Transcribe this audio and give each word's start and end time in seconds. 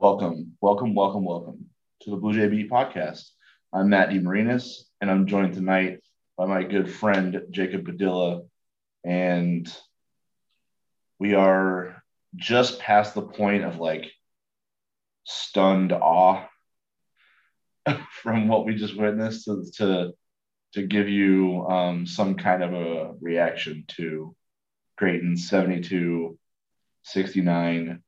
Welcome, 0.00 0.52
welcome, 0.60 0.94
welcome, 0.94 1.24
welcome 1.24 1.70
to 2.02 2.10
the 2.10 2.16
Bluejay 2.16 2.48
Beat 2.48 2.70
podcast. 2.70 3.30
I'm 3.72 3.88
Matt 3.88 4.10
DeMarinis, 4.10 4.82
and 5.00 5.10
I'm 5.10 5.26
joined 5.26 5.54
tonight 5.54 5.98
by 6.36 6.46
my 6.46 6.62
good 6.62 6.88
friend 6.88 7.42
Jacob 7.50 7.84
Padilla. 7.84 8.42
And 9.04 9.68
we 11.18 11.34
are 11.34 12.00
just 12.36 12.78
past 12.78 13.16
the 13.16 13.22
point 13.22 13.64
of 13.64 13.78
like 13.78 14.12
stunned 15.24 15.90
awe 15.90 16.46
from 18.22 18.46
what 18.46 18.66
we 18.66 18.76
just 18.76 18.96
witnessed 18.96 19.46
to, 19.46 19.64
to, 19.78 20.12
to 20.74 20.86
give 20.86 21.08
you 21.08 21.66
um, 21.66 22.06
some 22.06 22.36
kind 22.36 22.62
of 22.62 22.72
a 22.72 23.14
reaction 23.20 23.82
to 23.96 24.36
Creighton's 24.96 25.48
72 25.48 26.38
69 27.02 28.00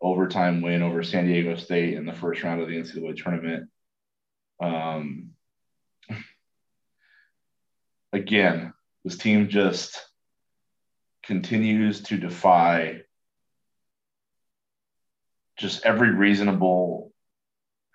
overtime 0.00 0.62
win 0.62 0.82
over 0.82 1.02
San 1.02 1.26
Diego 1.26 1.56
State 1.56 1.94
in 1.94 2.06
the 2.06 2.12
first 2.12 2.42
round 2.42 2.60
of 2.60 2.68
the 2.68 2.76
NCAA 2.76 3.16
tournament. 3.16 3.68
Um, 4.60 5.30
again, 8.12 8.72
this 9.04 9.16
team 9.16 9.48
just 9.48 10.00
continues 11.24 12.02
to 12.02 12.16
defy 12.16 13.02
just 15.58 15.84
every 15.84 16.10
reasonable 16.10 17.12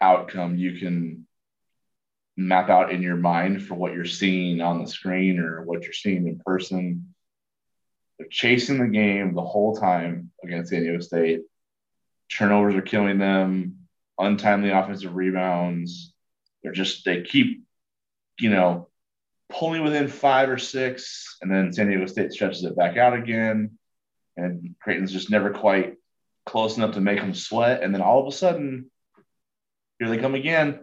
outcome 0.01 0.55
you 0.55 0.79
can 0.79 1.27
map 2.35 2.69
out 2.69 2.91
in 2.91 3.01
your 3.01 3.15
mind 3.15 3.63
for 3.63 3.75
what 3.75 3.93
you're 3.93 4.05
seeing 4.05 4.61
on 4.61 4.81
the 4.81 4.89
screen 4.89 5.39
or 5.39 5.63
what 5.63 5.83
you're 5.83 5.93
seeing 5.93 6.27
in 6.27 6.41
person. 6.43 7.13
They're 8.17 8.27
chasing 8.29 8.79
the 8.79 8.87
game 8.87 9.33
the 9.33 9.43
whole 9.43 9.75
time 9.75 10.31
against 10.43 10.71
San 10.71 10.81
Diego 10.81 10.99
State 10.99 11.41
turnovers 12.31 12.75
are 12.75 12.81
killing 12.81 13.17
them, 13.17 13.77
untimely 14.17 14.69
offensive 14.69 15.15
rebounds. 15.15 16.13
They're 16.63 16.71
just 16.71 17.05
they 17.05 17.21
keep, 17.23 17.63
you 18.39 18.49
know, 18.49 18.89
pulling 19.49 19.83
within 19.83 20.07
five 20.07 20.49
or 20.49 20.57
six, 20.57 21.37
and 21.41 21.51
then 21.51 21.73
San 21.73 21.87
Diego 21.87 22.05
State 22.05 22.31
stretches 22.31 22.63
it 22.63 22.77
back 22.77 22.97
out 22.97 23.13
again, 23.13 23.77
and 24.37 24.75
Creighton's 24.81 25.11
just 25.11 25.29
never 25.29 25.51
quite 25.51 25.95
close 26.45 26.77
enough 26.77 26.93
to 26.93 27.01
make 27.01 27.19
them 27.19 27.33
sweat. 27.33 27.83
And 27.83 27.93
then 27.93 28.01
all 28.01 28.21
of 28.21 28.27
a 28.27 28.35
sudden, 28.35 28.89
here 29.99 30.09
they 30.09 30.17
come 30.17 30.35
again. 30.35 30.79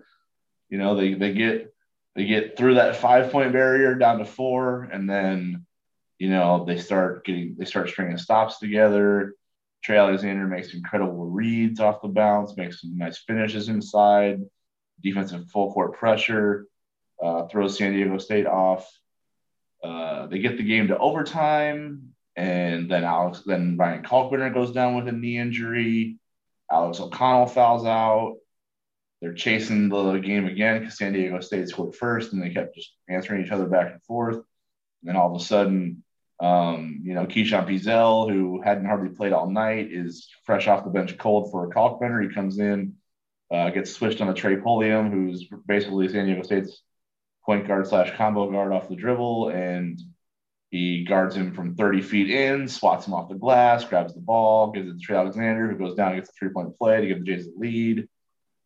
You 0.69 0.79
know, 0.79 0.97
they 0.97 1.15
they 1.15 1.33
get 1.33 1.73
they 2.15 2.27
get 2.27 2.57
through 2.57 2.75
that 2.75 2.97
five 2.97 3.33
point 3.33 3.53
barrier 3.53 3.95
down 3.95 4.19
to 4.19 4.25
four, 4.25 4.83
and 4.83 5.09
then 5.09 5.65
you 6.19 6.29
know 6.29 6.65
they 6.65 6.79
start 6.79 7.25
getting 7.25 7.57
they 7.59 7.65
start 7.65 7.89
stringing 7.89 8.19
stops 8.19 8.59
together 8.59 9.35
Trey 9.83 9.97
Alexander 9.97 10.47
makes 10.47 10.75
incredible 10.75 11.27
reads 11.27 11.81
off 11.81 12.03
the 12.03 12.09
bounce, 12.09 12.57
makes 12.57 12.81
some 12.81 12.97
nice 12.97 13.19
finishes 13.19 13.69
inside, 13.69 14.41
defensive 15.03 15.49
full 15.51 15.73
court 15.73 15.95
pressure, 15.95 16.67
uh, 17.23 17.47
throws 17.47 17.79
San 17.79 17.93
Diego 17.93 18.19
State 18.19 18.47
off. 18.47 18.91
Uh, 19.83 20.27
they 20.27 20.41
get 20.41 20.57
the 20.57 20.65
game 20.65 20.89
to 20.89 20.99
overtime, 20.99 22.15
and 22.37 22.91
then 22.91 23.05
Alex, 23.05 23.43
then 23.47 23.77
Ryan 23.77 24.03
Kalkbrenner 24.03 24.53
goes 24.53 24.73
down 24.73 24.97
with 24.97 25.09
a 25.09 25.13
knee 25.13 25.39
injury. 25.39 26.19
Alex 26.71 27.01
O'Connell 27.01 27.47
fouls 27.47 27.87
out. 27.87 28.37
They're 29.21 29.35
chasing 29.35 29.89
the 29.89 30.19
game 30.19 30.47
again 30.47 30.81
because 30.81 30.99
San 30.99 31.13
Diego 31.13 31.41
State 31.41 31.69
scored 31.69 31.95
first, 31.95 32.33
and 32.33 32.43
they 32.43 32.51
kept 32.51 32.75
just 32.75 32.93
answering 33.09 33.45
each 33.45 33.51
other 33.51 33.67
back 33.67 33.91
and 33.91 34.03
forth. 34.03 34.37
And 34.37 34.45
then 35.05 35.17
all 35.17 35.35
of 35.35 35.41
a 35.41 35.45
sudden, 35.45 36.05
um, 36.41 37.01
you 37.03 37.15
know, 37.15 37.27
Keyshawn 37.27 37.67
Feazell, 37.67 38.31
who 38.31 38.63
hadn't 38.63 38.87
hardly 38.87 39.09
played 39.09 39.33
all 39.33 39.51
night, 39.51 39.89
is 39.91 40.29
fresh 40.45 40.69
off 40.69 40.85
the 40.85 40.91
bench 40.91 41.19
cold 41.19 41.51
for 41.51 41.65
a 41.65 41.71
Kalkbrenner. 41.71 42.23
He 42.23 42.35
comes 42.35 42.59
in, 42.59 42.95
uh, 43.51 43.71
gets 43.71 43.93
switched 43.93 44.21
on 44.21 44.29
a 44.29 44.35
Trey 44.35 44.57
Pulliam, 44.57 45.11
who's 45.11 45.49
basically 45.67 46.09
San 46.09 46.27
Diego 46.27 46.43
State's 46.43 46.83
point 47.45 47.67
guard 47.67 47.87
slash 47.89 48.17
combo 48.17 48.51
guard 48.51 48.73
off 48.73 48.89
the 48.89 48.95
dribble, 48.95 49.49
and 49.49 50.01
he 50.71 51.05
guards 51.05 51.35
him 51.35 51.55
from 51.55 51.75
30 51.75 52.03
feet 52.03 52.31
in, 52.31 52.69
swats 52.69 53.07
him 53.07 53.15
off 53.15 53.29
the 53.29 53.35
glass, 53.35 53.85
grabs 53.85 54.15
the 54.15 54.21
ball, 54.21 54.71
gives 54.71 54.89
it 54.89 54.93
to 54.93 54.99
Trey 54.99 55.17
Alexander, 55.17 55.69
who 55.69 55.79
goes 55.79 55.95
down 55.95 56.13
and 56.13 56.21
gets 56.21 56.31
a 56.31 56.33
three 56.35 56.51
point 56.51 56.77
play 56.79 57.01
to 57.01 57.07
give 57.07 57.19
the 57.19 57.25
Jays 57.25 57.47
the 57.47 57.55
lead. 57.57 58.09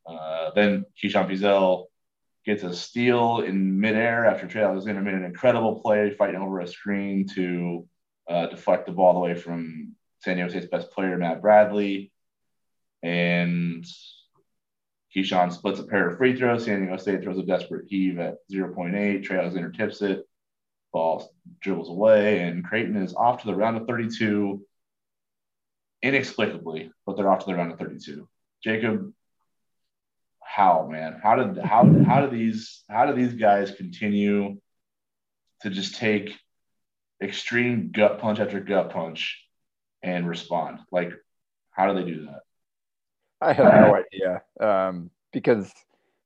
Uh, 0.05 0.51
then 0.55 0.85
Keyshawn 1.01 1.31
Feazell 1.31 1.87
gets 2.45 2.63
a 2.63 2.75
steal 2.75 3.41
in 3.41 3.81
midair 3.81 4.27
after 4.27 4.47
Trey 4.47 4.63
Alexander 4.63 5.01
made 5.01 5.15
an 5.15 5.25
incredible 5.25 5.81
play 5.81 6.11
fighting 6.11 6.41
over 6.41 6.61
a 6.61 6.67
screen 6.67 7.27
to 7.35 7.87
uh, 8.29 8.47
deflect 8.47 8.87
the 8.87 8.93
ball 8.93 9.17
away 9.17 9.35
from 9.35 9.95
San 10.21 10.37
Diego 10.37 10.51
State's 10.51 10.67
best 10.67 10.91
player, 10.91 11.17
Matt 11.17 11.41
Bradley. 11.41 12.13
And 13.03 13.85
Keyshawn 15.15 15.53
splits 15.53 15.81
a 15.81 15.85
pair 15.85 16.09
of 16.09 16.19
free 16.19 16.37
throws. 16.37 16.65
San 16.65 16.81
Diego 16.81 16.97
State 16.97 17.23
throws 17.23 17.39
a 17.39 17.43
desperate 17.43 17.87
heave 17.89 18.19
at 18.19 18.37
0.8. 18.51 19.23
Trey 19.23 19.39
Alexander 19.39 19.71
tips 19.71 20.03
it. 20.03 20.27
Ball 20.93 21.33
dribbles 21.61 21.89
away, 21.89 22.41
and 22.41 22.65
Creighton 22.65 22.97
is 22.97 23.15
off 23.15 23.41
to 23.41 23.47
the 23.47 23.55
round 23.55 23.79
of 23.79 23.87
32 23.87 24.63
inexplicably, 26.03 26.91
but 27.07 27.17
they're 27.17 27.31
off 27.31 27.41
to 27.41 27.47
the 27.47 27.55
round 27.55 27.73
of 27.73 27.79
32. 27.79 28.29
Jacob, 28.63 29.13
how 30.53 30.87
man? 30.91 31.19
How 31.23 31.37
did 31.37 31.65
how 31.65 31.91
how 32.07 32.27
do 32.27 32.37
these 32.37 32.85
how 32.89 33.07
do 33.07 33.15
these 33.15 33.35
guys 33.35 33.71
continue 33.71 34.59
to 35.63 35.71
just 35.71 35.97
take 35.97 36.37
extreme 37.23 37.91
gut 37.91 38.19
punch 38.19 38.39
after 38.39 38.61
gut 38.61 38.91
punch 38.91 39.43
and 40.03 40.29
respond? 40.29 40.81
Like 40.91 41.13
how 41.71 41.91
do 41.91 41.99
they 41.99 42.11
do 42.11 42.27
that? 42.27 42.41
I 43.41 43.55
have 43.55 43.75
no 43.75 43.97
idea 43.97 44.43
um, 44.61 45.11
because 45.33 45.73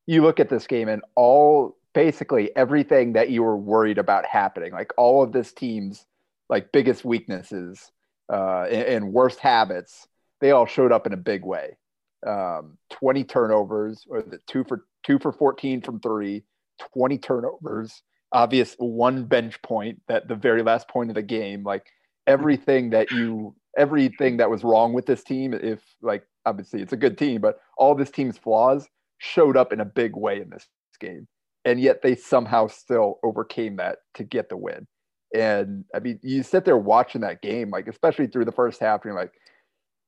you 0.07 0.23
look 0.23 0.41
at 0.41 0.49
this 0.49 0.67
game 0.67 0.89
and 0.89 1.03
all 1.15 1.77
basically 1.95 2.55
everything 2.57 3.13
that 3.13 3.31
you 3.31 3.43
were 3.43 3.57
worried 3.57 3.97
about 3.97 4.27
happening 4.27 4.71
like 4.71 4.93
all 4.99 5.23
of 5.23 5.33
this 5.33 5.51
team's 5.51 6.05
like 6.51 6.71
biggest 6.71 7.07
weaknesses 7.07 7.91
uh, 8.31 8.65
and, 8.65 8.83
and 8.83 9.13
worst 9.15 9.39
habits 9.39 10.07
they 10.43 10.51
all 10.51 10.67
showed 10.67 10.93
up 10.93 11.07
in 11.07 11.15
a 11.15 11.17
big 11.17 11.43
way 11.43 11.79
um, 12.27 12.79
20 12.91 13.25
turnovers, 13.25 14.07
or 14.09 14.23
the 14.23 14.39
two 14.47 14.65
for 14.65 14.85
two 15.05 15.19
for 15.19 15.33
14 15.33 15.81
from 15.83 16.01
three, 16.01 16.43
20 16.95 17.19
turnovers, 17.19 18.03
obvious 18.33 18.75
one 18.79 19.25
bench 19.25 19.61
point 19.63 20.01
that 20.09 20.29
the 20.29 20.35
very 20.35 20.63
last 20.63 20.89
point 20.89 21.11
of 21.11 21.15
the 21.15 21.23
game, 21.23 21.63
like 21.63 21.87
everything 22.27 22.91
that 22.91 23.11
you 23.11 23.55
everything 23.77 24.39
that 24.39 24.51
was 24.51 24.65
wrong 24.65 24.93
with 24.93 25.07
this 25.07 25.23
team, 25.23 25.53
if 25.53 25.81
like 26.03 26.25
obviously 26.47 26.81
it's 26.81 26.93
a 26.93 26.97
good 26.97 27.19
team, 27.19 27.41
but 27.41 27.59
all 27.77 27.95
this 27.95 28.11
team's 28.11 28.39
flaws 28.39 28.89
showed 29.19 29.57
up 29.57 29.73
in 29.73 29.81
a 29.81 29.85
big 29.85 30.17
way 30.17 30.41
in 30.41 30.51
this 30.51 30.67
game. 30.99 31.29
And 31.65 31.81
yet 31.81 32.03
they 32.03 32.15
somehow 32.15 32.69
still 32.69 33.19
overcame 33.23 33.77
that 33.77 33.99
to 34.15 34.25
get 34.25 34.49
the 34.49 34.57
win. 34.57 34.87
And 35.35 35.85
I 35.95 35.99
mean, 35.99 36.21
you 36.23 36.43
sit 36.43 36.65
there 36.65 36.77
watching 36.77 37.21
that 37.23 37.43
game, 37.43 37.71
like 37.71 37.89
especially 37.89 38.29
through 38.29 38.45
the 38.45 38.53
first 38.53 38.81
half, 38.81 39.05
and 39.05 39.11
you're 39.11 39.21
like, 39.21 39.33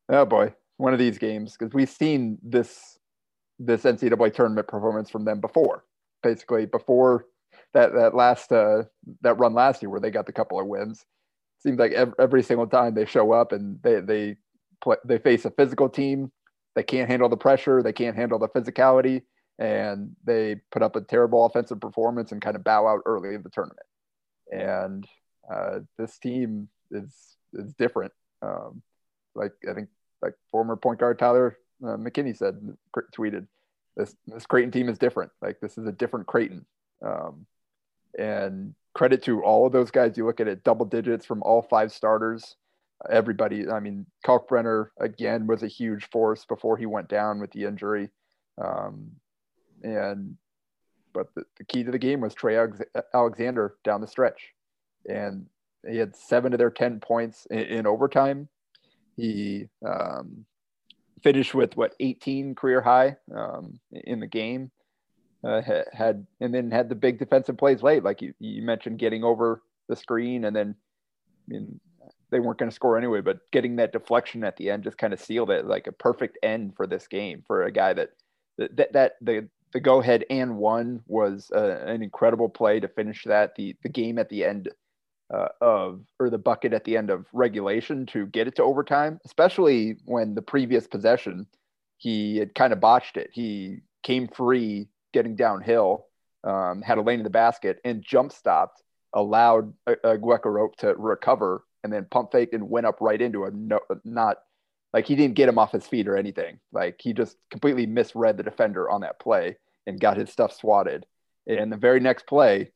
oh 0.09 0.25
boy, 0.25 0.55
one 0.79 0.93
of 0.93 0.99
these 0.99 1.19
games 1.19 1.57
because 1.57 1.75
we've 1.75 1.91
seen 1.91 2.39
this 2.43 2.99
this 3.59 3.83
NCAA 3.83 4.33
tournament 4.33 4.69
performance 4.69 5.11
from 5.11 5.25
them 5.25 5.41
before. 5.41 5.85
Basically, 6.23 6.67
before 6.67 7.27
that 7.75 7.93
that 7.93 8.15
last 8.15 8.51
uh, 8.51 8.85
that 9.21 9.39
run 9.39 9.53
last 9.55 9.83
year 9.83 9.91
where 9.91 10.01
they 10.01 10.11
got 10.11 10.27
the 10.27 10.33
couple 10.33 10.59
of 10.59 10.67
wins. 10.67 11.05
Seems 11.61 11.79
like 11.79 11.93
every, 11.93 12.15
every 12.19 12.43
single 12.43 12.69
time 12.69 12.95
they 12.95 13.05
show 13.05 13.33
up 13.33 13.53
and 13.53 13.81
they 13.83 14.01
they 14.01 14.37
play, 14.83 14.97
they 15.05 15.19
face 15.19 15.45
a 15.45 15.51
physical 15.51 15.89
team. 15.89 16.33
They 16.75 16.85
can't 16.85 17.11
handle 17.11 17.29
the 17.29 17.37
pressure. 17.37 17.83
They 17.83 17.93
can't 17.93 18.17
handle 18.17 18.39
the 18.39 18.49
physicality, 18.49 19.23
and 19.59 20.15
they 20.25 20.57
put 20.71 20.83
up 20.83 20.95
a 20.95 21.01
terrible 21.01 21.45
offensive 21.45 21.81
performance 21.81 22.31
and 22.31 22.41
kind 22.41 22.57
of 22.57 22.63
bow 22.63 22.87
out 22.87 23.01
early 23.05 23.35
in 23.35 23.43
the 23.43 23.51
tournament. 23.51 23.87
And 24.53 25.07
uh, 25.53 25.81
this 25.99 26.19
team 26.19 26.69
is 26.93 27.13
is 27.55 27.75
different. 27.75 28.13
Um, 28.43 28.83
like 29.35 29.53
I 29.69 29.75
think 29.75 29.89
like 30.23 30.35
former 30.51 30.77
point 30.77 31.01
guard 31.01 31.19
Tyler 31.19 31.59
uh, 31.83 31.97
McKinney 31.97 32.37
said, 32.37 32.57
tweeted, 33.17 33.47
this 33.97 34.15
this 34.27 34.47
Creighton 34.47 34.71
team 34.71 34.89
is 34.89 34.99
different. 34.99 35.33
Like 35.43 35.61
this 35.61 35.77
is 35.77 35.87
a 35.87 35.93
different 35.93 36.27
Creighton. 36.27 36.65
Um, 37.05 37.47
and 38.19 38.75
credit 38.95 39.23
to 39.25 39.43
all 39.43 39.67
of 39.67 39.73
those 39.73 39.91
guys. 39.91 40.17
You 40.17 40.27
look 40.27 40.41
at 40.41 40.49
it, 40.49 40.65
double 40.65 40.87
digits 40.87 41.27
from 41.27 41.43
all 41.43 41.63
five 41.63 41.93
starters. 41.93 42.57
Everybody, 43.11 43.69
I 43.69 43.79
mean, 43.79 44.07
Kalkbrenner 44.27 44.89
again 44.99 45.47
was 45.47 45.63
a 45.63 45.69
huge 45.69 46.09
force 46.11 46.45
before 46.45 46.77
he 46.77 46.87
went 46.87 47.09
down 47.09 47.39
with 47.39 47.53
the 47.53 47.65
injury. 47.65 48.11
Um, 48.61 49.13
and 49.83 50.37
but 51.13 51.29
the, 51.35 51.45
the, 51.59 51.65
key 51.65 51.85
to 51.85 51.93
the 51.93 51.99
game 51.99 52.21
was 52.21 52.35
Trey 52.35 52.59
Alexander 53.15 53.77
down 53.85 54.01
the 54.01 54.07
stretch, 54.07 54.53
and 55.09 55.47
he 55.89 55.97
had 55.97 56.17
seven 56.17 56.53
of 56.53 56.59
their 56.59 56.71
ten 56.71 56.99
points 56.99 57.47
in, 57.51 57.61
in 57.61 57.87
overtime. 57.87 58.49
He 59.19 59.67
um, 59.85 60.47
finished 61.23 61.53
with 61.53 61.77
what 61.77 61.95
18 61.99 62.55
career 62.55 62.81
high 62.81 63.17
um, 63.35 63.81
in 63.93 64.21
the 64.21 64.27
game. 64.27 64.71
Uh, 65.45 65.63
had 65.93 66.27
and 66.41 66.53
then 66.53 66.71
had 66.71 66.89
the 66.89 66.97
big 66.97 67.19
defensive 67.19 67.57
plays 67.57 67.81
late, 67.83 68.03
like 68.03 68.23
you, 68.23 68.35
you 68.41 68.61
mentioned, 68.63 68.99
getting 68.99 69.23
over 69.23 69.63
the 69.89 69.95
screen, 69.95 70.45
and 70.45 70.55
then 70.55 70.75
I 71.49 71.53
mean, 71.53 71.81
they 72.31 72.41
weren't 72.41 72.59
going 72.59 72.71
to 72.71 72.75
score 72.75 72.99
anyway, 72.99 73.21
but 73.21 73.49
getting 73.53 73.77
that 73.77 73.93
deflection 73.93 74.43
at 74.43 74.57
the 74.57 74.71
end 74.71 74.83
just 74.83 74.99
kind 74.99 75.13
of 75.13 75.21
sealed 75.21 75.51
it 75.51 75.65
like 75.65 75.87
a 75.87 75.93
perfect 75.93 76.39
end 76.43 76.75
for 76.77 76.87
this 76.89 77.07
game 77.07 77.45
for 77.47 77.65
a 77.65 77.73
guy 77.73 77.93
that 77.93 78.11
that 78.59 78.93
that 78.93 79.13
the 79.21 79.49
the 79.73 79.81
go 79.81 80.01
ahead 80.01 80.25
and 80.31 80.57
one 80.57 81.03
was 81.07 81.51
uh, 81.55 81.85
an 81.87 82.03
incredible 82.03 82.49
play 82.49 82.81
to 82.81 82.89
finish 82.89 83.25
that 83.25 83.55
the 83.55 83.77
the 83.83 83.89
game 83.89 84.19
at 84.19 84.29
the 84.29 84.45
end 84.45 84.69
uh, 85.33 85.49
of 85.61 86.01
or 86.19 86.31
the 86.31 86.39
bucket 86.39 86.73
at 86.73 86.85
the 86.85 86.97
end 86.97 87.11
of 87.11 87.27
regulation 87.33 88.07
to 88.07 88.27
get 88.27 88.49
it 88.49 88.57
to 88.57 88.63
overtime, 88.63 89.21
especially 89.25 89.97
when 90.05 90.35
the 90.35 90.43
previous 90.43 90.87
possession 90.87 91.47
he 91.99 92.39
had 92.39 92.55
kind 92.55 92.73
of 92.73 92.81
botched 92.81 93.17
it. 93.17 93.31
He 93.33 93.81
came 94.03 94.29
free 94.29 94.89
getting 95.13 95.37
downhill, 95.37 96.07
um, 96.45 96.81
had 96.81 96.99
a 96.99 97.03
lane 97.03 97.21
in 97.21 97.25
the 97.25 97.31
basket, 97.31 97.81
and 97.85 98.03
jump 98.03 98.33
stopped, 98.33 98.83
allowed 99.13 99.75
a, 99.87 99.97
a 100.05 100.19
rope 100.19 100.77
to 100.77 100.95
recover, 100.95 101.65
and 101.83 101.93
then 101.93 102.07
pump 102.11 102.33
faked 102.33 102.55
and 102.55 102.71
went 102.71 102.87
up 102.87 103.01
right 103.01 103.21
into 103.21 103.45
a 103.45 103.51
no, 103.51 103.81
not 104.05 104.39
like 104.93 105.07
he 105.07 105.17
didn't 105.17 105.35
get 105.35 105.49
him 105.49 105.59
off 105.59 105.73
his 105.73 105.87
feet 105.87 106.09
or 106.09 106.17
anything. 106.17 106.59
Like 106.73 106.97
he 107.01 107.13
just 107.13 107.37
completely 107.51 107.87
misread 107.87 108.37
the 108.37 108.43
defender 108.43 108.89
on 108.89 109.03
that 109.03 109.21
play 109.21 109.57
and 109.87 110.01
got 110.01 110.17
his 110.17 110.31
stuff 110.31 110.53
swatted. 110.55 111.05
And 111.47 111.73
the 111.73 111.77
very 111.77 112.01
next 112.01 112.27
play, 112.27 112.73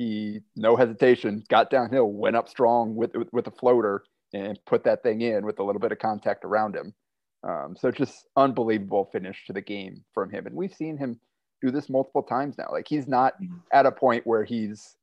he 0.00 0.40
no 0.56 0.76
hesitation 0.76 1.44
got 1.50 1.68
downhill, 1.68 2.10
went 2.10 2.34
up 2.34 2.48
strong 2.48 2.94
with 2.94 3.14
with, 3.14 3.28
with 3.34 3.46
a 3.46 3.50
floater 3.50 4.02
and 4.32 4.58
put 4.64 4.84
that 4.84 5.02
thing 5.02 5.20
in 5.20 5.44
with 5.44 5.58
a 5.58 5.62
little 5.62 5.80
bit 5.80 5.92
of 5.92 5.98
contact 5.98 6.42
around 6.42 6.74
him. 6.74 6.94
Um, 7.46 7.76
so 7.78 7.90
just 7.90 8.26
unbelievable 8.34 9.10
finish 9.12 9.44
to 9.46 9.52
the 9.52 9.60
game 9.60 10.02
from 10.14 10.30
him, 10.30 10.46
and 10.46 10.56
we've 10.56 10.72
seen 10.72 10.96
him 10.96 11.20
do 11.60 11.70
this 11.70 11.90
multiple 11.90 12.22
times 12.22 12.56
now. 12.56 12.68
Like 12.72 12.88
he's 12.88 13.06
not 13.06 13.34
mm-hmm. 13.34 13.56
at 13.74 13.84
a 13.84 13.92
point 13.92 14.26
where 14.26 14.42
he's 14.42 14.96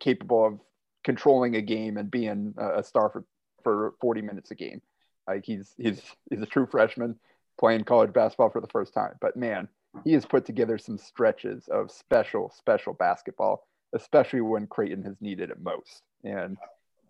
capable 0.00 0.44
of 0.44 0.60
controlling 1.04 1.54
a 1.54 1.62
game 1.62 1.96
and 1.96 2.10
being 2.10 2.52
a 2.58 2.82
star 2.82 3.10
for 3.10 3.24
for 3.62 3.94
40 4.00 4.22
minutes 4.22 4.50
a 4.50 4.56
game. 4.56 4.82
Like 5.28 5.44
he's 5.44 5.72
he's 5.76 6.02
he's 6.30 6.42
a 6.42 6.46
true 6.46 6.66
freshman 6.66 7.14
playing 7.60 7.84
college 7.84 8.12
basketball 8.12 8.50
for 8.50 8.60
the 8.60 8.66
first 8.72 8.92
time. 8.92 9.14
But 9.20 9.36
man, 9.36 9.68
he 10.02 10.14
has 10.14 10.26
put 10.26 10.44
together 10.46 10.78
some 10.78 10.98
stretches 10.98 11.68
of 11.68 11.92
special 11.92 12.50
special 12.50 12.92
basketball, 12.92 13.68
especially 13.96 14.42
when 14.42 14.66
Creighton 14.66 15.02
has 15.04 15.16
needed 15.20 15.50
it 15.50 15.60
most. 15.60 16.02
And 16.22 16.56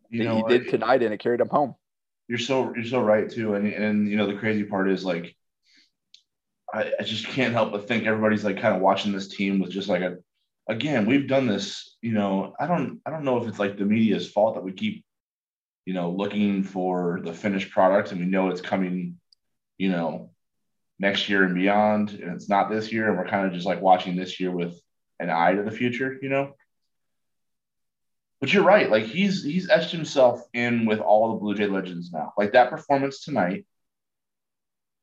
you 0.09 0.25
know, 0.25 0.37
he 0.37 0.59
did 0.59 0.69
tonight, 0.69 1.03
and 1.03 1.12
it 1.12 1.19
carried 1.19 1.41
him 1.41 1.49
home. 1.49 1.75
You're 2.29 2.38
so 2.38 2.73
you're 2.75 2.85
so 2.85 3.00
right 3.00 3.31
too, 3.31 3.55
and 3.55 3.69
and 3.73 4.09
you 4.09 4.17
know 4.17 4.27
the 4.27 4.38
crazy 4.38 4.65
part 4.65 4.91
is 4.91 5.05
like, 5.05 5.37
I, 6.73 6.93
I 6.99 7.03
just 7.03 7.27
can't 7.27 7.53
help 7.53 7.73
but 7.73 7.87
think 7.87 8.06
everybody's 8.06 8.44
like 8.44 8.61
kind 8.61 8.75
of 8.75 8.83
watching 8.83 9.12
this 9.12 9.29
team 9.29 9.61
with 9.61 9.71
just 9.71 9.88
like 9.88 10.03
a, 10.03 10.17
again 10.69 11.06
we've 11.06 11.29
done 11.29 11.47
this. 11.47 11.97
You 12.00 12.12
know, 12.12 12.55
I 12.59 12.67
don't 12.67 13.00
I 13.05 13.11
don't 13.11 13.25
know 13.25 13.41
if 13.41 13.49
it's 13.49 13.59
like 13.59 13.77
the 13.77 13.85
media's 13.85 14.31
fault 14.31 14.55
that 14.55 14.65
we 14.65 14.73
keep, 14.73 15.05
you 15.85 15.94
know, 15.94 16.11
looking 16.11 16.62
for 16.62 17.21
the 17.23 17.32
finished 17.32 17.71
product 17.71 18.12
and 18.12 18.21
we 18.21 18.27
know 18.27 18.49
it's 18.49 18.61
coming, 18.61 19.19
you 19.79 19.91
know, 19.91 20.31
next 20.99 21.29
year 21.29 21.44
and 21.44 21.55
beyond, 21.55 22.11
and 22.11 22.35
it's 22.35 22.49
not 22.49 22.71
this 22.71 22.93
year, 22.93 23.09
and 23.09 23.19
we're 23.19 23.29
kind 23.29 23.47
of 23.47 23.53
just 23.53 23.67
like 23.67 23.81
watching 23.81 24.17
this 24.17 24.41
year 24.41 24.50
with 24.50 24.81
an 25.19 25.31
eye 25.31 25.55
to 25.55 25.62
the 25.62 25.71
future, 25.71 26.19
you 26.21 26.29
know 26.29 26.55
but 28.41 28.53
you're 28.53 28.65
right. 28.65 28.91
Like 28.91 29.05
he's 29.05 29.43
he's 29.43 29.71
etched 29.71 29.93
himself 29.93 30.43
in 30.53 30.87
with 30.87 31.00
all 31.00 31.33
the 31.33 31.41
Blue 31.41 31.55
Jay 31.55 31.67
legends 31.67 32.12
now. 32.12 32.33
Like 32.37 32.53
that 32.53 32.71
performance 32.71 33.25
tonight, 33.25 33.67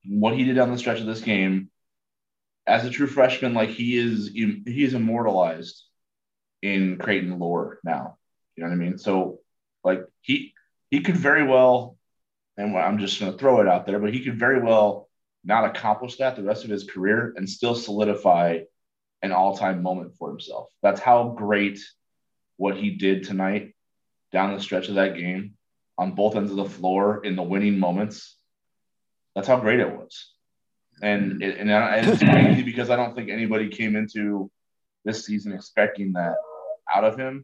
what 0.06 0.36
he 0.36 0.44
did 0.44 0.60
on 0.60 0.72
the 0.72 0.78
stretch 0.78 1.00
of 1.00 1.06
this 1.06 1.22
game, 1.22 1.70
as 2.68 2.86
a 2.86 2.90
true 2.90 3.08
freshman, 3.08 3.54
like 3.54 3.70
he 3.70 3.98
is 3.98 4.30
he 4.30 4.84
is 4.84 4.94
immortalized 4.94 5.84
in 6.62 6.98
Creighton 6.98 7.40
lore 7.40 7.80
now. 7.84 8.18
You 8.56 8.64
know 8.64 8.70
what 8.70 8.76
I 8.76 8.78
mean? 8.78 8.98
So 8.98 9.40
like 9.84 10.02
he 10.22 10.54
he 10.92 11.02
could 11.02 11.18
very 11.18 11.44
well, 11.44 11.98
and 12.56 12.78
I'm 12.78 13.00
just 13.00 13.20
going 13.20 13.32
to 13.32 13.38
throw 13.38 13.62
it 13.62 13.68
out 13.68 13.86
there, 13.86 14.00
but 14.00 14.14
he 14.14 14.24
could 14.24 14.38
very 14.38 14.62
well 14.62 15.10
not 15.44 15.66
accomplish 15.66 16.18
that 16.18 16.36
the 16.36 16.44
rest 16.44 16.64
of 16.64 16.70
his 16.70 16.84
career 16.84 17.34
and 17.36 17.50
still 17.50 17.76
solidify 17.76 18.60
an 19.22 19.32
all-time 19.32 19.82
moment 19.82 20.16
for 20.16 20.30
himself. 20.30 20.70
That's 20.82 21.00
how 21.00 21.30
great 21.30 21.80
what 22.64 22.78
he 22.78 22.92
did 22.92 23.26
tonight 23.26 23.76
down 24.32 24.54
the 24.54 24.62
stretch 24.62 24.88
of 24.88 24.96
that 24.96 25.18
game 25.18 25.56
on 25.98 26.14
both 26.14 26.38
ends 26.38 26.50
of 26.50 26.56
the 26.56 26.64
floor 26.64 27.20
in 27.26 27.36
the 27.36 27.44
winning 27.44 27.78
moments. 27.78 28.38
That's 29.36 29.50
how 29.50 29.60
great 29.60 29.82
it 29.82 29.92
was. 29.92 30.32
And, 31.02 31.44
it, 31.44 31.58
and 31.58 31.70
it's 31.70 32.24
crazy 32.24 32.62
because 32.72 32.90
I 32.90 32.96
don't 32.96 33.16
think 33.16 33.30
anybody 33.30 33.68
came 33.68 33.98
into 33.98 34.50
this 35.04 35.26
season 35.26 35.52
expecting 35.52 36.14
that 36.14 36.36
out 36.90 37.04
of 37.04 37.18
him, 37.18 37.44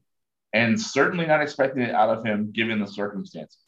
and 0.54 0.80
certainly 0.80 1.26
not 1.26 1.42
expecting 1.42 1.84
it 1.84 1.94
out 1.94 2.18
of 2.18 2.26
him 2.26 2.52
given 2.54 2.80
the 2.80 2.88
circumstances 2.88 3.60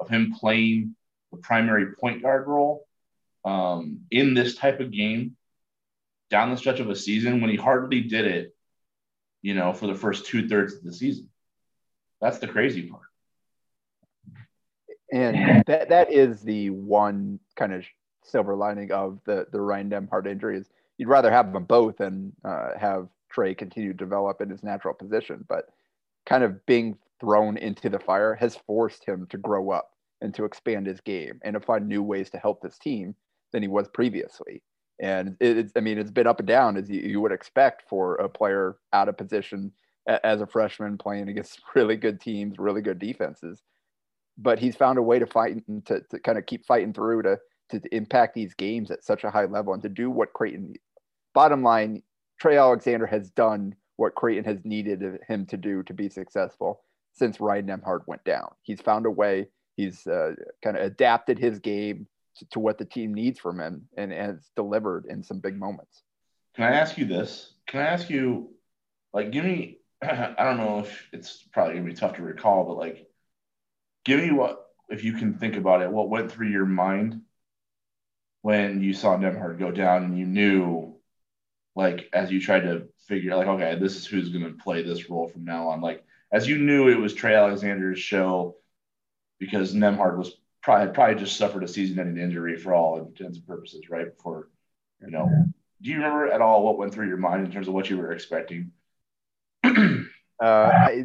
of 0.00 0.08
him 0.08 0.34
playing 0.36 0.96
the 1.30 1.38
primary 1.38 1.94
point 1.94 2.20
guard 2.20 2.48
role 2.48 2.84
um, 3.44 4.00
in 4.10 4.34
this 4.34 4.56
type 4.56 4.80
of 4.80 4.90
game 4.90 5.36
down 6.30 6.50
the 6.50 6.56
stretch 6.56 6.80
of 6.80 6.90
a 6.90 6.96
season 6.96 7.40
when 7.40 7.50
he 7.50 7.56
hardly 7.56 8.00
did 8.00 8.24
it 8.24 8.55
you 9.46 9.54
know, 9.54 9.72
for 9.72 9.86
the 9.86 9.94
first 9.94 10.26
two 10.26 10.48
thirds 10.48 10.74
of 10.74 10.82
the 10.82 10.92
season. 10.92 11.28
That's 12.20 12.40
the 12.40 12.48
crazy 12.48 12.82
part. 12.82 13.04
And 15.12 15.62
that 15.68 15.88
that 15.88 16.12
is 16.12 16.42
the 16.42 16.70
one 16.70 17.38
kind 17.54 17.72
of 17.72 17.84
silver 18.24 18.56
lining 18.56 18.90
of 18.90 19.20
the 19.24 19.46
the 19.52 19.60
Ryan 19.60 19.90
Nembhard 19.90 20.26
injury 20.26 20.58
is 20.58 20.68
you'd 20.98 21.06
rather 21.06 21.30
have 21.30 21.52
them 21.52 21.62
both 21.62 22.00
and 22.00 22.32
uh, 22.44 22.70
have 22.76 23.06
Trey 23.30 23.54
continue 23.54 23.92
to 23.92 23.96
develop 23.96 24.40
in 24.40 24.50
his 24.50 24.64
natural 24.64 24.94
position, 24.94 25.44
but 25.48 25.66
kind 26.24 26.42
of 26.42 26.66
being 26.66 26.98
thrown 27.20 27.56
into 27.56 27.88
the 27.88 28.00
fire 28.00 28.34
has 28.34 28.56
forced 28.66 29.04
him 29.04 29.28
to 29.30 29.38
grow 29.38 29.70
up 29.70 29.92
and 30.22 30.34
to 30.34 30.44
expand 30.44 30.88
his 30.88 31.00
game 31.00 31.38
and 31.44 31.54
to 31.54 31.60
find 31.60 31.86
new 31.86 32.02
ways 32.02 32.30
to 32.30 32.38
help 32.38 32.60
this 32.60 32.78
team 32.78 33.14
than 33.52 33.62
he 33.62 33.68
was 33.68 33.86
previously. 33.86 34.60
And 34.98 35.36
it's, 35.40 35.72
I 35.76 35.80
mean, 35.80 35.98
it's 35.98 36.10
been 36.10 36.26
up 36.26 36.38
and 36.38 36.48
down 36.48 36.76
as 36.76 36.88
you, 36.88 37.00
you 37.00 37.20
would 37.20 37.32
expect 37.32 37.88
for 37.88 38.14
a 38.16 38.28
player 38.28 38.76
out 38.92 39.08
of 39.08 39.16
position 39.16 39.72
as 40.06 40.40
a 40.40 40.46
freshman 40.46 40.98
playing 40.98 41.28
against 41.28 41.60
really 41.74 41.96
good 41.96 42.20
teams, 42.20 42.58
really 42.58 42.82
good 42.82 42.98
defenses. 42.98 43.62
But 44.38 44.58
he's 44.58 44.76
found 44.76 44.98
a 44.98 45.02
way 45.02 45.18
to 45.18 45.26
fight 45.26 45.62
and 45.66 45.84
to, 45.86 46.00
to 46.10 46.18
kind 46.20 46.38
of 46.38 46.46
keep 46.46 46.66
fighting 46.66 46.92
through 46.92 47.22
to, 47.22 47.38
to, 47.70 47.80
impact 47.94 48.34
these 48.34 48.54
games 48.54 48.90
at 48.90 49.04
such 49.04 49.24
a 49.24 49.30
high 49.30 49.46
level 49.46 49.72
and 49.72 49.82
to 49.82 49.88
do 49.88 50.10
what 50.10 50.34
Creighton, 50.34 50.74
bottom 51.34 51.62
line, 51.62 52.02
Trey 52.38 52.58
Alexander 52.58 53.06
has 53.06 53.30
done 53.30 53.74
what 53.96 54.14
Creighton 54.14 54.44
has 54.44 54.58
needed 54.64 55.02
him 55.26 55.46
to 55.46 55.56
do 55.56 55.82
to 55.84 55.94
be 55.94 56.10
successful 56.10 56.82
since 57.14 57.40
Ryan 57.40 57.66
Nembhard 57.66 58.00
went 58.06 58.24
down. 58.24 58.50
He's 58.62 58.80
found 58.82 59.06
a 59.06 59.10
way. 59.10 59.48
He's 59.76 60.06
uh, 60.06 60.34
kind 60.62 60.76
of 60.76 60.82
adapted 60.84 61.38
his 61.38 61.58
game 61.58 62.06
to, 62.38 62.46
to 62.50 62.58
what 62.58 62.78
the 62.78 62.84
team 62.84 63.14
needs 63.14 63.38
from 63.38 63.60
him 63.60 63.88
and, 63.96 64.12
it's 64.12 64.50
delivered 64.56 65.06
in 65.06 65.22
some 65.22 65.40
big 65.40 65.58
moments. 65.58 66.02
Can 66.54 66.64
I 66.64 66.76
ask 66.76 66.96
you 66.98 67.04
this? 67.04 67.52
Can 67.66 67.80
I 67.80 67.86
ask 67.86 68.08
you, 68.08 68.50
like, 69.12 69.30
give 69.30 69.44
me, 69.44 69.78
I 70.02 70.34
don't 70.38 70.58
know 70.58 70.80
if 70.80 71.08
it's 71.12 71.42
probably 71.52 71.74
gonna 71.74 71.86
be 71.86 71.94
tough 71.94 72.16
to 72.16 72.22
recall, 72.22 72.64
but 72.64 72.76
like, 72.76 73.06
give 74.04 74.20
me 74.20 74.30
what, 74.30 74.64
if 74.88 75.04
you 75.04 75.14
can 75.14 75.34
think 75.34 75.56
about 75.56 75.82
it, 75.82 75.90
what 75.90 76.08
went 76.08 76.30
through 76.30 76.48
your 76.48 76.66
mind 76.66 77.22
when 78.42 78.82
you 78.82 78.94
saw 78.94 79.16
Nembhard 79.16 79.58
go 79.58 79.70
down 79.70 80.04
and 80.04 80.18
you 80.18 80.26
knew, 80.26 80.96
like, 81.74 82.08
as 82.12 82.30
you 82.30 82.40
tried 82.40 82.60
to 82.60 82.88
figure, 83.08 83.34
like, 83.34 83.48
okay, 83.48 83.76
this 83.78 83.96
is 83.96 84.06
who's 84.06 84.30
gonna 84.30 84.52
play 84.52 84.82
this 84.82 85.10
role 85.10 85.28
from 85.28 85.44
now 85.44 85.68
on. 85.68 85.80
Like, 85.80 86.04
as 86.32 86.48
you 86.48 86.58
knew 86.58 86.88
it 86.88 86.98
was 86.98 87.14
Trey 87.14 87.34
Alexander's 87.34 87.98
show 87.98 88.56
because 89.38 89.74
Nembhard 89.74 90.16
was 90.16 90.36
probably 90.66 90.92
probably 90.92 91.14
just 91.14 91.36
suffered 91.36 91.62
a 91.62 91.68
season-ending 91.68 92.20
injury 92.20 92.56
for 92.56 92.74
all 92.74 92.98
intents 92.98 93.38
and 93.38 93.46
purposes, 93.46 93.88
right? 93.88 94.12
Before, 94.16 94.48
you 95.00 95.12
know, 95.12 95.30
do 95.80 95.90
you 95.90 95.98
remember 95.98 96.26
at 96.26 96.40
all 96.40 96.64
what 96.64 96.76
went 96.76 96.92
through 96.92 97.06
your 97.06 97.18
mind 97.18 97.46
in 97.46 97.52
terms 97.52 97.68
of 97.68 97.74
what 97.74 97.88
you 97.88 97.96
were 97.96 98.10
expecting? 98.10 98.72
uh, 99.64 99.70
I, 100.42 101.04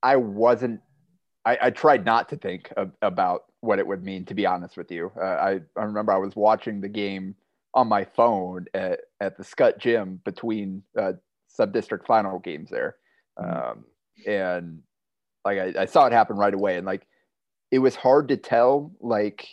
I 0.00 0.14
wasn't. 0.14 0.80
I, 1.44 1.58
I 1.60 1.70
tried 1.70 2.04
not 2.04 2.28
to 2.28 2.36
think 2.36 2.72
of, 2.76 2.92
about 3.02 3.46
what 3.62 3.80
it 3.80 3.86
would 3.86 4.04
mean. 4.04 4.24
To 4.26 4.34
be 4.34 4.46
honest 4.46 4.76
with 4.76 4.92
you, 4.92 5.10
uh, 5.20 5.24
I 5.24 5.60
I 5.76 5.82
remember 5.82 6.12
I 6.12 6.18
was 6.18 6.36
watching 6.36 6.80
the 6.80 6.88
game 6.88 7.34
on 7.74 7.88
my 7.88 8.04
phone 8.04 8.66
at, 8.74 9.00
at 9.20 9.36
the 9.36 9.42
Scut 9.42 9.80
Gym 9.80 10.20
between 10.24 10.84
uh, 10.96 11.14
sub 11.48 11.72
district 11.72 12.06
final 12.06 12.38
games 12.38 12.70
there, 12.70 12.94
mm-hmm. 13.36 13.70
um, 13.70 13.84
and 14.24 14.82
like 15.44 15.58
I, 15.58 15.82
I 15.82 15.86
saw 15.86 16.06
it 16.06 16.12
happen 16.12 16.36
right 16.36 16.54
away, 16.54 16.76
and 16.76 16.86
like 16.86 17.08
it 17.70 17.78
was 17.78 17.96
hard 17.96 18.28
to 18.28 18.36
tell 18.36 18.92
like 19.00 19.46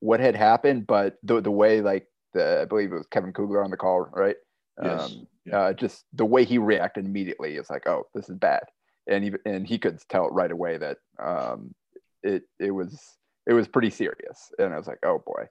what 0.00 0.20
had 0.20 0.36
happened, 0.36 0.86
but 0.86 1.16
the 1.22 1.40
the 1.40 1.50
way 1.50 1.80
like 1.80 2.06
the 2.34 2.62
I 2.62 2.64
believe 2.64 2.92
it 2.92 2.96
was 2.96 3.06
Kevin 3.06 3.32
Kugler 3.32 3.62
on 3.62 3.70
the 3.70 3.76
call, 3.76 4.08
right? 4.12 4.36
Yes. 4.82 5.04
Um, 5.04 5.26
yeah. 5.44 5.58
uh, 5.58 5.72
just 5.72 6.04
the 6.12 6.24
way 6.24 6.44
he 6.44 6.58
reacted 6.58 7.04
immediately 7.04 7.56
is 7.56 7.68
like, 7.68 7.86
oh, 7.86 8.06
this 8.14 8.28
is 8.28 8.36
bad, 8.36 8.62
and 9.06 9.24
he 9.24 9.32
and 9.44 9.66
he 9.66 9.78
could 9.78 10.00
tell 10.08 10.28
right 10.30 10.50
away 10.50 10.78
that 10.78 10.98
um, 11.22 11.74
it 12.22 12.42
it 12.58 12.70
was 12.70 13.00
it 13.46 13.52
was 13.52 13.68
pretty 13.68 13.90
serious, 13.90 14.52
and 14.58 14.72
I 14.72 14.78
was 14.78 14.86
like, 14.86 15.00
oh 15.04 15.22
boy. 15.24 15.48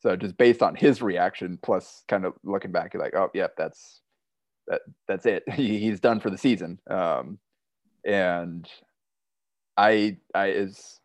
So 0.00 0.16
just 0.16 0.36
based 0.36 0.62
on 0.62 0.74
his 0.74 1.00
reaction, 1.00 1.58
plus 1.62 2.04
kind 2.08 2.26
of 2.26 2.34
looking 2.42 2.72
back, 2.72 2.92
you're 2.92 3.02
like, 3.02 3.14
oh, 3.14 3.30
yep, 3.32 3.54
that's 3.56 4.02
that 4.66 4.82
that's 5.08 5.26
it. 5.26 5.44
He, 5.54 5.78
he's 5.78 6.00
done 6.00 6.20
for 6.20 6.30
the 6.30 6.38
season. 6.38 6.78
Um, 6.90 7.38
and 8.04 8.68
I 9.76 10.18
I 10.34 10.48
is 10.48 11.00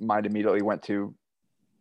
mind 0.00 0.26
immediately 0.26 0.62
went 0.62 0.82
to 0.84 1.14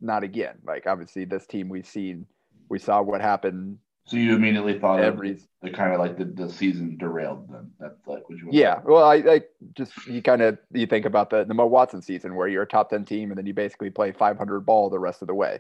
not 0.01 0.24
again. 0.24 0.57
Like 0.65 0.88
obviously 0.88 1.25
this 1.25 1.45
team 1.45 1.69
we've 1.69 1.88
seen 1.88 2.25
we 2.69 2.79
saw 2.79 3.01
what 3.01 3.22
happened. 3.22 3.77
So 4.07 4.17
you 4.17 4.36
immediately 4.36 4.77
thought 4.77 5.00
every 5.00 5.39
the 5.62 5.72
kind 5.72 5.93
of 5.93 6.00
like 6.00 6.17
the, 6.17 6.25
the 6.25 6.51
season 6.51 6.98
derailed 6.98 7.50
them. 7.50 7.72
That's 7.79 8.05
like 8.05 8.29
what 8.29 8.38
you 8.38 8.50
Yeah. 8.51 8.79
Well 8.84 9.03
I 9.03 9.17
like 9.17 9.50
just 9.75 9.93
you 10.07 10.22
kind 10.22 10.41
of 10.41 10.57
you 10.72 10.86
think 10.86 11.05
about 11.05 11.29
the 11.29 11.43
the 11.43 11.53
Mo 11.53 11.65
Watson 11.65 12.01
season 12.01 12.36
where 12.36 12.48
you're 12.48 12.63
a 12.63 12.67
top 12.67 12.89
10 12.89 13.05
team 13.05 13.31
and 13.31 13.38
then 13.38 13.45
you 13.45 13.53
basically 13.53 13.89
play 13.89 14.12
500 14.12 14.62
ball 14.62 14.89
the 14.89 15.00
rest 15.00 15.22
of 15.22 15.27
the 15.27 15.36
way. 15.36 15.60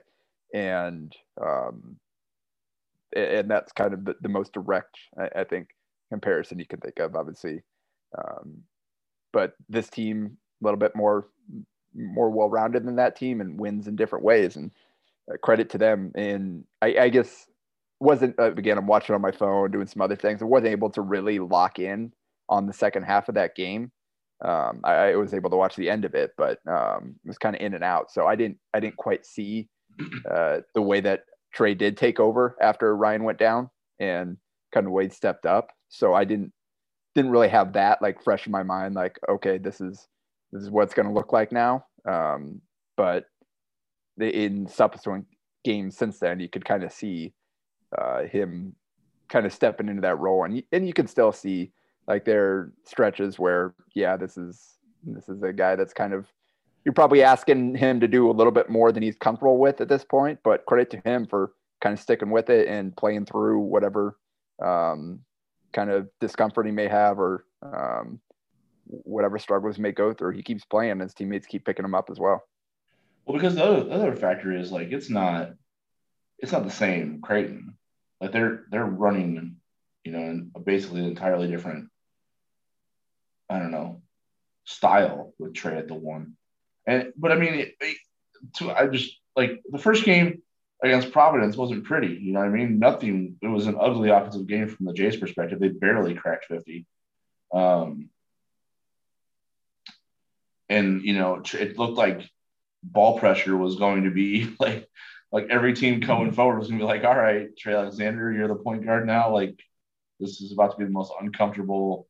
And 0.53 1.15
um 1.41 1.97
and 3.15 3.49
that's 3.49 3.71
kind 3.71 3.93
of 3.93 4.05
the, 4.05 4.15
the 4.21 4.29
most 4.29 4.53
direct 4.53 4.97
I, 5.17 5.41
I 5.41 5.43
think 5.43 5.69
comparison 6.11 6.59
you 6.59 6.65
can 6.65 6.79
think 6.79 6.99
of 6.99 7.15
obviously 7.15 7.63
um, 8.17 8.63
but 9.33 9.53
this 9.67 9.89
team 9.89 10.37
a 10.61 10.65
little 10.65 10.79
bit 10.79 10.95
more 10.95 11.27
more 11.95 12.29
well 12.29 12.49
rounded 12.49 12.85
than 12.85 12.97
that 12.97 13.15
team 13.15 13.41
and 13.41 13.59
wins 13.59 13.87
in 13.87 13.95
different 13.95 14.25
ways. 14.25 14.55
And 14.55 14.71
uh, 15.31 15.37
credit 15.37 15.69
to 15.71 15.77
them. 15.77 16.11
And 16.15 16.65
I, 16.81 16.95
I 16.99 17.09
guess 17.09 17.47
wasn't 17.99 18.37
uh, 18.39 18.51
again 18.51 18.77
I'm 18.77 18.87
watching 18.87 19.15
on 19.15 19.21
my 19.21 19.31
phone 19.31 19.71
doing 19.71 19.87
some 19.87 20.01
other 20.01 20.15
things. 20.15 20.41
I 20.41 20.45
wasn't 20.45 20.71
able 20.71 20.89
to 20.91 21.01
really 21.01 21.39
lock 21.39 21.79
in 21.79 22.11
on 22.49 22.67
the 22.67 22.73
second 22.73 23.03
half 23.03 23.29
of 23.29 23.35
that 23.35 23.55
game. 23.55 23.91
Um, 24.43 24.81
I, 24.83 24.93
I, 24.93 25.15
was 25.15 25.33
able 25.33 25.49
to 25.49 25.55
watch 25.55 25.77
the 25.77 25.89
end 25.89 26.03
of 26.03 26.13
it, 26.13 26.31
but 26.37 26.59
um, 26.67 27.15
it 27.23 27.29
was 27.29 27.37
kind 27.37 27.55
of 27.55 27.61
in 27.61 27.73
and 27.73 27.85
out. 27.85 28.11
So 28.11 28.27
I 28.27 28.35
didn't 28.35 28.57
I 28.73 28.79
didn't 28.79 28.97
quite 28.97 29.25
see 29.25 29.69
uh, 30.31 30.59
the 30.73 30.81
way 30.81 30.99
that 31.01 31.23
Trey 31.53 31.73
did 31.73 31.95
take 31.95 32.19
over 32.19 32.55
after 32.61 32.95
Ryan 32.95 33.23
went 33.23 33.39
down 33.39 33.69
and 33.99 34.37
kind 34.73 34.85
of 34.85 34.91
Wade 34.91 35.13
stepped 35.13 35.45
up. 35.45 35.69
So 35.87 36.13
I 36.13 36.25
didn't 36.25 36.51
didn't 37.15 37.31
really 37.31 37.47
have 37.47 37.73
that 37.73 38.01
like 38.01 38.21
fresh 38.21 38.45
in 38.45 38.51
my 38.51 38.63
mind. 38.63 38.93
Like 38.93 39.17
okay, 39.29 39.57
this 39.57 39.79
is 39.79 40.07
this 40.55 40.63
is 40.63 40.71
what 40.71 40.83
it's 40.83 40.93
going 40.93 41.07
to 41.07 41.13
look 41.13 41.33
like 41.33 41.51
now. 41.51 41.85
Um, 42.07 42.61
but 42.95 43.25
in 44.17 44.67
subsequent 44.67 45.25
games 45.65 45.97
since 45.97 46.17
then, 46.17 46.39
you 46.39 46.47
could 46.47 46.63
kind 46.63 46.83
of 46.83 46.93
see 46.93 47.33
uh, 47.97 48.23
him 48.23 48.73
kind 49.27 49.45
of 49.45 49.51
stepping 49.51 49.89
into 49.89 50.01
that 50.01 50.17
role, 50.17 50.45
and 50.45 50.63
and 50.71 50.87
you 50.87 50.93
can 50.93 51.07
still 51.07 51.33
see 51.33 51.71
like 52.07 52.23
there 52.23 52.45
are 52.45 52.73
stretches 52.85 53.37
where 53.37 53.73
yeah, 53.93 54.15
this 54.15 54.37
is 54.37 54.77
this 55.03 55.27
is 55.27 55.43
a 55.43 55.51
guy 55.51 55.75
that's 55.75 55.93
kind 55.93 56.13
of 56.13 56.25
you're 56.85 56.93
probably 56.93 57.21
asking 57.21 57.75
him 57.75 57.99
to 57.99 58.07
do 58.07 58.29
a 58.29 58.31
little 58.31 58.51
bit 58.51 58.69
more 58.69 58.93
than 58.93 59.03
he's 59.03 59.17
comfortable 59.17 59.57
with 59.57 59.81
at 59.81 59.89
this 59.89 60.05
point. 60.05 60.39
But 60.41 60.65
credit 60.65 60.89
to 60.91 61.01
him 61.03 61.27
for 61.27 61.51
kind 61.81 61.91
of 61.91 61.99
sticking 61.99 62.31
with 62.31 62.49
it 62.49 62.69
and 62.69 62.95
playing 62.95 63.25
through 63.25 63.59
whatever 63.59 64.17
um, 64.63 65.19
kind 65.73 65.89
of 65.89 66.07
discomfort 66.21 66.65
he 66.65 66.71
may 66.71 66.87
have 66.87 67.19
or 67.19 67.43
um, 67.61 68.21
whatever 68.85 69.39
struggles 69.39 69.79
may 69.79 69.91
go 69.91 70.13
through. 70.13 70.33
He 70.33 70.43
keeps 70.43 70.65
playing, 70.65 70.91
and 70.91 71.01
his 71.01 71.13
teammates 71.13 71.47
keep 71.47 71.65
picking 71.65 71.85
him 71.85 71.95
up 71.95 72.09
as 72.09 72.19
well. 72.19 72.43
Well, 73.25 73.37
because 73.37 73.55
the 73.55 73.63
other, 73.63 73.83
the 73.83 73.91
other 73.91 74.15
factor 74.15 74.51
is 74.55 74.71
like 74.71 74.91
it's 74.91 75.09
not 75.09 75.51
it's 76.39 76.51
not 76.51 76.63
the 76.63 76.71
same 76.71 77.21
Creighton. 77.21 77.77
Like 78.21 78.31
they're 78.31 78.65
they're 78.69 78.85
running, 78.85 79.57
you 80.03 80.11
know, 80.11 80.45
basically 80.63 80.99
an 81.01 81.07
entirely 81.07 81.47
different, 81.47 81.89
I 83.49 83.59
don't 83.59 83.71
know, 83.71 84.01
style 84.65 85.33
with 85.39 85.53
Trey 85.53 85.77
at 85.77 85.87
the 85.87 85.95
one. 85.95 86.35
And 86.85 87.13
but 87.17 87.31
I 87.31 87.35
mean, 87.35 87.55
it, 87.55 87.75
it, 87.79 87.97
to, 88.57 88.71
I 88.71 88.87
just 88.87 89.19
like 89.35 89.61
the 89.69 89.79
first 89.79 90.03
game 90.03 90.41
against 90.83 91.11
Providence 91.11 91.57
wasn't 91.57 91.85
pretty. 91.85 92.19
You 92.21 92.33
know 92.33 92.39
what 92.39 92.49
I 92.49 92.51
mean? 92.51 92.79
Nothing. 92.79 93.37
It 93.41 93.47
was 93.47 93.65
an 93.65 93.77
ugly 93.79 94.09
offensive 94.09 94.47
game 94.47 94.67
from 94.67 94.85
the 94.85 94.93
Jays' 94.93 95.17
perspective. 95.17 95.59
They 95.59 95.69
barely 95.69 96.13
cracked 96.13 96.45
fifty. 96.45 96.85
Um, 97.53 98.09
and 100.69 101.01
you 101.03 101.13
know, 101.13 101.41
it 101.53 101.77
looked 101.77 101.97
like 101.97 102.29
ball 102.83 103.19
pressure 103.19 103.55
was 103.55 103.75
going 103.75 104.03
to 104.03 104.11
be 104.11 104.53
like 104.59 104.87
like 105.31 105.47
every 105.49 105.73
team 105.73 106.01
coming 106.01 106.27
mm-hmm. 106.27 106.35
forward 106.35 106.59
was 106.59 106.67
gonna 106.67 106.79
be 106.79 106.85
like, 106.85 107.03
all 107.03 107.17
right, 107.17 107.55
Trey 107.57 107.73
Alexander, 107.73 108.31
you're 108.31 108.47
the 108.47 108.55
point 108.55 108.85
guard 108.85 109.05
now. 109.05 109.33
Like 109.33 109.59
this 110.19 110.41
is 110.41 110.51
about 110.51 110.71
to 110.71 110.77
be 110.77 110.85
the 110.85 110.91
most 110.91 111.11
uncomfortable, 111.19 112.07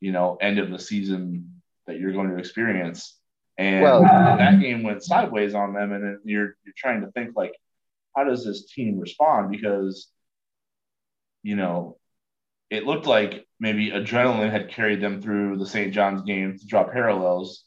you 0.00 0.12
know, 0.12 0.36
end 0.40 0.58
of 0.58 0.70
the 0.70 0.78
season 0.78 1.60
that 1.86 1.98
you're 1.98 2.12
going 2.12 2.30
to 2.30 2.38
experience. 2.38 3.18
And 3.58 3.82
well, 3.82 4.02
that 4.02 4.60
game 4.60 4.82
went 4.82 5.02
sideways 5.02 5.54
on 5.54 5.72
them, 5.72 5.92
and 5.92 6.18
you're 6.24 6.56
you're 6.64 6.74
trying 6.76 7.00
to 7.00 7.10
think 7.12 7.34
like, 7.34 7.54
how 8.14 8.24
does 8.24 8.44
this 8.44 8.66
team 8.66 8.98
respond? 8.98 9.50
Because, 9.50 10.08
you 11.42 11.56
know, 11.56 11.96
it 12.70 12.84
looked 12.84 13.06
like 13.06 13.46
maybe 13.58 13.90
adrenaline 13.90 14.50
had 14.50 14.70
carried 14.70 15.00
them 15.00 15.22
through 15.22 15.56
the 15.56 15.66
St. 15.66 15.94
John's 15.94 16.22
game 16.22 16.58
to 16.58 16.66
draw 16.66 16.84
parallels 16.84 17.64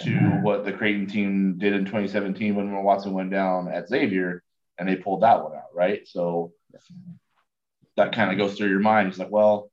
to 0.00 0.10
what 0.42 0.64
the 0.64 0.72
Creighton 0.72 1.06
team 1.06 1.58
did 1.58 1.72
in 1.72 1.84
2017 1.84 2.54
when 2.54 2.82
Watson 2.82 3.12
went 3.12 3.30
down 3.30 3.68
at 3.68 3.88
Xavier 3.88 4.42
and 4.78 4.88
they 4.88 4.96
pulled 4.96 5.22
that 5.22 5.42
one 5.42 5.54
out, 5.54 5.74
right? 5.74 6.06
So 6.06 6.52
that 7.96 8.12
kind 8.12 8.30
of 8.30 8.38
goes 8.38 8.56
through 8.56 8.68
your 8.68 8.80
mind. 8.80 9.08
It's 9.08 9.18
like, 9.18 9.30
well, 9.30 9.70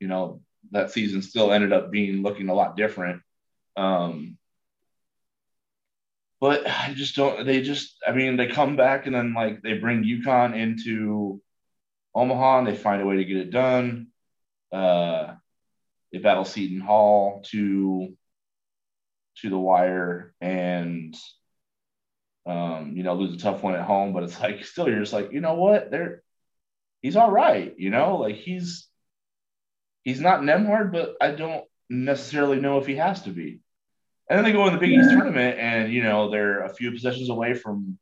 you 0.00 0.08
know, 0.08 0.40
that 0.70 0.90
season 0.90 1.22
still 1.22 1.52
ended 1.52 1.72
up 1.72 1.90
being 1.90 2.22
looking 2.22 2.48
a 2.48 2.54
lot 2.54 2.76
different. 2.76 3.22
Um, 3.76 4.36
but 6.40 6.66
I 6.66 6.92
just 6.94 7.16
don't, 7.16 7.46
they 7.46 7.62
just, 7.62 7.96
I 8.06 8.12
mean, 8.12 8.36
they 8.36 8.46
come 8.46 8.76
back 8.76 9.06
and 9.06 9.14
then 9.14 9.34
like 9.34 9.62
they 9.62 9.74
bring 9.74 10.04
UConn 10.04 10.56
into 10.56 11.40
Omaha 12.14 12.58
and 12.58 12.66
they 12.66 12.76
find 12.76 13.02
a 13.02 13.06
way 13.06 13.16
to 13.16 13.24
get 13.24 13.38
it 13.38 13.50
done. 13.50 14.08
Uh, 14.70 15.34
they 16.12 16.18
battle 16.18 16.44
Seton 16.44 16.80
Hall 16.80 17.42
to 17.48 18.16
to 19.42 19.50
the 19.50 19.58
wire 19.58 20.34
and 20.40 21.16
um, 22.46 22.92
you 22.96 23.02
know, 23.02 23.14
lose 23.14 23.34
a 23.34 23.38
tough 23.38 23.62
one 23.62 23.74
at 23.74 23.84
home, 23.84 24.12
but 24.12 24.22
it's 24.22 24.40
like 24.42 24.64
still 24.64 24.88
you're 24.88 25.00
just 25.00 25.12
like, 25.12 25.32
you 25.32 25.40
know 25.40 25.54
what, 25.54 25.90
they're 25.90 26.22
he's 27.02 27.16
all 27.16 27.30
right, 27.30 27.74
you 27.78 27.90
know, 27.90 28.16
like 28.16 28.36
he's 28.36 28.88
he's 30.02 30.20
not 30.20 30.40
Nembhard, 30.40 30.92
but 30.92 31.14
I 31.20 31.32
don't 31.32 31.64
necessarily 31.90 32.60
know 32.60 32.78
if 32.78 32.86
he 32.86 32.96
has 32.96 33.22
to 33.22 33.30
be. 33.30 33.60
And 34.30 34.38
then 34.38 34.44
they 34.44 34.52
go 34.52 34.66
in 34.66 34.74
the 34.74 34.80
Big 34.80 34.90
East 34.90 35.10
tournament, 35.10 35.58
and 35.58 35.92
you 35.92 36.02
know 36.02 36.30
they're 36.30 36.64
a 36.64 36.74
few 36.74 36.90
possessions 36.90 37.30
away 37.30 37.54
from, 37.54 37.98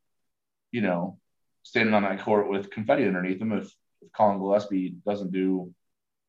you 0.72 0.80
know, 0.80 1.18
standing 1.62 1.94
on 1.94 2.02
that 2.02 2.20
court 2.20 2.48
with 2.48 2.70
confetti 2.70 3.04
underneath 3.04 3.38
them 3.38 3.52
if, 3.52 3.72
if 4.02 4.12
Collin 4.12 4.38
Gillespie 4.38 4.96
doesn't 5.06 5.32
do, 5.32 5.72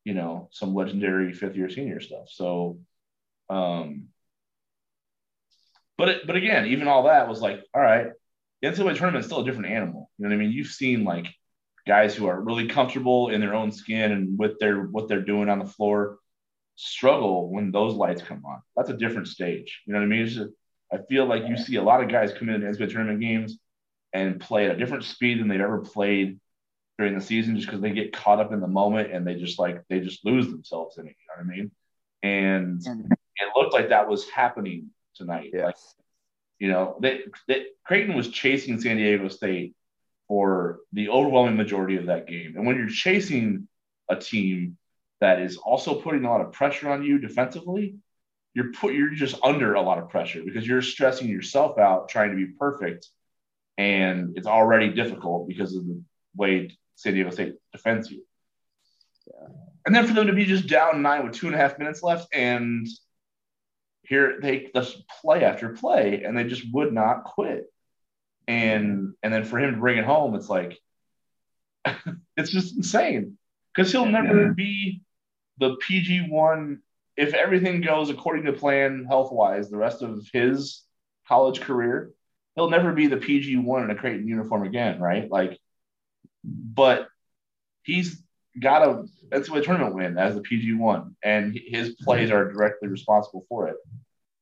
you 0.04 0.14
know, 0.14 0.48
some 0.52 0.74
legendary 0.74 1.32
fifth 1.32 1.56
year 1.56 1.68
senior 1.68 2.00
stuff. 2.00 2.28
So, 2.28 2.78
um, 3.50 4.08
but 5.98 6.08
it, 6.08 6.26
but 6.26 6.36
again, 6.36 6.66
even 6.66 6.88
all 6.88 7.02
that 7.02 7.28
was 7.28 7.40
like, 7.40 7.60
all 7.74 7.82
right, 7.82 8.06
the 8.62 8.68
NCAA 8.68 8.96
tournament 8.96 9.16
is 9.16 9.26
still 9.26 9.40
a 9.40 9.44
different 9.44 9.70
animal. 9.70 10.10
You 10.16 10.24
know 10.24 10.30
what 10.30 10.36
I 10.36 10.38
mean? 10.38 10.52
You've 10.52 10.68
seen 10.68 11.04
like 11.04 11.26
guys 11.86 12.14
who 12.14 12.26
are 12.26 12.40
really 12.40 12.68
comfortable 12.68 13.30
in 13.30 13.40
their 13.40 13.54
own 13.54 13.72
skin 13.72 14.12
and 14.12 14.38
with 14.38 14.58
their 14.60 14.82
what 14.82 15.08
they're 15.08 15.20
doing 15.20 15.48
on 15.48 15.58
the 15.58 15.66
floor 15.66 16.18
struggle 16.76 17.50
when 17.50 17.72
those 17.72 17.94
lights 17.94 18.22
come 18.22 18.44
on. 18.46 18.62
That's 18.76 18.90
a 18.90 18.96
different 18.96 19.26
stage. 19.26 19.82
You 19.86 19.92
know 19.92 19.98
what 19.98 20.06
I 20.06 20.08
mean? 20.08 20.26
Just, 20.26 20.50
I 20.92 20.98
feel 21.08 21.26
like 21.26 21.48
you 21.48 21.56
see 21.56 21.76
a 21.76 21.82
lot 21.82 22.02
of 22.02 22.08
guys 22.08 22.32
come 22.32 22.48
in 22.48 22.62
NCAA 22.62 22.90
tournament 22.90 23.20
games 23.20 23.58
and 24.12 24.40
play 24.40 24.66
at 24.66 24.76
a 24.76 24.78
different 24.78 25.04
speed 25.04 25.40
than 25.40 25.48
they've 25.48 25.60
ever 25.60 25.80
played 25.80 26.38
during 26.96 27.14
the 27.14 27.24
season 27.24 27.56
just 27.56 27.66
because 27.66 27.80
they 27.80 27.90
get 27.90 28.12
caught 28.12 28.40
up 28.40 28.52
in 28.52 28.60
the 28.60 28.68
moment 28.68 29.12
and 29.12 29.26
they 29.26 29.34
just 29.34 29.58
like 29.58 29.82
they 29.88 30.00
just 30.00 30.24
lose 30.24 30.46
themselves 30.46 30.98
in 30.98 31.06
it. 31.06 31.16
You 31.18 31.26
know 31.28 31.44
what 31.44 31.52
I 31.52 31.56
mean? 31.56 31.70
And 32.22 32.80
it 33.36 33.48
looked 33.56 33.72
like 33.72 33.88
that 33.88 34.08
was 34.08 34.28
happening 34.30 34.90
tonight. 35.18 35.50
Yes. 35.52 35.64
Like, 35.64 35.76
you 36.58 36.68
know, 36.68 36.98
that 37.00 37.20
Creighton 37.84 38.16
was 38.16 38.28
chasing 38.28 38.80
San 38.80 38.96
Diego 38.96 39.28
State 39.28 39.74
for 40.26 40.80
the 40.92 41.08
overwhelming 41.08 41.56
majority 41.56 41.96
of 41.96 42.06
that 42.06 42.26
game. 42.26 42.54
And 42.56 42.66
when 42.66 42.76
you're 42.76 42.88
chasing 42.88 43.68
a 44.08 44.16
team 44.16 44.76
that 45.20 45.40
is 45.40 45.56
also 45.56 46.00
putting 46.00 46.24
a 46.24 46.30
lot 46.30 46.40
of 46.40 46.52
pressure 46.52 46.90
on 46.90 47.02
you 47.02 47.18
defensively, 47.18 47.96
you're 48.54 48.72
put 48.72 48.94
you're 48.94 49.10
just 49.10 49.36
under 49.44 49.74
a 49.74 49.82
lot 49.82 49.98
of 49.98 50.08
pressure 50.08 50.42
because 50.44 50.66
you're 50.66 50.82
stressing 50.82 51.28
yourself 51.28 51.78
out 51.78 52.08
trying 52.08 52.30
to 52.30 52.36
be 52.36 52.46
perfect, 52.46 53.08
and 53.76 54.36
it's 54.36 54.46
already 54.46 54.92
difficult 54.92 55.46
because 55.46 55.76
of 55.76 55.86
the 55.86 56.02
way 56.34 56.76
San 56.96 57.14
Diego 57.14 57.30
State 57.30 57.54
defends 57.72 58.10
you. 58.10 58.24
Yeah. 59.26 59.48
And 59.86 59.94
then 59.94 60.06
for 60.06 60.14
them 60.14 60.26
to 60.26 60.32
be 60.32 60.44
just 60.44 60.66
down 60.66 61.02
nine 61.02 61.24
with 61.24 61.34
two 61.34 61.46
and 61.46 61.54
a 61.54 61.58
half 61.58 61.78
minutes 61.78 62.02
left 62.02 62.34
and 62.34 62.86
here 64.08 64.38
they 64.40 64.70
just 64.74 65.06
play 65.20 65.44
after 65.44 65.70
play 65.70 66.22
and 66.24 66.36
they 66.36 66.44
just 66.44 66.64
would 66.72 66.92
not 66.92 67.24
quit. 67.24 67.66
And 68.46 69.14
and 69.22 69.32
then 69.32 69.44
for 69.44 69.58
him 69.58 69.74
to 69.74 69.80
bring 69.80 69.98
it 69.98 70.04
home, 70.04 70.34
it's 70.34 70.48
like 70.48 70.78
it's 72.36 72.50
just 72.50 72.76
insane. 72.76 73.36
Because 73.74 73.92
he'll 73.92 74.06
never 74.06 74.46
yeah. 74.46 74.52
be 74.56 75.02
the 75.58 75.76
PG 75.76 76.28
one 76.30 76.80
if 77.18 77.34
everything 77.34 77.80
goes 77.80 78.10
according 78.10 78.44
to 78.44 78.52
plan 78.52 79.04
health 79.04 79.32
wise 79.32 79.68
the 79.68 79.76
rest 79.76 80.02
of 80.02 80.24
his 80.32 80.84
college 81.26 81.60
career, 81.60 82.12
he'll 82.54 82.70
never 82.70 82.92
be 82.92 83.08
the 83.08 83.16
PG 83.16 83.56
one 83.56 83.82
in 83.82 83.90
a 83.90 83.94
Creighton 83.96 84.26
uniform 84.26 84.62
again, 84.62 85.00
right? 85.00 85.28
Like, 85.28 85.58
but 86.44 87.08
he's 87.82 88.22
got 88.58 88.82
a 88.82 89.04
that's 89.30 89.48
NCAA 89.48 89.64
tournament 89.64 89.94
win 89.94 90.16
as 90.16 90.36
the 90.36 90.40
PG 90.40 90.74
one, 90.74 91.16
and 91.22 91.58
his 91.66 91.96
plays 92.00 92.30
are 92.30 92.50
directly 92.50 92.88
responsible 92.88 93.44
for 93.48 93.68
it. 93.68 93.76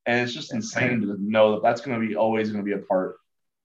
And 0.07 0.21
it's 0.21 0.33
just 0.33 0.55
insane 0.55 1.01
to 1.03 1.17
know 1.19 1.53
that 1.53 1.63
that's 1.63 1.81
going 1.81 2.01
to 2.01 2.07
be 2.07 2.17
always 2.17 2.51
going 2.51 2.65
to 2.65 2.77
be 2.77 2.81
a 2.81 2.85
part 2.85 3.17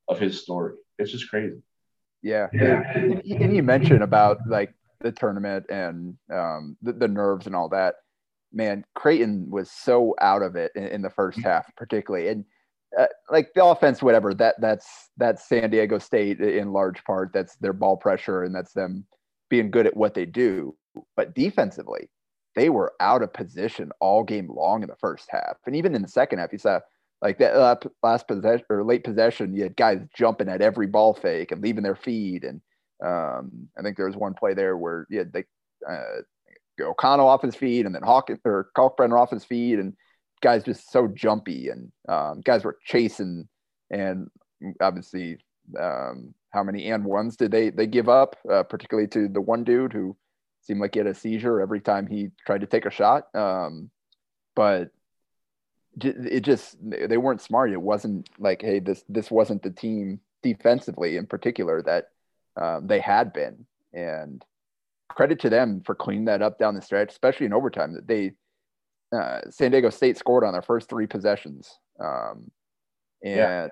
of 0.07 0.19
his 0.19 0.41
story. 0.41 0.73
It's 0.97 1.11
just 1.11 1.29
crazy. 1.29 1.61
Yeah, 2.21 2.47
yeah. 2.53 2.83
And, 2.93 3.21
and 3.25 3.55
you 3.55 3.63
mentioned 3.63 4.03
about 4.03 4.39
like 4.47 4.73
the 4.99 5.11
tournament 5.11 5.65
and 5.69 6.17
um, 6.33 6.77
the, 6.81 6.93
the 6.93 7.07
nerves 7.07 7.47
and 7.47 7.55
all 7.55 7.69
that. 7.69 7.95
Man, 8.53 8.83
Creighton 8.95 9.49
was 9.49 9.71
so 9.71 10.13
out 10.19 10.41
of 10.41 10.55
it 10.55 10.71
in, 10.75 10.83
in 10.83 11.01
the 11.01 11.09
first 11.09 11.39
half, 11.39 11.73
particularly, 11.77 12.27
and 12.27 12.45
uh, 12.99 13.07
like 13.29 13.53
the 13.55 13.63
offense, 13.63 14.03
whatever. 14.03 14.33
That 14.33 14.59
that's 14.59 15.09
that's 15.17 15.47
San 15.47 15.69
Diego 15.69 15.97
State 15.99 16.41
in 16.41 16.73
large 16.73 17.03
part. 17.05 17.31
That's 17.33 17.55
their 17.55 17.73
ball 17.73 17.95
pressure, 17.97 18.43
and 18.43 18.53
that's 18.53 18.73
them 18.73 19.05
being 19.49 19.71
good 19.71 19.87
at 19.87 19.95
what 19.95 20.13
they 20.13 20.25
do. 20.25 20.75
But 21.15 21.33
defensively, 21.33 22.09
they 22.55 22.69
were 22.69 22.93
out 22.99 23.23
of 23.23 23.33
position 23.33 23.91
all 23.99 24.23
game 24.23 24.49
long 24.49 24.83
in 24.83 24.89
the 24.89 24.95
first 24.95 25.27
half, 25.29 25.57
and 25.65 25.75
even 25.75 25.95
in 25.95 26.01
the 26.01 26.07
second 26.07 26.39
half, 26.39 26.51
you 26.51 26.57
saw 26.57 26.79
like 27.21 27.37
that 27.37 27.85
last 28.01 28.27
possession 28.27 28.65
or 28.69 28.83
late 28.83 29.03
possession, 29.03 29.53
you 29.53 29.63
had 29.63 29.75
guys 29.75 29.99
jumping 30.15 30.49
at 30.49 30.61
every 30.61 30.87
ball 30.87 31.13
fake 31.13 31.51
and 31.51 31.61
leaving 31.61 31.83
their 31.83 31.95
feed. 31.95 32.43
And 32.43 32.61
um, 33.05 33.69
I 33.77 33.83
think 33.83 33.95
there 33.95 34.07
was 34.07 34.15
one 34.15 34.33
play 34.33 34.53
there 34.53 34.75
where 34.75 35.05
you 35.09 35.19
had 35.19 35.31
they 35.31 35.43
uh, 35.87 36.21
O'Connell 36.81 37.27
off 37.27 37.43
his 37.43 37.55
feed 37.55 37.85
and 37.85 37.93
then 37.93 38.01
Hawkins 38.01 38.39
or 38.43 38.69
Kalkbrenner 38.75 39.19
off 39.19 39.29
his 39.29 39.45
feed, 39.45 39.79
and 39.79 39.93
guys 40.41 40.63
just 40.63 40.91
so 40.91 41.07
jumpy 41.07 41.69
and 41.69 41.91
um, 42.09 42.41
guys 42.41 42.63
were 42.63 42.77
chasing 42.83 43.47
and 43.91 44.27
obviously 44.81 45.37
um, 45.79 46.33
how 46.51 46.63
many 46.63 46.89
and 46.89 47.05
ones 47.05 47.37
did 47.37 47.51
they 47.51 47.69
they 47.69 47.85
give 47.85 48.09
up, 48.09 48.35
uh, 48.51 48.63
particularly 48.63 49.07
to 49.09 49.27
the 49.27 49.41
one 49.41 49.63
dude 49.63 49.93
who 49.93 50.17
seemed 50.61 50.79
like 50.79 50.93
he 50.93 50.99
had 50.99 51.07
a 51.07 51.13
seizure 51.13 51.61
every 51.61 51.81
time 51.81 52.07
he 52.07 52.29
tried 52.45 52.61
to 52.61 52.67
take 52.67 52.85
a 52.85 52.91
shot. 52.91 53.33
Um, 53.35 53.89
but 54.55 54.91
it 55.99 56.41
just 56.41 56.77
they 56.81 57.17
weren't 57.17 57.41
smart. 57.41 57.71
It 57.71 57.81
wasn't 57.81 58.29
like, 58.39 58.61
hey, 58.61 58.79
this 58.79 59.03
this 59.09 59.29
wasn't 59.29 59.63
the 59.63 59.71
team 59.71 60.19
defensively 60.41 61.17
in 61.17 61.27
particular 61.27 61.81
that 61.83 62.09
um, 62.55 62.87
they 62.87 62.99
had 62.99 63.33
been. 63.33 63.65
And 63.93 64.43
credit 65.09 65.39
to 65.41 65.49
them 65.49 65.81
for 65.85 65.95
cleaning 65.95 66.25
that 66.25 66.41
up 66.41 66.57
down 66.57 66.75
the 66.75 66.81
stretch, 66.81 67.11
especially 67.11 67.45
in 67.45 67.53
overtime. 67.53 67.93
That 67.93 68.07
they 68.07 68.31
uh, 69.15 69.41
San 69.49 69.71
Diego 69.71 69.89
State 69.89 70.17
scored 70.17 70.43
on 70.43 70.53
their 70.53 70.61
first 70.61 70.89
three 70.89 71.07
possessions, 71.07 71.77
um, 71.99 72.49
and 73.23 73.35
yeah. 73.35 73.67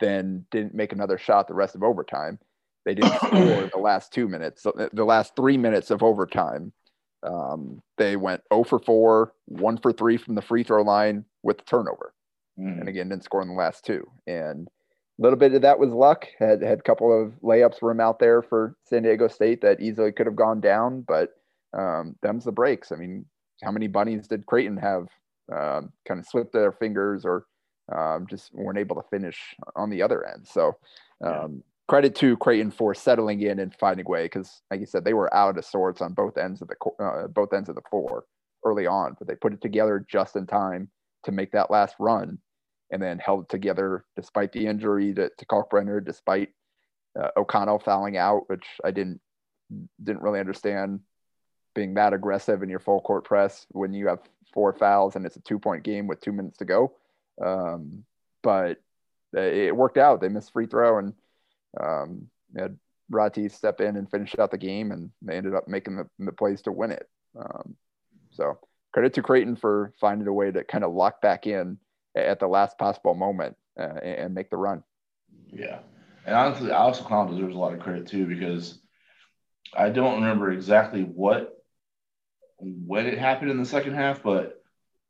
then 0.00 0.46
didn't 0.50 0.74
make 0.74 0.92
another 0.92 1.18
shot 1.18 1.46
the 1.46 1.54
rest 1.54 1.74
of 1.74 1.82
overtime. 1.82 2.38
They 2.84 2.94
didn't 2.94 3.14
score 3.16 3.70
the 3.72 3.80
last 3.80 4.12
two 4.12 4.28
minutes. 4.28 4.62
So 4.62 4.72
the 4.92 5.04
last 5.04 5.34
three 5.36 5.56
minutes 5.56 5.90
of 5.90 6.02
overtime, 6.02 6.72
um, 7.22 7.82
they 7.96 8.16
went 8.16 8.42
0 8.52 8.64
for 8.64 8.78
4, 8.78 9.32
1 9.46 9.78
for 9.78 9.92
3 9.92 10.16
from 10.16 10.34
the 10.34 10.42
free 10.42 10.62
throw 10.62 10.82
line 10.82 11.24
with 11.42 11.58
the 11.58 11.64
turnover. 11.64 12.14
Mm. 12.58 12.80
And 12.80 12.88
again, 12.88 13.08
didn't 13.08 13.24
score 13.24 13.42
in 13.42 13.48
the 13.48 13.54
last 13.54 13.84
two. 13.84 14.06
And 14.26 14.68
a 15.18 15.22
little 15.22 15.38
bit 15.38 15.54
of 15.54 15.62
that 15.62 15.78
was 15.78 15.92
luck. 15.92 16.26
Had 16.38 16.62
had 16.62 16.80
a 16.80 16.82
couple 16.82 17.12
of 17.12 17.32
layups 17.42 17.78
from 17.78 18.00
out 18.00 18.18
there 18.18 18.42
for 18.42 18.76
San 18.84 19.02
Diego 19.02 19.28
State 19.28 19.60
that 19.62 19.80
easily 19.80 20.12
could 20.12 20.26
have 20.26 20.36
gone 20.36 20.60
down, 20.60 21.02
but 21.02 21.30
um, 21.76 22.16
them's 22.22 22.44
the 22.44 22.52
breaks. 22.52 22.92
I 22.92 22.96
mean, 22.96 23.24
how 23.62 23.70
many 23.70 23.86
bunnies 23.86 24.28
did 24.28 24.46
Creighton 24.46 24.76
have 24.76 25.06
um, 25.52 25.92
kind 26.06 26.20
of 26.20 26.26
slipped 26.26 26.52
their 26.52 26.72
fingers 26.72 27.24
or 27.24 27.46
um, 27.94 28.26
just 28.28 28.52
weren't 28.54 28.78
able 28.78 28.96
to 28.96 29.08
finish 29.08 29.54
on 29.76 29.90
the 29.90 30.02
other 30.02 30.26
end? 30.26 30.46
So 30.46 30.76
um, 31.24 31.62
credit 31.88 32.14
to 32.16 32.36
Creighton 32.38 32.70
for 32.70 32.94
settling 32.94 33.40
in 33.42 33.58
and 33.58 33.74
finding 33.74 34.06
a 34.06 34.08
way 34.08 34.24
because, 34.24 34.62
like 34.70 34.80
you 34.80 34.86
said, 34.86 35.04
they 35.04 35.14
were 35.14 35.32
out 35.34 35.58
of 35.58 35.64
sorts 35.64 36.00
on 36.00 36.14
both 36.14 36.38
ends 36.38 36.62
of 36.62 36.68
the 36.68 37.04
uh, 37.04 37.26
both 37.28 37.52
ends 37.52 37.68
of 37.68 37.74
the 37.74 37.82
floor 37.90 38.24
early 38.64 38.86
on, 38.86 39.14
but 39.18 39.28
they 39.28 39.34
put 39.34 39.52
it 39.52 39.60
together 39.60 40.04
just 40.10 40.36
in 40.36 40.46
time 40.46 40.88
to 41.24 41.32
make 41.32 41.52
that 41.52 41.70
last 41.70 41.94
run, 41.98 42.38
and 42.90 43.02
then 43.02 43.18
held 43.18 43.44
it 43.44 43.48
together 43.48 44.04
despite 44.16 44.52
the 44.52 44.66
injury 44.66 45.12
to, 45.14 45.30
to 45.36 45.46
Kalkbrenner, 45.46 46.04
despite 46.04 46.50
uh, 47.20 47.28
O'Connell 47.36 47.78
fouling 47.78 48.16
out, 48.16 48.48
which 48.48 48.66
I 48.84 48.90
didn't 48.90 49.20
didn't 50.02 50.22
really 50.22 50.40
understand 50.40 51.00
being 51.74 51.94
that 51.94 52.12
aggressive 52.12 52.62
in 52.62 52.68
your 52.68 52.78
full 52.78 53.00
court 53.00 53.24
press 53.24 53.66
when 53.70 53.92
you 53.92 54.06
have 54.08 54.20
four 54.52 54.72
fouls 54.72 55.16
and 55.16 55.26
it's 55.26 55.36
a 55.36 55.40
two 55.40 55.58
point 55.58 55.82
game 55.82 56.06
with 56.06 56.20
two 56.20 56.32
minutes 56.32 56.58
to 56.58 56.64
go. 56.64 56.92
Um, 57.44 58.04
but 58.42 58.78
it 59.32 59.74
worked 59.74 59.98
out. 59.98 60.20
They 60.20 60.28
missed 60.28 60.52
free 60.52 60.66
throw 60.66 60.98
and 60.98 61.12
um, 61.80 62.28
had 62.56 62.78
Rati 63.10 63.48
step 63.48 63.80
in 63.80 63.96
and 63.96 64.10
finish 64.10 64.34
out 64.38 64.50
the 64.50 64.58
game, 64.58 64.92
and 64.92 65.10
they 65.22 65.36
ended 65.36 65.54
up 65.54 65.68
making 65.68 65.96
the, 65.96 66.08
the 66.18 66.32
plays 66.32 66.62
to 66.62 66.72
win 66.72 66.90
it. 66.90 67.08
Um, 67.38 67.76
so 68.30 68.58
credit 68.92 69.14
to 69.14 69.22
Creighton 69.22 69.56
for 69.56 69.92
finding 70.00 70.28
a 70.28 70.32
way 70.32 70.50
to 70.50 70.64
kind 70.64 70.84
of 70.84 70.92
lock 70.92 71.20
back 71.20 71.46
in 71.46 71.78
at 72.16 72.40
the 72.40 72.46
last 72.46 72.78
possible 72.78 73.14
moment 73.14 73.56
uh, 73.78 73.98
and 74.02 74.34
make 74.34 74.50
the 74.50 74.56
run. 74.56 74.82
Yeah, 75.52 75.80
and 76.26 76.34
honestly, 76.34 76.70
Alex 76.70 77.00
O'Connell 77.00 77.34
deserves 77.34 77.54
a 77.54 77.58
lot 77.58 77.74
of 77.74 77.80
credit 77.80 78.06
too 78.06 78.26
because 78.26 78.78
I 79.76 79.90
don't 79.90 80.22
remember 80.22 80.52
exactly 80.52 81.02
what 81.02 81.50
when 82.58 83.06
it 83.06 83.18
happened 83.18 83.50
in 83.50 83.58
the 83.58 83.66
second 83.66 83.94
half, 83.94 84.22
but 84.22 84.62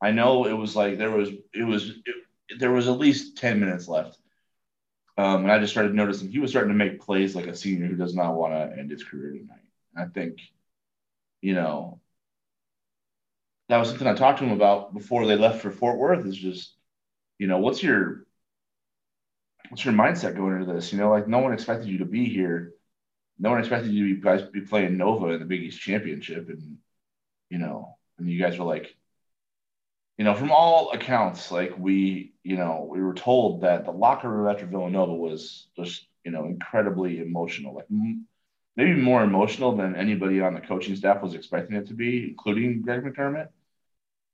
I 0.03 0.11
know 0.11 0.47
it 0.47 0.53
was 0.53 0.75
like 0.75 0.99
there 0.99 1.11
was 1.11 1.31
it 1.53 1.65
was 1.65 1.91
it, 1.91 2.59
there 2.59 2.73
was 2.73 2.89
at 2.89 2.99
least 2.99 3.39
ten 3.39 3.61
minutes 3.61 3.89
left 3.89 4.19
um, 5.17 5.43
and 5.43 5.53
I 5.53 5.59
just 5.59 5.73
started 5.73 5.95
noticing 5.95 6.31
he 6.31 6.41
was 6.41 6.51
starting 6.51 6.73
to 6.73 6.79
make 6.79 7.01
plays 7.01 7.37
like 7.37 7.47
a 7.47 7.55
senior 7.55 7.87
who 7.87 7.97
does 7.97 8.15
not 8.15 8.35
want 8.35 8.53
to 8.53 8.79
end 8.79 8.91
his 8.91 9.05
career 9.05 9.33
tonight. 9.33 9.59
I 9.97 10.07
think, 10.07 10.41
you 11.41 11.55
know, 11.55 12.01
that 13.69 13.79
was 13.79 13.89
something 13.89 14.09
I 14.09 14.15
talked 14.15 14.41
to 14.41 14.45
him 14.45 14.53
about 14.53 14.93
before 14.93 15.27
they 15.27 15.37
left 15.37 15.63
for 15.63 15.71
Fort 15.71 15.99
Worth. 15.99 16.27
Is 16.27 16.37
just, 16.37 16.75
you 17.39 17.47
know, 17.47 17.59
what's 17.59 17.83
your 17.83 18.27
what's 19.69 19.85
your 19.85 19.95
mindset 19.95 20.37
going 20.37 20.61
into 20.61 20.73
this? 20.73 20.93
You 20.93 20.99
know, 20.99 21.11
like 21.11 21.29
no 21.29 21.39
one 21.39 21.53
expected 21.53 21.89
you 21.89 21.99
to 21.99 22.05
be 22.05 22.25
here. 22.25 22.75
No 23.39 23.51
one 23.51 23.61
expected 23.61 23.93
you 23.93 24.21
to 24.21 24.21
be 24.21 24.61
be 24.61 24.67
playing 24.67 24.97
Nova 24.97 25.29
in 25.29 25.41
the 25.41 25.47
Big 25.47 25.63
East 25.63 25.81
Championship, 25.81 26.49
and 26.49 26.79
you 27.51 27.59
know, 27.59 27.97
and 28.19 28.29
you 28.29 28.41
guys 28.41 28.59
were 28.59 28.65
like, 28.65 28.97
you 30.17 30.25
know, 30.25 30.35
from 30.35 30.53
all 30.53 30.93
accounts, 30.93 31.51
like 31.51 31.75
we, 31.77 32.35
you 32.45 32.57
know, 32.57 32.87
we 32.89 33.03
were 33.03 33.15
told 33.15 33.63
that 33.63 33.85
the 33.85 33.91
locker 33.91 34.29
room 34.29 34.49
after 34.49 34.67
Villanova 34.67 35.13
was 35.13 35.67
just, 35.77 36.07
you 36.25 36.31
know, 36.31 36.45
incredibly 36.45 37.21
emotional, 37.21 37.75
like 37.75 37.87
m- 37.91 38.27
maybe 38.77 38.95
more 38.95 39.23
emotional 39.25 39.77
than 39.77 39.97
anybody 39.97 40.41
on 40.41 40.55
the 40.55 40.61
coaching 40.61 40.95
staff 40.95 41.23
was 41.23 41.35
expecting 41.35 41.77
it 41.77 41.89
to 41.89 41.95
be, 41.95 42.29
including 42.29 42.83
Greg 42.83 43.03
McDermott. 43.03 43.49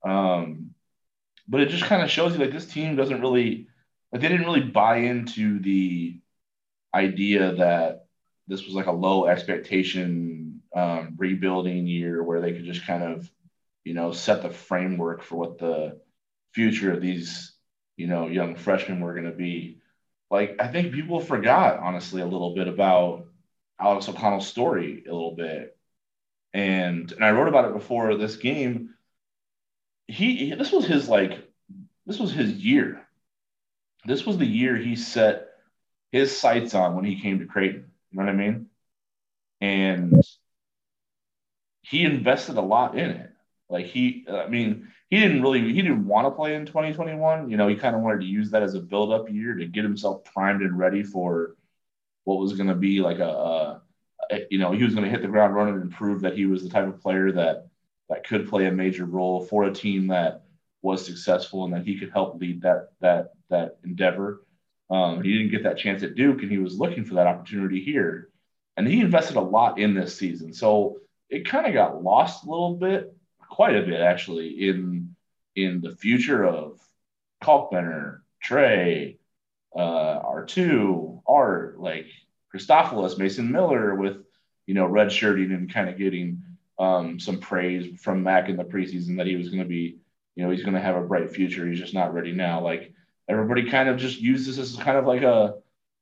Um, 0.05 0.75
but 1.49 1.61
it 1.61 1.71
just 1.71 1.85
kind 1.85 2.03
of 2.03 2.11
shows 2.11 2.33
you 2.33 2.39
like 2.39 2.53
this 2.53 2.67
team 2.67 2.95
doesn't 2.95 3.21
really, 3.21 3.67
like 4.13 4.21
they 4.21 4.29
didn't 4.29 4.47
really 4.47 4.61
buy 4.61 4.97
into 4.99 5.61
the 5.61 6.21
idea 6.95 7.55
that 7.55 8.05
this 8.49 8.67
was 8.67 8.75
like 8.75 8.87
a 8.87 8.93
low 8.93 9.27
expectation 9.27 10.61
um, 10.75 11.15
rebuilding 11.17 11.87
year 11.87 12.23
where 12.23 12.41
they 12.41 12.53
could 12.53 12.65
just 12.65 12.87
kind 12.87 13.03
of 13.03 13.31
you 13.85 13.95
know, 13.95 14.13
set 14.13 14.43
the 14.43 14.51
framework 14.51 15.23
for 15.23 15.37
what 15.37 15.59
the 15.59 16.01
future 16.53 16.93
of 16.93 17.01
these, 17.01 17.53
you 17.97 18.07
know, 18.07 18.27
young 18.27 18.57
freshmen 18.57 19.01
were 19.01 19.15
going 19.15 19.31
to 19.31 19.33
be. 19.33 19.79
Like, 20.31 20.57
I 20.61 20.69
think 20.69 20.93
people 20.93 21.21
forgot, 21.21 21.79
honestly, 21.81 22.23
a 22.23 22.27
little 22.27 22.55
bit 22.55 22.69
about 22.69 23.27
Alex 23.81 24.09
O'Connell's 24.09 24.47
story 24.47 25.05
a 25.09 25.13
little 25.13 25.35
bit. 25.35 25.77
And, 26.53 27.11
and 27.13 27.25
I 27.25 27.31
wrote 27.31 27.49
about 27.49 27.67
it 27.67 27.75
before 27.75 28.17
this 28.17 28.37
game. 28.37 28.95
He, 30.07 30.55
this 30.55 30.73
was 30.73 30.85
his, 30.85 31.09
like, 31.09 31.49
this 32.07 32.19
was 32.19 32.33
his 32.33 32.53
year. 32.53 33.07
This 34.05 34.25
was 34.25 34.39
the 34.39 34.47
year 34.47 34.77
he 34.77 34.97
set 34.97 35.49
his 36.11 36.37
sights 36.37 36.75
on 36.75 36.97
when 36.97 37.05
he 37.05 37.21
came 37.21 37.39
to 37.39 37.47
Creighton. 37.47 37.91
You 38.11 38.19
know 38.19 38.25
what 38.25 38.33
I 38.33 38.37
mean? 38.37 38.67
And 39.61 40.23
he 41.83 42.05
invested 42.05 42.57
a 42.57 42.63
lot 42.63 42.97
in 42.99 43.11
it. 43.11 43.30
Like 43.71 43.87
he, 43.87 44.27
I 44.29 44.49
mean, 44.49 44.89
he 45.09 45.21
didn't 45.21 45.43
really, 45.43 45.61
he 45.73 45.81
didn't 45.81 46.07
want 46.07 46.27
to 46.27 46.31
play 46.33 46.55
in 46.55 46.67
2021. 46.67 47.49
You 47.49 47.57
know, 47.57 47.69
he 47.69 47.77
kind 47.77 47.95
of 47.95 48.03
wanted 48.03 48.21
to 48.21 48.27
use 48.27 48.51
that 48.51 48.63
as 48.63 48.75
a 48.75 48.81
build 48.81 49.13
up 49.13 49.31
year 49.31 49.55
to 49.55 49.67
get 49.67 49.85
himself 49.85 50.25
primed 50.25 50.63
and 50.63 50.77
ready 50.77 51.03
for 51.03 51.57
what 52.25 52.39
was 52.39 52.55
going 52.55 52.69
to 52.69 52.75
be 52.75 53.01
like 53.01 53.19
a, 53.19 53.29
a, 53.29 53.83
a, 54.31 54.47
you 54.51 54.59
know, 54.59 54.73
he 54.73 54.85
was 54.85 54.95
going 54.95 55.05
to 55.05 55.11
hit 55.11 55.23
the 55.23 55.29
ground 55.29 55.55
running 55.55 55.75
and 55.75 55.93
prove 55.93 56.21
that 56.23 56.37
he 56.37 56.47
was 56.47 56.63
the 56.63 56.69
type 56.69 56.87
of 56.87 57.01
player 57.01 57.33
that, 57.33 57.69
that 58.09 58.27
could 58.27 58.49
play 58.49 58.67
a 58.67 58.73
major 58.73 59.05
role 59.05 59.45
for 59.47 59.65
a 59.65 59.73
team 59.73 60.09
that 60.09 60.43
was 60.83 61.05
successful 61.05 61.65
and 61.65 61.73
that 61.73 61.87
he 61.87 61.99
could 61.99 62.11
help 62.11 62.41
lead 62.41 62.63
that, 62.63 62.89
that, 63.01 63.35
that 63.51 63.79
endeavor. 63.85 64.45
Um, 64.91 65.23
he 65.23 65.33
didn't 65.33 65.53
get 65.53 65.63
that 65.63 65.79
chance 65.79 66.03
at 66.03 66.17
Duke 66.17 66.43
and 66.43 66.51
he 66.51 66.59
was 66.59 66.79
looking 66.79 67.05
for 67.05 67.15
that 67.15 67.29
opportunity 67.29 67.81
here. 67.81 68.31
And 68.77 68.87
he 68.87 69.01
invested 69.01 69.37
a 69.37 69.41
lot 69.41 69.79
in 69.79 69.95
this 69.95 70.17
season. 70.17 70.53
So 70.53 70.99
it 71.29 71.49
kind 71.49 71.67
of 71.67 71.75
got 71.75 72.03
lost 72.03 72.45
a 72.45 72.51
little 72.51 72.75
bit 72.75 73.15
quite 73.51 73.77
a 73.77 73.83
bit 73.83 74.01
actually 74.01 74.69
in 74.69 75.15
in 75.57 75.81
the 75.81 75.95
future 75.95 76.45
of 76.45 76.81
Kalkbrenner, 77.43 78.21
Trey, 78.41 79.19
uh, 79.75 80.21
R2, 80.21 81.23
Art, 81.27 81.81
like 81.81 82.07
Christofilis, 82.55 83.19
Mason 83.19 83.51
Miller 83.51 83.95
with, 83.95 84.19
you 84.67 84.75
know, 84.75 84.87
redshirting 84.87 85.53
and 85.53 85.73
kind 85.73 85.89
of 85.89 85.99
getting 85.99 86.43
um, 86.79 87.19
some 87.19 87.41
praise 87.41 88.01
from 88.01 88.23
Mac 88.23 88.49
in 88.49 88.57
the 88.57 88.65
preseason 88.65 89.17
that 89.17 89.27
he 89.27 89.37
was 89.37 89.49
going 89.49 89.63
to 89.63 89.69
be 89.69 89.99
you 90.41 90.45
know, 90.45 90.53
he's 90.53 90.63
going 90.63 90.75
to 90.75 90.81
have 90.81 90.97
a 90.97 91.03
bright 91.07 91.31
future. 91.31 91.67
He's 91.69 91.79
just 91.79 91.93
not 91.93 92.15
ready 92.15 92.33
now. 92.33 92.63
Like 92.63 92.95
everybody 93.29 93.71
kind 93.71 93.89
of 93.89 93.99
just 93.99 94.21
uses 94.21 94.57
this 94.57 94.73
as 94.73 94.83
kind 94.83 94.97
of 94.97 95.07
like 95.07 95.23
a, 95.23 95.57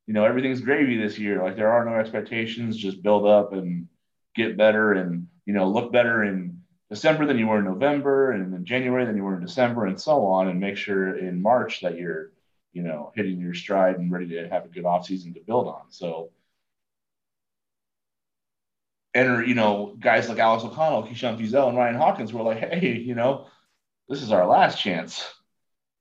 you 0.07 0.15
know, 0.15 0.25
everything's 0.25 0.61
gravy 0.61 0.97
this 0.97 1.19
year. 1.19 1.43
Like 1.43 1.57
there 1.57 1.73
are 1.73 1.85
no 1.85 1.97
expectations, 1.97 2.77
just 2.77 3.03
build 3.03 3.27
up 3.27 3.53
and 3.53 3.89
get 4.37 4.57
better 4.57 4.93
and, 4.93 5.27
you 5.45 5.55
know, 5.55 5.69
look 5.69 5.93
better 5.93 6.23
in 6.23 6.58
December 6.91 7.27
than 7.27 7.39
you 7.39 7.47
were 7.47 7.59
in 7.59 7.65
November 7.65 8.33
and 8.33 8.53
then 8.53 8.65
January 8.65 9.05
than 9.05 9.17
you 9.17 9.23
were 9.23 9.37
in 9.37 9.45
December 9.45 9.87
and 9.87 10.01
so 10.01 10.27
on. 10.27 10.49
And 10.49 10.61
make 10.61 10.77
sure 10.77 11.17
in 11.17 11.43
March 11.43 11.81
that 11.83 11.97
you're, 11.97 12.33
you 12.73 12.83
know, 12.83 13.13
hitting 13.15 13.39
your 13.41 13.55
stride 13.55 13.99
and 13.99 14.11
ready 14.11 14.29
to 14.31 14.49
have 14.49 14.65
a 14.65 14.69
good 14.69 14.85
offseason 14.85 15.35
to 15.35 15.41
build 15.41 15.69
on. 15.69 15.83
So, 15.91 16.31
and 19.15 19.47
you 19.47 19.55
know, 19.55 19.97
guys 19.99 20.29
like 20.29 20.39
Alex 20.39 20.65
O'Connell, 20.65 21.05
Keyshawn 21.05 21.39
Feazell, 21.39 21.69
and 21.69 21.77
Ryan 21.77 21.97
Hawkins 21.97 22.33
were 22.33 22.43
like, 22.43 22.59
hey, 22.73 22.97
you 22.97 23.15
know, 23.15 23.47
this 24.09 24.23
is 24.23 24.33
our 24.33 24.47
last 24.47 24.81
chance. 24.81 25.25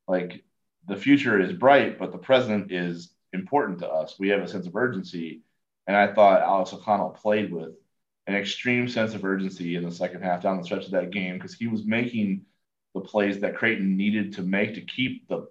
Like 0.08 0.44
the 0.88 0.96
future 0.96 1.40
is 1.40 1.52
bright, 1.52 2.00
but 2.00 2.12
the 2.12 2.18
present 2.18 2.72
is 2.72 3.12
important 3.34 3.80
to 3.80 3.90
us. 3.90 4.18
We 4.18 4.30
have 4.30 4.42
a 4.42 4.48
sense 4.48 4.68
of 4.68 4.76
urgency. 4.76 5.42
And 5.86 5.96
I 5.96 6.14
thought 6.14 6.42
Alex 6.42 6.74
O'Connell 6.74 7.12
played 7.12 7.52
with 7.52 7.74
an 8.28 8.36
extreme 8.36 8.88
sense 8.90 9.14
of 9.14 9.24
urgency 9.24 9.76
in 9.76 9.84
the 9.84 9.92
second 9.92 10.22
half 10.22 10.44
down 10.44 10.58
the 10.58 10.64
stretch 10.64 10.86
of 10.86 10.92
that 10.92 11.12
game 11.12 11.36
because 11.36 11.54
he 11.54 11.68
was 11.68 11.86
making 11.86 12.46
the 12.94 13.02
plays 13.02 13.40
that 13.40 13.56
Creighton 13.56 13.96
needed 13.96 14.34
to 14.34 14.42
make 14.42 14.76
to 14.76 14.82
keep 14.82 15.28
the 15.28 15.48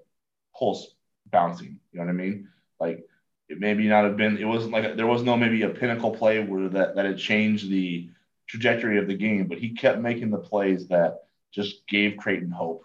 pulse 0.57 0.95
bouncing. 1.31 1.81
You 1.93 1.99
know 1.99 2.05
what 2.05 2.11
I 2.11 2.15
mean? 2.15 2.49
Like 2.79 3.07
it 3.49 3.59
maybe 3.59 3.89
not 3.89 4.05
have 4.05 4.17
been, 4.17 4.37
it 4.37 4.45
wasn't 4.45 4.73
like 4.73 4.97
there 4.97 5.07
was 5.07 5.23
no 5.23 5.37
maybe 5.37 5.63
a 5.63 5.71
pinnacle 5.71 6.11
play 6.11 6.43
where 6.45 6.69
that, 6.69 6.97
that 6.97 7.07
had 7.07 7.19
changed 7.19 7.71
the 7.71 8.11
trajectory 8.47 8.99
of 8.99 9.07
the 9.07 9.17
game, 9.17 9.47
but 9.49 9.59
he 9.59 9.71
kept 9.71 10.01
making 10.01 10.31
the 10.31 10.39
plays 10.39 10.89
that 10.89 11.25
just 11.53 11.87
gave 11.87 12.19
Creighton 12.19 12.51
hope. 12.51 12.85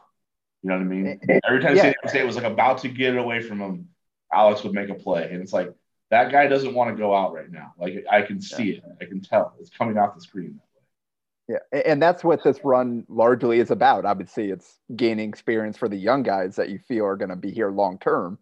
You 0.63 0.69
know 0.69 0.77
what 0.77 0.83
I 0.83 0.85
mean? 0.85 1.07
Eh, 1.07 1.33
eh, 1.33 1.39
Every 1.45 1.61
time 1.61 1.75
yeah. 1.75 1.91
State 2.07 2.25
was 2.25 2.35
like 2.35 2.45
about 2.45 2.79
to 2.79 2.87
get 2.87 3.15
it 3.15 3.19
away 3.19 3.41
from 3.41 3.59
him, 3.59 3.89
Alex 4.31 4.63
would 4.63 4.73
make 4.73 4.89
a 4.89 4.95
play. 4.95 5.29
And 5.31 5.41
it's 5.41 5.51
like, 5.53 5.73
that 6.11 6.31
guy 6.31 6.45
doesn't 6.45 6.73
want 6.73 6.95
to 6.95 7.01
go 7.01 7.15
out 7.15 7.33
right 7.33 7.49
now. 7.49 7.73
Like 7.79 8.05
I 8.11 8.21
can 8.21 8.39
see 8.41 8.73
yeah. 8.73 8.77
it. 8.77 8.83
I 9.01 9.05
can 9.05 9.21
tell. 9.21 9.55
It's 9.59 9.69
coming 9.69 9.97
off 9.97 10.13
the 10.13 10.21
screen 10.21 10.59
that 10.59 11.55
way. 11.55 11.59
Yeah. 11.73 11.81
And 11.85 12.01
that's 12.01 12.23
what 12.23 12.43
this 12.43 12.59
run 12.63 13.05
largely 13.07 13.59
is 13.59 13.71
about. 13.71 14.05
Obviously, 14.05 14.51
it's 14.51 14.77
gaining 14.95 15.29
experience 15.29 15.77
for 15.77 15.89
the 15.89 15.97
young 15.97 16.21
guys 16.21 16.57
that 16.57 16.69
you 16.69 16.79
feel 16.79 17.05
are 17.05 17.15
going 17.15 17.29
to 17.29 17.35
be 17.35 17.51
here 17.51 17.71
long 17.71 17.97
term. 17.97 18.37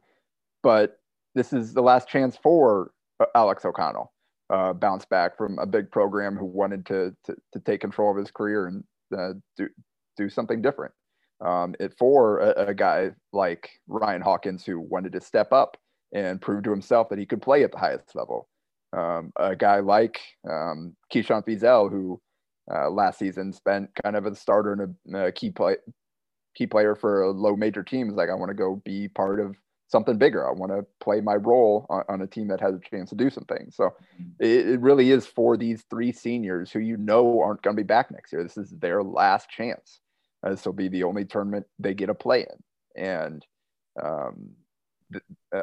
But 0.63 0.99
this 1.36 1.53
is 1.53 1.73
the 1.73 1.82
last 1.82 2.10
chance 2.10 2.38
for 2.41 2.91
uh, 3.19 3.25
Alex 3.36 3.63
O'Connell. 3.63 4.12
Uh, 4.49 4.73
bounce 4.73 5.05
back 5.05 5.38
from 5.38 5.60
a 5.60 5.65
big 5.67 5.91
program 5.91 6.36
who 6.36 6.45
wanted 6.45 6.84
to, 6.88 7.15
to, 7.23 7.36
to 7.53 7.60
take 7.60 7.79
control 7.79 8.10
of 8.10 8.17
his 8.17 8.32
career 8.32 8.65
and 8.65 8.84
uh, 9.15 9.34
do 9.55 9.69
do 10.17 10.27
something 10.27 10.60
different. 10.60 10.91
Um, 11.39 11.75
it 11.79 11.93
for 11.99 12.39
a, 12.39 12.69
a, 12.69 12.73
guy 12.73 13.12
like 13.32 13.69
Ryan 13.88 14.21
Hawkins 14.21 14.65
who 14.65 14.79
wanted 14.79 15.13
to 15.13 15.21
step 15.21 15.53
up 15.53 15.77
and 16.13 16.41
prove 16.41 16.63
to 16.63 16.71
himself 16.71 17.09
that 17.09 17.19
he 17.19 17.25
could 17.25 17.41
play 17.41 17.63
at 17.63 17.71
the 17.71 17.77
highest 17.77 18.15
level. 18.15 18.47
Um, 18.91 19.31
a 19.37 19.55
guy 19.55 19.79
like 19.79 20.19
um, 20.49 20.95
Keyshawn 21.13 21.45
Feazell 21.45 21.91
who 21.91 22.19
uh, 22.73 22.89
last 22.89 23.19
season 23.19 23.53
spent 23.53 23.89
kind 24.03 24.15
of 24.15 24.25
a 24.25 24.35
starter 24.35 24.73
and 24.73 25.15
a, 25.15 25.27
a, 25.27 25.31
key 25.31 25.51
play 25.51 25.75
key 26.55 26.67
player 26.67 26.95
for 26.95 27.23
a 27.23 27.31
low 27.31 27.55
major 27.55 27.83
team 27.83 28.09
is 28.09 28.15
like 28.15 28.29
I 28.29 28.35
want 28.35 28.49
to 28.49 28.55
go 28.55 28.81
be 28.83 29.07
part 29.07 29.39
of 29.39 29.55
something 29.87 30.17
bigger. 30.17 30.47
I 30.47 30.51
want 30.51 30.71
to 30.71 30.85
play 30.99 31.19
my 31.19 31.35
role 31.35 31.85
on, 31.89 32.03
on, 32.09 32.21
a 32.21 32.27
team 32.27 32.47
that 32.49 32.61
has 32.61 32.75
a 32.75 32.79
chance 32.79 33.09
to 33.09 33.15
do 33.15 33.29
some 33.29 33.45
things. 33.45 33.75
So 33.75 33.95
it, 34.39 34.67
it 34.67 34.81
really 34.81 35.11
is 35.11 35.25
for 35.25 35.57
these 35.57 35.83
three 35.89 36.11
seniors 36.11 36.71
who 36.71 36.79
you 36.79 36.95
know 36.97 37.41
aren't 37.41 37.63
going 37.63 37.75
to 37.75 37.83
be 37.83 37.87
back 37.87 38.11
next 38.11 38.31
year. 38.31 38.43
This 38.43 38.57
is 38.57 38.69
their 38.69 39.03
last 39.03 39.49
chance. 39.49 39.99
Uh, 40.45 40.51
this 40.51 40.65
will 40.65 40.73
be 40.73 40.89
the 40.89 41.03
only 41.03 41.25
tournament 41.25 41.65
they 41.79 41.93
get 41.93 42.09
a 42.09 42.13
play 42.13 42.41
in. 42.41 43.03
And 43.03 43.45
um, 44.01 44.51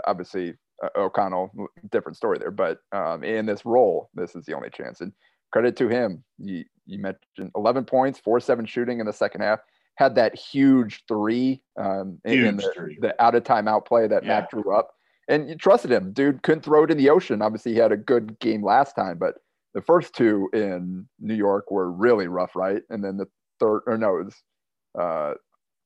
obviously, 0.06 0.54
uh, 0.82 0.88
O'Connell, 0.96 1.50
different 1.90 2.16
story 2.16 2.38
there. 2.38 2.50
But 2.50 2.78
um, 2.92 3.24
in 3.24 3.46
this 3.46 3.64
role, 3.64 4.11
this 4.14 4.35
is 4.35 4.44
the 4.44 4.54
only 4.54 4.70
chance. 4.70 5.00
And 5.00 5.12
credit 5.52 5.76
to 5.76 5.88
him. 5.88 6.22
You, 6.38 6.64
you 6.87 6.98
mentioned 6.98 7.50
11 7.56 7.85
points, 7.85 8.20
4 8.20 8.40
7 8.40 8.66
shooting 8.66 9.00
in 9.00 9.06
the 9.06 9.12
second 9.12 9.40
half. 9.40 9.61
Had 9.96 10.14
that 10.16 10.37
huge 10.37 11.04
three 11.09 11.62
um, 11.78 12.18
huge 12.24 12.46
in 12.46 12.56
the, 12.56 12.72
three. 12.74 12.98
the 13.00 13.22
out 13.22 13.35
of 13.35 13.44
timeout 13.44 13.87
play 13.87 14.06
that 14.06 14.22
yeah. 14.22 14.28
Mac 14.28 14.50
drew 14.50 14.74
up. 14.74 14.90
And 15.28 15.48
you 15.48 15.56
trusted 15.56 15.90
him. 15.90 16.12
Dude 16.12 16.42
couldn't 16.42 16.62
throw 16.62 16.85
it 16.85 16.90
in 16.90 16.98
the 16.98 17.11
ocean. 17.11 17.42
Obviously, 17.42 17.72
he 17.72 17.78
had 17.78 17.92
a 17.92 17.96
good 17.96 18.38
game 18.38 18.62
last 18.62 18.94
time, 18.94 19.18
but 19.18 19.35
the 19.74 19.80
first 19.80 20.14
two 20.14 20.48
in 20.52 21.09
New 21.18 21.35
York 21.35 21.70
were 21.70 21.90
really 21.90 22.28
rough, 22.28 22.54
right? 22.54 22.82
And 22.90 23.02
then 23.02 23.16
the 23.16 23.26
third, 23.59 23.82
or 23.87 23.98
no, 23.98 24.18
it 24.18 24.24
was 24.26 24.42
uh, 24.98 25.35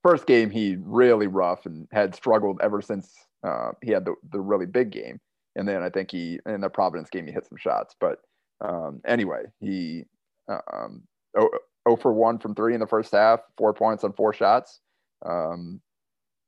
first 0.03 0.27
game 0.27 0.51
he 0.51 0.77
really 0.81 1.27
rough 1.27 1.65
and 1.67 1.89
had 1.93 2.15
struggled 2.15 2.61
ever 2.63 2.83
since 2.83 3.15
uh, 3.43 3.73
he 3.83 3.91
had 3.91 4.05
the, 4.05 4.15
the 4.33 4.41
really 4.41 4.67
big 4.67 4.91
game. 4.91 5.21
And 5.57 5.67
then 5.67 5.83
I 5.83 5.91
think 5.91 6.11
he 6.11 6.39
in 6.47 6.61
the 6.61 6.69
Providence 6.69 7.11
game 7.11 7.27
he 7.27 7.33
hit 7.33 7.47
some 7.47 7.59
shots. 7.59 7.95
But 8.01 8.19
um, 8.61 9.01
anyway, 9.07 9.45
he 9.59 10.05
um, 10.49 11.03
0, 11.37 11.51
0 11.89 11.97
for 11.97 12.13
one 12.13 12.39
from 12.39 12.55
three 12.55 12.75
in 12.75 12.81
the 12.81 12.87
first 12.87 13.13
half, 13.13 13.41
four 13.57 13.75
points 13.75 14.05
on 14.05 14.13
four 14.13 14.33
shots. 14.33 14.81
Um, 15.27 15.81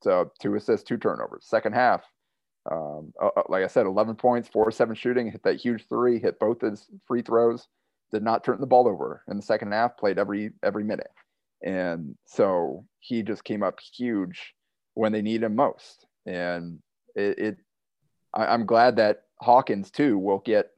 so 0.03 0.31
two 0.41 0.55
assists, 0.55 0.87
two 0.87 0.97
turnovers. 0.97 1.47
Second 1.47 1.75
half, 1.75 2.03
um, 2.71 3.13
uh, 3.21 3.31
uh 3.37 3.43
like 3.49 3.65
I 3.65 3.69
said, 3.69 3.87
11 3.87 4.17
points, 4.17 4.49
four 4.49 4.71
seven 4.71 4.95
shooting, 4.95 5.31
hit 5.31 5.43
that 5.45 5.61
huge 5.61 5.87
three, 5.89 6.19
hit 6.21 6.39
both 6.39 6.61
his 6.61 6.87
free 7.07 7.23
throws, 7.23 7.67
did 8.13 8.23
not 8.23 8.45
turn 8.45 8.61
the 8.61 8.67
ball 8.67 8.89
over 8.89 9.23
in 9.29 9.37
the 9.37 9.43
second 9.43 9.73
half, 9.73 9.97
played 9.97 10.19
every 10.19 10.51
every 10.63 10.85
minute. 10.85 11.11
And 11.65 12.17
so 12.27 12.85
he 13.01 13.23
just 13.23 13.45
came 13.45 13.63
up 13.63 13.79
huge 13.81 14.55
when 14.95 15.13
they 15.13 15.23
need 15.23 15.43
him 15.43 15.55
most. 15.55 16.07
And 16.27 16.81
it, 17.15 17.39
it 17.39 17.57
I, 18.35 18.55
am 18.55 18.67
glad 18.67 18.97
that 18.97 19.25
Hawkins 19.41 19.91
too 19.91 20.19
will 20.19 20.39
get 20.39 20.71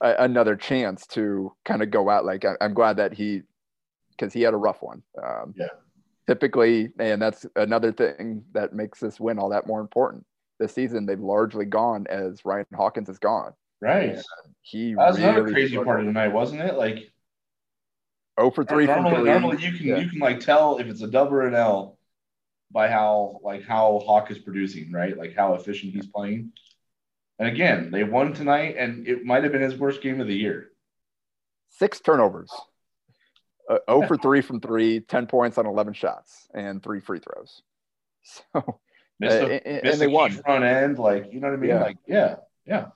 a, 0.00 0.14
another 0.18 0.56
chance 0.56 1.06
to 1.08 1.52
kind 1.64 1.82
of 1.82 1.90
go 1.90 2.08
out. 2.08 2.24
Like 2.24 2.44
I, 2.44 2.54
am 2.60 2.74
glad 2.74 2.96
that 2.98 3.12
he, 3.12 3.42
because 4.10 4.32
he 4.32 4.42
had 4.42 4.54
a 4.54 4.58
rough 4.58 4.82
one. 4.82 5.02
Um, 5.22 5.54
yeah. 5.56 5.66
Typically, 6.28 6.90
and 6.98 7.20
that's 7.20 7.46
another 7.56 7.92
thing 7.92 8.44
that 8.52 8.72
makes 8.72 9.00
this 9.00 9.18
win 9.18 9.38
all 9.38 9.48
that 9.50 9.66
more 9.66 9.80
important. 9.80 10.24
This 10.60 10.72
season, 10.72 11.04
they've 11.04 11.18
largely 11.18 11.64
gone 11.64 12.06
as 12.08 12.44
Ryan 12.44 12.66
Hawkins 12.74 13.08
is 13.08 13.18
gone. 13.18 13.52
Right. 13.80 14.10
And 14.10 14.24
he 14.60 14.94
that 14.94 15.08
was 15.08 15.18
really 15.18 15.30
another 15.30 15.52
crazy 15.52 15.76
part 15.76 16.00
of 16.00 16.06
the 16.06 16.12
night, 16.12 16.32
wasn't 16.32 16.60
it? 16.60 16.74
Like 16.74 17.12
Oh 18.38 18.50
for 18.50 18.64
three 18.64 18.86
normally. 18.86 19.24
Normally 19.24 19.62
you 19.62 19.72
can 19.72 19.86
yeah. 19.86 19.98
you 19.98 20.08
can 20.08 20.18
like 20.18 20.40
tell 20.40 20.78
if 20.78 20.86
it's 20.86 21.02
a 21.02 21.08
double 21.08 21.34
or 21.34 21.46
an 21.46 21.54
L 21.54 21.98
by 22.72 22.88
how 22.88 23.40
like 23.42 23.64
how 23.64 24.00
Hawk 24.04 24.30
is 24.30 24.38
producing, 24.38 24.92
right? 24.92 25.16
Like 25.16 25.34
how 25.34 25.54
efficient 25.54 25.94
he's 25.94 26.06
playing. 26.06 26.52
And 27.38 27.48
again, 27.48 27.90
they 27.90 28.04
won 28.04 28.32
tonight, 28.32 28.76
and 28.78 29.06
it 29.06 29.24
might 29.24 29.42
have 29.42 29.52
been 29.52 29.62
his 29.62 29.76
worst 29.76 30.02
game 30.02 30.20
of 30.20 30.26
the 30.26 30.34
year. 30.34 30.70
Six 31.70 32.00
turnovers. 32.00 32.50
Uh, 33.68 33.78
0 33.88 34.06
for 34.06 34.16
3 34.16 34.40
from 34.42 34.60
3, 34.60 35.00
10 35.00 35.26
points 35.26 35.56
on 35.56 35.66
11 35.66 35.94
shots, 35.94 36.48
and 36.52 36.82
three 36.82 37.00
free 37.00 37.20
throws. 37.20 37.62
So, 38.24 38.80
missed 39.18 39.36
a, 39.36 39.44
uh, 39.44 39.60
and, 39.64 39.88
and 39.88 40.00
they 40.00 40.06
won. 40.06 40.30
Front 40.30 40.64
end, 40.64 40.98
like, 40.98 41.32
you 41.32 41.40
know 41.40 41.48
what 41.48 41.54
I 41.54 41.56
mean? 41.56 41.70
Yeah. 41.70 41.82
Like, 41.82 41.96
yeah, 42.06 42.36
yeah. 42.64 42.86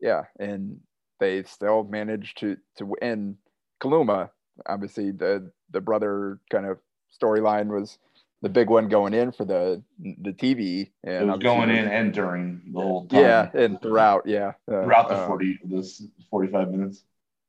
Yeah. 0.00 0.22
And 0.38 0.80
they 1.18 1.42
still 1.44 1.84
managed 1.84 2.38
to, 2.40 2.58
to 2.76 2.86
win 3.00 3.38
Kaluma, 3.80 4.30
obviously 4.64 5.10
the 5.10 5.50
the 5.70 5.80
brother 5.80 6.40
kind 6.50 6.66
of 6.66 6.78
storyline 7.20 7.68
was 7.68 7.98
the 8.42 8.48
big 8.48 8.68
one 8.68 8.88
going 8.88 9.14
in 9.14 9.32
for 9.32 9.44
the 9.44 9.82
the 9.98 10.32
TV. 10.32 10.90
And 11.04 11.28
it 11.28 11.32
was 11.32 11.38
going 11.38 11.70
in 11.70 11.88
and 11.88 12.12
during 12.12 12.62
the 12.72 12.80
whole 12.80 13.06
time. 13.06 13.20
Yeah, 13.20 13.50
and 13.54 13.80
throughout, 13.80 14.26
yeah, 14.26 14.52
uh, 14.70 14.82
throughout 14.82 15.08
the 15.08 15.20
um, 15.20 15.26
forty 15.26 15.58
this 15.64 16.02
forty 16.30 16.50
five 16.50 16.70
minutes. 16.70 17.04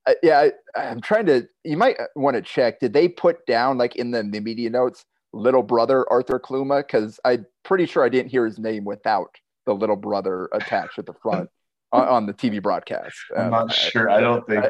Uh, 0.06 0.14
yeah, 0.24 0.50
I, 0.76 0.84
am 0.84 1.02
trying 1.02 1.26
to. 1.26 1.48
You 1.64 1.78
might 1.78 1.98
want 2.16 2.36
to 2.36 2.42
check. 2.42 2.80
Did 2.80 2.94
they 2.94 3.10
put 3.10 3.46
down 3.46 3.78
like 3.78 3.96
in 3.96 4.12
the, 4.12 4.24
the 4.24 4.40
media 4.40 4.70
notes, 4.70 5.06
little 5.34 5.64
brother 5.64 6.06
Arthur 6.10 6.40
Kaluma? 6.40 6.80
Because 6.80 7.20
I'm 7.26 7.46
pretty 7.64 7.86
sure 7.86 8.04
I 8.04 8.10
didn't 8.10 8.32
hear 8.32 8.46
his 8.46 8.58
name 8.58 8.86
without 8.86 9.36
the 9.66 9.74
little 9.74 9.98
brother 9.98 10.48
attached 10.54 10.98
at 10.98 11.06
the 11.06 11.14
front 11.14 11.50
on, 11.92 12.08
on, 12.08 12.26
the 12.26 12.34
TV 12.34 12.62
broadcast. 12.62 13.18
I'm 13.36 13.46
um, 13.46 13.52
not 13.52 13.74
sure. 13.74 14.10
I, 14.10 14.18
I 14.18 14.22
don't 14.22 14.48
think. 14.48 14.66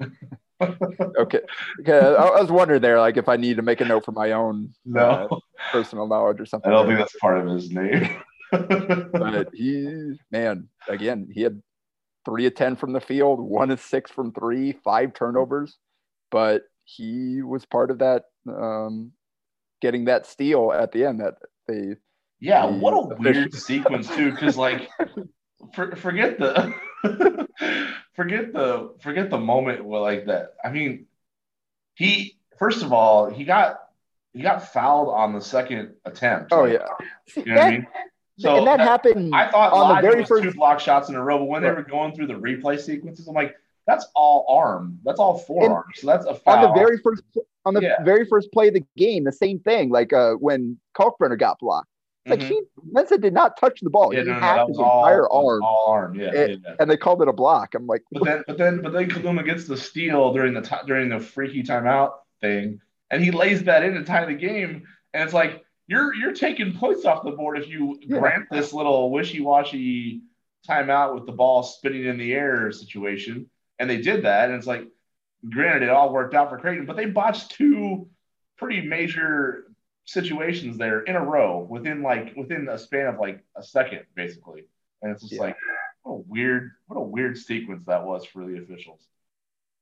I, 0.62 1.04
okay. 1.20 1.40
okay. 1.80 1.98
I, 1.98 2.40
was 2.40 2.50
wondering 2.50 2.80
there, 2.80 2.98
like 3.00 3.16
if 3.16 3.28
I 3.28 3.36
need 3.36 3.56
to 3.56 3.62
make 3.62 3.80
a 3.80 3.84
note 3.84 4.04
for 4.04 4.12
my 4.12 4.32
own 4.32 4.74
no. 4.84 5.00
Uh, 5.00 5.36
personal 5.70 6.06
knowledge 6.06 6.40
or 6.40 6.46
something. 6.46 6.70
I 6.70 6.74
don't 6.74 6.86
think 6.86 6.98
that's 6.98 7.16
part 7.16 7.38
of 7.38 7.46
his 7.46 7.70
name. 7.70 8.22
but 8.50 9.48
he, 9.54 10.14
man, 10.30 10.68
again, 10.88 11.28
he 11.32 11.42
had 11.42 11.62
three 12.24 12.46
of 12.46 12.54
10 12.54 12.76
from 12.76 12.92
the 12.92 13.00
field, 13.00 13.40
one 13.40 13.70
of 13.70 13.80
six 13.80 14.10
from 14.10 14.32
three, 14.32 14.72
five 14.84 15.14
turnovers. 15.14 15.78
But 16.30 16.62
he 16.84 17.42
was 17.42 17.64
part 17.64 17.90
of 17.90 17.98
that, 17.98 18.24
um, 18.48 19.12
getting 19.80 20.06
that 20.06 20.26
steal 20.26 20.72
at 20.72 20.92
the 20.92 21.04
end 21.04 21.20
that 21.20 21.34
they. 21.66 21.96
Yeah, 22.40 22.66
what 22.66 22.92
a 22.92 23.16
weird 23.16 23.54
sequence, 23.54 24.08
too. 24.08 24.32
Cause, 24.34 24.56
like, 24.56 24.88
for, 25.74 25.96
forget 25.96 26.38
the. 26.38 26.74
forget 28.14 28.52
the 28.52 28.94
forget 29.00 29.30
the 29.30 29.38
moment 29.38 29.86
like 29.86 30.26
that. 30.26 30.54
I 30.64 30.70
mean, 30.70 31.06
he 31.94 32.38
first 32.58 32.82
of 32.82 32.92
all 32.92 33.30
he 33.30 33.44
got 33.44 33.80
he 34.32 34.42
got 34.42 34.72
fouled 34.72 35.08
on 35.08 35.32
the 35.32 35.40
second 35.40 35.94
attempt. 36.04 36.52
Oh 36.52 36.64
yeah. 36.64 36.86
you 37.36 37.44
know 37.46 37.54
what 37.54 37.62
I 37.64 37.70
mean? 37.70 37.86
So 38.38 38.56
and 38.56 38.66
that, 38.66 38.78
that- 38.78 38.88
happened 38.88 39.34
I 39.34 39.50
thought 39.50 39.72
on 39.72 39.96
the 39.96 40.02
very 40.02 40.24
first 40.24 40.42
two 40.44 40.52
block 40.52 40.80
shots 40.80 41.08
in 41.08 41.14
a 41.14 41.22
row, 41.22 41.38
but 41.38 41.44
when 41.46 41.62
they 41.62 41.70
were 41.70 41.82
going 41.82 42.14
through 42.14 42.28
the 42.28 42.34
replay 42.34 42.80
sequences, 42.80 43.28
I'm 43.28 43.34
like, 43.34 43.54
that's 43.86 44.06
all 44.14 44.46
arm. 44.48 44.98
That's 45.04 45.18
all 45.20 45.38
forearm. 45.38 45.84
so 45.94 46.06
that's 46.06 46.24
a 46.26 46.34
foul. 46.34 46.56
on 46.66 46.72
the 46.72 46.78
very 46.80 46.98
first 46.98 47.22
on 47.64 47.74
the 47.74 47.82
Yeah. 47.82 48.02
very 48.04 48.24
first 48.26 48.50
play 48.52 48.68
of 48.68 48.74
the 48.74 48.84
game, 48.96 49.24
the 49.24 49.32
same 49.32 49.58
thing. 49.60 49.90
Like 49.90 50.12
uh, 50.12 50.34
when 50.34 50.78
Kalkbrenner 50.96 51.38
got 51.38 51.58
blocked, 51.58 51.88
it's 52.24 52.30
like 52.30 52.40
Mhm. 52.40 52.48
he 52.48 52.62
Mensah 52.94 53.20
did 53.20 53.32
not 53.32 53.56
touch 53.56 53.80
the 53.80 53.90
ball. 53.90 54.12
yeah, 54.14 54.20
he 54.20 54.26
no, 54.26 54.38
no, 54.38 54.66
his 54.68 54.78
all, 54.78 55.04
entire 55.04 55.28
arm, 55.30 55.62
arm. 55.64 56.14
Yeah, 56.14 56.32
It- 56.32 56.60
yeah. 56.64 56.74
and 56.78 56.90
they 56.90 56.96
called 56.96 57.20
it 57.22 57.28
a 57.28 57.32
block. 57.32 57.74
I'm 57.74 57.86
like, 57.86 58.02
But 58.12 58.24
then, 58.24 58.44
but 58.46 58.58
then, 58.58 58.82
but 58.82 58.92
then 58.92 59.08
Kaluma 59.08 59.44
gets 59.44 59.66
the 59.66 59.76
steal 59.76 60.32
during 60.32 60.54
the 60.54 60.60
ti 60.62 60.76
during 60.86 61.08
the 61.08 61.18
freaky 61.20 61.62
timeout 61.62 62.12
thing, 62.40 62.80
and 63.10 63.22
he 63.22 63.30
lays 63.30 63.64
that 63.64 63.82
in 63.82 63.94
to 63.94 64.04
tie 64.04 64.24
the 64.24 64.34
game. 64.34 64.86
And 65.14 65.24
it's 65.24 65.34
like 65.34 65.64
you're 65.88 66.14
you're 66.14 66.32
taking 66.32 66.74
points 66.74 67.04
off 67.04 67.24
the 67.24 67.32
board 67.32 67.58
if 67.58 67.68
you 67.68 67.98
Yeah. 68.02 68.18
grant 68.20 68.46
this 68.50 68.72
little 68.72 69.10
wishy 69.10 69.40
washy 69.40 70.22
timeout 70.68 71.14
with 71.14 71.26
the 71.26 71.32
ball 71.32 71.62
spinning 71.64 72.04
in 72.04 72.18
the 72.18 72.32
air 72.32 72.70
situation. 72.70 73.50
And 73.80 73.90
they 73.90 74.00
did 74.00 74.24
that, 74.24 74.48
and 74.48 74.56
it's 74.56 74.66
like, 74.66 74.86
granted, 75.50 75.82
it 75.82 75.88
all 75.88 76.12
worked 76.12 76.34
out 76.34 76.50
for 76.50 76.58
Creighton, 76.58 76.86
but 76.86 76.96
they 76.96 77.06
botched 77.06 77.50
two 77.50 78.08
pretty 78.58 78.80
major 78.86 79.64
situations 80.04 80.78
there 80.78 81.00
in 81.02 81.16
a 81.16 81.24
row 81.24 81.60
within 81.68 82.02
like 82.02 82.34
within 82.36 82.68
a 82.68 82.78
span 82.78 83.06
of 83.06 83.18
like 83.18 83.42
a 83.56 83.62
second, 83.62 84.00
basically. 84.14 84.64
And 85.00 85.12
it's 85.12 85.22
just 85.22 85.34
Yeah. 85.34 85.40
like, 85.42 85.56
what 86.02 86.12
a 86.14 86.16
weird, 86.28 86.70
what 86.86 86.96
a 86.96 87.02
weird 87.02 87.36
sequence 87.38 87.84
that 87.86 88.04
was 88.04 88.24
for 88.24 88.44
the 88.44 88.58
officials. 88.58 89.06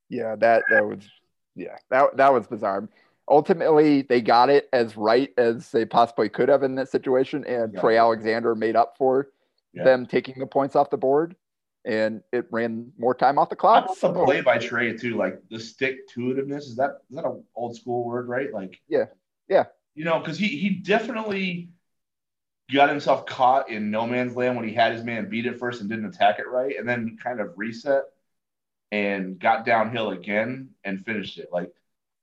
yeah, 0.09 0.35
that 0.37 0.65
that 0.71 0.85
was 0.87 1.09
yeah, 1.55 1.77
that 1.91 2.17
that 2.17 2.33
was 2.33 2.47
bizarre. 2.47 2.89
Ultimately, 3.29 4.03
they 4.03 4.21
got 4.21 4.51
it 4.51 4.69
as 4.73 4.97
right 4.97 5.33
as 5.39 5.71
they 5.71 5.85
possibly 5.85 6.29
could 6.29 6.49
have 6.49 6.63
in 6.65 6.75
that 6.77 6.89
situation, 6.89 7.45
and 7.45 7.73
Yeah. 7.75 7.81
Trey 7.81 7.97
Alexander 7.97 8.55
made 8.55 8.77
up 8.77 8.97
for 8.99 9.31
Yeah. 9.73 9.85
them 9.85 10.07
taking 10.07 10.39
the 10.39 10.47
points 10.47 10.75
off 10.75 10.91
the 10.91 10.97
board, 10.97 11.37
and 11.85 12.23
it 12.33 12.47
ran 12.51 12.93
more 12.99 13.15
time 13.15 13.39
off 13.39 13.49
the 13.51 13.57
clock. 13.57 13.87
the 14.01 14.13
play 14.25 14.41
by 14.41 14.59
Trey 14.59 14.97
too, 14.97 15.17
like 15.17 15.41
the 15.49 15.61
stick 15.61 16.09
to 16.09 16.21
itiveness. 16.21 16.63
Is 16.67 16.77
that 16.77 16.99
is 17.09 17.17
that 17.17 17.25
an 17.25 17.45
old 17.55 17.77
school 17.77 18.05
word, 18.05 18.29
right? 18.29 18.53
Like 18.53 18.81
Yeah. 18.89 19.07
Yeah. 19.49 19.67
You 19.95 20.05
know, 20.05 20.19
because 20.19 20.39
he 20.39 20.49
he 20.49 20.71
definitely 20.71 21.71
got 22.73 22.89
himself 22.89 23.27
caught 23.27 23.69
in 23.69 23.91
no 23.91 24.07
man's 24.07 24.37
land 24.37 24.57
when 24.57 24.67
he 24.69 24.73
had 24.75 24.93
his 24.93 25.03
man 25.03 25.29
beat 25.29 25.47
it 25.47 25.59
first 25.59 25.81
and 25.81 25.91
didn't 25.91 26.07
attack 26.07 26.39
it 26.39 26.49
right, 26.49 26.77
and 26.79 26.89
then 26.89 27.17
kind 27.23 27.41
of 27.41 27.53
reset 27.57 28.05
and 28.93 29.39
got 29.39 29.65
downhill 29.65 30.11
again 30.11 30.71
and 30.85 31.05
finished 31.05 31.39
it. 31.39 31.49
Like 31.53 31.73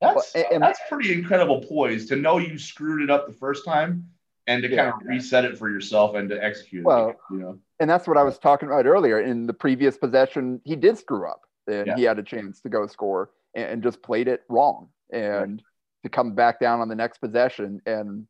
that's 0.01 0.33
Well, 0.35 0.45
and- 0.51 0.63
that's 0.63 0.79
pretty 0.89 1.13
incredible 1.13 1.61
poise 1.61 2.07
to 2.07 2.15
know 2.15 2.37
you 2.37 2.57
screwed 2.57 3.01
it 3.01 3.09
up 3.09 3.27
the 3.27 3.33
first 3.33 3.65
time 3.65 4.09
and 4.47 4.63
to 4.63 4.69
Yeah. 4.69 4.91
kind 4.91 5.01
of 5.01 5.07
reset 5.07 5.43
it 5.45 5.57
for 5.57 5.69
yourself 5.69 6.15
and 6.15 6.29
to 6.29 6.41
execute 6.43 6.85
Well, 6.85 7.09
it. 7.09 7.17
You 7.31 7.37
know, 7.39 7.59
and 7.79 7.89
that's 7.89 8.07
what 8.07 8.17
I 8.17 8.23
was 8.23 8.37
talking 8.37 8.69
about 8.69 8.85
earlier. 8.85 9.19
In 9.19 9.47
the 9.47 9.53
previous 9.53 9.97
possession, 9.97 10.61
he 10.63 10.75
did 10.75 10.97
screw 10.97 11.27
up, 11.27 11.41
and 11.67 11.87
Yeah. 11.87 11.95
he 11.97 12.03
had 12.03 12.19
a 12.19 12.23
chance 12.23 12.61
to 12.61 12.69
go 12.69 12.87
score 12.87 13.31
and, 13.53 13.65
and 13.69 13.83
just 13.83 14.01
played 14.01 14.27
it 14.29 14.43
wrong. 14.49 14.89
And 15.09 15.61
to 16.09 16.15
come 16.15 16.33
back 16.33 16.59
down 16.59 16.79
on 16.79 16.89
the 16.89 16.95
next 16.95 17.19
possession 17.19 17.81
and 17.85 18.27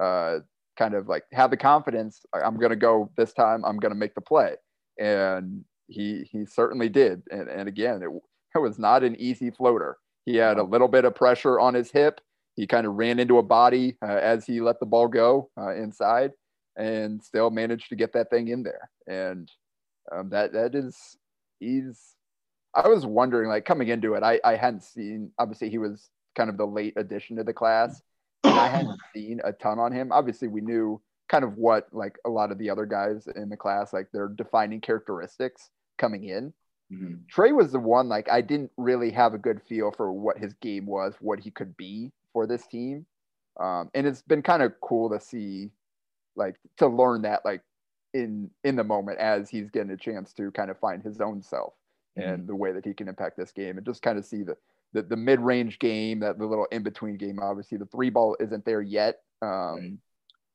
uh, 0.00 0.38
kind 0.76 0.94
of 0.94 1.08
like 1.08 1.24
have 1.32 1.50
the 1.50 1.56
confidence, 1.56 2.24
I'm 2.32 2.56
going 2.56 2.70
to 2.70 2.76
go 2.76 3.10
this 3.16 3.32
time. 3.32 3.64
I'm 3.64 3.78
going 3.78 3.92
to 3.92 3.98
make 3.98 4.14
the 4.14 4.20
play, 4.20 4.56
and 4.98 5.64
he 5.88 6.28
he 6.30 6.44
certainly 6.44 6.88
did. 6.88 7.22
And 7.30 7.48
and 7.48 7.68
again, 7.68 8.02
it, 8.02 8.10
it 8.54 8.58
was 8.58 8.78
not 8.78 9.02
an 9.02 9.16
easy 9.16 9.50
floater. 9.50 9.96
He 10.26 10.36
had 10.36 10.58
a 10.58 10.62
little 10.62 10.88
bit 10.88 11.04
of 11.04 11.14
pressure 11.14 11.60
on 11.60 11.74
his 11.74 11.90
hip. 11.90 12.20
He 12.56 12.66
kind 12.66 12.86
of 12.86 12.94
ran 12.94 13.18
into 13.18 13.38
a 13.38 13.42
body 13.42 13.96
uh, 14.02 14.12
as 14.12 14.46
he 14.46 14.60
let 14.60 14.80
the 14.80 14.86
ball 14.86 15.08
go 15.08 15.50
uh, 15.58 15.74
inside 15.74 16.32
and 16.76 17.22
still 17.22 17.50
managed 17.50 17.88
to 17.88 17.96
get 17.96 18.12
that 18.12 18.30
thing 18.30 18.48
in 18.48 18.62
there. 18.62 18.90
And 19.06 19.50
um, 20.12 20.30
that 20.30 20.52
that 20.52 20.74
is 20.74 20.96
he's. 21.60 22.00
I 22.76 22.88
was 22.88 23.06
wondering, 23.06 23.48
like 23.48 23.64
coming 23.64 23.88
into 23.88 24.14
it, 24.14 24.24
I 24.24 24.40
I 24.44 24.56
hadn't 24.56 24.82
seen. 24.82 25.30
Obviously, 25.38 25.70
he 25.70 25.78
was 25.78 26.10
kind 26.34 26.50
of 26.50 26.56
the 26.56 26.66
late 26.66 26.94
addition 26.96 27.36
to 27.36 27.44
the 27.44 27.52
class, 27.52 28.02
and 28.44 28.58
I 28.58 28.68
hadn't 28.68 29.00
seen 29.14 29.40
a 29.44 29.52
ton 29.52 29.78
on 29.78 29.92
him. 29.92 30.12
Obviously, 30.12 30.48
we 30.48 30.60
knew 30.60 31.00
kind 31.28 31.44
of 31.44 31.56
what 31.56 31.88
like 31.92 32.18
a 32.26 32.30
lot 32.30 32.52
of 32.52 32.58
the 32.58 32.70
other 32.70 32.86
guys 32.86 33.26
in 33.34 33.48
the 33.48 33.56
class, 33.56 33.92
like 33.92 34.10
their 34.12 34.28
defining 34.28 34.80
characteristics 34.80 35.70
coming 35.98 36.24
in. 36.24 36.52
Mhm. 36.92 37.26
Trey 37.28 37.52
was 37.52 37.72
the 37.72 37.80
one 37.80 38.08
like 38.08 38.28
I 38.30 38.40
didn't 38.42 38.70
really 38.76 39.10
have 39.12 39.32
a 39.34 39.38
good 39.38 39.62
feel 39.62 39.90
for 39.90 40.12
what 40.12 40.38
his 40.38 40.52
game 40.54 40.86
was, 40.86 41.14
what 41.20 41.40
he 41.40 41.50
could 41.50 41.76
be 41.76 42.12
for 42.32 42.46
this 42.46 42.66
team. 42.66 43.06
Um, 43.58 43.90
and 43.94 44.06
it's 44.06 44.22
been 44.22 44.42
kind 44.42 44.62
of 44.62 44.78
cool 44.80 45.08
to 45.10 45.20
see 45.20 45.70
like 46.36 46.56
to 46.78 46.88
learn 46.88 47.22
that 47.22 47.44
like 47.44 47.62
in 48.12 48.50
in 48.64 48.76
the 48.76 48.84
moment 48.84 49.18
as 49.18 49.48
he's 49.48 49.70
getting 49.70 49.90
a 49.92 49.96
chance 49.96 50.32
to 50.34 50.50
kind 50.50 50.70
of 50.70 50.78
find 50.78 51.02
his 51.02 51.20
own 51.20 51.42
self 51.42 51.74
and 52.16 52.46
the 52.46 52.54
way 52.54 52.72
that 52.72 52.84
he 52.84 52.94
can 52.94 53.08
impact 53.08 53.36
this 53.36 53.52
game 53.52 53.76
and 53.76 53.86
just 53.86 54.02
kind 54.02 54.18
of 54.18 54.24
see 54.24 54.42
the 54.42 54.56
the, 54.94 55.02
the 55.02 55.16
mid-range 55.16 55.78
game 55.80 56.20
that 56.20 56.38
the 56.38 56.46
little 56.46 56.66
in-between 56.72 57.18
game 57.18 57.40
obviously 57.40 57.78
the 57.78 57.86
three 57.86 58.10
ball 58.10 58.36
isn't 58.40 58.64
there 58.66 58.82
yet 58.82 59.16
um, 59.42 59.80
Right. 59.80 59.98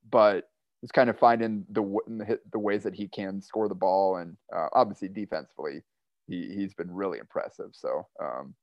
but 0.09 0.49
just 0.81 0.93
kind 0.93 1.09
of 1.09 1.19
finding 1.19 1.65
the 1.71 2.39
the 2.51 2.59
ways 2.59 2.83
that 2.83 2.95
he 2.95 3.07
can 3.07 3.41
score 3.41 3.69
the 3.69 3.75
ball 3.75 4.17
and 4.17 4.37
uh, 4.55 4.67
obviously 4.73 5.09
defensively 5.09 5.83
he, 6.27 6.53
he's 6.55 6.73
been 6.75 6.91
really 6.91 7.19
impressive 7.19 7.69
so 7.73 8.07
um, 8.23 8.55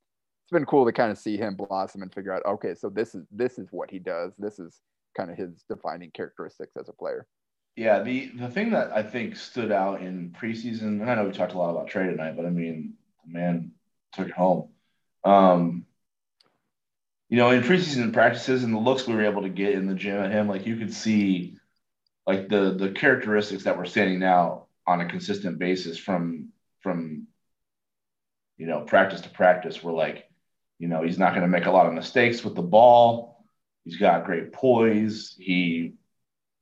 it's 0.44 0.52
been 0.52 0.66
cool 0.66 0.86
to 0.86 0.92
kind 0.92 1.12
of 1.12 1.18
see 1.18 1.36
him 1.36 1.56
blossom 1.56 2.02
and 2.02 2.14
figure 2.14 2.32
out 2.32 2.44
okay 2.46 2.74
so 2.74 2.88
this 2.90 3.14
is 3.14 3.26
this 3.32 3.58
is 3.58 3.68
what 3.72 3.90
he 3.90 3.98
does 3.98 4.32
this 4.38 4.58
is 4.58 4.80
kind 5.16 5.30
of 5.30 5.36
his 5.38 5.64
defining 5.68 6.10
characteristics 6.12 6.76
as 6.78 6.88
a 6.88 6.92
player 6.92 7.26
Yeah, 7.76 8.02
the 8.02 8.28
the 8.28 8.48
thing 8.50 8.70
that 8.70 8.92
I 8.92 9.02
think 9.02 9.36
stood 9.36 9.70
out 9.70 10.00
in 10.02 10.30
preseason, 10.32 11.00
and 11.02 11.10
I 11.10 11.14
know 11.14 11.26
we 11.26 11.32
talked 11.32 11.52
a 11.52 11.58
lot 11.58 11.70
about 11.70 11.88
Trey 11.88 12.06
tonight, 12.06 12.36
but 12.36 12.46
I 12.46 12.50
mean, 12.50 12.94
the 13.24 13.32
man 13.32 13.72
took 14.12 14.28
it 14.28 14.34
home. 14.34 14.70
Um, 15.26 15.86
you 17.28 17.36
know, 17.36 17.50
in 17.50 17.62
preseason 17.62 18.12
practices 18.12 18.62
and 18.62 18.72
the 18.72 18.78
looks 18.78 19.06
we 19.06 19.14
were 19.14 19.24
able 19.24 19.42
to 19.42 19.48
get 19.48 19.72
in 19.72 19.86
the 19.86 19.94
gym 19.94 20.22
at 20.22 20.30
him, 20.30 20.48
like 20.48 20.66
you 20.66 20.76
could 20.76 20.94
see, 20.94 21.58
like 22.26 22.48
the 22.48 22.76
the 22.78 22.90
characteristics 22.90 23.64
that 23.64 23.76
were 23.76 23.86
standing 23.86 24.22
out 24.22 24.66
on 24.86 25.00
a 25.00 25.08
consistent 25.08 25.58
basis 25.58 25.98
from 25.98 26.50
from 26.80 27.26
you 28.56 28.66
know 28.66 28.82
practice 28.82 29.22
to 29.22 29.28
practice 29.28 29.82
were 29.82 29.92
like, 29.92 30.30
you 30.78 30.86
know, 30.86 31.02
he's 31.02 31.18
not 31.18 31.30
going 31.30 31.42
to 31.42 31.48
make 31.48 31.66
a 31.66 31.72
lot 31.72 31.86
of 31.86 31.94
mistakes 31.94 32.44
with 32.44 32.54
the 32.54 32.62
ball. 32.62 33.44
He's 33.84 33.96
got 33.96 34.26
great 34.26 34.52
poise. 34.52 35.34
He 35.36 35.94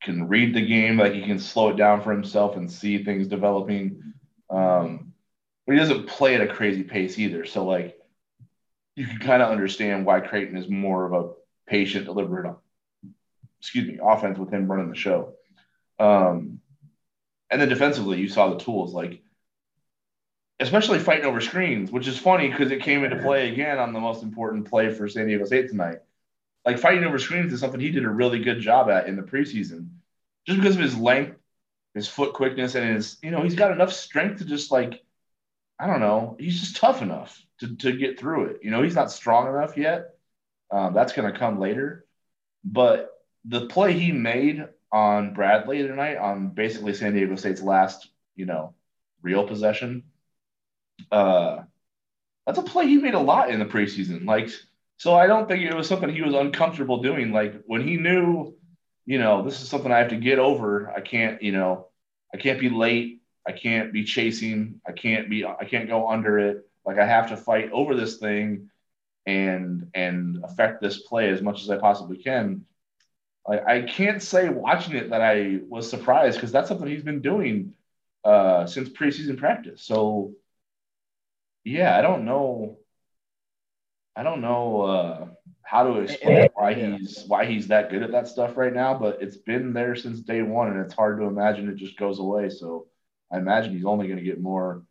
can 0.03 0.29
read 0.29 0.55
the 0.55 0.67
game, 0.67 0.97
like 0.97 1.13
he 1.13 1.23
can 1.23 1.39
slow 1.39 1.69
it 1.71 1.77
down 1.77 2.01
for 2.03 2.13
himself 2.13 2.57
and 2.57 2.71
see 2.71 3.05
things 3.05 3.29
developing. 3.29 4.15
Um, 4.49 5.13
but 5.67 5.75
he 5.75 5.79
doesn't 5.79 6.09
play 6.09 6.35
at 6.35 6.41
a 6.41 6.47
crazy 6.47 6.83
pace 6.83 7.19
either. 7.19 7.45
So 7.45 7.67
like 7.67 7.99
you 8.97 9.07
can 9.07 9.19
kind 9.19 9.43
of 9.43 9.51
understand 9.51 10.07
why 10.07 10.21
Creighton 10.21 10.57
is 10.57 10.69
more 10.69 11.05
of 11.05 11.13
a 11.13 11.33
patient, 11.67 12.07
deliberate, 12.07 12.55
excuse 13.61 13.89
me, 13.89 13.99
offense 14.03 14.39
with 14.39 14.51
him 14.51 14.71
running 14.71 14.91
the 14.91 14.97
show. 14.97 15.35
Um, 15.99 16.61
and 17.51 17.61
then 17.61 17.69
defensively, 17.69 18.19
you 18.19 18.29
saw 18.29 18.51
the 18.51 18.59
tools 18.59 18.93
like, 18.93 19.23
especially 20.61 20.99
fighting 20.99 21.25
over 21.25 21.41
screens, 21.41 21.91
which 21.91 22.07
is 22.07 22.19
funny 22.19 22.49
because 22.49 22.71
it 22.71 22.83
came 22.83 23.05
into 23.05 23.17
play 23.17 23.51
again 23.51 23.79
on 23.79 23.93
the 23.93 24.01
most 24.01 24.23
important 24.23 24.69
play 24.69 24.91
for 24.93 25.09
San 25.09 25.27
Diego 25.27 25.45
State 25.45 25.69
tonight 25.69 25.99
like 26.65 26.79
fighting 26.79 27.05
over 27.05 27.19
screens 27.19 27.53
is 27.53 27.61
something 27.61 27.81
he 27.81 27.91
did 27.91 28.05
a 28.05 28.11
really 28.11 28.39
good 28.43 28.61
job 28.61 28.89
at 28.89 29.07
in 29.07 29.17
the 29.17 29.23
preseason, 29.23 29.89
just 30.47 30.59
because 30.59 30.77
of 30.77 30.83
his 30.83 30.97
length, 30.97 31.39
his 31.95 32.09
foot 32.09 32.35
quickness, 32.35 32.75
and 32.75 32.97
his 32.97 33.19
you 33.23 33.31
know 33.31 33.43
he's 33.43 33.55
got 33.55 33.73
enough 33.73 33.93
strength 33.93 34.39
to 34.39 34.45
just 34.45 34.71
like 34.71 35.03
I 35.79 35.87
don't 35.87 36.01
know 36.01 36.37
he's 36.39 36.61
just 36.61 36.77
tough 36.77 37.03
enough 37.03 37.41
to 37.61 37.77
to 37.77 37.93
get 37.97 38.19
through 38.19 38.47
it. 38.47 38.61
You 38.63 38.71
know 38.71 38.83
he's 38.83 38.95
not 38.95 39.11
strong 39.11 39.49
enough 39.49 39.77
yet. 39.77 40.11
Um, 40.71 40.95
that's 40.95 41.13
going 41.13 41.31
to 41.31 41.39
come 41.39 41.61
later, 41.61 42.07
but 42.65 43.11
the 43.45 43.67
play 43.67 43.93
he 43.93 44.13
made 44.13 44.67
on 44.91 45.35
Bradley 45.35 45.83
tonight 45.83 46.17
on 46.17 46.49
basically 46.49 46.95
San 46.95 47.15
Diego 47.15 47.37
State's 47.37 47.63
last 47.63 48.09
you 48.37 48.47
know 48.47 48.75
real 49.23 49.47
possession. 49.47 50.05
Uh, 51.11 51.63
that's 52.47 52.59
a 52.59 52.63
play 52.63 52.87
he 52.87 52.99
made 52.99 53.15
a 53.15 53.19
lot 53.21 53.51
in 53.51 53.59
the 53.59 53.67
preseason. 53.67 54.27
Like 54.27 54.51
so 54.97 55.15
I 55.15 55.27
don't 55.27 55.49
think 55.49 55.63
it 55.63 55.75
was 55.75 55.89
something 55.89 56.09
he 56.11 56.23
was 56.23 56.35
uncomfortable 56.35 57.03
doing. 57.03 57.33
Like 57.33 57.63
when 57.67 57.87
he 57.87 57.97
knew, 57.97 58.55
you 59.07 59.19
know, 59.19 59.43
this 59.43 59.61
is 59.63 59.69
something 59.69 59.93
I 59.93 59.99
have 59.99 60.11
to 60.11 60.17
get 60.17 60.39
over. 60.39 60.91
I 60.91 61.01
can't, 61.01 61.43
you 61.43 61.53
know, 61.53 61.89
I 62.33 62.39
can't 62.39 62.61
be 62.61 62.71
late. 62.71 63.23
I 63.47 63.53
can't 63.53 63.93
be 63.93 64.05
chasing. 64.05 64.81
I 64.87 64.93
can't 64.93 65.29
be. 65.29 65.45
I 65.45 65.65
can't 65.65 65.89
go 65.89 66.09
under 66.09 66.39
it. 66.39 66.67
Like 66.85 66.99
I 66.99 67.07
have 67.07 67.29
to 67.29 67.37
fight 67.37 67.71
over 67.73 67.95
this 67.95 68.19
thing, 68.19 68.71
and 69.27 69.91
and 69.95 70.45
affect 70.45 70.81
this 70.81 70.99
play 70.99 71.31
as 71.31 71.43
much 71.43 71.63
as 71.63 71.71
I 71.71 71.79
possibly 71.79 72.19
can. 72.19 72.65
Like 73.47 73.67
I 73.67 73.83
can't 73.83 74.23
say 74.23 74.49
watching 74.49 74.97
it 74.97 75.11
that 75.11 75.21
I 75.21 75.61
was 75.69 75.89
surprised 75.89 76.37
because 76.37 76.53
that's 76.53 76.69
something 76.69 76.89
he's 76.89 77.03
been 77.03 77.21
doing 77.21 77.75
uh, 78.25 78.67
since 78.67 78.89
preseason 78.89 79.37
practice. 79.37 79.83
So 79.83 80.33
yeah, 81.65 81.99
I 81.99 82.03
don't 82.03 82.25
know. 82.25 82.79
I 84.17 84.23
don't 84.23 84.41
know 84.41 84.83
uh, 84.83 85.27
how 85.63 85.85
to 85.85 86.01
explain 86.01 86.49
why 86.55 86.75
he's 86.75 87.25
why 87.27 87.47
he's 87.47 87.69
that 87.69 87.91
good 87.91 88.03
at 88.03 88.13
that 88.13 88.29
stuff 88.29 88.57
right 88.57 88.73
now, 88.73 88.97
but 88.97 89.21
it's 89.21 89.37
been 89.37 89.73
there 89.73 89.97
since 89.97 90.21
day 90.21 90.43
one, 90.43 90.69
and 90.71 90.81
it's 90.81 90.95
hard 90.95 91.19
to 91.19 91.25
imagine 91.25 91.69
it 91.69 91.77
just 91.77 91.99
goes 91.99 92.19
away. 92.19 92.49
So 92.49 92.87
I 93.31 93.39
imagine 93.39 93.73
he's 93.73 93.85
only 93.85 94.07
going 94.07 94.19
to 94.19 94.25
get 94.25 94.41
more 94.41 94.83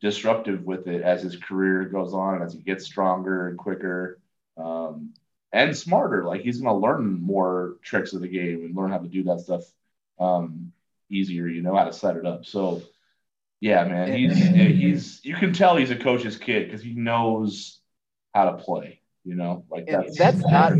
disruptive 0.00 0.64
with 0.64 0.86
it 0.86 1.02
as 1.02 1.22
his 1.22 1.36
career 1.36 1.84
goes 1.84 2.14
on 2.14 2.36
and 2.36 2.44
as 2.44 2.52
he 2.52 2.60
gets 2.60 2.84
stronger 2.84 3.48
and 3.48 3.58
quicker 3.58 4.20
um, 4.56 5.14
and 5.52 5.76
smarter. 5.76 6.24
Like 6.24 6.42
he's 6.42 6.60
going 6.60 6.74
to 6.74 6.86
learn 6.86 7.20
more 7.20 7.76
tricks 7.82 8.12
of 8.12 8.20
the 8.20 8.28
game 8.28 8.64
and 8.64 8.76
learn 8.76 8.90
how 8.90 8.98
to 8.98 9.08
do 9.08 9.24
that 9.24 9.40
stuff 9.40 9.64
um, 10.18 10.72
easier. 11.10 11.46
You 11.46 11.62
know 11.62 11.76
how 11.76 11.84
to 11.84 11.92
set 11.92 12.16
it 12.16 12.26
up. 12.26 12.44
So 12.44 12.82
yeah, 13.60 13.84
man, 13.84 14.16
he's 14.16 14.36
he's 14.36 15.24
you 15.24 15.34
can 15.34 15.52
tell 15.52 15.76
he's 15.76 15.90
a 15.90 15.96
coach's 15.96 16.36
kid 16.36 16.66
because 16.66 16.82
he 16.82 16.94
knows 16.94 17.80
how 18.34 18.50
to 18.50 18.56
play. 18.56 19.00
You 19.24 19.34
know, 19.34 19.64
like 19.70 19.86
that's 19.86 20.16
that's 20.16 20.38
not 20.38 20.72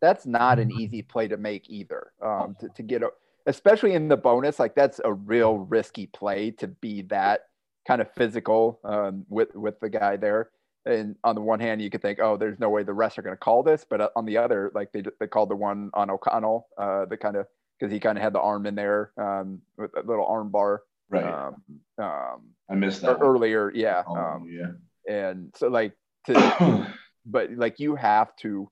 that's 0.00 0.26
not 0.26 0.58
an 0.58 0.70
easy 0.72 1.02
play 1.02 1.28
to 1.28 1.36
make 1.36 1.68
either. 1.68 2.12
Um, 2.22 2.56
to, 2.60 2.68
to 2.68 2.82
get 2.82 3.02
a, 3.02 3.10
especially 3.46 3.94
in 3.94 4.08
the 4.08 4.16
bonus, 4.16 4.58
like 4.58 4.74
that's 4.74 5.00
a 5.04 5.12
real 5.12 5.58
risky 5.58 6.06
play 6.06 6.50
to 6.52 6.68
be 6.68 7.02
that 7.02 7.42
kind 7.86 8.00
of 8.00 8.12
physical 8.12 8.80
um, 8.84 9.24
with 9.28 9.54
with 9.54 9.80
the 9.80 9.88
guy 9.88 10.16
there. 10.16 10.50
And 10.86 11.16
on 11.24 11.34
the 11.34 11.42
one 11.42 11.60
hand, 11.60 11.82
you 11.82 11.90
could 11.90 12.00
think, 12.00 12.20
oh, 12.22 12.38
there's 12.38 12.58
no 12.58 12.70
way 12.70 12.82
the 12.82 12.94
rest 12.94 13.18
are 13.18 13.22
going 13.22 13.36
to 13.36 13.40
call 13.40 13.62
this, 13.62 13.84
but 13.88 14.00
uh, 14.00 14.08
on 14.16 14.24
the 14.24 14.38
other, 14.38 14.70
like 14.74 14.92
they 14.92 15.02
they 15.18 15.26
called 15.26 15.50
the 15.50 15.56
one 15.56 15.90
on 15.94 16.10
O'Connell, 16.10 16.68
uh, 16.78 17.04
the 17.04 17.16
kind 17.16 17.36
of 17.36 17.46
because 17.78 17.92
he 17.92 18.00
kind 18.00 18.18
of 18.18 18.24
had 18.24 18.32
the 18.32 18.40
arm 18.40 18.66
in 18.66 18.74
there 18.74 19.12
um, 19.16 19.60
with 19.76 19.90
a 19.96 20.06
little 20.06 20.26
arm 20.26 20.50
bar. 20.50 20.82
Right. 21.08 21.24
Um, 21.24 21.62
um, 21.98 22.42
I 22.70 22.74
missed 22.74 23.02
that 23.02 23.18
earlier. 23.20 23.72
Yeah. 23.74 24.02
Oh, 24.06 24.16
um, 24.16 24.48
yeah. 24.48 24.72
And 25.12 25.52
so 25.56 25.68
like 25.68 25.92
to, 26.26 26.94
but 27.26 27.50
like 27.52 27.80
you 27.80 27.96
have 27.96 28.34
to 28.36 28.70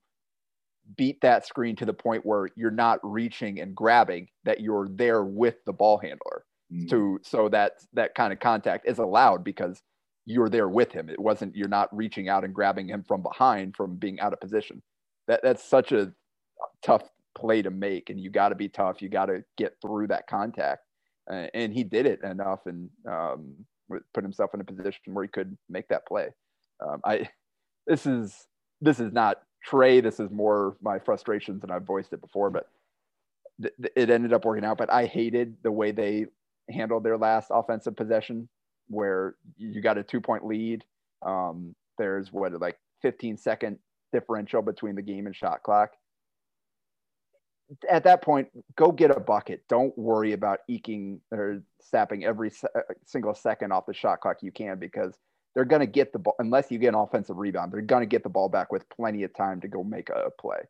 beat 0.96 1.20
that 1.20 1.46
screen 1.46 1.76
to 1.76 1.84
the 1.84 1.92
point 1.92 2.24
where 2.24 2.48
you're 2.56 2.70
not 2.70 2.98
reaching 3.02 3.60
and 3.60 3.74
grabbing 3.74 4.28
that 4.44 4.60
you're 4.60 4.88
there 4.90 5.22
with 5.24 5.56
the 5.66 5.72
ball 5.72 5.98
handler. 5.98 6.44
Mm. 6.70 6.90
to 6.90 7.18
so 7.22 7.48
that 7.48 7.72
that 7.94 8.14
kind 8.14 8.30
of 8.30 8.40
contact 8.40 8.86
is 8.86 8.98
allowed 8.98 9.42
because 9.42 9.82
you're 10.26 10.50
there 10.50 10.68
with 10.68 10.92
him. 10.92 11.08
It 11.08 11.18
wasn't 11.18 11.56
you're 11.56 11.66
not 11.66 11.88
reaching 11.96 12.28
out 12.28 12.44
and 12.44 12.54
grabbing 12.54 12.88
him 12.88 13.04
from 13.08 13.22
behind 13.22 13.74
from 13.74 13.96
being 13.96 14.20
out 14.20 14.34
of 14.34 14.40
position. 14.40 14.82
That 15.28 15.40
that's 15.42 15.64
such 15.64 15.92
a 15.92 16.12
tough 16.82 17.08
play 17.34 17.62
to 17.62 17.70
make 17.70 18.10
and 18.10 18.20
you 18.20 18.28
got 18.30 18.50
to 18.50 18.54
be 18.54 18.68
tough. 18.68 19.00
You 19.00 19.08
got 19.08 19.26
to 19.26 19.42
get 19.56 19.76
through 19.80 20.08
that 20.08 20.26
contact. 20.26 20.82
Uh, 21.30 21.46
and 21.54 21.72
he 21.72 21.84
did 21.84 22.04
it 22.04 22.22
enough 22.22 22.60
and 22.66 22.90
um, 23.10 23.54
put 24.12 24.22
himself 24.22 24.50
in 24.52 24.60
a 24.60 24.64
position 24.64 25.14
where 25.14 25.24
he 25.24 25.28
could 25.28 25.56
make 25.70 25.88
that 25.88 26.06
play. 26.06 26.28
Um, 26.86 27.00
i 27.04 27.28
this 27.86 28.04
is 28.04 28.46
this 28.82 29.00
is 29.00 29.10
not 29.10 29.38
Trey. 29.64 30.00
This 30.00 30.20
is 30.20 30.30
more 30.30 30.76
my 30.80 30.98
frustrations, 30.98 31.62
and 31.62 31.72
I've 31.72 31.82
voiced 31.82 32.12
it 32.12 32.20
before, 32.20 32.50
but 32.50 32.68
th- 33.60 33.74
it 33.96 34.10
ended 34.10 34.32
up 34.32 34.44
working 34.44 34.64
out. 34.64 34.78
But 34.78 34.92
I 34.92 35.06
hated 35.06 35.56
the 35.62 35.72
way 35.72 35.92
they 35.92 36.26
handled 36.70 37.04
their 37.04 37.18
last 37.18 37.48
offensive 37.50 37.96
possession, 37.96 38.48
where 38.88 39.34
you 39.56 39.80
got 39.80 39.98
a 39.98 40.02
two 40.02 40.20
point 40.20 40.46
lead. 40.46 40.84
Um, 41.22 41.74
there's 41.98 42.32
what 42.32 42.52
like 42.60 42.78
15 43.02 43.36
second 43.36 43.78
differential 44.12 44.62
between 44.62 44.94
the 44.94 45.02
game 45.02 45.26
and 45.26 45.34
shot 45.34 45.62
clock. 45.62 45.92
At 47.90 48.04
that 48.04 48.22
point, 48.22 48.48
go 48.76 48.92
get 48.92 49.10
a 49.10 49.20
bucket. 49.20 49.62
Don't 49.68 49.96
worry 49.98 50.32
about 50.32 50.60
eking 50.68 51.20
or 51.30 51.62
sapping 51.82 52.24
every 52.24 52.50
se- 52.50 52.68
uh, 52.74 52.80
single 53.04 53.34
second 53.34 53.72
off 53.72 53.84
the 53.84 53.92
shot 53.92 54.20
clock 54.20 54.38
you 54.42 54.50
can 54.50 54.78
because 54.78 55.14
they're 55.58 55.64
going 55.64 55.80
to 55.80 55.86
get 55.86 56.12
the 56.12 56.20
ball 56.20 56.36
unless 56.38 56.70
you 56.70 56.78
get 56.78 56.90
an 56.90 56.94
offensive 56.94 57.36
rebound. 57.36 57.72
They're 57.72 57.80
going 57.80 58.02
to 58.02 58.06
get 58.06 58.22
the 58.22 58.28
ball 58.28 58.48
back 58.48 58.70
with 58.70 58.88
plenty 58.90 59.24
of 59.24 59.34
time 59.34 59.60
to 59.62 59.66
go 59.66 59.82
make 59.82 60.08
a, 60.08 60.30
play. 60.40 60.60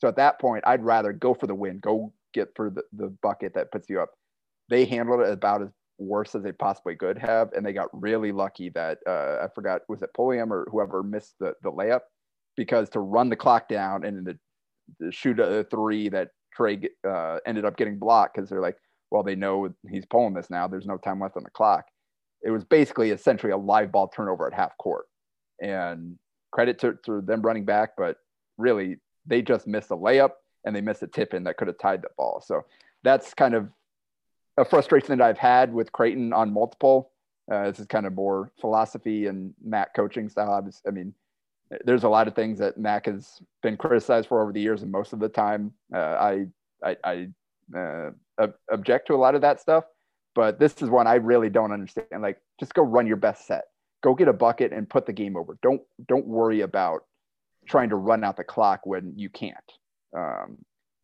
So 0.00 0.08
at 0.08 0.16
that 0.16 0.40
point, 0.40 0.64
I'd 0.66 0.82
rather 0.82 1.12
go 1.12 1.34
for 1.34 1.46
the 1.46 1.54
win, 1.54 1.80
go 1.80 2.14
get 2.32 2.48
for 2.56 2.70
the, 2.70 2.82
the 2.94 3.08
bucket 3.22 3.52
that 3.52 3.70
puts 3.70 3.90
you 3.90 4.00
up. 4.00 4.08
They 4.70 4.86
handled 4.86 5.20
it 5.20 5.30
about 5.30 5.60
as 5.60 5.68
worse 5.98 6.34
as 6.34 6.44
they 6.44 6.52
possibly 6.52 6.96
could 6.96 7.18
have, 7.18 7.52
and 7.52 7.66
they 7.66 7.74
got 7.74 7.90
really 7.92 8.32
lucky 8.32 8.70
that 8.70 9.00
uh, 9.06 9.36
I 9.44 9.48
forgot 9.54 9.82
was 9.86 10.00
it 10.00 10.14
Pulliam 10.14 10.50
or 10.50 10.66
whoever 10.70 11.02
missed 11.02 11.34
the, 11.38 11.52
the 11.62 11.70
layup 11.70 12.00
because 12.56 12.88
to 12.90 13.00
run 13.00 13.28
the 13.28 13.36
clock 13.36 13.68
down 13.68 14.02
and 14.02 14.26
the, 14.26 14.38
the 14.98 15.12
shoot 15.12 15.38
a 15.40 15.66
three 15.70 16.08
that 16.08 16.30
Trey 16.54 16.88
uh, 17.06 17.40
ended 17.44 17.66
up 17.66 17.76
getting 17.76 17.98
blocked 17.98 18.36
because 18.36 18.48
they're 18.48 18.62
like, 18.62 18.78
well, 19.10 19.22
they 19.22 19.34
know 19.34 19.68
he's 19.90 20.06
pulling 20.06 20.32
this 20.32 20.48
now. 20.48 20.66
There's 20.66 20.86
no 20.86 20.96
time 20.96 21.20
left 21.20 21.36
on 21.36 21.42
the 21.42 21.50
clock 21.50 21.84
it 22.42 22.50
was 22.50 22.64
basically 22.64 23.10
essentially 23.10 23.52
a 23.52 23.56
live 23.56 23.92
ball 23.92 24.08
turnover 24.08 24.46
at 24.46 24.54
half 24.54 24.76
court. 24.78 25.06
And 25.60 26.18
credit 26.50 26.78
to, 26.80 26.98
to 27.04 27.20
them 27.20 27.42
running 27.42 27.64
back, 27.64 27.90
but 27.96 28.16
really 28.56 28.96
they 29.26 29.42
just 29.42 29.66
missed 29.66 29.90
a 29.90 29.96
layup 29.96 30.32
and 30.64 30.74
they 30.74 30.80
missed 30.80 31.02
a 31.02 31.06
tip 31.06 31.34
in 31.34 31.44
that 31.44 31.56
could 31.56 31.68
have 31.68 31.78
tied 31.78 32.02
the 32.02 32.08
ball. 32.16 32.42
So 32.44 32.64
that's 33.02 33.34
kind 33.34 33.54
of 33.54 33.68
a 34.56 34.64
frustration 34.64 35.16
that 35.16 35.24
I've 35.24 35.38
had 35.38 35.72
with 35.72 35.92
Creighton 35.92 36.32
on 36.32 36.52
multiple. 36.52 37.10
Uh, 37.50 37.64
this 37.64 37.80
is 37.80 37.86
kind 37.86 38.06
of 38.06 38.14
more 38.14 38.52
philosophy 38.60 39.26
and 39.26 39.54
Mac 39.64 39.94
coaching 39.94 40.28
style. 40.28 40.68
I 40.86 40.90
mean, 40.90 41.14
there's 41.84 42.04
a 42.04 42.08
lot 42.08 42.28
of 42.28 42.34
things 42.34 42.58
that 42.58 42.78
Mac 42.78 43.06
has 43.06 43.40
been 43.62 43.76
criticized 43.76 44.28
for 44.28 44.42
over 44.42 44.52
the 44.52 44.60
years, 44.60 44.82
and 44.82 44.90
most 44.90 45.12
of 45.12 45.18
the 45.18 45.28
time, 45.28 45.72
uh, 45.94 45.98
I 45.98 46.46
I, 46.82 46.96
I 47.04 47.28
uh, 47.78 48.48
object 48.70 49.06
to 49.08 49.14
a 49.14 49.16
lot 49.16 49.34
of 49.34 49.42
that 49.42 49.60
stuff 49.60 49.84
but 50.38 50.60
this 50.60 50.80
is 50.80 50.88
one 50.88 51.08
I 51.08 51.14
really 51.14 51.50
don't 51.50 51.72
understand. 51.72 52.22
Like, 52.22 52.40
just 52.60 52.72
go 52.72 52.82
run 52.82 53.08
your 53.08 53.16
best 53.16 53.48
set. 53.48 53.64
Go 54.04 54.14
get 54.14 54.28
a 54.28 54.32
bucket 54.32 54.72
and 54.72 54.88
put 54.88 55.04
the 55.04 55.12
game 55.12 55.36
over. 55.36 55.58
Don't 55.62 55.82
don't 56.06 56.28
worry 56.28 56.60
about 56.60 57.00
trying 57.68 57.88
to 57.88 57.96
run 57.96 58.22
out 58.22 58.36
the 58.36 58.44
clock 58.44 58.86
when 58.86 59.14
you 59.16 59.30
can't. 59.30 59.56
Um, 60.16 60.58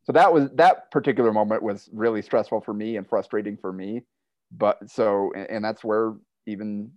so 0.05 0.13
that 0.13 0.33
was 0.33 0.49
that 0.51 0.89
particular 0.89 1.33
moment 1.33 1.63
was 1.63 1.89
really 1.91 2.21
stressful 2.21 2.61
for 2.61 2.73
me 2.73 2.95
and 2.95 3.05
frustrating 3.05 3.57
for 3.57 3.73
me. 3.73 4.03
But 4.53 4.89
so 4.89 5.33
and, 5.35 5.49
and 5.49 5.65
that's 5.65 5.83
where 5.83 6.13
even 6.47 6.89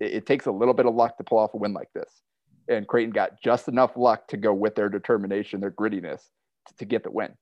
it, 0.00 0.12
it 0.12 0.26
takes 0.26 0.44
a 0.44 0.52
little 0.52 0.74
bit 0.74 0.84
of 0.84 0.94
luck 0.94 1.16
to 1.16 1.24
pull 1.24 1.38
off 1.38 1.54
a 1.54 1.56
win 1.56 1.72
like 1.72 1.88
this. 1.94 2.20
And 2.68 2.86
Creighton 2.86 3.14
got 3.14 3.40
just 3.42 3.68
enough 3.68 3.96
luck 3.96 4.28
to 4.28 4.36
go 4.36 4.52
with 4.52 4.74
their 4.74 4.90
determination, 4.90 5.62
their 5.62 5.70
grittiness 5.70 6.20
to, 6.68 6.74
to 6.76 6.84
get 6.84 7.04
the 7.04 7.10
win. 7.10 7.32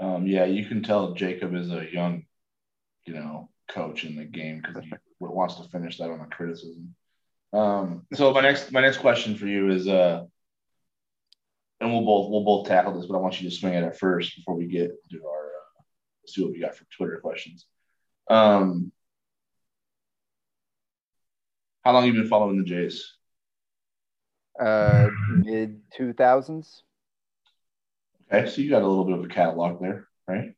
Um, 0.00 0.26
yeah, 0.26 0.44
you 0.44 0.66
can 0.66 0.82
tell 0.82 1.14
Jacob 1.14 1.54
is 1.54 1.70
a 1.70 1.86
young, 1.92 2.24
you 3.06 3.14
know, 3.14 3.50
coach 3.68 4.04
in 4.04 4.16
the 4.16 4.24
game 4.24 4.62
because 4.64 4.84
he 4.84 4.92
wants 5.20 5.56
to 5.56 5.68
finish 5.68 5.98
that 5.98 6.10
on 6.10 6.20
a 6.20 6.26
criticism. 6.26 6.94
Um, 7.52 8.06
so 8.14 8.32
my 8.32 8.40
next 8.40 8.72
my 8.72 8.80
next 8.80 8.98
question 8.98 9.36
for 9.36 9.46
you 9.46 9.70
is, 9.70 9.86
uh, 9.86 10.24
and 11.80 11.92
we'll 11.92 12.04
both 12.04 12.30
we'll 12.30 12.44
both 12.44 12.66
tackle 12.66 12.94
this, 12.94 13.06
but 13.06 13.16
I 13.16 13.20
want 13.20 13.40
you 13.40 13.48
to 13.48 13.54
swing 13.54 13.74
at 13.74 13.84
it 13.84 13.96
first 13.96 14.36
before 14.36 14.56
we 14.56 14.66
get 14.66 14.90
to 15.10 15.26
our 15.26 15.46
uh, 15.46 15.82
see 16.26 16.42
what 16.42 16.52
we 16.52 16.60
got 16.60 16.74
for 16.74 16.84
Twitter 16.96 17.18
questions. 17.18 17.66
Um, 18.30 18.92
how 21.84 21.92
long 21.92 22.04
have 22.04 22.14
you 22.14 22.20
been 22.20 22.30
following 22.30 22.58
the 22.58 22.64
Jays? 22.64 23.16
Uh, 24.58 25.08
mid 25.28 25.80
two 25.94 26.12
thousands. 26.12 26.84
Okay, 28.32 28.48
so 28.48 28.62
you 28.62 28.70
got 28.70 28.82
a 28.82 28.86
little 28.86 29.04
bit 29.04 29.18
of 29.18 29.24
a 29.24 29.28
catalog 29.28 29.80
there, 29.80 30.08
right? 30.26 30.54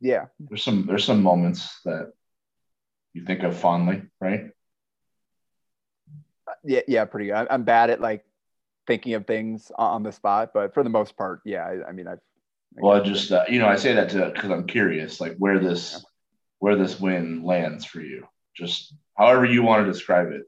Yeah. 0.00 0.26
There's 0.38 0.62
some 0.62 0.86
there's 0.86 1.04
some 1.04 1.22
moments 1.22 1.80
that 1.84 2.12
you 3.12 3.24
think 3.24 3.42
of 3.42 3.56
fondly, 3.56 4.02
right? 4.20 4.50
Yeah, 6.64 6.80
yeah, 6.88 7.04
pretty 7.04 7.26
good. 7.26 7.46
I'm 7.50 7.64
bad 7.64 7.90
at 7.90 8.00
like 8.00 8.24
thinking 8.86 9.14
of 9.14 9.26
things 9.26 9.70
on 9.76 10.02
the 10.02 10.12
spot, 10.12 10.50
but 10.54 10.74
for 10.74 10.82
the 10.82 10.90
most 10.90 11.16
part, 11.16 11.40
yeah. 11.44 11.64
I, 11.64 11.88
I 11.88 11.92
mean, 11.92 12.08
I've. 12.08 12.18
I 12.18 12.80
well, 12.82 13.00
I 13.00 13.04
just 13.04 13.30
uh, 13.30 13.44
you 13.48 13.58
know, 13.58 13.66
I 13.66 13.76
say 13.76 13.94
that 13.94 14.10
to 14.10 14.30
because 14.32 14.50
I'm 14.50 14.66
curious, 14.66 15.20
like 15.20 15.36
where 15.36 15.58
this 15.58 15.92
yeah. 15.92 15.98
where 16.60 16.76
this 16.76 16.98
win 16.98 17.42
lands 17.44 17.84
for 17.84 18.00
you. 18.00 18.26
Just 18.56 18.94
however 19.16 19.44
you 19.44 19.62
want 19.62 19.84
to 19.84 19.92
describe 19.92 20.28
it, 20.28 20.42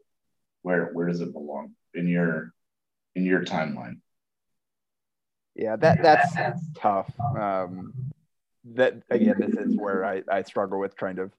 where 0.63 0.87
where 0.93 1.09
does 1.09 1.21
it 1.21 1.33
belong 1.33 1.73
in 1.95 2.09
your 2.09 2.55
in 3.15 3.25
your 3.25 3.45
timeline? 3.45 3.99
Yeah, 5.55 5.77
that 5.77 6.03
that's 6.03 6.35
tough. 6.77 7.13
Um, 7.39 7.93
that 8.75 9.03
again, 9.11 9.37
this 9.39 9.57
is 9.57 9.77
where 9.77 10.05
I, 10.05 10.23
I 10.31 10.43
struggle 10.43 10.79
with 10.79 10.97
trying 10.97 11.17
to 11.17 11.31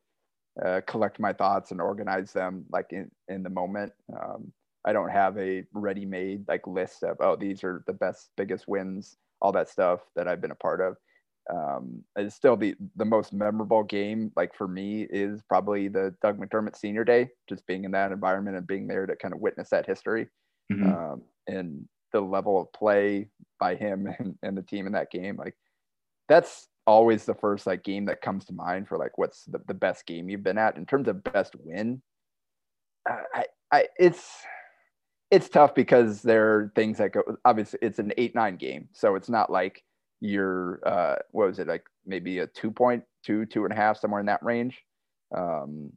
uh, 0.64 0.82
collect 0.86 1.20
my 1.20 1.34
thoughts 1.34 1.72
and 1.72 1.82
organize 1.82 2.32
them 2.32 2.66
like 2.72 2.88
in, 2.92 3.10
in 3.28 3.44
the 3.44 3.50
moment. 3.50 3.92
Um, 4.14 4.52
I 4.86 4.94
don't 4.94 5.10
have 5.10 5.38
a 5.38 5.64
ready-made 5.74 6.46
like 6.48 6.68
list 6.68 7.04
of 7.04 7.18
oh 7.22 7.36
these 7.36 7.64
are 7.64 7.84
the 7.88 7.94
best 7.94 8.30
biggest 8.38 8.68
wins, 8.68 9.18
all 9.42 9.52
that 9.54 9.70
stuff 9.70 10.02
that 10.16 10.28
I've 10.28 10.42
been 10.42 10.52
a 10.52 10.56
part 10.56 10.82
of. 10.82 10.98
Um, 11.52 12.04
it's 12.16 12.36
still 12.36 12.56
the 12.56 12.76
the 12.96 13.06
most 13.06 13.34
memorable 13.34 13.84
game 13.84 14.32
like 14.36 14.54
for 14.56 14.68
me 14.68 15.08
is 15.10 15.42
probably 15.50 15.88
the 15.88 16.14
Doug 16.22 16.40
McDermott 16.40 16.78
Senior 16.78 17.04
Day, 17.04 17.30
just 17.50 17.66
being 17.66 17.84
in 17.84 17.92
that 17.92 18.12
environment 18.12 18.58
and 18.58 18.68
being 18.68 18.88
there 18.88 19.06
to 19.06 19.16
kind 19.16 19.34
of 19.34 19.40
witness 19.40 19.70
that 19.70 19.88
history. 19.88 20.28
Mm-hmm. 20.72 20.94
Um, 20.94 21.22
and 21.48 21.88
the 22.14 22.22
level 22.22 22.62
of 22.62 22.72
play 22.72 23.28
by 23.60 23.76
him 23.76 24.08
and, 24.20 24.38
and 24.42 24.58
the 24.58 24.62
team 24.62 24.88
in 24.88 24.94
that 24.94 25.12
game, 25.12 25.36
like 25.38 25.56
that's 26.30 26.68
always 26.86 27.26
the 27.26 27.36
first 27.36 27.66
like 27.66 27.84
game 27.84 28.06
that 28.06 28.22
comes 28.22 28.46
to 28.46 28.54
mind 28.54 28.88
for 28.88 28.98
like 28.98 29.18
what's 29.18 29.46
the, 29.46 29.60
the 29.68 29.74
best 29.74 30.06
game 30.06 30.30
you've 30.30 30.44
been 30.44 30.58
at 30.58 30.78
in 30.78 30.86
terms 30.86 31.08
of 31.08 31.24
best 31.24 31.56
win. 31.60 32.02
I, 33.08 33.46
I, 33.72 33.88
it's 33.98 34.30
it's 35.32 35.50
tough 35.50 35.74
because 35.74 36.22
there 36.22 36.56
are 36.56 36.72
things 36.76 37.00
that 37.00 37.12
go. 37.12 37.24
Obviously, 37.44 37.80
it's 37.82 38.00
an 38.00 38.14
eight 38.18 38.36
nine 38.36 38.56
game, 38.56 38.88
so 38.94 39.16
it's 39.16 39.30
not 39.30 39.50
like 39.50 39.84
you're 40.22 40.80
uh, 40.86 41.16
what 41.32 41.48
was 41.48 41.60
it 41.60 41.68
like 41.68 41.84
maybe 42.06 42.40
a 42.40 42.48
two 42.48 42.72
point 42.72 43.04
two 43.26 43.46
two 43.46 43.66
and 43.66 43.74
a 43.74 43.76
half 43.76 43.98
somewhere 43.98 44.20
in 44.20 44.28
that 44.28 44.44
range. 44.44 44.82
Um, 45.36 45.92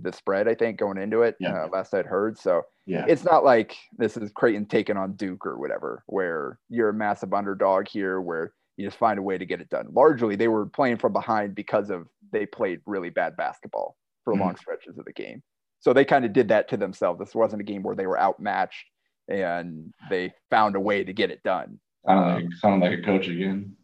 the 0.00 0.12
spread, 0.12 0.48
I 0.48 0.54
think, 0.54 0.78
going 0.78 0.98
into 0.98 1.22
it. 1.22 1.36
Yeah. 1.38 1.64
Uh, 1.64 1.68
last 1.72 1.94
I'd 1.94 2.06
heard. 2.06 2.38
So 2.38 2.62
yeah, 2.86 3.04
it's 3.08 3.24
not 3.24 3.44
like 3.44 3.76
this 3.98 4.16
is 4.16 4.30
Creighton 4.32 4.66
taking 4.66 4.96
on 4.96 5.14
Duke 5.14 5.46
or 5.46 5.58
whatever, 5.58 6.02
where 6.06 6.58
you're 6.68 6.90
a 6.90 6.94
massive 6.94 7.34
underdog 7.34 7.88
here, 7.88 8.20
where 8.20 8.52
you 8.76 8.86
just 8.86 8.98
find 8.98 9.18
a 9.18 9.22
way 9.22 9.38
to 9.38 9.44
get 9.44 9.60
it 9.60 9.68
done. 9.68 9.88
Largely, 9.92 10.36
they 10.36 10.48
were 10.48 10.66
playing 10.66 10.98
from 10.98 11.12
behind 11.12 11.54
because 11.54 11.90
of 11.90 12.06
they 12.32 12.46
played 12.46 12.80
really 12.86 13.10
bad 13.10 13.36
basketball 13.36 13.96
for 14.24 14.32
mm-hmm. 14.32 14.42
long 14.42 14.56
stretches 14.56 14.98
of 14.98 15.04
the 15.04 15.12
game. 15.12 15.42
So 15.80 15.92
they 15.92 16.04
kind 16.04 16.24
of 16.24 16.32
did 16.32 16.48
that 16.48 16.68
to 16.68 16.76
themselves. 16.76 17.18
This 17.18 17.34
wasn't 17.34 17.60
a 17.60 17.64
game 17.64 17.82
where 17.82 17.96
they 17.96 18.06
were 18.06 18.18
outmatched 18.18 18.86
and 19.28 19.92
they 20.10 20.32
found 20.50 20.76
a 20.76 20.80
way 20.80 21.04
to 21.04 21.12
get 21.12 21.30
it 21.30 21.42
done. 21.42 21.80
Sounded 22.06 22.34
like, 22.34 22.52
sounded 22.54 22.90
like 22.90 22.98
a 23.00 23.02
coach 23.02 23.28
again. 23.28 23.76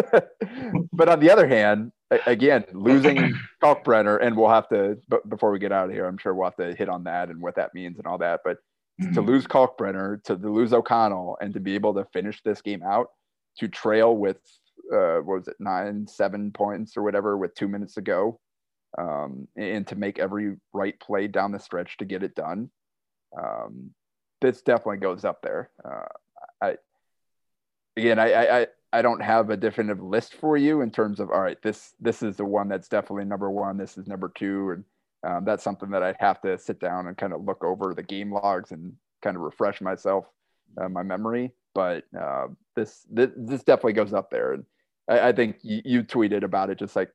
but 0.92 1.08
on 1.08 1.20
the 1.20 1.30
other 1.30 1.46
hand, 1.46 1.92
again, 2.26 2.64
losing 2.72 3.34
Kalkbrenner, 3.62 4.20
and 4.20 4.36
we'll 4.36 4.48
have 4.48 4.68
to, 4.70 4.98
but 5.08 5.28
before 5.28 5.50
we 5.50 5.58
get 5.58 5.72
out 5.72 5.88
of 5.88 5.94
here, 5.94 6.06
I'm 6.06 6.18
sure 6.18 6.34
we'll 6.34 6.46
have 6.46 6.56
to 6.56 6.74
hit 6.74 6.88
on 6.88 7.04
that 7.04 7.28
and 7.28 7.40
what 7.40 7.56
that 7.56 7.74
means 7.74 7.98
and 7.98 8.06
all 8.06 8.18
that. 8.18 8.40
But 8.44 8.58
mm-hmm. 9.00 9.14
to 9.14 9.20
lose 9.20 9.46
Kalkbrenner, 9.46 10.22
to 10.24 10.34
lose 10.34 10.72
O'Connell, 10.72 11.38
and 11.40 11.54
to 11.54 11.60
be 11.60 11.74
able 11.74 11.94
to 11.94 12.04
finish 12.12 12.42
this 12.42 12.62
game 12.62 12.82
out, 12.82 13.08
to 13.58 13.68
trail 13.68 14.16
with, 14.16 14.38
uh, 14.92 15.18
what 15.18 15.38
was 15.38 15.48
it, 15.48 15.56
nine, 15.60 16.06
seven 16.06 16.50
points 16.50 16.96
or 16.96 17.02
whatever 17.02 17.36
with 17.36 17.54
two 17.54 17.68
minutes 17.68 17.94
to 17.94 18.00
go, 18.00 18.40
um, 18.98 19.46
and 19.56 19.86
to 19.86 19.94
make 19.94 20.18
every 20.18 20.56
right 20.72 20.98
play 20.98 21.28
down 21.28 21.52
the 21.52 21.58
stretch 21.58 21.96
to 21.98 22.04
get 22.04 22.22
it 22.22 22.34
done. 22.34 22.70
Um, 23.38 23.90
this 24.40 24.62
definitely 24.62 24.98
goes 24.98 25.24
up 25.24 25.42
there. 25.42 25.70
Uh, 25.84 26.06
I, 26.60 26.76
again, 27.96 28.18
I, 28.18 28.60
I, 28.62 28.66
I 28.92 29.02
don't 29.02 29.22
have 29.22 29.50
a 29.50 29.56
definitive 29.56 30.02
list 30.02 30.34
for 30.34 30.56
you 30.56 30.80
in 30.80 30.90
terms 30.90 31.20
of 31.20 31.30
all 31.30 31.40
right, 31.40 31.60
this 31.62 31.94
this 32.00 32.22
is 32.22 32.36
the 32.36 32.44
one 32.44 32.68
that's 32.68 32.88
definitely 32.88 33.24
number 33.24 33.50
one. 33.50 33.76
This 33.76 33.96
is 33.96 34.06
number 34.06 34.32
two, 34.34 34.70
and 34.70 34.84
um, 35.22 35.44
that's 35.44 35.62
something 35.62 35.90
that 35.90 36.02
I'd 36.02 36.16
have 36.18 36.40
to 36.42 36.58
sit 36.58 36.80
down 36.80 37.06
and 37.06 37.16
kind 37.16 37.32
of 37.32 37.44
look 37.44 37.62
over 37.62 37.94
the 37.94 38.02
game 38.02 38.32
logs 38.32 38.72
and 38.72 38.94
kind 39.22 39.36
of 39.36 39.42
refresh 39.42 39.80
myself, 39.80 40.26
uh, 40.80 40.88
my 40.88 41.02
memory. 41.02 41.52
But 41.74 42.04
uh, 42.18 42.48
this, 42.74 43.06
this, 43.10 43.30
this 43.36 43.62
definitely 43.62 43.92
goes 43.92 44.12
up 44.12 44.30
there, 44.30 44.54
and 44.54 44.64
I, 45.08 45.28
I 45.28 45.32
think 45.32 45.58
you, 45.62 45.82
you, 45.84 46.02
tweeted 46.02 46.42
about 46.42 46.70
it, 46.70 46.78
just 46.78 46.96
like 46.96 47.10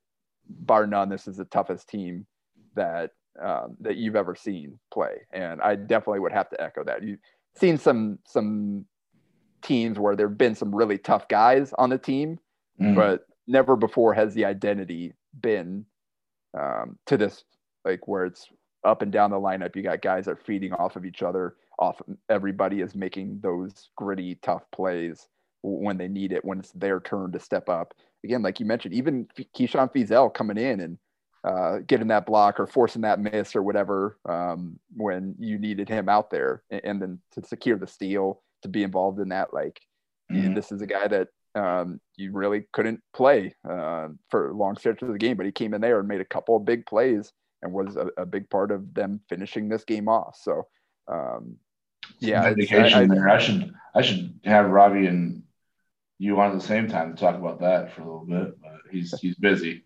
bar 0.47 0.87
none, 0.87 1.09
this 1.09 1.27
is 1.27 1.37
the 1.37 1.45
toughest 1.45 1.89
team 1.89 2.25
that 2.75 3.11
um, 3.41 3.75
that 3.81 3.97
you've 3.97 4.15
ever 4.15 4.33
seen 4.33 4.79
play, 4.93 5.15
and 5.33 5.61
I 5.61 5.75
definitely 5.75 6.21
would 6.21 6.31
have 6.31 6.49
to 6.51 6.61
echo 6.61 6.85
that. 6.85 7.03
You've 7.03 7.19
seen 7.55 7.77
some 7.77 8.19
some 8.25 8.85
teams 9.65 9.97
where 9.97 10.15
there 10.15 10.29
have 10.29 10.37
been 10.37 10.55
some 10.55 10.73
really 10.73 10.97
tough 10.97 11.27
guys 11.27 11.73
on 11.77 11.89
the 11.89 11.97
team, 11.97 12.39
mm. 12.79 12.95
but 12.95 13.25
never 13.47 13.75
before 13.75 14.13
has 14.13 14.33
the 14.33 14.45
identity 14.45 15.13
been 15.41 15.85
um, 16.57 16.97
to 17.07 17.17
this 17.17 17.43
like 17.83 18.07
where 18.07 18.25
it's 18.25 18.47
up 18.83 19.01
and 19.01 19.11
down 19.11 19.31
the 19.31 19.37
lineup. 19.37 19.75
You 19.75 19.81
got 19.81 20.01
guys 20.01 20.25
that 20.25 20.31
are 20.31 20.41
feeding 20.45 20.73
off 20.73 20.95
of 20.95 21.05
each 21.05 21.23
other. 21.23 21.55
Off 21.79 22.01
everybody 22.29 22.81
is 22.81 22.95
making 22.95 23.39
those 23.41 23.89
gritty, 23.97 24.35
tough 24.35 24.63
plays 24.71 25.27
when 25.61 25.97
they 25.97 26.07
need 26.07 26.31
it, 26.31 26.45
when 26.45 26.59
it's 26.59 26.71
their 26.71 26.99
turn 26.99 27.31
to 27.31 27.39
step 27.39 27.67
up. 27.67 27.93
Again, 28.23 28.41
like 28.41 28.59
you 28.59 28.65
mentioned, 28.65 28.93
even 28.93 29.27
Keyshawn 29.55 29.91
Feazell 29.91 30.33
coming 30.33 30.57
in 30.57 30.79
and 30.79 30.97
uh, 31.43 31.79
getting 31.85 32.07
that 32.07 32.25
block 32.25 32.59
or 32.59 32.67
forcing 32.67 33.01
that 33.01 33.19
miss 33.19 33.55
or 33.55 33.61
whatever 33.61 34.17
um, 34.27 34.79
when 34.95 35.35
you 35.37 35.59
needed 35.59 35.89
him 35.89 36.07
out 36.07 36.31
there, 36.31 36.63
and, 36.69 36.81
and, 36.83 37.01
then 37.01 37.19
to 37.31 37.45
secure 37.45 37.77
the 37.77 37.85
steal 37.85 38.41
to 38.65 38.69
be 38.69 38.83
involved 38.83 39.19
in 39.19 39.29
that. 39.29 39.53
Like, 39.53 39.79
mm-hmm. 40.31 40.53
this 40.53 40.71
is 40.71 40.81
a 40.81 40.87
guy 40.87 41.07
that 41.07 41.27
um, 41.55 41.99
you 42.17 42.31
really 42.31 42.65
couldn't 42.73 43.01
play 43.13 43.55
uh, 43.67 44.09
for 44.29 44.53
long 44.53 44.75
stretches 44.77 45.07
of 45.07 45.13
the 45.13 45.19
game, 45.19 45.37
but 45.37 45.45
he 45.45 45.51
came 45.51 45.73
in 45.73 45.81
there 45.81 45.99
and 45.99 46.07
made 46.07 46.21
a 46.21 46.25
couple 46.25 46.57
of 46.57 46.65
big 46.65 46.85
plays 46.85 47.31
and 47.61 47.71
was 47.71 47.95
a, 47.95 48.09
a 48.17 48.25
big 48.25 48.49
part 48.49 48.71
of 48.71 48.93
them 48.93 49.21
finishing 49.29 49.69
this 49.69 49.85
game 49.85 50.09
off. 50.09 50.37
So, 50.41 50.67
um, 51.07 51.55
yeah, 52.19 52.43
dedication 52.43 53.11
I, 53.11 53.15
there. 53.15 53.29
I 53.29 53.39
should 53.39 53.73
I 53.95 54.01
should 54.01 54.39
have 54.43 54.69
Robbie 54.69 55.07
and 55.07 55.43
you 56.17 56.39
on 56.39 56.51
at 56.51 56.59
the 56.59 56.65
same 56.65 56.87
time 56.87 57.13
to 57.13 57.19
talk 57.19 57.35
about 57.35 57.61
that 57.61 57.93
for 57.93 58.01
a 58.01 58.05
little 58.05 58.25
bit, 58.25 58.61
but 58.61 58.79
he's 58.91 59.17
he's 59.21 59.35
busy, 59.35 59.85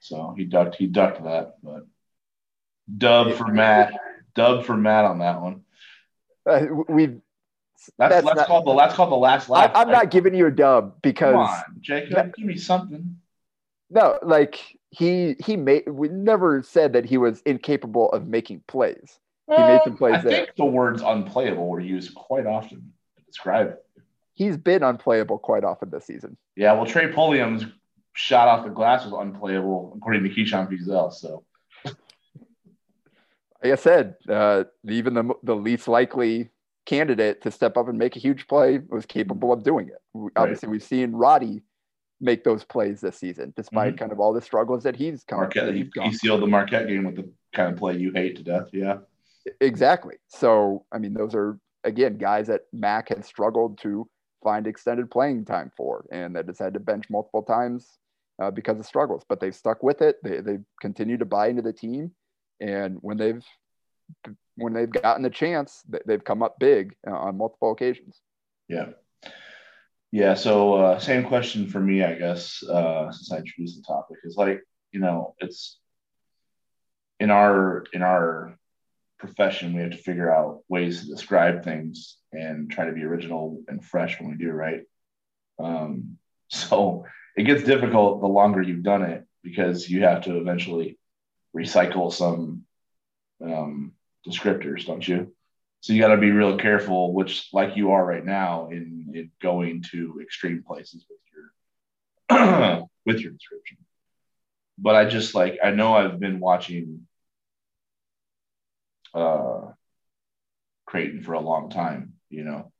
so 0.00 0.34
he 0.36 0.44
ducked 0.44 0.76
he 0.76 0.86
ducked 0.86 1.22
that. 1.24 1.54
But 1.62 1.86
dub 2.96 3.34
for 3.34 3.48
Matt, 3.48 3.92
dub 4.34 4.64
for 4.64 4.76
Matt 4.76 5.04
on 5.04 5.18
that 5.18 5.40
one. 5.40 5.62
Uh, 6.48 6.66
we've 6.88 7.20
that's, 7.98 8.14
that's, 8.14 8.26
that's 8.26 8.36
not, 8.36 8.46
called 8.46 8.66
the 8.66 8.74
that's 8.74 8.94
called 8.94 9.10
the 9.10 9.16
last 9.16 9.48
lap. 9.48 9.72
I, 9.74 9.82
am 9.82 9.90
not 9.90 10.10
giving 10.10 10.34
you 10.34 10.46
a 10.46 10.50
dub 10.50 11.00
because 11.02 11.32
Come 11.32 11.40
on, 11.40 11.62
Jacob, 11.80 12.34
give 12.36 12.46
me 12.46 12.56
something. 12.56 13.16
No, 13.90 14.18
like 14.22 14.78
he 14.90 15.36
he 15.44 15.56
made 15.56 15.88
we 15.88 16.08
never 16.08 16.62
said 16.62 16.92
that 16.92 17.04
he 17.04 17.18
was 17.18 17.42
incapable 17.42 18.10
of 18.12 18.26
making 18.26 18.62
plays. 18.68 19.18
Well, 19.46 19.58
he 19.58 19.72
made 19.72 19.80
some 19.84 19.96
plays. 19.96 20.16
I 20.16 20.20
there. 20.20 20.32
think 20.32 20.56
the 20.56 20.64
words 20.64 21.02
unplayable 21.02 21.68
were 21.68 21.80
used 21.80 22.14
quite 22.14 22.46
often 22.46 22.92
to 23.16 23.24
describe. 23.24 23.76
He's 24.34 24.56
been 24.56 24.82
unplayable 24.82 25.38
quite 25.38 25.64
often 25.64 25.90
this 25.90 26.06
season. 26.06 26.36
Yeah, 26.56 26.72
well, 26.72 26.86
Trey 26.86 27.12
Pulliam's 27.12 27.66
shot 28.14 28.48
off 28.48 28.64
the 28.64 28.70
glass 28.70 29.04
was 29.04 29.12
unplayable 29.12 29.94
according 29.96 30.22
to 30.24 30.30
Keyshawn 30.30 30.70
Feazell. 30.70 31.12
So, 31.12 31.44
like 31.84 33.72
I 33.72 33.74
said, 33.74 34.16
uh, 34.28 34.64
even 34.88 35.14
the 35.14 35.34
the 35.42 35.56
least 35.56 35.88
likely 35.88 36.50
candidate 36.86 37.42
to 37.42 37.50
step 37.50 37.76
up 37.76 37.88
and 37.88 37.98
make 37.98 38.16
a 38.16 38.18
huge 38.18 38.46
play 38.46 38.80
was 38.88 39.06
capable 39.06 39.52
of 39.52 39.62
doing 39.62 39.88
it. 39.88 40.00
Right. 40.14 40.32
Obviously, 40.36 40.68
we've 40.68 40.82
seen 40.82 41.12
Roddy 41.12 41.62
make 42.20 42.44
those 42.44 42.64
plays 42.64 43.00
this 43.00 43.18
season, 43.18 43.52
despite 43.56 43.94
mm-hmm. 43.94 43.98
kind 43.98 44.12
of 44.12 44.20
all 44.20 44.32
the 44.32 44.40
struggles 44.40 44.84
that 44.84 44.96
he's 44.96 45.24
come. 45.24 45.40
Marquette, 45.40 45.74
he, 45.74 45.90
he 46.02 46.12
sealed 46.12 46.42
the 46.42 46.46
Marquette 46.46 46.86
game 46.86 47.04
with 47.04 47.16
the 47.16 47.30
kind 47.52 47.72
of 47.72 47.78
play 47.78 47.96
you 47.96 48.12
hate 48.12 48.36
to 48.36 48.42
death. 48.42 48.68
Yeah, 48.72 48.98
exactly. 49.60 50.16
So, 50.28 50.84
I 50.92 50.98
mean, 50.98 51.14
those 51.14 51.34
are 51.34 51.58
again 51.84 52.18
guys 52.18 52.46
that 52.46 52.62
Mac 52.72 53.08
had 53.08 53.24
struggled 53.24 53.78
to 53.78 54.08
find 54.42 54.66
extended 54.66 55.10
playing 55.10 55.44
time 55.44 55.70
for, 55.76 56.04
and 56.10 56.34
that 56.36 56.46
has 56.46 56.58
had 56.58 56.74
to 56.74 56.80
bench 56.80 57.04
multiple 57.10 57.42
times 57.42 57.98
uh, 58.40 58.50
because 58.50 58.78
of 58.78 58.86
struggles. 58.86 59.24
But 59.28 59.40
they've 59.40 59.54
stuck 59.54 59.82
with 59.82 60.02
it. 60.02 60.16
They 60.22 60.40
they 60.40 60.58
continue 60.80 61.18
to 61.18 61.24
buy 61.24 61.48
into 61.48 61.62
the 61.62 61.72
team, 61.72 62.12
and 62.60 62.98
when 63.00 63.16
they've 63.16 63.44
when 64.56 64.72
they've 64.72 64.90
gotten 64.90 65.22
the 65.22 65.30
chance, 65.30 65.82
they've 66.06 66.24
come 66.24 66.42
up 66.42 66.58
big 66.58 66.94
uh, 67.06 67.12
on 67.12 67.38
multiple 67.38 67.72
occasions. 67.72 68.20
Yeah. 68.68 68.90
Yeah. 70.10 70.34
So, 70.34 70.74
uh, 70.74 70.98
same 70.98 71.24
question 71.24 71.68
for 71.68 71.80
me, 71.80 72.02
I 72.02 72.14
guess, 72.14 72.62
uh, 72.62 73.10
since 73.10 73.32
I 73.32 73.38
introduced 73.38 73.76
the 73.76 73.86
topic 73.86 74.18
is 74.24 74.36
like, 74.36 74.62
you 74.92 75.00
know, 75.00 75.34
it's 75.38 75.78
in 77.18 77.30
our, 77.30 77.84
in 77.92 78.02
our 78.02 78.58
profession, 79.18 79.72
we 79.72 79.82
have 79.82 79.92
to 79.92 79.96
figure 79.96 80.30
out 80.30 80.62
ways 80.68 81.00
to 81.00 81.06
describe 81.06 81.64
things 81.64 82.18
and 82.32 82.70
try 82.70 82.86
to 82.86 82.92
be 82.92 83.04
original 83.04 83.62
and 83.68 83.84
fresh 83.84 84.20
when 84.20 84.30
we 84.30 84.36
do, 84.36 84.50
right? 84.50 84.82
Um, 85.58 86.18
so 86.48 87.06
it 87.36 87.44
gets 87.44 87.62
difficult 87.64 88.20
the 88.20 88.26
longer 88.26 88.60
you've 88.60 88.82
done 88.82 89.02
it 89.02 89.24
because 89.42 89.88
you 89.88 90.02
have 90.02 90.24
to 90.24 90.36
eventually 90.38 90.98
recycle 91.56 92.12
some 92.12 92.64
um, 93.42 93.92
descriptors, 94.26 94.86
don't 94.86 95.06
you? 95.06 95.32
So 95.82 95.92
you 95.92 96.00
got 96.00 96.14
to 96.14 96.16
be 96.16 96.30
real 96.30 96.56
careful, 96.58 97.12
which 97.12 97.48
like 97.52 97.76
you 97.76 97.90
are 97.90 98.04
right 98.04 98.24
now 98.24 98.68
in, 98.70 99.12
in 99.14 99.30
going 99.42 99.82
to 99.90 100.20
extreme 100.22 100.62
places 100.62 101.04
with 101.10 101.18
your 102.30 102.88
with 103.06 103.18
your 103.18 103.32
description. 103.32 103.78
But 104.78 104.94
I 104.94 105.06
just 105.06 105.34
like 105.34 105.58
I 105.62 105.70
know 105.72 105.94
I've 105.94 106.20
been 106.20 106.38
watching 106.38 107.08
uh 109.12 109.72
Creighton 110.86 111.22
for 111.22 111.32
a 111.32 111.40
long 111.40 111.68
time, 111.68 112.14
you 112.30 112.44
know. 112.44 112.72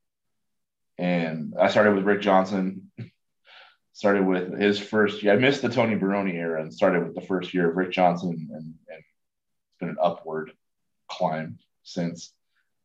And 0.96 1.54
I 1.58 1.68
started 1.70 1.96
with 1.96 2.04
Rick 2.04 2.20
Johnson, 2.20 2.92
started 3.94 4.24
with 4.24 4.56
his 4.56 4.78
first 4.78 5.24
year. 5.24 5.32
I 5.32 5.36
missed 5.36 5.62
the 5.62 5.68
Tony 5.70 5.96
Barone 5.96 6.30
era 6.30 6.62
and 6.62 6.72
started 6.72 7.04
with 7.04 7.16
the 7.16 7.26
first 7.26 7.52
year 7.52 7.68
of 7.68 7.76
Rick 7.76 7.90
Johnson 7.90 8.48
and, 8.52 8.74
and 8.88 8.98
it's 8.98 9.78
been 9.80 9.88
an 9.88 9.96
upward 10.00 10.52
climb 11.12 11.58
since. 11.82 12.32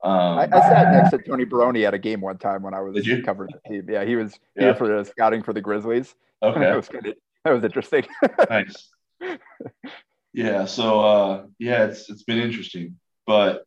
Um, 0.03 0.11
I, 0.11 0.43
I, 0.51 0.59
sat 0.59 0.91
next 0.91 1.09
to 1.11 1.17
Tony 1.27 1.45
Barone 1.45 1.77
at 1.77 1.93
a 1.93 1.97
game 1.97 2.21
one 2.21 2.37
time 2.37 2.61
when 2.61 2.73
I 2.73 2.81
was 2.81 3.07
covering 3.25 3.49
the 3.51 3.69
team. 3.69 3.87
Yeah, 3.89 4.05
he 4.05 4.15
was 4.15 4.39
yeah. 4.55 4.63
here 4.63 4.75
for 4.75 4.87
the 4.87 5.03
scouting 5.03 5.41
for 5.41 5.53
the 5.53 5.61
Grizzlies. 5.61 6.13
Okay, 6.43 6.59
that 6.61 6.75
was 6.75 6.87
good. 6.87 7.15
That 7.43 7.51
was 7.51 7.63
interesting. 7.63 8.05
nice. 8.49 8.89
Yeah. 10.33 10.65
So 10.65 10.99
uh, 10.99 11.45
yeah, 11.57 11.85
it's 11.85 12.09
it's 12.09 12.23
been 12.23 12.39
interesting, 12.39 12.99
but 13.25 13.65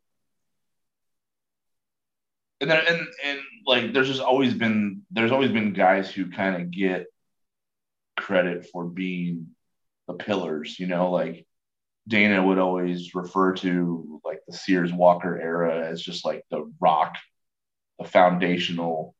and 2.60 2.70
then 2.70 2.84
and 2.86 3.00
and 3.24 3.40
like 3.66 3.92
there's 3.92 4.08
just 4.08 4.20
always 4.20 4.54
been 4.54 5.02
there's 5.10 5.32
always 5.32 5.50
been 5.50 5.72
guys 5.72 6.10
who 6.10 6.30
kind 6.30 6.62
of 6.62 6.70
get 6.70 7.06
credit 8.16 8.68
for 8.70 8.84
being 8.84 9.48
the 10.06 10.14
pillars, 10.14 10.78
you 10.78 10.86
know, 10.86 11.10
like 11.10 11.46
Dana 12.10 12.44
would 12.44 12.58
always 12.58 13.14
refer 13.14 13.54
to 13.54 14.20
like 14.24 14.40
the 14.46 14.52
Sears 14.52 14.92
Walker 14.92 15.40
era 15.40 15.88
as 15.88 16.02
just 16.02 16.24
like 16.24 16.44
the 16.50 16.70
rock 16.80 17.16
the 18.00 18.04
foundational 18.04 19.14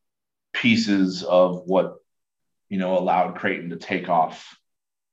pieces 0.53 1.23
of 1.23 1.63
what 1.65 1.95
you 2.67 2.77
know 2.77 2.97
allowed 2.97 3.35
Creighton 3.35 3.69
to 3.69 3.77
take 3.77 4.09
off, 4.09 4.57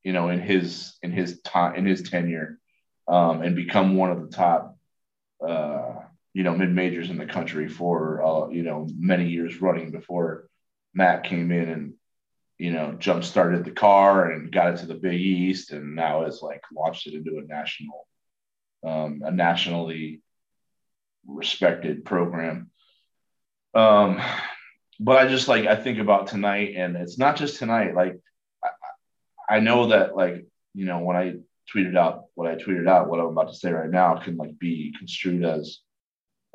you 0.03 0.13
know, 0.13 0.29
in 0.29 0.41
his 0.41 0.97
in 1.03 1.13
his 1.13 1.41
time 1.43 1.77
in 1.77 1.87
his 1.87 2.11
tenure, 2.11 2.59
um, 3.07 3.43
and 3.43 3.55
become 3.55 3.97
one 3.97 4.11
of 4.11 4.23
the 4.23 4.37
top, 4.37 4.77
uh, 5.47 5.95
you 6.33 6.43
know, 6.43 6.57
mid 6.57 6.71
majors 6.71 7.11
in 7.11 7.19
the 7.19 7.27
country 7.27 7.69
for 7.69 8.25
uh, 8.25 8.49
you 8.49 8.65
know 8.65 8.89
many 8.97 9.29
years 9.29 9.61
running 9.63 9.93
before 9.93 10.49
Matt 10.95 11.25
came 11.25 11.53
in 11.53 11.69
and 11.69 11.95
you 12.59 12.73
know 12.73 12.93
jump 12.99 13.25
started 13.25 13.65
the 13.65 13.71
car 13.71 14.31
and 14.31 14.53
got 14.53 14.75
it 14.75 14.77
to 14.79 14.87
the 14.87 14.95
Big 14.95 15.21
East, 15.21 15.73
and 15.73 15.95
now 15.95 16.25
has 16.25 16.43
like 16.43 16.63
launched 16.75 17.07
it 17.07 17.15
into 17.15 17.39
a 17.39 17.47
national, 17.47 18.07
um, 18.85 19.23
a 19.25 19.31
nationally 19.31 20.21
respected 21.27 22.05
program. 22.05 22.71
Um, 23.75 24.21
but 24.99 25.19
I 25.19 25.29
just 25.29 25.49
like 25.49 25.67
I 25.67 25.77
think 25.77 25.99
about 25.99 26.27
tonight, 26.27 26.75
and 26.77 26.97
it's 26.97 27.19
not 27.19 27.37
just 27.37 27.59
tonight. 27.59 27.95
Like 27.95 28.19
I, 28.63 29.57
I 29.57 29.61
know 29.61 29.89
that 29.89 30.17
like 30.17 30.47
you 30.75 30.85
know 30.85 30.99
when 30.99 31.17
I 31.17 31.35
tweeted 31.73 31.97
out 31.97 32.25
what 32.35 32.51
I 32.51 32.57
tweeted 32.57 32.89
out, 32.89 33.09
what 33.09 33.21
I'm 33.21 33.27
about 33.27 33.49
to 33.49 33.55
say 33.55 33.71
right 33.71 33.91
now 33.91 34.17
can 34.17 34.37
like 34.37 34.59
be 34.59 34.95
construed 34.99 35.45
as 35.45 35.79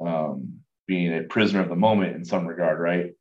um, 0.05 0.59
being 0.87 1.15
a 1.15 1.23
prisoner 1.23 1.61
of 1.61 1.69
the 1.69 1.75
moment 1.75 2.15
in 2.15 2.25
some 2.25 2.47
regard, 2.47 2.79
right? 2.79 3.13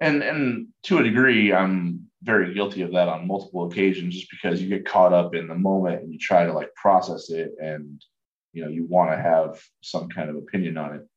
And 0.00 0.22
and 0.22 0.68
to 0.84 0.98
a 0.98 1.02
degree, 1.02 1.52
I'm 1.52 2.08
very 2.22 2.54
guilty 2.54 2.82
of 2.82 2.92
that 2.92 3.08
on 3.08 3.26
multiple 3.26 3.66
occasions, 3.66 4.14
just 4.14 4.30
because 4.30 4.60
you 4.60 4.68
get 4.68 4.86
caught 4.86 5.12
up 5.12 5.34
in 5.34 5.48
the 5.48 5.54
moment 5.54 6.02
and 6.02 6.12
you 6.12 6.18
try 6.18 6.44
to 6.44 6.52
like 6.52 6.74
process 6.74 7.30
it, 7.30 7.52
and 7.60 8.04
you 8.52 8.62
know 8.62 8.68
you 8.68 8.84
want 8.84 9.10
to 9.10 9.16
have 9.16 9.62
some 9.80 10.08
kind 10.08 10.28
of 10.28 10.36
opinion 10.36 10.76
on 10.76 10.94
it. 10.96 11.08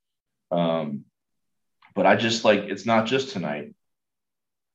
Um, 0.51 1.05
but 1.93 2.05
I 2.05 2.15
just 2.15 2.45
like 2.45 2.61
it's 2.61 2.86
not 2.86 3.05
just 3.05 3.32
tonight. 3.32 3.73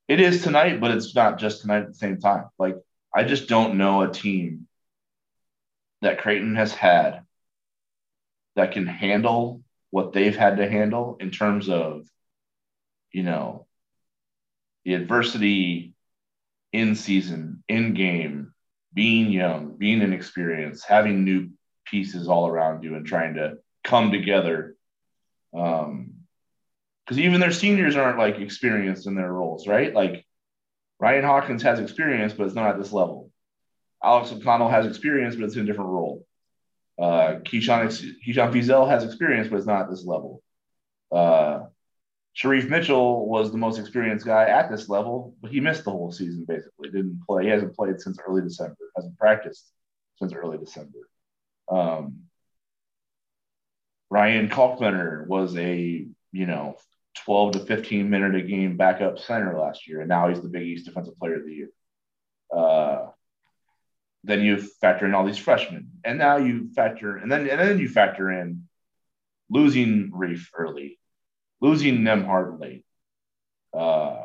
It 0.07 0.21
is 0.21 0.43
tonight, 0.43 0.81
but 0.81 0.91
it's 0.91 1.15
not 1.15 1.39
just 1.39 1.63
tonight 1.63 1.83
at 1.83 1.89
the 1.89 1.95
same 1.95 2.21
time. 2.21 2.45
Like 2.59 2.77
I 3.15 3.25
just 3.25 3.49
don't 3.49 3.79
know 3.79 4.03
a 4.03 4.11
team 4.13 4.67
that 6.03 6.19
Creighton 6.19 6.57
has 6.57 6.75
had 6.75 7.23
that 8.57 8.73
can 8.73 8.87
handle 8.87 9.63
what 9.91 10.13
they've 10.13 10.37
had 10.37 10.59
to 10.59 10.69
handle 10.69 11.17
in 11.21 11.31
terms 11.31 11.69
of, 11.69 12.07
you 13.13 13.23
know, 13.23 13.67
the 14.85 14.95
adversity 14.95 15.95
in 16.73 16.95
season, 16.95 17.63
in 17.69 17.95
game, 17.95 18.53
being 18.93 19.31
young, 19.31 19.77
being 19.77 20.03
inexperienced, 20.03 20.85
having 20.87 21.25
new 21.25 21.51
pieces 21.85 22.29
all 22.29 22.49
around 22.49 22.83
you 22.83 22.95
and 22.95 23.07
trying 23.07 23.35
to 23.35 23.55
come 23.83 24.11
together 24.11 24.77
um, 25.55 26.15
because 27.05 27.19
even 27.19 27.41
their 27.41 27.53
seniors 27.53 27.97
aren't 27.97 28.19
like 28.19 28.39
experienced 28.39 29.07
in 29.07 29.15
their 29.15 29.33
roles, 29.33 29.69
right? 29.69 29.95
Like 29.95 30.25
Ryan 30.99 31.25
Hawkins 31.25 31.63
has 31.63 31.79
experience, 31.79 32.33
but 32.33 32.47
it's 32.47 32.55
not 32.55 32.71
at 32.71 32.79
this 32.79 32.93
level. 32.93 33.31
Alex 34.03 34.33
O'Connell 34.33 34.69
has 34.69 34.87
experience, 34.87 35.37
but 35.37 35.45
it's 35.45 35.57
in 35.57 35.63
a 35.63 35.67
different 35.67 35.91
role. 35.91 36.27
Uh, 36.99 37.41
Keyshawn, 37.45 37.89
Keyshawn 38.27 38.53
Feazell 38.53 38.89
has 38.89 39.05
experience, 39.05 39.49
but 39.49 39.57
it's 39.57 39.67
not 39.67 39.83
at 39.83 39.91
this 39.91 40.05
level. 40.05 40.43
Uh, 41.13 41.65
Shereef 42.37 42.69
Mitchell 42.69 43.29
was 43.29 43.53
the 43.53 43.59
most 43.59 43.79
experienced 43.79 44.27
guy 44.27 44.45
at 44.45 44.69
this 44.69 44.89
level, 44.89 45.37
but 45.41 45.53
he 45.53 45.61
missed 45.61 45.85
the 45.85 45.93
whole 45.93 46.11
season 46.11 46.45
basically. 46.47 46.91
Didn't 46.91 47.23
play. 47.27 47.45
He 47.45 47.51
hasn't 47.51 47.77
played 47.77 48.01
since 48.01 48.19
early 48.27 48.43
December. 48.43 48.77
Hasn't 48.97 49.19
practiced 49.19 49.71
since 50.17 50.33
early 50.33 50.59
December. 50.59 50.99
Um, 51.71 52.25
Ryan 54.11 54.49
Kalkbrenner 54.49 55.27
was 55.27 55.57
a 55.57 56.07
you 56.33 56.47
know 56.47 56.77
12 57.25 57.53
to 57.53 57.61
15 57.61 58.11
minute 58.11 58.35
a 58.35 58.43
game 58.43 58.77
backup 58.77 59.19
center 59.19 59.57
last 59.57 59.87
year, 59.87 60.01
and 60.01 60.09
now 60.09 60.29
he's 60.29 60.41
the 60.41 60.49
Big 60.49 60.67
East 60.67 60.87
Defensive 60.87 61.19
Player 61.19 61.37
of 61.37 61.45
the 61.45 61.53
Year. 61.53 61.69
Uh, 62.55 63.07
then 64.25 64.41
you 64.41 64.59
factor 64.59 65.07
in 65.07 65.15
all 65.15 65.25
these 65.25 65.39
freshmen, 65.39 65.91
and 66.05 66.19
now 66.19 66.39
you 66.39 66.73
factor, 66.75 67.17
and 67.17 67.31
then 67.31 67.49
and 67.49 67.61
then 67.61 67.79
you 67.79 67.89
factor 67.89 68.31
in 68.33 68.69
losing 69.51 70.11
Reef 70.13 70.51
early, 70.57 70.99
losing 71.61 71.99
Nembhard 71.99 72.61
late, 72.61 72.85
uh, 73.73 74.23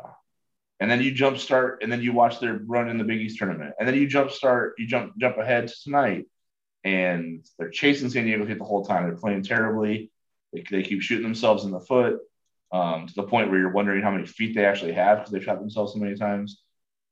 and 0.78 0.90
then 0.90 1.02
you 1.02 1.12
jump 1.12 1.38
start, 1.38 1.82
and 1.82 1.92
then 1.92 2.02
you 2.02 2.12
watch 2.12 2.40
their 2.40 2.60
run 2.66 2.88
in 2.88 2.98
the 2.98 3.04
Big 3.04 3.20
East 3.20 3.38
tournament, 3.38 3.74
and 3.78 3.86
then 3.88 3.94
you 3.94 4.06
jump 4.06 4.30
start, 4.30 4.74
you 4.78 4.86
jump 4.86 5.16
jump 5.18 5.36
ahead 5.38 5.68
to 5.68 5.74
tonight, 5.82 6.26
and 6.84 7.44
they're 7.58 7.70
chasing 7.70 8.08
San 8.10 8.24
Diego 8.24 8.44
State 8.44 8.58
the 8.58 8.64
whole 8.64 8.84
time. 8.84 9.04
They're 9.04 9.16
playing 9.16 9.42
terribly. 9.42 10.10
They, 10.52 10.64
they 10.70 10.82
keep 10.82 11.02
shooting 11.02 11.22
themselves 11.22 11.64
in 11.64 11.70
the 11.70 11.80
foot 11.80 12.20
um, 12.72 13.06
to 13.06 13.14
the 13.14 13.24
point 13.24 13.50
where 13.50 13.58
you're 13.58 13.72
wondering 13.72 14.02
how 14.02 14.10
many 14.10 14.26
feet 14.26 14.54
they 14.54 14.64
actually 14.64 14.92
have 14.92 15.18
because 15.18 15.32
they've 15.32 15.44
shot 15.44 15.60
themselves 15.60 15.92
so 15.92 15.98
many 15.98 16.16
times. 16.16 16.62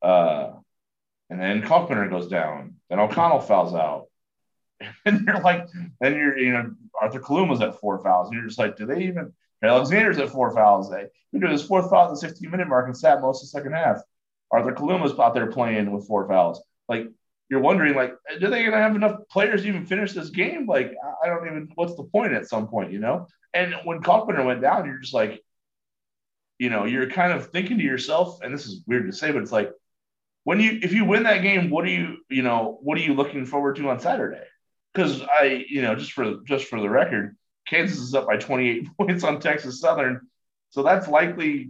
Uh, 0.02 0.52
and 1.30 1.40
then 1.40 1.62
Kalkbrenner 1.62 2.08
goes 2.08 2.28
down. 2.28 2.76
Then 2.88 3.00
O'Connell 3.00 3.40
fouls 3.40 3.74
out. 3.74 4.06
And 5.04 5.26
you're 5.26 5.40
like, 5.40 5.66
then 6.00 6.14
you're, 6.14 6.38
you 6.38 6.52
know, 6.52 6.70
Arthur 7.00 7.20
Kaluma's 7.20 7.60
at 7.60 7.80
four 7.80 7.98
fouls. 7.98 8.28
And 8.28 8.36
you're 8.36 8.46
just 8.46 8.60
like, 8.60 8.76
do 8.76 8.86
they 8.86 9.04
even? 9.04 9.32
Alexander's 9.62 10.18
at 10.18 10.30
four 10.30 10.54
fouls. 10.54 10.90
They 10.90 11.06
he 11.32 11.38
did 11.38 11.50
his 11.50 11.64
fourth 11.64 11.90
foul 11.90 12.06
at 12.06 12.10
the 12.10 12.16
16 12.16 12.50
minute 12.50 12.68
mark 12.68 12.86
and 12.86 12.96
sat 12.96 13.20
most 13.20 13.42
of 13.42 13.46
the 13.46 13.50
second 13.50 13.72
half. 13.72 13.98
Arthur 14.50 14.72
Kaluma's 14.72 15.18
out 15.18 15.34
there 15.34 15.50
playing 15.50 15.90
with 15.90 16.06
four 16.06 16.26
fouls. 16.28 16.62
Like 16.88 17.08
you're 17.50 17.60
wondering, 17.60 17.94
like, 17.94 18.14
do 18.40 18.48
they 18.48 18.64
gonna 18.64 18.76
have 18.76 18.96
enough 18.96 19.20
players 19.30 19.62
to 19.62 19.68
even 19.68 19.86
finish 19.86 20.12
this 20.12 20.30
game? 20.30 20.66
Like, 20.66 20.94
I 21.22 21.28
don't 21.28 21.46
even. 21.46 21.68
What's 21.74 21.96
the 21.96 22.04
point 22.04 22.32
at 22.32 22.48
some 22.48 22.68
point, 22.68 22.92
you 22.92 22.98
know? 22.98 23.26
And 23.54 23.74
when 23.84 24.00
Kalkbrenner 24.00 24.44
went 24.44 24.60
down, 24.60 24.86
you're 24.86 24.98
just 24.98 25.14
like, 25.14 25.42
you 26.58 26.68
know, 26.68 26.84
you're 26.84 27.10
kind 27.10 27.32
of 27.32 27.50
thinking 27.50 27.78
to 27.78 27.84
yourself, 27.84 28.40
and 28.42 28.52
this 28.52 28.66
is 28.66 28.82
weird 28.86 29.06
to 29.06 29.16
say, 29.16 29.32
but 29.32 29.42
it's 29.42 29.52
like 29.52 29.70
when 30.44 30.60
you 30.60 30.78
if 30.82 30.92
you 30.92 31.04
win 31.04 31.22
that 31.22 31.42
game, 31.42 31.70
what 31.70 31.84
are 31.84 31.90
you, 31.90 32.18
you 32.28 32.42
know, 32.42 32.78
what 32.82 32.98
are 32.98 33.02
you 33.02 33.14
looking 33.14 33.46
forward 33.46 33.76
to 33.76 33.88
on 33.88 34.00
Saturday? 34.00 34.44
Because 34.92 35.22
I, 35.22 35.64
you 35.68 35.82
know, 35.82 35.94
just 35.94 36.12
for 36.12 36.36
just 36.46 36.66
for 36.66 36.80
the 36.80 36.90
record, 36.90 37.36
Kansas 37.68 37.98
is 37.98 38.14
up 38.14 38.26
by 38.26 38.36
28 38.36 38.88
points 38.98 39.24
on 39.24 39.40
Texas 39.40 39.80
Southern, 39.80 40.28
so 40.70 40.82
that's 40.82 41.08
likely 41.08 41.68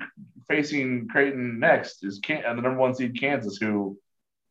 facing 0.48 1.08
Creighton 1.08 1.58
next 1.60 2.04
is 2.04 2.20
Can- 2.20 2.42
the 2.42 2.62
number 2.62 2.80
one 2.80 2.94
seed 2.94 3.18
Kansas, 3.18 3.58
who, 3.58 3.98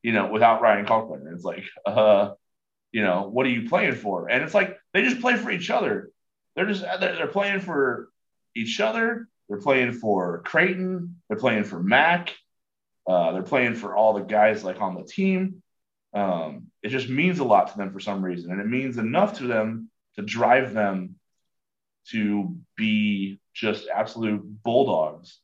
you 0.04 0.14
know, 0.14 0.28
without 0.28 0.62
Ryan 0.62 0.86
Kalkbrenner, 0.86 1.34
it's 1.34 1.44
like, 1.44 1.64
uh, 1.86 2.32
you 2.92 3.04
know, 3.04 3.28
what 3.28 3.46
are 3.46 3.50
you 3.50 3.68
playing 3.68 3.96
for? 3.96 4.30
And 4.30 4.44
it's 4.44 4.54
like 4.54 4.78
they 4.94 5.04
just 5.04 5.22
play 5.22 5.36
for 5.36 5.52
each 5.52 5.70
other. 5.70 6.10
They're 6.56 6.66
just 6.66 6.82
they're 6.82 7.28
playing 7.28 7.60
for 7.60 8.10
each 8.56 8.80
other 8.80 9.28
they're 9.48 9.60
playing 9.60 9.94
for 9.94 10.42
Creighton. 10.44 11.22
They're 11.28 11.38
playing 11.38 11.64
for 11.64 11.82
Mac. 11.82 12.36
Uh, 13.08 13.32
they're 13.32 13.44
playing 13.44 13.76
for 13.76 13.96
all 13.96 14.14
the 14.14 14.22
guys 14.22 14.64
like 14.64 14.82
on 14.82 14.96
the 14.96 15.04
team. 15.04 15.64
Um, 16.14 16.68
it 16.84 16.90
just 16.90 17.10
means 17.10 17.40
a 17.40 17.44
lot 17.44 17.72
to 17.72 17.78
them 17.78 17.92
for 17.92 18.00
some 18.00 18.24
reason, 18.24 18.52
and 18.52 18.60
it 18.60 18.68
means 18.68 18.98
enough 18.98 19.38
to 19.38 19.48
them 19.48 19.90
to 20.16 20.22
drive 20.22 20.74
them 20.74 21.16
to 22.12 22.56
be 22.76 23.40
just 23.54 23.88
absolute 23.94 24.42
bulldogs, 24.64 25.40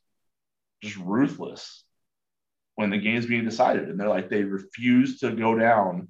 just 0.82 0.96
ruthless 0.96 1.84
when 2.76 2.90
the 2.90 2.98
game's 2.98 3.26
being 3.26 3.44
decided. 3.44 3.88
And 3.88 3.98
they're 3.98 4.08
like 4.08 4.30
they 4.30 4.42
refuse 4.42 5.20
to 5.20 5.32
go 5.32 5.58
down. 5.58 6.08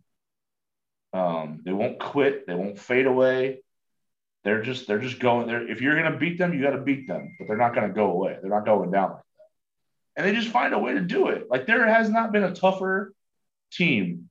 Um, 1.13 1.61
they 1.65 1.73
won't 1.73 2.01
quit. 2.01 2.47
They 2.47 2.55
won't 2.55 2.79
fade 2.79 3.07
away. 3.07 3.63
They're 4.45 4.63
just 4.63 4.87
they're 4.87 4.99
just 4.99 5.21
going 5.21 5.47
there. 5.47 5.67
If 5.69 5.81
you're 5.81 6.01
gonna 6.01 6.19
beat 6.19 6.39
them, 6.39 6.53
you 6.53 6.63
got 6.63 6.71
to 6.71 6.83
beat 6.83 7.09
them, 7.09 7.35
but 7.39 7.49
they're 7.49 7.57
not 7.57 7.75
gonna 7.75 7.93
go 7.93 8.11
away. 8.11 8.37
They're 8.41 8.51
not 8.51 8.67
going 8.67 8.91
down 8.91 9.11
like 9.11 9.23
that. 9.23 10.17
And 10.17 10.27
they 10.27 10.39
just 10.39 10.53
find 10.53 10.75
a 10.75 10.79
way 10.79 10.95
to 10.95 11.01
do 11.01 11.29
it. 11.29 11.47
Like 11.51 11.67
there 11.67 11.87
has 11.87 12.11
not 12.11 12.33
been 12.33 12.45
a 12.45 12.55
tougher 12.55 13.15
team 13.73 14.29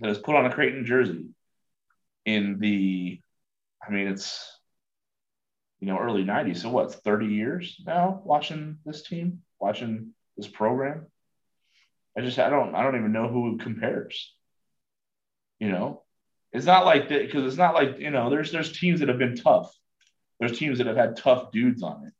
that 0.00 0.08
has 0.08 0.18
put 0.18 0.34
on 0.34 0.46
a 0.46 0.52
Creighton 0.52 0.84
jersey 0.84 1.26
in 2.24 2.58
the, 2.58 3.20
I 3.86 3.90
mean, 3.90 4.08
it's 4.08 4.57
you 5.80 5.86
know 5.86 5.98
early 5.98 6.24
'90s. 6.24 6.58
So 6.58 6.70
what? 6.70 6.92
30 6.92 7.26
years 7.26 7.80
now 7.86 8.20
watching 8.24 8.78
this 8.84 9.02
team, 9.02 9.42
watching 9.58 10.12
this 10.36 10.48
program. 10.48 11.06
I 12.16 12.20
just 12.20 12.38
I 12.38 12.50
don't 12.50 12.74
I 12.74 12.82
don't 12.82 12.96
even 12.96 13.12
know 13.12 13.28
who 13.28 13.58
compares. 13.58 14.34
You 15.60 15.70
know, 15.70 16.02
it's 16.52 16.66
not 16.66 16.84
like 16.84 17.08
that 17.08 17.26
because 17.26 17.44
it's 17.44 17.56
not 17.56 17.74
like 17.74 17.98
you 17.98 18.10
know. 18.10 18.30
There's 18.30 18.52
there's 18.52 18.78
teams 18.78 19.00
that 19.00 19.08
have 19.08 19.18
been 19.18 19.36
tough. 19.36 19.72
There's 20.40 20.58
teams 20.58 20.78
that 20.78 20.86
have 20.86 20.96
had 20.96 21.16
tough 21.16 21.50
dudes 21.52 21.82
on 21.82 22.06
it, 22.06 22.12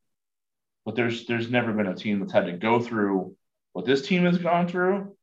but 0.85 0.97
there's 0.97 1.27
there's 1.27 1.51
never 1.51 1.73
been 1.73 1.87
a 1.87 1.95
team 1.95 2.21
that's 2.21 2.33
had 2.33 2.47
to 2.47 2.53
go 2.53 2.81
through 2.81 3.37
what 3.73 3.87
this 3.87 4.03
team 4.03 4.25
has 4.25 4.39
gone 4.39 4.69
through 4.69 5.17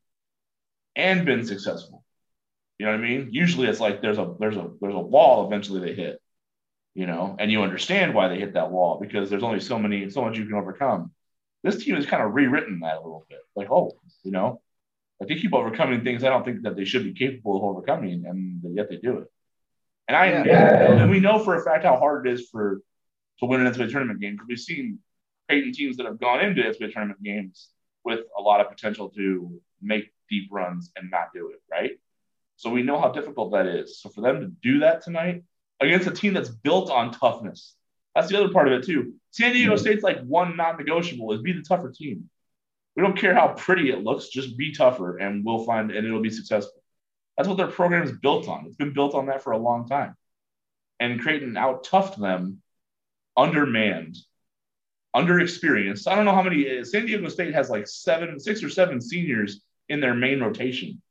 and 0.95 1.25
been 1.25 1.45
successful. 1.45 2.03
You 2.79 2.85
know 2.85 2.93
what 2.93 3.01
I 3.01 3.03
mean? 3.03 3.29
Usually 3.31 3.67
it's 3.67 3.79
like 3.79 4.01
there's 4.01 4.17
a 4.17 4.35
there's 4.39 4.57
a 4.57 4.71
there's 4.81 4.95
a 4.95 4.99
wall 4.99 5.45
eventually 5.47 5.81
they 5.81 5.93
hit, 5.93 6.21
you 6.95 7.05
know, 7.05 7.35
and 7.37 7.51
you 7.51 7.61
understand 7.61 8.13
why 8.13 8.29
they 8.29 8.39
hit 8.39 8.53
that 8.53 8.71
wall 8.71 8.97
because 8.99 9.29
there's 9.29 9.43
only 9.43 9.59
so 9.59 9.77
many 9.77 10.09
so 10.09 10.21
much 10.21 10.37
you 10.37 10.45
can 10.45 10.55
overcome. 10.55 11.11
This 11.61 11.83
team 11.83 11.95
has 11.95 12.05
kind 12.05 12.23
of 12.23 12.33
rewritten 12.33 12.79
that 12.79 12.95
a 12.95 13.01
little 13.01 13.25
bit. 13.29 13.39
Like, 13.55 13.69
oh, 13.69 13.91
you 14.23 14.31
know, 14.31 14.61
like 15.19 15.29
they 15.29 15.35
keep 15.35 15.53
overcoming 15.53 16.03
things 16.03 16.23
I 16.23 16.29
don't 16.29 16.45
think 16.45 16.63
that 16.63 16.75
they 16.75 16.85
should 16.85 17.03
be 17.03 17.13
capable 17.13 17.57
of 17.57 17.63
overcoming, 17.63 18.25
and 18.25 18.61
yet 18.75 18.89
they 18.89 18.97
do 18.97 19.19
it. 19.19 19.27
And 20.07 20.15
I 20.15 20.27
yeah. 20.45 20.93
and 20.93 21.11
we 21.11 21.19
know 21.19 21.43
for 21.43 21.55
a 21.55 21.63
fact 21.63 21.83
how 21.83 21.97
hard 21.97 22.27
it 22.27 22.33
is 22.33 22.47
for 22.49 22.81
to 23.39 23.45
win 23.45 23.65
an 23.65 23.71
NCAA 23.71 23.91
tournament 23.91 24.21
game 24.21 24.33
because 24.33 24.47
we've 24.47 24.59
seen 24.59 24.99
Creighton 25.49 25.73
teams 25.73 25.97
that 25.97 26.05
have 26.05 26.19
gone 26.19 26.39
into 26.39 26.61
NCAA 26.61 26.93
tournament 26.93 27.21
games 27.21 27.69
with 28.05 28.21
a 28.37 28.41
lot 28.41 28.61
of 28.61 28.69
potential 28.69 29.09
to 29.09 29.59
make 29.81 30.13
deep 30.29 30.47
runs 30.49 30.91
and 30.95 31.11
not 31.11 31.33
do 31.33 31.49
it, 31.49 31.61
right? 31.69 31.91
So 32.55 32.69
we 32.69 32.83
know 32.83 32.99
how 33.01 33.11
difficult 33.11 33.51
that 33.51 33.65
is. 33.65 33.99
So 33.99 34.09
for 34.09 34.21
them 34.21 34.39
to 34.39 34.47
do 34.47 34.79
that 34.79 35.01
tonight 35.01 35.43
against 35.79 36.07
a 36.07 36.11
team 36.11 36.33
that's 36.33 36.49
built 36.49 36.89
on 36.89 37.11
toughness, 37.11 37.75
that's 38.13 38.29
the 38.29 38.37
other 38.37 38.53
part 38.53 38.67
of 38.67 38.73
it 38.73 38.85
too. 38.85 39.13
San 39.31 39.53
Diego 39.53 39.75
State's 39.75 40.03
like 40.03 40.23
one 40.23 40.55
non-negotiable 40.55 41.33
is 41.33 41.41
be 41.41 41.51
the 41.51 41.61
tougher 41.61 41.91
team. 41.91 42.29
We 42.95 43.03
don't 43.03 43.17
care 43.17 43.35
how 43.35 43.49
pretty 43.49 43.89
it 43.89 44.03
looks, 44.03 44.29
just 44.29 44.57
be 44.57 44.73
tougher 44.73 45.17
and 45.17 45.43
we'll 45.43 45.65
find 45.65 45.91
and 45.91 46.07
it'll 46.07 46.21
be 46.21 46.29
successful. 46.29 46.81
That's 47.35 47.49
what 47.49 47.57
their 47.57 47.67
program 47.67 48.03
is 48.03 48.13
built 48.13 48.47
on. 48.47 48.65
It's 48.65 48.77
been 48.77 48.93
built 48.93 49.13
on 49.13 49.25
that 49.25 49.43
for 49.43 49.51
a 49.51 49.57
long 49.57 49.87
time. 49.87 50.15
And 51.01 51.19
Creighton 51.19 51.57
out 51.57 51.83
toughed 51.83 52.15
them, 52.17 52.61
undermanned, 53.35 54.15
underexperienced. 55.13 56.07
I 56.07 56.15
don't 56.15 56.23
know 56.23 56.33
how 56.33 56.43
many 56.43 56.79
uh, 56.79 56.85
San 56.85 57.05
Diego 57.05 57.27
State 57.27 57.53
has 57.53 57.69
like 57.69 57.87
seven, 57.87 58.39
six 58.39 58.63
or 58.63 58.69
seven 58.69 59.01
seniors 59.01 59.61
in 59.89 59.99
their 59.99 60.13
main 60.13 60.39
rotation. 60.39 61.01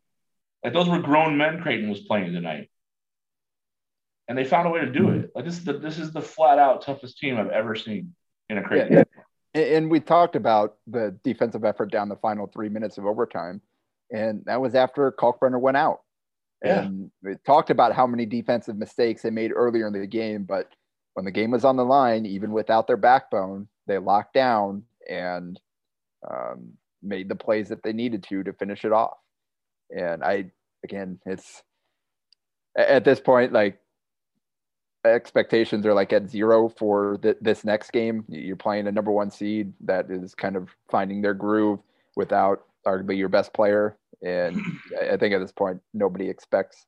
Like 0.63 0.73
those 0.73 0.89
were 0.89 1.01
grown 1.01 1.37
men 1.37 1.61
Creighton 1.61 1.91
was 1.91 2.01
playing 2.01 2.33
tonight. 2.33 2.71
And 4.29 4.39
they 4.39 4.45
found 4.45 4.67
a 4.67 4.71
way 4.71 4.81
to 4.81 4.91
do 4.91 5.11
it. 5.11 5.31
Like 5.35 5.45
this 5.45 5.59
is 5.59 5.65
the 5.65 5.75
this 5.75 5.99
is 5.99 6.13
the 6.13 6.23
flat 6.23 6.59
out 6.59 6.83
toughest 6.83 7.19
team 7.19 7.37
I've 7.37 7.51
ever 7.51 7.75
seen 7.75 8.15
in 8.49 8.59
a 8.59 8.63
Creighton. 8.63 9.05
Yeah, 9.55 9.63
and 9.63 9.91
we 9.91 10.01
talked 10.01 10.35
about 10.35 10.77
the 10.87 11.19
defensive 11.23 11.65
effort 11.65 11.91
down 11.91 12.09
the 12.09 12.17
final 12.17 12.47
three 12.47 12.69
minutes 12.69 12.97
of 12.97 13.05
overtime, 13.07 13.61
and 14.11 14.43
that 14.47 14.61
was 14.61 14.75
after 14.75 15.13
Kalkbrenner 15.13 15.61
went 15.61 15.77
out. 15.77 16.01
Yeah. 16.65 16.85
And 16.85 17.11
we 17.23 17.35
talked 17.45 17.69
about 17.69 17.93
how 17.93 18.07
many 18.07 18.25
defensive 18.25 18.77
mistakes 18.77 19.23
they 19.23 19.31
made 19.31 19.53
earlier 19.55 19.87
in 19.87 19.93
the 19.93 20.07
game, 20.07 20.45
but 20.45 20.69
when 21.13 21.25
the 21.25 21.31
game 21.31 21.51
was 21.51 21.65
on 21.65 21.77
the 21.77 21.85
line, 21.85 22.25
even 22.27 22.53
without 22.53 22.87
their 22.87 22.97
backbone, 22.97 23.69
they 23.87 23.99
locked 23.99 24.33
down 24.35 24.85
and 25.09 25.61
um, 26.29 26.73
made 27.03 27.29
the 27.29 27.37
plays 27.37 27.69
that 27.69 27.83
they 27.83 27.93
needed 27.93 28.23
to 28.25 28.43
to 28.43 28.53
finish 28.55 28.85
it 28.85 28.93
off. 28.93 29.19
And 29.95 30.25
I, 30.25 30.51
again, 30.83 31.21
it's 31.27 31.63
at 32.77 33.05
this 33.05 33.21
point, 33.21 33.53
like 33.53 33.79
expectations 35.05 35.85
are 35.87 35.95
like 35.95 36.13
at 36.13 36.29
zero 36.29 36.69
for 36.69 37.19
th- 37.23 37.37
this 37.41 37.65
next 37.65 37.93
game. 37.93 38.25
You're 38.29 38.57
playing 38.57 38.87
a 38.87 38.93
number 38.93 39.11
one 39.11 39.31
seed 39.31 39.73
that 39.81 40.11
is 40.11 40.35
kind 40.35 40.57
of 40.57 40.71
finding 40.91 41.23
their 41.23 41.35
groove 41.35 41.81
without 42.17 42.65
arguably 42.87 43.19
your 43.19 43.29
best 43.29 43.53
player. 43.53 43.97
And 44.23 44.61
I 45.13 45.17
think 45.17 45.35
at 45.35 45.41
this 45.41 45.53
point, 45.53 45.81
nobody 45.93 46.29
expects 46.29 46.87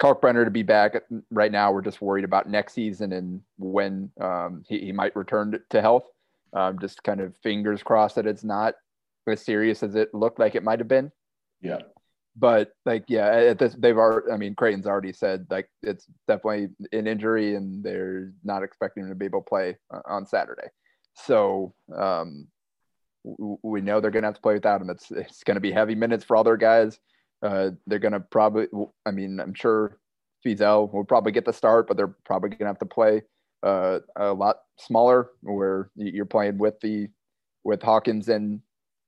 Kalkbrenner 0.00 0.44
to 0.44 0.50
be 0.50 0.62
back. 0.62 0.94
Right 1.30 1.52
now, 1.52 1.72
we're 1.72 1.82
just 1.82 2.00
worried 2.00 2.24
about 2.24 2.48
next 2.48 2.74
season 2.74 3.12
and 3.12 3.40
when 3.58 4.10
um, 4.20 4.62
he, 4.66 4.78
he, 4.78 4.92
might 4.92 5.16
return 5.16 5.58
to 5.70 5.80
health. 5.80 6.04
Um, 6.52 6.78
just 6.78 7.02
kind 7.02 7.20
of 7.20 7.36
fingers 7.42 7.82
crossed 7.82 8.14
that 8.14 8.26
it's 8.26 8.44
not 8.44 8.74
as 9.26 9.42
serious 9.42 9.82
as 9.82 9.96
it 9.96 10.14
looked 10.14 10.38
like 10.38 10.54
it 10.54 10.62
might 10.62 10.78
have 10.78 10.88
been. 10.88 11.12
Yeah 11.60 11.80
but 12.38 12.72
like 12.86 13.04
yeah 13.08 13.26
at 13.26 13.58
this 13.58 13.74
they've 13.78 13.96
already 13.96 14.30
i 14.30 14.36
mean 14.36 14.54
creighton's 14.54 14.86
already 14.86 15.12
said 15.12 15.46
like 15.50 15.68
it's 15.82 16.06
definitely 16.26 16.68
an 16.92 17.06
injury 17.06 17.56
and 17.56 17.82
they're 17.82 18.32
not 18.44 18.62
expecting 18.62 19.02
him 19.02 19.08
to 19.08 19.14
be 19.14 19.24
able 19.24 19.40
to 19.40 19.48
play 19.48 19.76
uh, 19.92 20.00
on 20.06 20.26
saturday. 20.26 20.68
So 21.14 21.74
um 21.96 22.46
we 23.62 23.80
know 23.80 24.00
they're 24.00 24.12
going 24.12 24.22
to 24.22 24.28
have 24.28 24.36
to 24.36 24.40
play 24.40 24.54
without 24.54 24.80
him. 24.80 24.88
It's 24.88 25.10
it's 25.10 25.42
going 25.42 25.56
to 25.56 25.60
be 25.60 25.72
heavy 25.72 25.94
minutes 25.94 26.24
for 26.24 26.36
all 26.36 26.44
their 26.44 26.56
guys. 26.56 26.98
Uh 27.42 27.70
they're 27.86 27.98
going 27.98 28.12
to 28.12 28.20
probably 28.20 28.66
i 29.04 29.10
mean 29.10 29.40
i'm 29.40 29.54
sure 29.54 29.98
Feazell 30.44 30.92
will 30.92 31.04
probably 31.04 31.32
get 31.32 31.44
the 31.44 31.52
start 31.52 31.88
but 31.88 31.96
they're 31.96 32.16
probably 32.24 32.50
going 32.50 32.60
to 32.60 32.66
have 32.66 32.78
to 32.78 32.86
play 32.86 33.22
uh, 33.62 33.98
a 34.14 34.32
lot 34.32 34.58
smaller 34.76 35.30
where 35.42 35.90
you're 35.96 36.24
playing 36.24 36.58
with 36.58 36.78
the 36.80 37.08
with 37.64 37.82
hawkins 37.82 38.28
and 38.28 38.60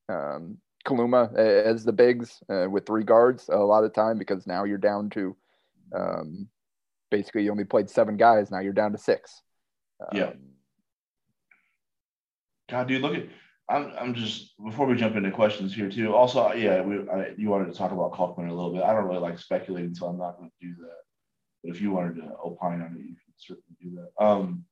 um, 0.09 0.59
Kaluma 0.87 1.35
as 1.37 1.85
the 1.85 1.93
bigs 1.93 2.43
uh, 2.49 2.68
with 2.70 2.87
three 2.87 3.05
guards 3.05 3.49
a 3.49 3.57
lot 3.57 3.85
of 3.85 3.93
time 3.93 4.18
because 4.18 4.47
now 4.47 4.64
you're 4.64 4.78
down 4.78 5.11
to 5.11 5.37
um, 5.95 6.49
basically 7.11 7.45
you 7.45 7.51
only 7.51 7.64
played 7.64 7.91
seven 7.91 8.16
guys. 8.16 8.51
Now 8.51 8.61
you're 8.61 8.72
down 8.72 8.93
to 8.93 8.99
six. 8.99 9.43
Um, 10.01 10.09
yeah. 10.12 10.33
God, 12.70 12.89
dude, 12.89 13.03
look 13.03 13.14
at. 13.14 13.26
I'm, 13.68 13.93
I'm 14.01 14.14
just 14.14 14.53
before 14.64 14.87
we 14.87 14.97
jump 14.97 15.14
into 15.14 15.31
questions 15.31 15.72
here 15.72 15.89
too. 15.89 16.12
Also, 16.14 16.53
yeah, 16.55 16.83
we 16.83 17.09
I, 17.09 17.35
you 17.37 17.49
wanted 17.49 17.70
to 17.70 17.78
talk 17.78 17.93
about 17.93 18.12
Kaufman 18.12 18.49
a 18.49 18.55
little 18.55 18.72
bit. 18.72 18.83
I 18.83 18.93
don't 18.93 19.05
really 19.05 19.20
like 19.20 19.39
speculating, 19.39 19.95
so 19.95 20.07
I'm 20.07 20.18
not 20.18 20.39
going 20.39 20.51
to 20.51 20.66
do 20.66 20.74
that. 20.81 20.97
But 21.62 21.74
if 21.74 21.81
you 21.81 21.93
wanted 21.93 22.16
to 22.16 22.33
opine 22.45 22.81
on 22.81 22.97
it, 22.97 23.01
you 23.01 23.14
can 23.14 23.35
certainly 23.37 23.76
do 23.81 23.97
that. 23.97 24.24
Um, 24.24 24.64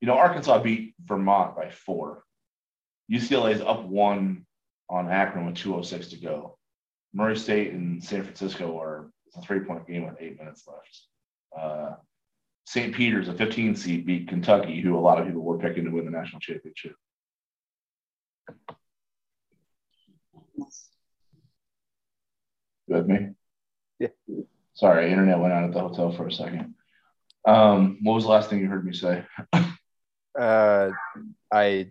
you 0.00 0.06
know, 0.06 0.18
Arkansas 0.18 0.62
beat 0.62 0.94
Vermont 1.02 1.56
by 1.56 1.70
four. 1.70 2.24
UCLA 3.10 3.54
is 3.54 3.62
up 3.62 3.84
one 3.84 4.44
on 4.90 5.08
Akron 5.08 5.46
with 5.46 5.54
206 5.54 6.08
to 6.08 6.16
go. 6.16 6.58
Murray 7.14 7.36
State 7.36 7.72
and 7.72 8.02
San 8.02 8.24
Francisco 8.24 8.78
are 8.78 9.10
a 9.36 9.40
three 9.40 9.60
point 9.60 9.86
game 9.86 10.06
with 10.06 10.16
eight 10.20 10.38
minutes 10.38 10.64
left. 10.66 11.00
Uh, 11.58 11.94
St. 12.66 12.94
Peter's, 12.94 13.28
a 13.28 13.34
15 13.34 13.74
seed, 13.74 14.06
beat 14.06 14.28
Kentucky, 14.28 14.80
who 14.80 14.96
a 14.96 15.00
lot 15.00 15.18
of 15.20 15.26
people 15.26 15.42
were 15.42 15.58
picking 15.58 15.84
to 15.84 15.90
win 15.90 16.04
the 16.04 16.10
national 16.10 16.40
championship. 16.40 16.94
You 22.86 22.96
with 22.96 23.06
me? 23.06 23.30
Yeah. 23.98 24.08
Sorry, 24.74 25.10
internet 25.10 25.38
went 25.38 25.52
out 25.52 25.64
at 25.64 25.72
the 25.72 25.80
hotel 25.80 26.12
for 26.12 26.26
a 26.26 26.32
second. 26.32 26.74
Um, 27.46 27.98
what 28.02 28.14
was 28.14 28.24
the 28.24 28.30
last 28.30 28.50
thing 28.50 28.60
you 28.60 28.68
heard 28.68 28.84
me 28.84 28.92
say? 28.92 29.24
uh, 30.38 30.90
I 31.52 31.90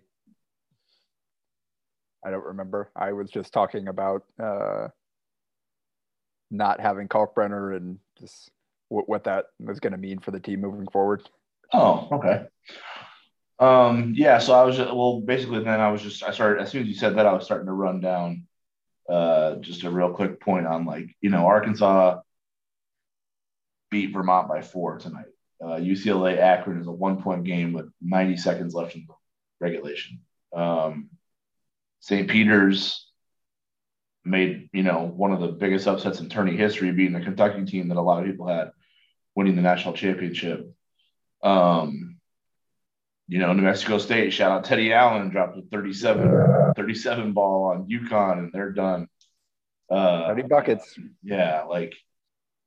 I 2.24 2.30
don't 2.30 2.44
remember. 2.44 2.90
I 2.94 3.12
was 3.12 3.30
just 3.30 3.52
talking 3.52 3.88
about 3.88 4.24
uh, 4.42 4.88
not 6.50 6.80
having 6.80 7.08
Kalkbrenner 7.08 7.76
and 7.76 7.98
just 8.18 8.50
w- 8.90 9.06
what 9.06 9.24
that 9.24 9.46
was 9.58 9.80
going 9.80 9.92
to 9.92 9.98
mean 9.98 10.18
for 10.18 10.30
the 10.30 10.40
team 10.40 10.60
moving 10.60 10.88
forward. 10.88 11.28
Oh, 11.72 12.08
okay. 12.12 12.46
Um, 13.58 14.14
yeah, 14.16 14.38
so 14.38 14.54
I 14.54 14.64
was 14.64 14.76
just, 14.76 14.94
well, 14.94 15.20
basically, 15.20 15.62
then 15.62 15.80
I 15.80 15.92
was 15.92 16.02
just 16.02 16.22
I 16.22 16.30
started 16.30 16.62
as 16.62 16.70
soon 16.70 16.82
as 16.82 16.88
you 16.88 16.94
said 16.94 17.16
that 17.16 17.26
I 17.26 17.32
was 17.32 17.44
starting 17.44 17.66
to 17.66 17.72
run 17.72 18.00
down 18.00 18.46
uh, 19.08 19.56
just 19.56 19.84
a 19.84 19.90
real 19.90 20.12
quick 20.12 20.40
point 20.40 20.66
on 20.66 20.86
like 20.86 21.14
you 21.20 21.30
know 21.30 21.46
Arkansas 21.46 22.20
beat 23.90 24.12
Vermont 24.12 24.48
by 24.48 24.62
four 24.62 24.98
tonight. 24.98 25.26
Uh, 25.62 25.76
UCLA 25.76 26.38
Akron 26.38 26.80
is 26.80 26.86
a 26.86 26.92
one 26.92 27.22
point 27.22 27.44
game 27.44 27.72
with 27.72 27.90
90 28.00 28.38
seconds 28.38 28.72
left 28.72 28.94
in 28.94 29.06
regulation. 29.60 30.20
Um, 30.56 31.10
St. 32.00 32.28
Peter's 32.28 33.06
made, 34.24 34.68
you 34.72 34.82
know, 34.82 35.04
one 35.04 35.32
of 35.32 35.40
the 35.40 35.48
biggest 35.48 35.86
upsets 35.86 36.20
in 36.20 36.28
tourney 36.28 36.56
history, 36.56 36.92
being 36.92 37.12
the 37.12 37.20
Kentucky 37.20 37.64
team 37.64 37.88
that 37.88 37.96
a 37.96 38.02
lot 38.02 38.20
of 38.20 38.28
people 38.28 38.46
had 38.46 38.70
winning 39.34 39.56
the 39.56 39.62
national 39.62 39.94
championship. 39.94 40.70
Um, 41.42 42.16
you 43.28 43.38
know, 43.38 43.52
New 43.52 43.62
Mexico 43.62 43.98
State, 43.98 44.32
shout 44.32 44.50
out 44.50 44.64
Teddy 44.64 44.92
Allen, 44.92 45.30
dropped 45.30 45.56
a 45.56 45.62
37, 45.62 46.72
37 46.74 47.32
ball 47.32 47.64
on 47.64 47.88
UConn, 47.88 48.38
and 48.38 48.52
they're 48.52 48.72
done. 48.72 49.06
Uh, 49.90 50.28
30 50.28 50.42
buckets. 50.42 50.98
Yeah, 51.22 51.62
like 51.62 51.94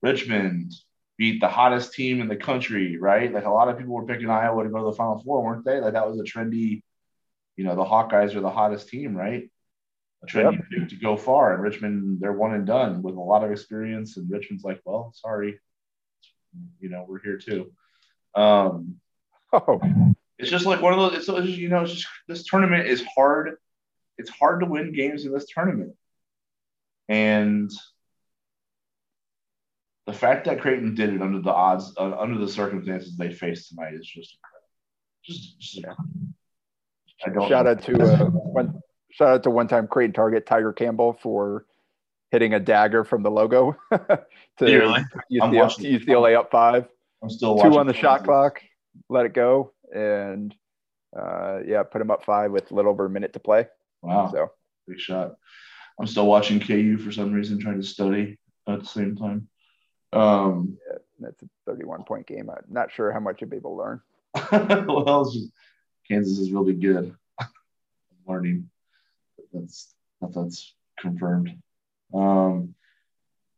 Richmond 0.01 0.73
beat 1.17 1.41
the 1.41 1.47
hottest 1.47 1.93
team 1.93 2.21
in 2.21 2.27
the 2.27 2.35
country, 2.35 2.97
right? 2.97 3.31
Like 3.33 3.45
a 3.45 3.49
lot 3.49 3.67
of 3.69 3.77
people 3.77 3.93
were 3.93 4.05
picking 4.05 4.29
Iowa 4.29 4.63
to 4.63 4.69
go 4.69 4.79
to 4.79 4.85
the 4.85 4.97
Final 4.97 5.19
Four, 5.19 5.43
weren't 5.43 5.65
they? 5.65 5.79
Like 5.79 5.93
that 5.93 6.07
was 6.07 6.19
a 6.19 6.23
trendy 6.23 6.81
you 7.55 7.63
know, 7.63 7.75
the 7.75 7.83
Hawkeyes 7.83 8.35
are 8.35 8.41
the 8.41 8.49
hottest 8.49 8.89
team, 8.89 9.15
right? 9.15 9.49
A 10.23 10.25
trendy 10.25 10.61
yep. 10.71 10.89
to 10.89 10.95
go 10.95 11.17
far. 11.17 11.53
And 11.53 11.61
Richmond, 11.61 12.19
they're 12.19 12.33
one 12.33 12.53
and 12.53 12.65
done 12.65 13.01
with 13.01 13.15
a 13.15 13.19
lot 13.19 13.43
of 13.43 13.51
experience. 13.51 14.17
And 14.17 14.29
Richmond's 14.31 14.63
like, 14.63 14.81
well, 14.85 15.13
sorry, 15.15 15.59
you 16.79 16.89
know, 16.89 17.05
we're 17.07 17.21
here 17.21 17.37
too. 17.37 17.71
Um, 18.35 18.95
oh, 19.51 19.81
it's 20.39 20.49
just 20.49 20.65
like 20.65 20.81
one 20.81 20.93
of 20.93 20.99
those. 20.99 21.19
It's, 21.19 21.29
it's 21.29 21.57
you 21.57 21.69
know, 21.69 21.81
it's 21.81 21.93
just 21.93 22.07
this 22.27 22.45
tournament 22.45 22.87
is 22.87 23.03
hard. 23.15 23.55
It's 24.17 24.29
hard 24.29 24.61
to 24.61 24.65
win 24.65 24.93
games 24.93 25.25
in 25.25 25.33
this 25.33 25.45
tournament, 25.45 25.95
and 27.09 27.71
the 30.05 30.13
fact 30.13 30.45
that 30.45 30.61
Creighton 30.61 30.95
did 30.95 31.13
it 31.13 31.21
under 31.21 31.39
the 31.39 31.53
odds, 31.53 31.93
uh, 31.97 32.15
under 32.17 32.37
the 32.37 32.47
circumstances 32.47 33.15
they 33.15 33.31
faced 33.31 33.69
tonight 33.69 33.93
is 33.93 34.05
just 34.05 34.37
incredible. 34.37 34.69
Just, 35.23 35.59
just 35.59 35.77
incredible. 35.77 36.32
I 37.25 37.29
don't 37.29 37.47
shout 37.47 37.67
out 37.67 37.81
to 37.83 38.01
uh, 38.01 38.25
one 38.25 38.81
shout 39.11 39.29
out 39.29 39.43
to 39.43 39.49
one 39.49 39.67
time 39.67 39.87
Creighton 39.87 40.13
target 40.13 40.45
Tiger 40.45 40.73
Campbell 40.73 41.13
for 41.21 41.65
hitting 42.31 42.53
a 42.53 42.59
dagger 42.59 43.03
from 43.03 43.23
the 43.23 43.31
logo 43.31 43.75
to 43.91 44.25
really? 44.59 45.05
UCLA, 45.31 45.99
UCLA 45.99 46.37
up 46.37 46.51
five. 46.51 46.87
I'm 47.21 47.29
still 47.29 47.57
two 47.59 47.77
on 47.77 47.87
the 47.87 47.93
shot 47.93 48.23
clock. 48.23 48.61
Let 49.09 49.25
it 49.25 49.33
go 49.33 49.71
and 49.93 50.53
uh, 51.17 51.59
yeah, 51.65 51.83
put 51.83 52.01
him 52.01 52.11
up 52.11 52.25
five 52.25 52.51
with 52.51 52.71
a 52.71 52.73
little 52.73 52.91
over 52.91 53.05
a 53.05 53.09
minute 53.09 53.33
to 53.33 53.39
play. 53.39 53.67
Wow, 54.01 54.31
so 54.31 54.51
big 54.87 54.99
shot. 54.99 55.35
I'm 55.99 56.07
still 56.07 56.25
watching 56.25 56.59
KU 56.59 56.97
for 56.97 57.11
some 57.11 57.31
reason, 57.31 57.59
trying 57.59 57.79
to 57.79 57.87
study 57.87 58.37
at 58.67 58.79
the 58.79 58.85
same 58.85 59.15
time. 59.15 59.47
Um, 60.11 60.77
yeah, 60.89 60.97
that's 61.19 61.43
a 61.43 61.47
31 61.67 62.03
point 62.03 62.27
game. 62.27 62.49
I'm 62.49 62.63
not 62.69 62.91
sure 62.91 63.11
how 63.11 63.19
much 63.19 63.41
you'll 63.41 63.49
be 63.49 63.57
able 63.57 63.75
to 63.75 63.83
learn. 63.83 64.85
well, 64.87 65.25
just, 65.31 65.51
Kansas 66.07 66.39
is 66.39 66.51
really 66.51 66.73
good. 66.73 67.15
learning. 68.27 68.69
That's 69.53 69.93
not 70.21 70.33
that's 70.33 70.73
confirmed. 70.99 71.57
Um, 72.13 72.75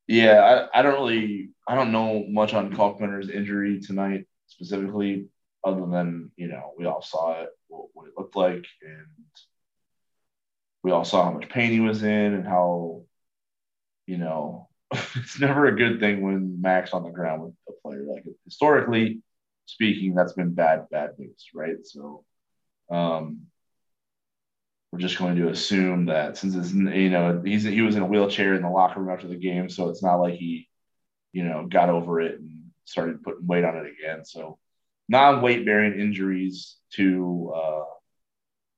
yeah, 0.08 0.68
I, 0.74 0.80
I 0.80 0.82
don't 0.82 0.94
really 0.94 1.50
I 1.68 1.76
don't 1.76 1.92
know 1.92 2.26
much 2.28 2.54
on 2.54 2.74
Kalkbrenner's 2.74 3.30
injury 3.30 3.80
tonight 3.80 4.28
specifically, 4.48 5.28
other 5.64 5.86
than 5.86 6.32
you 6.36 6.48
know 6.48 6.74
we 6.78 6.86
all 6.86 7.02
saw 7.02 7.42
it 7.42 7.50
what, 7.68 7.88
what 7.94 8.08
it 8.08 8.14
looked 8.18 8.36
like, 8.36 8.66
and 8.82 9.08
we 10.84 10.92
all 10.92 11.06
saw 11.06 11.26
how 11.26 11.32
much 11.32 11.50
pain 11.50 11.72
he 11.72 11.80
was 11.80 12.04
in 12.04 12.34
and 12.34 12.46
how 12.46 13.04
you 14.06 14.18
know 14.18 14.68
it's 15.16 15.40
never 15.40 15.68
a 15.68 15.76
good 15.76 16.00
thing 16.00 16.22
when 16.22 16.62
Mac's 16.62 16.94
on 16.94 17.04
the 17.04 17.10
ground 17.10 17.42
with 17.44 17.54
a 17.70 17.72
player 17.82 18.04
like. 18.04 18.26
Historically 18.44 19.22
speaking, 19.66 20.14
that's 20.14 20.34
been 20.34 20.54
bad 20.54 20.88
bad 20.92 21.12
news, 21.18 21.48
right? 21.54 21.86
So. 21.86 22.24
Um, 22.90 23.48
we're 24.92 25.00
just 25.00 25.18
going 25.18 25.36
to 25.38 25.50
assume 25.50 26.06
that 26.06 26.38
since 26.38 26.56
it's 26.56 26.74
you 26.74 27.10
know 27.10 27.42
he's 27.44 27.64
he 27.64 27.82
was 27.82 27.96
in 27.96 28.04
a 28.04 28.08
wheelchair 28.08 28.54
in 28.54 28.62
the 28.62 28.70
locker 28.70 29.00
room 29.00 29.14
after 29.14 29.28
the 29.28 29.36
game, 29.36 29.70
so 29.70 29.90
it's 29.90 30.04
not 30.04 30.16
like 30.18 30.36
he 30.36 30.70
you 31.34 31.44
know 31.44 31.68
got 31.68 31.90
over 31.90 32.22
it 32.22 32.40
and 32.40 32.72
started 32.86 33.24
putting 33.24 33.46
weight 33.46 33.66
on 33.66 33.76
it 33.78 33.92
again. 33.92 34.24
So 34.24 34.58
non-weight 35.10 35.66
bearing 35.66 36.00
injuries 36.00 36.78
to 36.94 37.54
uh, 37.56 37.84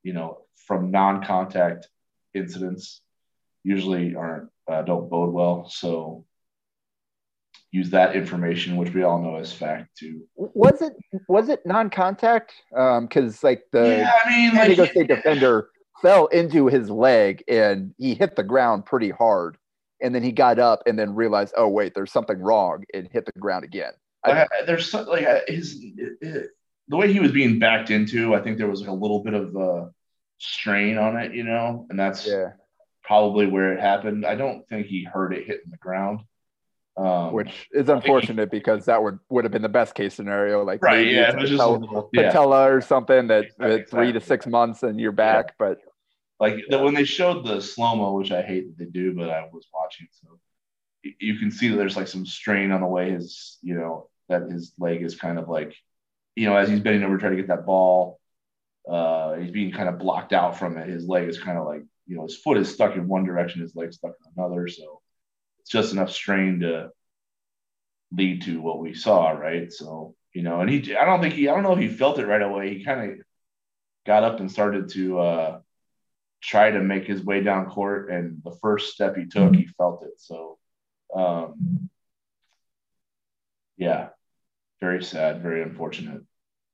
you 0.04 0.14
know 0.14 0.42
from 0.66 0.92
non-contact 0.92 1.88
incidents 2.34 3.02
usually 3.64 4.16
aren't 4.16 4.50
uh, 4.68 4.82
don't 4.82 5.10
bode 5.10 5.34
well. 5.34 5.70
So 5.70 6.26
use 7.78 7.90
that 7.92 8.16
information, 8.16 8.76
which 8.78 8.94
we 8.94 9.04
all 9.04 9.22
know 9.22 9.36
as 9.36 9.54
fact, 9.54 9.98
to 10.00 10.22
was 10.36 10.82
it 10.82 10.94
was 11.28 11.50
it 11.50 11.62
non-contact? 11.66 12.54
Because 12.72 13.44
um, 13.44 13.48
like 13.48 13.64
the 13.72 13.98
yeah, 14.00 14.12
I 14.24 14.30
mean, 14.30 14.52
San 14.52 14.68
Diego 14.68 14.82
like, 14.84 14.92
State 14.92 15.08
defender 15.08 15.70
fell 16.02 16.28
into 16.28 16.68
his 16.68 16.90
leg 16.90 17.44
and 17.48 17.94
he 17.98 18.14
hit 18.14 18.36
the 18.36 18.44
ground 18.44 18.86
pretty 18.86 19.10
hard. 19.10 19.58
And 20.00 20.14
then 20.14 20.22
he 20.22 20.32
got 20.32 20.60
up 20.60 20.84
and 20.86 20.98
then 20.98 21.16
realized, 21.16 21.56
oh 21.58 21.68
wait, 21.68 21.94
there's 21.96 22.12
something 22.12 22.40
wrong, 22.40 22.84
and 22.94 23.10
hit 23.12 23.26
the 23.26 23.40
ground 23.40 23.64
again. 23.64 23.94
I, 24.24 24.46
there's 24.66 24.92
so, 24.92 25.02
like 25.04 25.26
his 25.48 25.80
the 26.90 26.98
way 26.98 27.12
he 27.12 27.20
was 27.20 27.32
being 27.32 27.60
backed 27.60 27.90
into. 27.90 28.36
I 28.36 28.42
think 28.42 28.58
there 28.58 28.68
was 28.68 28.82
like 28.82 28.90
a 28.90 28.94
little 28.94 29.24
bit 29.24 29.34
of 29.34 29.56
a 29.56 29.90
strain 30.38 30.98
on 30.98 31.18
it, 31.18 31.34
you 31.34 31.44
know, 31.44 31.88
and 31.90 32.00
that's 32.00 32.28
yeah. 32.28 32.52
probably 33.04 33.48
where 33.48 33.74
it 33.74 33.80
happened. 33.80 34.26
I 34.26 34.36
don't 34.36 34.68
think 34.68 34.86
he 34.86 35.04
heard 35.04 35.34
it 35.34 35.48
hitting 35.48 35.72
the 35.72 35.78
ground. 35.78 36.22
Um, 36.98 37.32
Which 37.32 37.70
is 37.74 37.90
unfortunate 37.90 38.50
because 38.50 38.86
that 38.86 39.04
would 39.04 39.20
would 39.30 39.46
have 39.46 39.52
been 39.52 39.62
the 39.62 39.70
best 39.70 39.94
case 39.94 40.16
scenario. 40.16 40.64
Like 40.64 40.82
right, 40.82 41.06
yeah, 41.06 41.30
it 41.30 41.38
was 41.38 41.52
just 41.52 41.62
patella, 41.62 42.08
yeah. 42.12 42.22
patella 42.24 42.72
or 42.74 42.82
something 42.82 43.28
that, 43.28 43.44
exactly, 43.44 43.70
that 43.70 43.90
three 43.92 44.12
to 44.14 44.20
six 44.20 44.48
months 44.48 44.82
and 44.82 45.00
you're 45.00 45.12
back. 45.12 45.46
Yeah. 45.50 45.54
But 45.60 45.78
like 46.40 46.56
the, 46.70 46.80
when 46.80 46.96
they 46.96 47.04
showed 47.04 47.46
the 47.46 47.62
slow 47.62 47.96
mo, 47.96 48.14
which 48.14 48.32
I 48.32 48.42
hate 48.42 48.68
that 48.68 48.84
they 48.84 48.90
do, 48.90 49.14
but 49.14 49.30
I 49.30 49.48
was 49.54 49.68
watching, 49.72 50.08
so 50.10 50.40
you 51.20 51.38
can 51.38 51.52
see 51.52 51.68
that 51.68 51.76
there's 51.76 51.96
like 51.96 52.08
some 52.08 52.26
strain 52.26 52.72
on 52.72 52.82
the 52.82 52.88
way 52.88 53.12
his, 53.12 53.60
you 53.62 53.76
know, 53.76 54.10
that 54.30 54.50
his 54.50 54.74
leg 54.80 55.04
is 55.04 55.16
kind 55.16 55.38
of 55.38 55.48
like, 55.48 55.76
you 56.36 56.50
know, 56.50 56.58
as 56.58 56.68
he's 56.68 56.80
bending 56.80 57.04
over 57.04 57.20
trying 57.20 57.34
to 57.34 57.38
get 57.38 57.50
that 57.50 57.68
ball, 57.68 58.20
uh, 58.90 59.36
he's 59.36 59.52
being 59.52 59.72
kind 59.72 59.88
of 59.88 60.00
blocked 60.00 60.34
out 60.34 60.58
from 60.58 60.78
it. 60.78 60.90
His 60.90 61.08
leg 61.08 61.30
is 61.30 61.38
kind 61.38 61.60
of 61.60 61.68
like, 61.68 61.84
you 62.08 62.16
know, 62.16 62.24
his 62.24 62.38
foot 62.38 62.58
is 62.58 62.74
stuck 62.74 62.96
in 62.96 63.08
one 63.08 63.24
direction, 63.24 63.62
his 63.62 63.76
leg 63.76 63.94
stuck 63.94 64.16
in 64.26 64.32
another. 64.36 64.68
So 64.68 65.02
just 65.68 65.94
enough 65.94 66.12
strain 66.12 66.62
to 66.62 66.90
lead 68.12 68.44
to 68.44 68.62
what 68.62 68.80
we 68.80 68.94
saw, 68.94 69.30
right? 69.30 69.72
So, 69.72 70.16
you 70.34 70.44
know, 70.44 70.62
and 70.62 70.70
he, 70.70 70.96
I 70.96 71.06
don't 71.06 71.22
think 71.22 71.34
he, 71.34 71.48
I 71.48 71.54
don't 71.54 71.64
know 71.64 71.74
if 71.74 71.80
he 71.80 71.88
felt 71.90 72.20
it 72.20 72.28
right 72.28 72.42
away. 72.42 72.74
He 72.74 72.86
kind 72.86 73.12
of 73.12 73.18
got 74.06 74.24
up 74.24 74.40
and 74.40 74.52
started 74.52 74.90
to, 74.90 75.20
uh, 75.20 75.60
try 76.40 76.70
to 76.70 76.80
make 76.80 77.06
his 77.06 77.24
way 77.24 77.42
down 77.42 77.66
court, 77.66 78.12
and 78.12 78.42
the 78.44 78.56
first 78.62 78.94
step 78.94 79.18
he 79.18 79.26
took, 79.26 79.56
he 79.56 79.66
felt 79.66 80.04
it. 80.04 80.14
So, 80.18 80.60
um, 81.14 81.90
yeah, 83.76 84.10
very 84.80 85.04
sad, 85.04 85.42
very 85.42 85.64
unfortunate. 85.64 86.22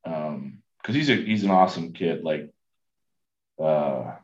Um, 0.03 0.61
because 0.81 0.95
he's 0.95 1.09
a 1.09 1.15
he's 1.15 1.45
an 1.45 1.49
awesome 1.49 1.93
kid, 1.93 2.25
like, 2.25 2.49
uh, 3.57 4.15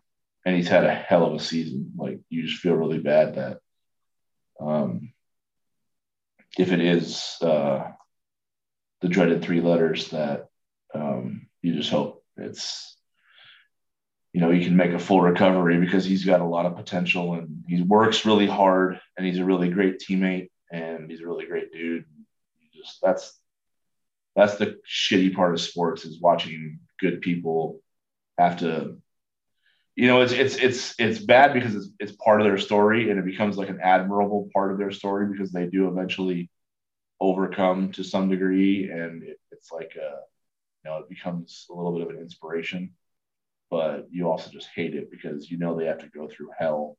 and 0.45 0.55
he's 0.57 0.67
had 0.67 0.83
a 0.83 0.93
hell 0.93 1.25
of 1.25 1.33
a 1.35 1.39
season. 1.39 1.93
Like, 1.95 2.19
you 2.29 2.45
just 2.45 2.59
feel 2.59 2.73
really 2.75 2.99
bad 2.99 3.35
that, 3.35 3.59
um, 4.59 5.13
if 6.57 6.71
it 6.71 6.81
is 6.81 7.35
uh, 7.41 7.91
the 9.01 9.07
dreaded 9.07 9.41
three 9.41 9.61
letters, 9.61 10.09
that 10.09 10.47
um, 10.93 11.47
you 11.61 11.75
just 11.75 11.89
hope 11.89 12.23
it's 12.37 12.97
you 14.33 14.41
know, 14.41 14.51
he 14.51 14.63
can 14.63 14.75
make 14.75 14.91
a 14.91 14.99
full 14.99 15.21
recovery 15.21 15.79
because 15.79 16.05
he's 16.05 16.25
got 16.25 16.41
a 16.41 16.45
lot 16.45 16.65
of 16.65 16.75
potential 16.75 17.33
and 17.33 17.63
he 17.67 17.81
works 17.81 18.25
really 18.25 18.45
hard 18.45 18.99
and 19.17 19.25
he's 19.25 19.39
a 19.39 19.45
really 19.45 19.69
great 19.69 19.99
teammate 19.99 20.49
and 20.71 21.09
he's 21.09 21.21
a 21.21 21.25
really 21.25 21.45
great 21.45 21.71
dude. 21.73 22.05
He 22.59 22.79
just 22.79 22.99
that's 23.01 23.37
that's 24.35 24.55
the 24.55 24.79
shitty 24.87 25.33
part 25.33 25.53
of 25.53 25.61
sports 25.61 26.05
is 26.05 26.21
watching 26.21 26.79
good 26.99 27.21
people 27.21 27.79
have 28.37 28.59
to 28.59 28.97
you 29.99 30.07
know 30.07 30.21
it's 30.21 30.33
it's 30.33 30.55
it's 30.55 30.95
it's 30.97 31.19
bad 31.19 31.53
because 31.53 31.75
it's 31.75 31.89
it's 31.99 32.11
part 32.13 32.39
of 32.41 32.45
their 32.47 32.57
story 32.57 33.09
and 33.09 33.19
it 33.19 33.25
becomes 33.25 33.57
like 33.57 33.69
an 33.69 33.79
admirable 33.81 34.49
part 34.53 34.71
of 34.71 34.77
their 34.77 34.91
story 34.91 35.27
because 35.31 35.51
they 35.51 35.65
do 35.65 35.87
eventually 35.87 36.49
overcome 37.19 37.91
to 37.91 38.03
some 38.03 38.29
degree 38.29 38.89
and 38.89 39.23
it, 39.23 39.37
it's 39.51 39.71
like 39.71 39.93
a 39.97 40.11
you 40.79 40.85
know 40.85 40.97
it 40.99 41.09
becomes 41.09 41.65
a 41.69 41.73
little 41.73 41.93
bit 41.93 42.03
of 42.03 42.09
an 42.09 42.21
inspiration 42.21 42.91
but 43.69 44.07
you 44.09 44.29
also 44.29 44.49
just 44.49 44.69
hate 44.73 44.95
it 44.95 45.11
because 45.11 45.49
you 45.51 45.57
know 45.57 45.77
they 45.77 45.85
have 45.85 45.99
to 45.99 46.09
go 46.09 46.27
through 46.27 46.49
hell 46.57 46.97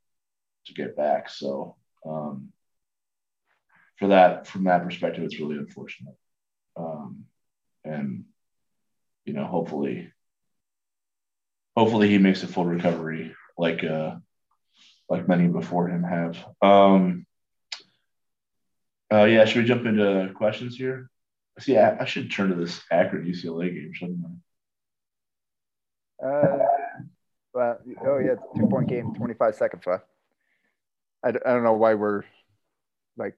to 0.66 0.74
get 0.74 0.96
back. 0.96 1.28
So 1.28 1.76
um, 2.06 2.52
for 3.98 4.08
that, 4.08 4.46
from 4.46 4.64
that 4.64 4.84
perspective, 4.84 5.24
it's 5.24 5.40
really 5.40 5.56
unfortunate. 5.56 6.14
Um, 6.76 7.24
and 7.84 8.24
you 9.24 9.32
know, 9.32 9.44
hopefully, 9.44 10.12
hopefully 11.76 12.08
he 12.08 12.18
makes 12.18 12.42
a 12.42 12.46
full 12.46 12.64
recovery, 12.64 13.34
like 13.56 13.84
uh, 13.84 14.16
like 15.08 15.28
many 15.28 15.48
before 15.48 15.88
him 15.88 16.02
have. 16.02 16.38
Um, 16.62 17.26
uh, 19.12 19.24
yeah, 19.24 19.44
should 19.44 19.62
we 19.62 19.68
jump 19.68 19.86
into 19.86 20.32
questions 20.34 20.76
here? 20.76 21.10
See, 21.58 21.76
I, 21.76 22.02
I 22.02 22.04
should 22.04 22.30
turn 22.30 22.50
to 22.50 22.54
this 22.54 22.80
Akron 22.90 23.26
UCLA 23.26 23.74
game, 23.74 23.92
shouldn't 23.92 24.24
I? 26.22 26.26
Uh, 26.26 26.58
well, 27.52 27.78
oh 28.06 28.18
yeah, 28.18 28.34
two 28.56 28.66
point 28.68 28.88
game, 28.88 29.14
25 29.14 29.54
seconds 29.54 29.82
left. 29.86 30.04
I, 31.24 31.28
I 31.28 31.32
don't 31.32 31.64
know 31.64 31.74
why 31.74 31.94
we're 31.94 32.22
like 33.16 33.34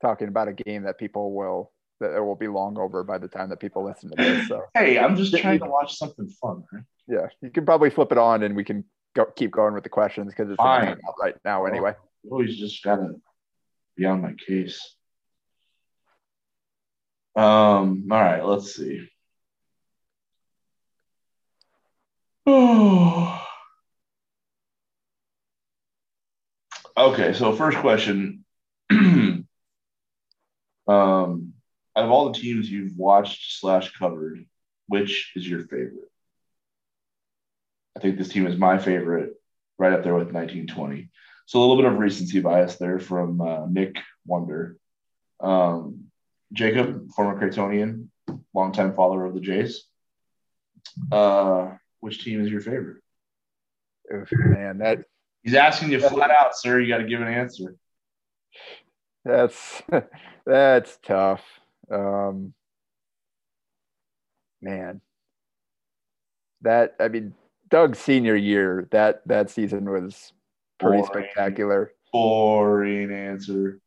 talking 0.00 0.28
about 0.28 0.48
a 0.48 0.52
game 0.52 0.84
that 0.84 0.98
people 0.98 1.34
will 1.34 1.72
that 2.00 2.16
it 2.16 2.20
will 2.20 2.36
be 2.36 2.46
long 2.46 2.78
over 2.78 3.02
by 3.02 3.18
the 3.18 3.26
time 3.26 3.48
that 3.48 3.58
people 3.58 3.84
listen 3.84 4.10
to 4.10 4.16
this. 4.16 4.46
So 4.48 4.62
hey, 4.74 4.98
I'm 4.98 5.16
just 5.16 5.36
trying 5.36 5.58
to 5.58 5.66
watch 5.66 5.96
something 5.96 6.28
fun. 6.28 6.64
Right? 6.72 6.84
Yeah, 7.08 7.28
you 7.40 7.50
can 7.50 7.64
probably 7.64 7.90
flip 7.90 8.12
it 8.12 8.18
on 8.18 8.42
and 8.42 8.54
we 8.54 8.64
can 8.64 8.84
go 9.14 9.24
keep 9.24 9.50
going 9.50 9.74
with 9.74 9.82
the 9.82 9.88
questions 9.88 10.32
because 10.32 10.50
it's 10.50 10.58
Fine. 10.58 10.98
right 11.20 11.34
now 11.44 11.64
anyway. 11.64 11.94
Always 12.30 12.56
just 12.56 12.82
gotta 12.84 13.14
be 13.96 14.04
on 14.04 14.20
my 14.20 14.34
case. 14.34 14.94
Um. 17.34 18.08
All 18.10 18.20
right. 18.20 18.44
Let's 18.44 18.74
see. 18.74 19.08
okay, 26.96 27.32
so 27.32 27.54
first 27.54 27.78
question. 27.78 28.44
um, 28.90 29.46
out 30.86 32.04
of 32.04 32.10
all 32.10 32.30
the 32.30 32.38
teams 32.38 32.70
you've 32.70 32.96
watched 32.96 33.58
slash 33.60 33.92
covered, 33.92 34.44
which 34.86 35.32
is 35.36 35.46
your 35.48 35.64
favorite? 35.64 36.10
I 37.98 38.00
think 38.00 38.16
this 38.16 38.28
team 38.28 38.46
is 38.46 38.56
my 38.56 38.78
favorite, 38.78 39.32
right 39.76 39.92
up 39.92 40.04
there 40.04 40.14
with 40.14 40.32
1920. 40.32 41.10
So 41.46 41.58
a 41.58 41.60
little 41.60 41.74
bit 41.74 41.84
of 41.84 41.98
recency 41.98 42.38
bias 42.38 42.76
there 42.76 43.00
from 43.00 43.40
uh, 43.40 43.66
Nick 43.66 43.96
Wonder. 44.24 44.76
Um, 45.40 46.04
Jacob, 46.52 47.10
former 47.10 47.40
Creightonian, 47.40 48.06
longtime 48.54 48.94
follower 48.94 49.24
of 49.24 49.34
the 49.34 49.40
Jays. 49.40 49.82
Uh, 51.10 51.72
which 51.98 52.22
team 52.22 52.40
is 52.40 52.52
your 52.52 52.60
favorite? 52.60 53.02
Man, 54.32 54.78
that 54.78 55.00
he's 55.42 55.54
asking 55.54 55.90
you 55.90 55.98
flat 55.98 56.30
out, 56.30 56.56
sir. 56.56 56.78
You 56.78 56.86
got 56.86 56.98
to 56.98 57.08
give 57.08 57.20
an 57.20 57.26
answer. 57.26 57.74
That's 59.24 59.82
that's 60.46 60.98
tough. 61.02 61.42
Um, 61.90 62.54
man, 64.62 65.00
that 66.62 66.94
I 67.00 67.08
mean, 67.08 67.34
Doug's 67.68 67.98
senior 67.98 68.36
year 68.36 68.88
that 68.90 69.22
that 69.26 69.50
season 69.50 69.90
was 69.90 70.32
pretty 70.78 71.02
boring, 71.02 71.26
spectacular. 71.26 71.92
Boring 72.12 73.12
answer. 73.12 73.80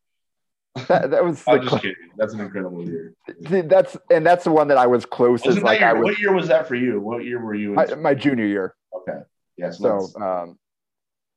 That, 0.87 1.11
that 1.11 1.23
was. 1.23 1.43
I'm 1.47 1.61
just 1.63 1.81
kidding. 1.81 1.95
That's 2.17 2.33
an 2.33 2.41
incredible 2.41 2.85
year. 2.87 3.13
That's 3.39 3.97
and 4.09 4.25
that's 4.25 4.43
the 4.43 4.51
one 4.51 4.67
that 4.69 4.77
I 4.77 4.87
was 4.87 5.05
closest. 5.05 5.47
Wasn't 5.47 5.65
like 5.65 5.79
your, 5.79 5.89
I 5.89 5.93
was, 5.93 6.03
what 6.03 6.19
year 6.19 6.33
was 6.33 6.47
that 6.47 6.67
for 6.67 6.75
you? 6.75 6.99
What 6.99 7.23
year 7.23 7.43
were 7.43 7.55
you? 7.55 7.73
My, 7.73 7.85
my, 7.95 8.13
junior 8.13 8.45
year. 8.45 8.75
Okay. 8.95 9.19
Yeah. 9.57 9.71
So, 9.71 10.07
um, 10.21 10.57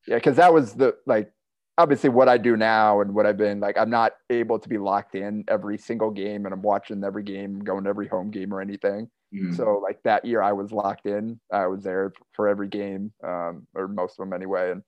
yeah, 0.06 0.16
because 0.16 0.36
that 0.36 0.52
was 0.52 0.74
the 0.74 0.96
like 1.06 1.32
obviously 1.76 2.10
what 2.10 2.28
I 2.28 2.38
do 2.38 2.56
now 2.56 3.00
and 3.00 3.14
what 3.14 3.26
I've 3.26 3.36
been 3.36 3.60
like. 3.60 3.76
I'm 3.78 3.90
not 3.90 4.12
able 4.30 4.58
to 4.58 4.68
be 4.68 4.78
locked 4.78 5.14
in 5.14 5.44
every 5.48 5.78
single 5.78 6.10
game, 6.10 6.44
and 6.44 6.52
I'm 6.52 6.62
watching 6.62 7.02
every 7.02 7.22
game, 7.22 7.60
going 7.60 7.84
to 7.84 7.90
every 7.90 8.08
home 8.08 8.30
game 8.30 8.52
or 8.52 8.60
anything. 8.60 9.10
Mhm. 9.34 9.56
So 9.56 9.78
like 9.78 10.02
that 10.04 10.24
year, 10.24 10.42
I 10.42 10.52
was 10.52 10.72
locked 10.72 11.06
in. 11.06 11.40
I 11.52 11.66
was 11.66 11.82
there 11.84 12.12
for 12.32 12.48
every 12.48 12.68
game, 12.68 13.12
um, 13.22 13.66
or 13.74 13.88
most 13.88 14.18
of 14.18 14.24
them 14.26 14.32
anyway, 14.32 14.72
and 14.72 14.82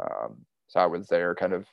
um, 0.00 0.46
so 0.68 0.80
I 0.80 0.86
was 0.86 1.08
there 1.08 1.34
kind 1.34 1.52
of 1.52 1.66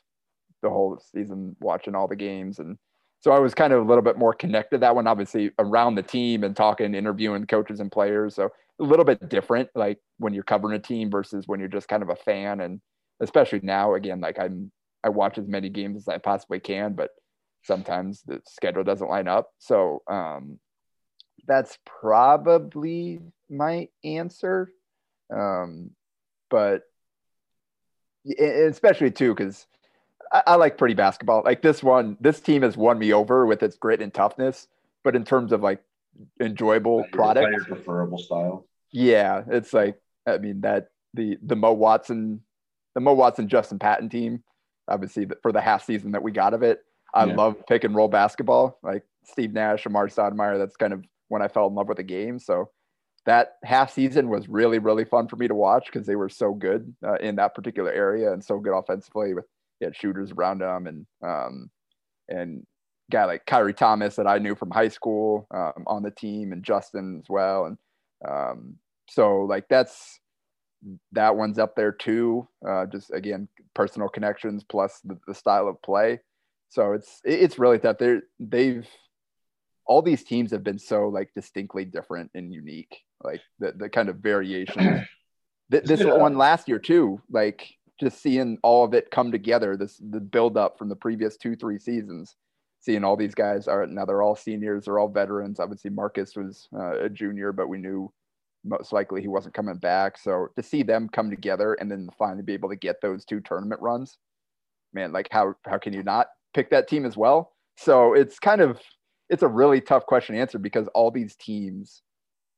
the 0.61 0.69
whole 0.69 0.99
season, 0.99 1.55
watching 1.59 1.95
all 1.95 2.07
the 2.07 2.15
games, 2.15 2.59
and 2.59 2.77
so 3.19 3.31
I 3.31 3.39
was 3.39 3.53
kind 3.53 3.73
of 3.73 3.81
a 3.83 3.87
little 3.87 4.03
bit 4.03 4.17
more 4.17 4.33
connected 4.33 4.81
that 4.81 4.95
one, 4.95 5.07
obviously 5.07 5.51
around 5.59 5.95
the 5.95 6.03
team 6.03 6.43
and 6.43 6.55
talking, 6.55 6.93
interviewing 6.95 7.47
coaches 7.47 7.79
and 7.79 7.91
players. 7.91 8.35
So 8.35 8.49
a 8.79 8.83
little 8.83 9.05
bit 9.05 9.29
different, 9.29 9.69
like 9.75 9.99
when 10.17 10.33
you're 10.33 10.43
covering 10.43 10.75
a 10.75 10.79
team 10.79 11.09
versus 11.09 11.47
when 11.47 11.59
you're 11.59 11.69
just 11.69 11.87
kind 11.87 12.03
of 12.03 12.09
a 12.09 12.15
fan, 12.15 12.59
and 12.61 12.81
especially 13.21 13.61
now, 13.63 13.93
again, 13.95 14.19
like 14.21 14.39
I'm 14.39 14.71
I 15.03 15.09
watch 15.09 15.37
as 15.37 15.47
many 15.47 15.69
games 15.69 15.97
as 15.97 16.07
I 16.07 16.17
possibly 16.17 16.59
can, 16.59 16.93
but 16.93 17.11
sometimes 17.63 18.21
the 18.23 18.41
schedule 18.47 18.83
doesn't 18.83 19.09
line 19.09 19.27
up. 19.27 19.49
So 19.59 20.01
um, 20.09 20.59
that's 21.47 21.77
probably 21.85 23.19
my 23.49 23.89
answer. 24.03 24.71
Um, 25.33 25.91
but 26.49 26.83
especially 28.39 29.11
too, 29.11 29.33
because 29.33 29.67
I, 30.31 30.43
I 30.47 30.55
like 30.55 30.77
pretty 30.77 30.93
basketball. 30.95 31.41
Like 31.43 31.61
this 31.61 31.83
one, 31.83 32.17
this 32.19 32.39
team 32.39 32.61
has 32.61 32.77
won 32.77 32.99
me 32.99 33.13
over 33.13 33.45
with 33.45 33.63
its 33.63 33.75
grit 33.77 34.01
and 34.01 34.13
toughness. 34.13 34.67
But 35.03 35.15
in 35.15 35.25
terms 35.25 35.51
of 35.51 35.61
like 35.61 35.83
enjoyable 36.39 37.05
product, 37.11 37.67
preferable 37.67 38.17
style. 38.19 38.65
yeah, 38.91 39.43
it's 39.47 39.73
like 39.73 39.99
I 40.27 40.37
mean 40.37 40.61
that 40.61 40.89
the 41.13 41.37
the 41.41 41.55
Mo 41.55 41.73
Watson, 41.73 42.41
the 42.95 43.01
Mo 43.01 43.13
Watson 43.13 43.47
Justin 43.47 43.79
Patton 43.79 44.09
team, 44.09 44.43
obviously 44.87 45.27
for 45.41 45.51
the 45.51 45.61
half 45.61 45.85
season 45.85 46.11
that 46.11 46.23
we 46.23 46.31
got 46.31 46.53
of 46.53 46.63
it, 46.63 46.85
I 47.13 47.25
Yeah. 47.25 47.35
love 47.35 47.65
pick 47.67 47.83
and 47.83 47.95
roll 47.95 48.07
basketball. 48.07 48.79
Like 48.81 49.03
Steve 49.25 49.51
Nash, 49.53 49.83
Amar'e 49.83 50.13
Stoudemire, 50.13 50.57
that's 50.57 50.77
kind 50.77 50.93
of 50.93 51.03
when 51.27 51.41
I 51.41 51.47
fell 51.47 51.67
in 51.67 51.75
love 51.75 51.87
with 51.87 51.97
the 51.97 52.03
game. 52.03 52.39
So 52.39 52.69
that 53.25 53.53
half 53.63 53.93
season 53.93 54.29
was 54.29 54.49
really 54.49 54.79
really 54.79 55.05
fun 55.05 55.27
for 55.27 55.35
me 55.35 55.47
to 55.47 55.55
watch 55.55 55.85
because 55.85 56.05
they 56.05 56.15
were 56.15 56.29
so 56.29 56.53
good 56.53 56.93
uh, 57.05 57.15
in 57.15 57.35
that 57.37 57.55
particular 57.55 57.91
area 57.91 58.33
and 58.33 58.43
so 58.43 58.59
good 58.59 58.77
offensively 58.77 59.33
with 59.33 59.45
they 59.79 59.85
had 59.85 59.95
shooters 59.95 60.31
around 60.31 60.59
them 60.59 60.87
and 60.87 61.05
um 61.25 61.69
and 62.29 62.65
guy 63.11 63.25
like 63.25 63.45
Khyri 63.45 63.75
Thomas 63.75 64.15
that 64.15 64.27
I 64.27 64.37
knew 64.39 64.55
from 64.55 64.71
high 64.71 64.87
school 64.87 65.47
um, 65.53 65.83
on 65.87 66.03
the 66.03 66.11
team 66.11 66.51
and 66.51 66.63
Justin 66.63 67.19
as 67.21 67.29
well. 67.29 67.65
And 67.65 67.77
um 68.27 68.75
so 69.09 69.41
like 69.41 69.65
that's 69.69 70.19
that 71.13 71.35
one's 71.35 71.59
up 71.59 71.75
there 71.75 71.93
too 71.93 72.47
uh 72.67 72.85
just 72.87 73.11
again 73.13 73.47
personal 73.73 74.09
connections 74.09 74.63
plus 74.63 74.99
the, 75.03 75.17
the 75.27 75.33
style 75.33 75.67
of 75.67 75.81
play. 75.81 76.19
So 76.69 76.93
it's 76.93 77.21
it's 77.23 77.59
really 77.59 77.79
tough. 77.79 77.97
They're 77.99 78.23
they've 78.39 78.87
all 79.85 80.01
these 80.01 80.23
teams 80.23 80.51
have 80.51 80.63
been 80.63 80.79
so 80.79 81.07
like 81.09 81.29
distinctly 81.35 81.85
different 81.85 82.31
and 82.33 82.53
unique 82.53 83.01
like 83.23 83.41
the, 83.59 83.73
the 83.73 83.89
kind 83.89 84.09
of 84.09 84.17
variations. 84.17 84.99
Th- 85.71 85.83
this 85.83 86.01
Yeah. 86.01 86.13
one 86.13 86.37
last 86.37 86.67
year 86.67 86.79
too 86.79 87.21
like 87.29 87.67
just 87.99 88.21
seeing 88.21 88.57
all 88.63 88.83
of 88.83 88.93
it 88.93 89.11
come 89.11 89.31
together 89.31 89.77
this 89.77 89.97
the 89.97 90.19
build 90.19 90.57
up 90.57 90.77
from 90.77 90.89
the 90.89 90.95
previous 90.95 91.37
two 91.37 91.55
three 91.55 91.79
seasons 91.79 92.35
seeing 92.79 93.03
all 93.03 93.15
these 93.15 93.35
guys 93.35 93.67
are 93.67 93.85
now 93.87 94.03
they're 94.05 94.21
all 94.21 94.35
seniors 94.35 94.85
they're 94.85 94.99
all 94.99 95.07
veterans. 95.07 95.59
Obviously 95.59 95.89
marcus 95.89 96.35
was 96.35 96.67
uh, 96.75 96.99
a 96.99 97.09
junior 97.09 97.51
but 97.51 97.69
we 97.69 97.77
knew 97.77 98.11
most 98.65 98.93
likely 98.93 99.21
he 99.21 99.27
wasn't 99.27 99.53
coming 99.53 99.75
back. 99.75 100.17
So 100.17 100.47
to 100.55 100.63
see 100.63 100.83
them 100.83 101.09
come 101.09 101.29
together 101.29 101.73
and 101.73 101.91
then 101.91 102.09
finally 102.17 102.43
be 102.43 102.53
able 102.53 102.69
to 102.69 102.77
get 102.77 103.01
those 103.01 103.25
two 103.25 103.41
tournament 103.41 103.81
runs 103.81 104.17
man 104.93 105.11
like 105.11 105.27
how 105.31 105.55
how 105.65 105.77
can 105.77 105.93
you 105.93 106.03
not 106.03 106.27
pick 106.53 106.69
that 106.69 106.87
team 106.87 107.05
as 107.05 107.17
well? 107.17 107.53
So 107.77 108.13
it's 108.13 108.39
kind 108.39 108.61
of 108.61 108.79
it's 109.33 109.43
a 109.43 109.47
really 109.47 109.81
tough 109.81 110.05
question 110.05 110.35
to 110.35 110.41
answer 110.41 110.59
because 110.59 110.87
all 110.93 111.09
these 111.09 111.35
teams 111.35 112.03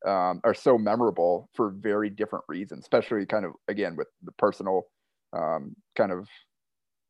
um, 0.05 0.41
are 0.43 0.53
so 0.53 0.77
memorable 0.77 1.49
for 1.55 1.69
very 1.69 2.09
different 2.09 2.43
reasons, 2.49 2.81
especially 2.83 3.25
kind 3.25 3.45
of 3.45 3.53
again 3.69 3.95
with 3.95 4.09
the 4.23 4.33
personal 4.33 4.83
um, 5.31 5.73
kind 5.95 6.11
of 6.11 6.27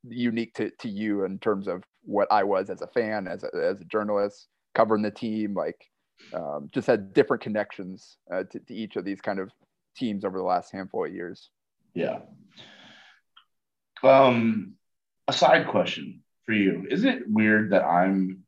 unique 0.08 0.54
to, 0.54 0.70
to 0.80 0.88
you 0.88 1.26
in 1.26 1.40
terms 1.40 1.68
of 1.68 1.84
what 2.04 2.28
I 2.32 2.44
was 2.44 2.70
as 2.70 2.84
a 2.84 2.88
fan, 2.88 3.28
as 3.28 3.44
a, 3.44 3.48
as 3.58 3.82
a 3.82 3.86
journalist, 3.86 4.48
covering 4.76 5.02
the 5.02 5.10
team, 5.10 5.56
like 5.56 5.84
um, 6.32 6.70
just 6.72 6.86
had 6.86 7.12
different 7.14 7.42
connections 7.42 8.18
uh, 8.32 8.44
to, 8.44 8.60
to 8.60 8.74
each 8.74 8.98
of 8.98 9.04
these 9.04 9.20
kind 9.20 9.40
of 9.40 9.52
teams 9.98 10.24
over 10.24 10.38
the 10.38 10.44
last 10.44 10.72
handful 10.72 11.06
of 11.06 11.14
years. 11.14 11.50
Yeah. 11.96 12.20
Um, 14.04 14.76
a 15.28 15.34
side 15.34 15.68
question 15.68 16.22
for 16.46 16.54
you: 16.54 16.86
Is 16.88 17.04
it 17.04 17.24
weird 17.28 17.72
that 17.72 17.84
I'm 17.84 18.45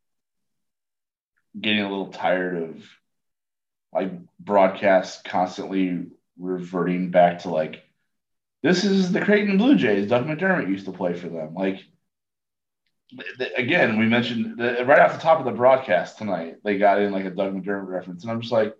getting 1.60 1.82
a 1.82 1.90
little 1.90 2.08
tired 2.08 2.62
of 2.62 2.84
like 3.94 4.12
broadcasts 4.40 5.22
constantly 5.24 6.08
reverting 6.38 7.10
back 7.10 7.40
to 7.40 7.50
like 7.50 7.84
this 8.64 8.84
is 8.84 9.12
the 9.12 9.22
Creighton 9.22 9.58
Blue 9.58 9.76
Jays. 9.76 10.10
Doug 10.10 10.26
McDermott 10.26 10.68
used 10.68 10.86
to 10.86 10.92
play 10.92 11.14
for 11.14 11.30
them. 11.30 11.54
Like 11.54 11.80
again, 13.56 13.98
we 13.98 14.06
mentioned 14.06 14.58
the, 14.58 14.84
right 14.86 15.00
off 15.00 15.14
the 15.14 15.22
top 15.22 15.40
of 15.40 15.46
the 15.46 15.52
broadcast 15.52 16.18
tonight, 16.18 16.58
they 16.64 16.78
got 16.78 17.00
in 17.00 17.12
like 17.12 17.26
a 17.26 17.30
Doug 17.30 17.54
McDermott 17.54 17.88
reference, 17.88 18.24
and 18.24 18.32
I'm 18.32 18.42
just 18.42 18.52
like, 18.52 18.76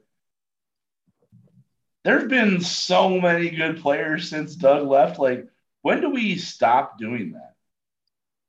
there 2.04 2.20
have 2.20 2.30
been 2.30 2.62
so 2.62 3.20
many 3.20 3.50
good 3.50 3.82
players 3.82 4.30
since 4.30 4.56
Doug 4.56 4.88
left. 4.88 5.20
Like, 5.20 5.48
when 5.82 6.02
do 6.02 6.10
we 6.10 6.38
stop 6.38 6.98
doing 6.98 7.34
that? 7.34 7.54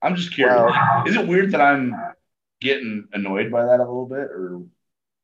I'm 0.00 0.16
just 0.16 0.32
curious. 0.32 0.74
Is 1.06 1.16
it 1.16 1.26
weird 1.26 1.52
that 1.52 1.60
I'm 1.60 1.94
getting 2.60 3.06
annoyed 3.12 3.50
by 3.50 3.64
that 3.64 3.76
a 3.80 3.84
little 3.84 4.06
bit, 4.06 4.18
or 4.30 4.62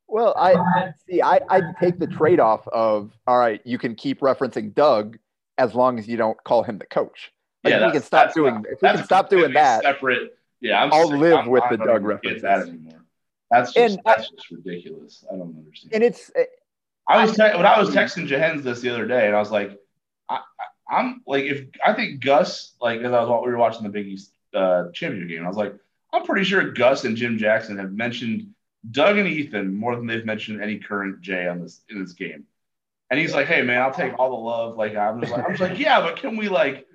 Well, 0.07 0.35
I 0.39 0.93
see. 1.09 1.23
I 1.23 1.41
I 1.49 1.63
take 1.81 1.99
the 1.99 2.07
trade 2.07 2.41
off 2.41 2.67
of 2.69 3.13
all 3.27 3.39
right. 3.39 3.61
You 3.65 3.79
can 3.79 3.95
keep 3.95 4.21
referencing 4.21 4.75
Doug 4.75 5.19
as 5.59 5.75
long 5.75 5.99
as 5.99 6.09
you 6.09 6.17
don't 6.17 6.43
call 6.45 6.63
him 6.63 6.79
the 6.79 6.87
coach. 6.87 7.33
Like, 7.63 7.75
if 7.75 7.87
we 7.87 7.93
can 7.93 8.03
stop 8.03 8.35
doing 8.35 8.55
not- 8.55 8.67
if 8.67 8.83
we 8.83 8.89
can 8.89 9.05
stop 9.05 9.31
doing 9.31 9.53
that. 9.55 9.83
Separate. 9.83 10.37
Yeah, 10.61 10.83
I'm. 10.83 10.93
I'll 10.93 11.09
sick- 11.09 11.19
live 11.19 11.35
I'm- 11.37 11.49
with 11.49 11.63
I'm 11.65 11.79
the 11.79 11.85
Doug 11.85 12.05
references. 12.05 12.43
that 12.43 12.61
anymore. 12.69 13.01
That's 13.51 13.73
just 13.73 13.95
And 13.97 14.03
that's 14.05 14.31
just 14.31 14.51
ridiculous. 14.51 15.25
I 15.31 15.37
don't 15.37 15.57
understand. 15.57 15.95
And 15.95 16.03
it's 16.03 16.31
I 17.09 17.23
was 17.25 17.37
te- 17.37 17.43
when 17.57 17.67
I 17.67 17.79
was 17.79 17.91
texting 17.91 18.27
Jehens 18.27 18.63
this 18.63 18.81
the 18.81 18.91
other 18.91 19.07
day, 19.07 19.27
and 19.27 19.37
I 19.37 19.39
was 19.39 19.51
like, 19.51 19.79
I, 20.29 20.37
I, 20.89 20.97
I'm 20.97 21.23
like, 21.27 21.45
if 21.45 21.67
I 21.85 21.93
think 21.93 22.21
Gus, 22.25 22.75
like, 22.81 23.01
as 23.01 23.13
I 23.13 23.21
was 23.21 23.29
while 23.29 23.45
we 23.45 23.51
were 23.51 23.59
watching 23.59 23.83
the 23.83 23.91
Big 23.91 24.07
East 24.07 24.33
uh, 24.55 24.91
championship 24.93 25.29
game, 25.29 25.45
I 25.45 25.49
was 25.49 25.57
like, 25.57 25.75
I'm 26.15 26.25
pretty 26.25 26.45
sure 26.45 26.71
Gus 26.71 27.05
and 27.05 27.17
Jim 27.17 27.39
Jackson 27.39 27.79
have 27.79 27.93
mentioned 27.93 28.49
Doug 28.91 29.19
and 29.19 29.29
Ethan 29.29 29.75
more 29.75 29.97
than 29.97 30.07
they've 30.07 30.25
mentioned 30.25 30.63
any 30.63 30.79
current 30.79 31.21
Jay 31.21 31.49
on 31.49 31.61
this 31.61 31.81
in 31.89 32.01
this 32.01 32.13
game. 32.13 32.45
And 33.11 33.21
he's 33.21 33.35
like, 33.35 33.47
hey 33.47 33.63
man, 33.63 33.83
I'll 33.83 33.93
take 33.93 34.19
all 34.19 34.31
the 34.31 34.37
love. 34.37 34.77
Like 34.77 34.97
I'm 34.97 35.21
just 35.21 35.33
like, 35.33 35.45
I'm 35.45 35.51
just 35.51 35.61
like, 35.61 35.79
yeah, 35.79 36.01
but 36.01 36.17
can 36.17 36.37
we 36.37 36.49
like, 36.49 36.87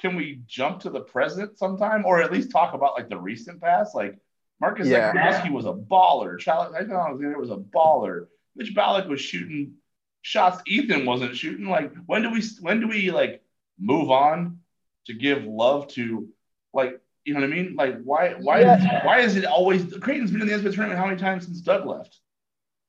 can 0.00 0.16
we 0.16 0.40
jump 0.46 0.80
to 0.80 0.90
the 0.90 1.00
present 1.00 1.58
sometime, 1.58 2.04
or 2.04 2.22
at 2.22 2.32
least 2.32 2.50
talk 2.50 2.74
about 2.74 2.94
like 2.96 3.08
the 3.08 3.18
recent 3.18 3.60
past? 3.60 3.94
Like 3.94 4.18
Marcus 4.60 4.88
Yeah. 4.88 5.12
Zegarowski 5.12 5.50
was 5.50 5.66
a 5.66 5.72
baller. 5.72 6.38
Charlie 6.38 6.74
Alexander 6.74 7.38
was 7.38 7.50
a 7.50 7.56
baller. 7.56 8.26
Mitch 8.56 8.74
Ballock 8.74 9.08
was 9.08 9.20
shooting 9.20 9.74
shots 10.22 10.62
Ethan 10.66 11.04
wasn't 11.04 11.36
shooting. 11.36 11.66
Like 11.66 11.92
when 12.06 12.22
do 12.22 12.30
we 12.30 12.42
when 12.60 12.80
do 12.80 12.88
we 12.88 13.10
like 13.10 13.42
move 13.78 14.10
on 14.10 14.60
to 15.06 15.14
give 15.14 15.44
love 15.44 15.88
to 15.88 16.28
like 16.72 17.00
you 17.24 17.34
know 17.34 17.40
what 17.40 17.46
I 17.46 17.52
mean? 17.54 17.74
Like 17.76 18.02
why 18.02 18.34
why 18.34 18.60
Yeah. 18.60 19.04
why 19.04 19.20
is 19.20 19.36
it 19.36 19.44
always 19.44 19.96
Creighton's 19.98 20.30
been 20.30 20.42
in 20.42 20.48
the 20.48 20.54
NCAA 20.54 20.74
tournament 20.74 20.98
how 20.98 21.06
many 21.06 21.18
times 21.18 21.44
since 21.46 21.60
Doug 21.60 21.86
left? 21.86 22.18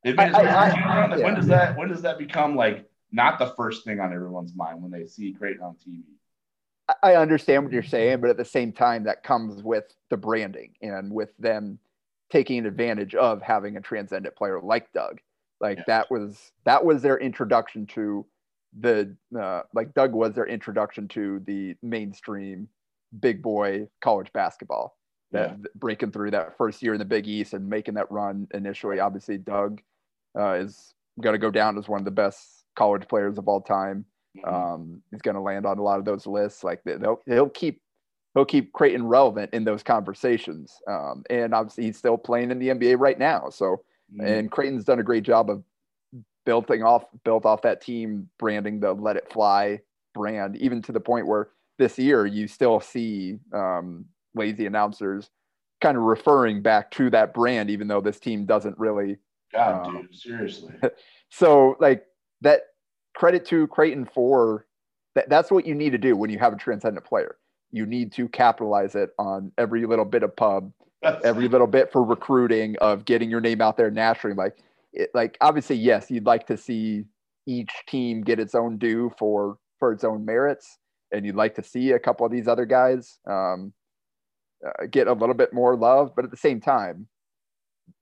They've 0.04 0.16
been 0.16 0.34
I- 0.36 0.40
I- 0.40 1.08
like, 1.08 1.10
when 1.12 1.20
yeah. 1.20 1.36
does 1.36 1.48
that 1.48 1.78
when 1.78 1.90
does 1.90 2.02
that 2.02 2.18
become 2.18 2.56
like 2.56 2.90
not 3.12 3.38
the 3.40 3.48
first 3.56 3.86
thing 3.86 4.00
on 4.00 4.12
everyone's 4.14 4.56
mind 4.56 4.82
when 4.82 4.92
they 4.92 5.06
see 5.06 5.34
Creighton 5.34 5.62
on 5.64 5.76
TV? 5.76 6.02
I 7.02 7.16
understand 7.16 7.64
what 7.64 7.72
you're 7.72 7.82
saying, 7.84 8.20
but 8.20 8.30
at 8.30 8.36
the 8.38 8.44
same 8.44 8.74
time, 8.74 9.06
that 9.06 9.24
comes 9.24 9.64
with 9.64 9.86
the 10.10 10.18
branding 10.18 10.74
and 10.82 11.14
with 11.14 11.30
them 11.38 11.80
taking 12.30 12.66
advantage 12.66 13.16
of 13.16 13.42
having 13.42 13.78
a 13.78 13.82
transcendent 13.82 14.36
player 14.36 14.60
like 14.60 14.92
Doug. 14.92 15.22
Like 15.62 15.78
Yeah. 15.78 15.84
that 15.88 16.12
was 16.12 16.52
that 16.66 16.84
was 16.84 17.02
their 17.02 17.18
introduction 17.20 17.86
to 17.88 18.26
the 18.80 19.16
uh, 19.40 19.62
like 19.74 19.94
Doug 19.94 20.12
was 20.14 20.34
their 20.34 20.48
introduction 20.48 21.08
to 21.10 21.40
the 21.46 21.76
mainstream 21.84 22.68
big 23.20 23.42
boy 23.42 23.88
college 24.02 24.32
basketball. 24.34 24.98
That 25.32 25.58
breaking 25.74 26.12
through 26.12 26.30
that 26.32 26.58
first 26.58 26.84
year 26.84 26.94
in 26.94 27.00
the 27.00 27.06
Big 27.06 27.28
East 27.28 27.54
and 27.56 27.68
making 27.68 27.96
that 27.96 28.12
run 28.12 28.48
initially. 28.54 29.00
Obviously, 29.00 29.40
Doug 29.40 29.82
uh, 30.38 30.54
is 30.54 30.94
going 31.22 31.34
to 31.34 31.40
go 31.40 31.50
down 31.50 31.76
as 31.78 31.88
one 31.90 32.00
of 32.00 32.06
the 32.06 32.12
best 32.12 32.66
college 32.76 33.08
players 33.08 33.40
of 33.40 33.48
all 33.48 33.62
time. 33.62 34.06
Um, 34.46 35.02
he's 35.10 35.22
going 35.22 35.34
to 35.36 35.42
land 35.42 35.66
on 35.66 35.80
a 35.80 35.82
lot 35.82 35.98
of 35.98 36.06
those 36.06 36.28
lists. 36.28 36.64
Like 36.64 36.84
they'll 36.84 37.22
he'll 37.26 37.50
keep 37.50 37.82
he'll 38.36 38.46
keep 38.46 38.74
Creighton 38.74 39.08
relevant 39.08 39.54
in 39.54 39.64
those 39.64 39.82
conversations. 39.82 40.78
Um, 40.88 41.24
and 41.32 41.54
obviously 41.54 41.86
he's 41.86 41.98
still 41.98 42.18
playing 42.18 42.52
in 42.52 42.60
the 42.60 42.70
NBA 42.70 43.00
right 43.00 43.18
now. 43.18 43.50
So 43.50 43.84
Mhm. 44.14 44.26
and 44.40 44.52
Creighton's 44.52 44.86
done 44.86 45.00
a 45.00 45.04
great 45.04 45.24
job 45.24 45.50
of 45.50 45.64
building 46.46 46.84
off 46.84 47.06
built 47.24 47.46
off 47.46 47.62
that 47.64 47.82
team 47.82 48.30
branding 48.38 48.80
the 48.80 48.94
let 48.94 49.16
it 49.18 49.32
fly 49.32 49.80
brand, 50.14 50.58
even 50.58 50.82
to 50.84 50.92
the 50.92 51.00
point 51.00 51.26
where 51.26 51.50
this 51.78 51.98
year 51.98 52.26
you 52.26 52.48
still 52.48 52.80
see 52.80 53.40
um, 53.54 54.06
lazy 54.36 54.66
announcers 54.66 55.30
kind 55.84 55.98
of 55.98 56.04
referring 56.04 56.62
back 56.62 56.90
to 56.92 57.10
that 57.10 57.34
brand, 57.34 57.70
even 57.70 57.88
though 57.88 58.02
this 58.02 58.20
team 58.20 58.46
doesn't 58.46 58.78
really. 58.80 59.18
God, 59.52 59.86
um, 59.88 60.02
dude, 60.02 60.16
seriously. 60.16 60.74
so, 61.30 61.76
like 61.80 62.06
that, 62.42 62.62
credit 63.16 63.46
to 63.48 63.68
Creighton 63.68 64.06
for 64.06 64.66
that. 65.16 65.30
That's 65.30 65.52
what 65.52 65.68
you 65.68 65.76
need 65.76 65.92
to 65.92 65.98
do 65.98 66.16
when 66.16 66.30
you 66.30 66.40
have 66.40 66.54
a 66.54 66.58
transcendent 66.58 67.06
player. 67.06 67.36
You 67.72 67.86
need 67.86 68.14
to 68.14 68.30
capitalize 68.30 68.96
it 68.96 69.12
on 69.20 69.52
every 69.58 69.86
little 69.86 70.06
bit 70.06 70.24
of 70.24 70.36
pub, 70.36 70.72
every 71.24 71.48
little 71.48 71.68
bit 71.68 71.92
for 71.92 72.04
recruiting 72.04 72.76
of 72.78 73.04
getting 73.04 73.30
your 73.30 73.42
name 73.42 73.62
out 73.62 73.78
there 73.78 73.92
nationally. 73.92 74.36
Like, 74.36 74.58
it, 74.94 75.10
like 75.14 75.38
obviously, 75.42 75.76
yes, 75.76 76.10
you'd 76.10 76.26
like 76.26 76.48
to 76.48 76.58
see 76.58 77.04
each 77.46 77.72
team 77.88 78.22
get 78.22 78.40
its 78.40 78.56
own 78.56 78.78
due 78.78 79.12
for 79.18 79.58
for 79.80 79.92
its 79.92 80.06
own 80.06 80.24
merits, 80.24 80.78
and 81.14 81.26
you'd 81.26 81.36
like 81.36 81.56
to 81.56 81.64
see 81.64 81.92
a 81.92 82.00
couple 82.00 82.26
of 82.26 82.32
these 82.32 82.48
other 82.48 82.66
guys 82.66 83.20
um, 83.30 83.74
uh, 84.66 84.86
get 84.90 85.08
a 85.08 85.14
little 85.14 85.36
bit 85.36 85.54
more 85.54 85.76
love. 85.76 86.14
But 86.16 86.26
at 86.26 86.32
the 86.32 86.38
same 86.38 86.60
time, 86.60 87.08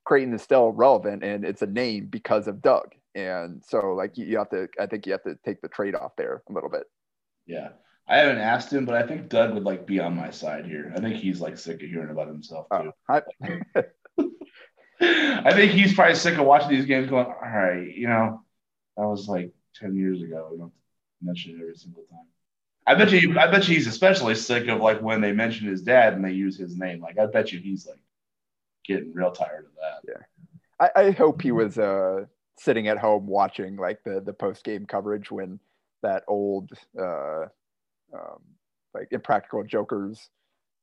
Creighton 0.05 0.33
is 0.33 0.41
still 0.41 0.71
relevant, 0.71 1.23
and 1.23 1.45
it's 1.45 1.61
a 1.61 1.67
name 1.67 2.07
because 2.07 2.47
of 2.47 2.61
Doug. 2.61 2.95
And 3.13 3.61
so, 3.67 3.93
like, 3.93 4.17
you, 4.17 4.25
you 4.25 4.37
have 4.37 4.49
to, 4.51 4.69
I 4.79 4.85
think 4.85 5.05
you 5.05 5.11
have 5.11 5.23
to 5.23 5.37
take 5.45 5.61
the 5.61 5.67
trade 5.67 5.95
off 5.95 6.15
there 6.17 6.41
a 6.49 6.53
little 6.53 6.69
bit. 6.69 6.83
Yeah. 7.45 7.69
I 8.07 8.17
haven't 8.17 8.39
asked 8.39 8.73
him, 8.73 8.85
but 8.85 8.95
I 8.95 9.07
think 9.07 9.29
Doug 9.29 9.53
would 9.53 9.63
like 9.63 9.85
be 9.85 9.99
on 9.99 10.15
my 10.15 10.31
side 10.31 10.65
here. 10.65 10.91
I 10.95 10.99
think 10.99 11.15
he's 11.15 11.39
like 11.39 11.57
sick 11.57 11.81
of 11.81 11.89
hearing 11.89 12.09
about 12.09 12.27
himself 12.27 12.67
too. 12.69 12.91
Uh, 13.07 13.21
I, 13.43 13.83
I 15.45 15.53
think 15.53 15.71
he's 15.71 15.93
probably 15.93 16.15
sick 16.15 16.37
of 16.37 16.45
watching 16.45 16.69
these 16.69 16.85
games 16.85 17.09
going, 17.09 17.25
all 17.25 17.35
right, 17.41 17.87
you 17.95 18.07
know, 18.07 18.43
that 18.97 19.07
was 19.07 19.27
like 19.27 19.51
10 19.75 19.95
years 19.95 20.21
ago. 20.21 20.49
We 20.51 20.57
don't 20.57 20.73
mention 21.21 21.55
it 21.55 21.61
every 21.61 21.75
single 21.75 22.03
time. 22.11 22.27
I 22.87 22.95
bet 22.95 23.11
you 23.11 23.37
I 23.39 23.47
bet 23.47 23.67
you 23.67 23.75
he's 23.75 23.87
especially 23.87 24.35
sick 24.35 24.67
of 24.67 24.79
like 24.79 25.01
when 25.01 25.21
they 25.21 25.31
mention 25.31 25.67
his 25.67 25.81
dad 25.81 26.13
and 26.13 26.25
they 26.25 26.31
use 26.31 26.57
his 26.57 26.77
name. 26.77 26.99
Like 27.01 27.19
I 27.19 27.27
bet 27.27 27.51
you 27.51 27.59
he's 27.59 27.87
like 27.87 27.99
getting 28.85 29.13
real 29.13 29.31
tired 29.31 29.65
of 29.65 29.71
that. 29.75 30.11
Yeah. 30.11 30.89
I, 30.95 31.07
I 31.07 31.11
hope 31.11 31.41
he 31.41 31.51
was 31.51 31.77
uh 31.77 32.25
sitting 32.57 32.87
at 32.87 32.97
home 32.97 33.27
watching 33.27 33.75
like 33.75 34.03
the 34.03 34.21
the 34.21 34.33
post 34.33 34.63
game 34.63 34.85
coverage 34.85 35.31
when 35.31 35.59
that 36.01 36.23
old 36.27 36.71
uh 36.99 37.43
um 38.13 38.41
like 38.93 39.07
impractical 39.11 39.63
jokers 39.63 40.29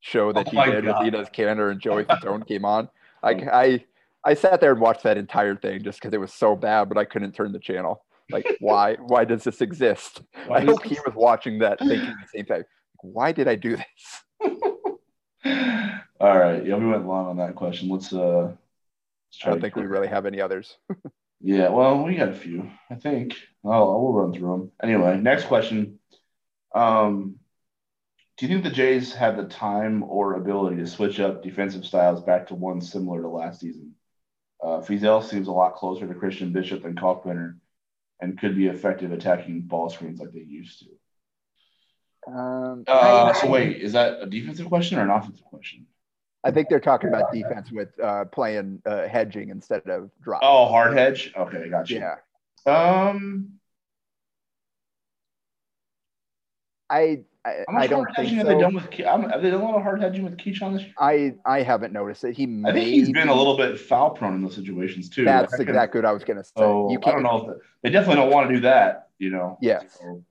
show 0.01 0.33
that 0.33 0.47
oh 0.47 0.51
he 0.51 0.71
did 0.71 0.85
God. 0.85 1.05
with 1.05 1.15
Enes 1.15 1.35
Kanter 1.35 1.73
and 1.73 1.81
Joey 1.81 2.05
Fatone 2.05 2.47
came 2.47 2.65
on. 2.65 2.89
Like 3.23 3.43
oh. 3.43 3.51
I 3.53 3.85
I 4.25 4.35
sat 4.35 4.61
there 4.61 4.73
and 4.73 4.81
watched 4.81 5.03
that 5.03 5.19
entire 5.19 5.57
thing 5.57 5.83
just 5.83 6.01
because 6.01 6.15
it 6.15 6.21
was 6.21 6.33
so 6.33 6.55
bad, 6.55 6.89
but 6.89 6.99
I 6.99 7.05
couldn't 7.05 7.33
turn 7.33 7.53
the 7.53 7.59
channel. 7.59 8.05
Like, 8.31 8.57
why? 8.61 8.97
Why 8.97 9.25
does 9.25 9.45
this 9.45 9.61
exist? 9.61 10.23
Why 10.47 10.59
I 10.59 10.65
hope 10.65 10.83
this... 10.83 10.93
he 10.93 10.99
was 11.05 11.15
watching 11.15 11.59
that, 11.61 11.79
thinking 11.79 12.15
the 12.21 12.29
same 12.35 12.45
thing. 12.47 12.63
Why 13.01 13.33
did 13.33 13.49
I 13.49 13.55
do 13.55 13.77
this? 13.77 14.23
All 16.21 16.39
right. 16.39 16.65
Yeah, 16.65 16.77
we 16.77 16.87
went 16.87 17.07
long 17.07 17.27
on 17.27 17.37
that 17.39 17.55
question. 17.55 17.89
Let's 17.89 18.13
uh. 18.13 18.53
Let's 19.31 19.45
I 19.45 19.51
don't 19.51 19.61
think 19.61 19.77
we 19.77 19.83
really 19.83 20.09
have 20.09 20.27
any 20.27 20.41
others. 20.41 20.77
yeah, 21.41 21.69
well, 21.69 22.03
we 22.03 22.17
got 22.17 22.31
a 22.31 22.35
few. 22.35 22.71
I 22.91 22.95
think. 22.95 23.35
Oh, 23.63 24.03
we'll 24.03 24.13
run 24.13 24.33
through 24.33 24.51
them. 24.51 24.73
Anyway, 24.83 25.19
next 25.19 25.45
question. 25.45 25.99
Um, 26.75 27.37
do 28.37 28.47
you 28.47 28.53
think 28.53 28.65
the 28.65 28.71
Jays 28.71 29.13
have 29.15 29.37
the 29.37 29.45
time 29.45 30.03
or 30.05 30.35
ability 30.35 30.77
to 30.77 30.87
switch 30.87 31.21
up 31.21 31.43
defensive 31.43 31.85
styles 31.85 32.23
back 32.23 32.47
to 32.47 32.55
one 32.55 32.81
similar 32.81 33.21
to 33.23 33.29
last 33.29 33.61
season? 33.61 33.95
Uh, 34.63 34.81
Feazell 34.81 35.23
seems 35.23 35.49
a 35.49 35.53
lot 35.53 35.75
closer 35.75 36.07
to 36.07 36.15
Christian 36.15 36.53
Bishop 36.53 36.83
than 36.83 36.95
Kalkbrenner 36.95 37.57
and 38.21 38.39
could 38.39 38.57
be 38.57 38.67
effective 38.67 39.13
attacking 39.13 39.63
ball 39.63 39.91
screens 39.91 40.21
like 40.21 40.33
they 40.33 40.41
used 40.41 40.81
to. 40.81 40.87
Um, 42.33 42.85
uh, 42.87 43.33
so 43.33 43.49
wait, 43.49 43.79
is 43.79 43.93
that 43.93 44.19
a 44.21 44.27
defensive 44.27 44.67
question 44.67 44.99
or 44.99 45.03
an 45.03 45.11
offensive 45.11 45.45
question? 45.45 45.87
I 46.45 46.51
think 46.51 46.69
they're 46.69 46.81
talking 46.81 47.09
about 47.09 47.33
defense 47.33 47.73
with 47.73 47.99
uh, 48.01 48.25
playing 48.27 48.81
uh, 48.87 49.09
hedging 49.09 49.51
instead 49.51 49.89
of 49.89 50.11
drop. 50.23 50.41
Oh, 50.43 50.67
hard 50.67 50.97
hedge. 50.97 51.33
Okay, 51.37 51.69
gotcha. 51.69 51.95
Yeah. 52.67 53.11
Um, 53.11 53.59
I 56.91 57.25
I, 57.69 57.83
I 57.83 57.87
don't 57.87 58.07
think 58.15 58.31
so. 58.31 58.35
Have 58.37 58.47
they 58.47 58.59
done 58.59 58.75
with? 58.75 58.85
Have 58.95 59.43
they 59.43 59.51
done 59.51 59.61
a 59.61 59.65
lot 59.65 59.77
of 59.77 59.83
hard 59.83 60.01
hedging 60.01 60.25
with 60.25 60.37
Keyshawn 60.37 60.75
this 60.75 60.83
year? 60.83 60.95
I 60.99 61.35
I 61.45 61.63
haven't 61.63 61.93
noticed 61.93 62.25
it. 62.25 62.37
He 62.37 62.45
I 62.65 62.73
think 62.73 62.89
he's 62.89 63.11
been 63.11 63.29
a 63.29 63.35
little 63.35 63.57
bit 63.57 63.79
foul 63.79 64.11
prone 64.11 64.35
in 64.35 64.43
those 64.43 64.55
situations 64.55 65.09
too. 65.09 65.25
That's 65.25 65.55
I 65.55 65.63
exactly 65.63 66.01
what 66.01 66.09
I 66.09 66.13
was 66.13 66.25
going 66.25 66.39
to 66.39 66.45
say. 66.45 66.53
So 66.57 66.91
you 66.91 66.99
can't, 66.99 67.17
I 67.17 67.23
don't 67.23 67.23
know 67.23 67.51
if 67.51 67.59
they 67.83 67.91
definitely 67.91 68.17
don't 68.17 68.31
want 68.31 68.49
to 68.49 68.55
do 68.57 68.61
that. 68.63 69.09
You 69.19 69.31
know. 69.31 69.59
Yeah. 69.61 69.83
So, 69.99 70.25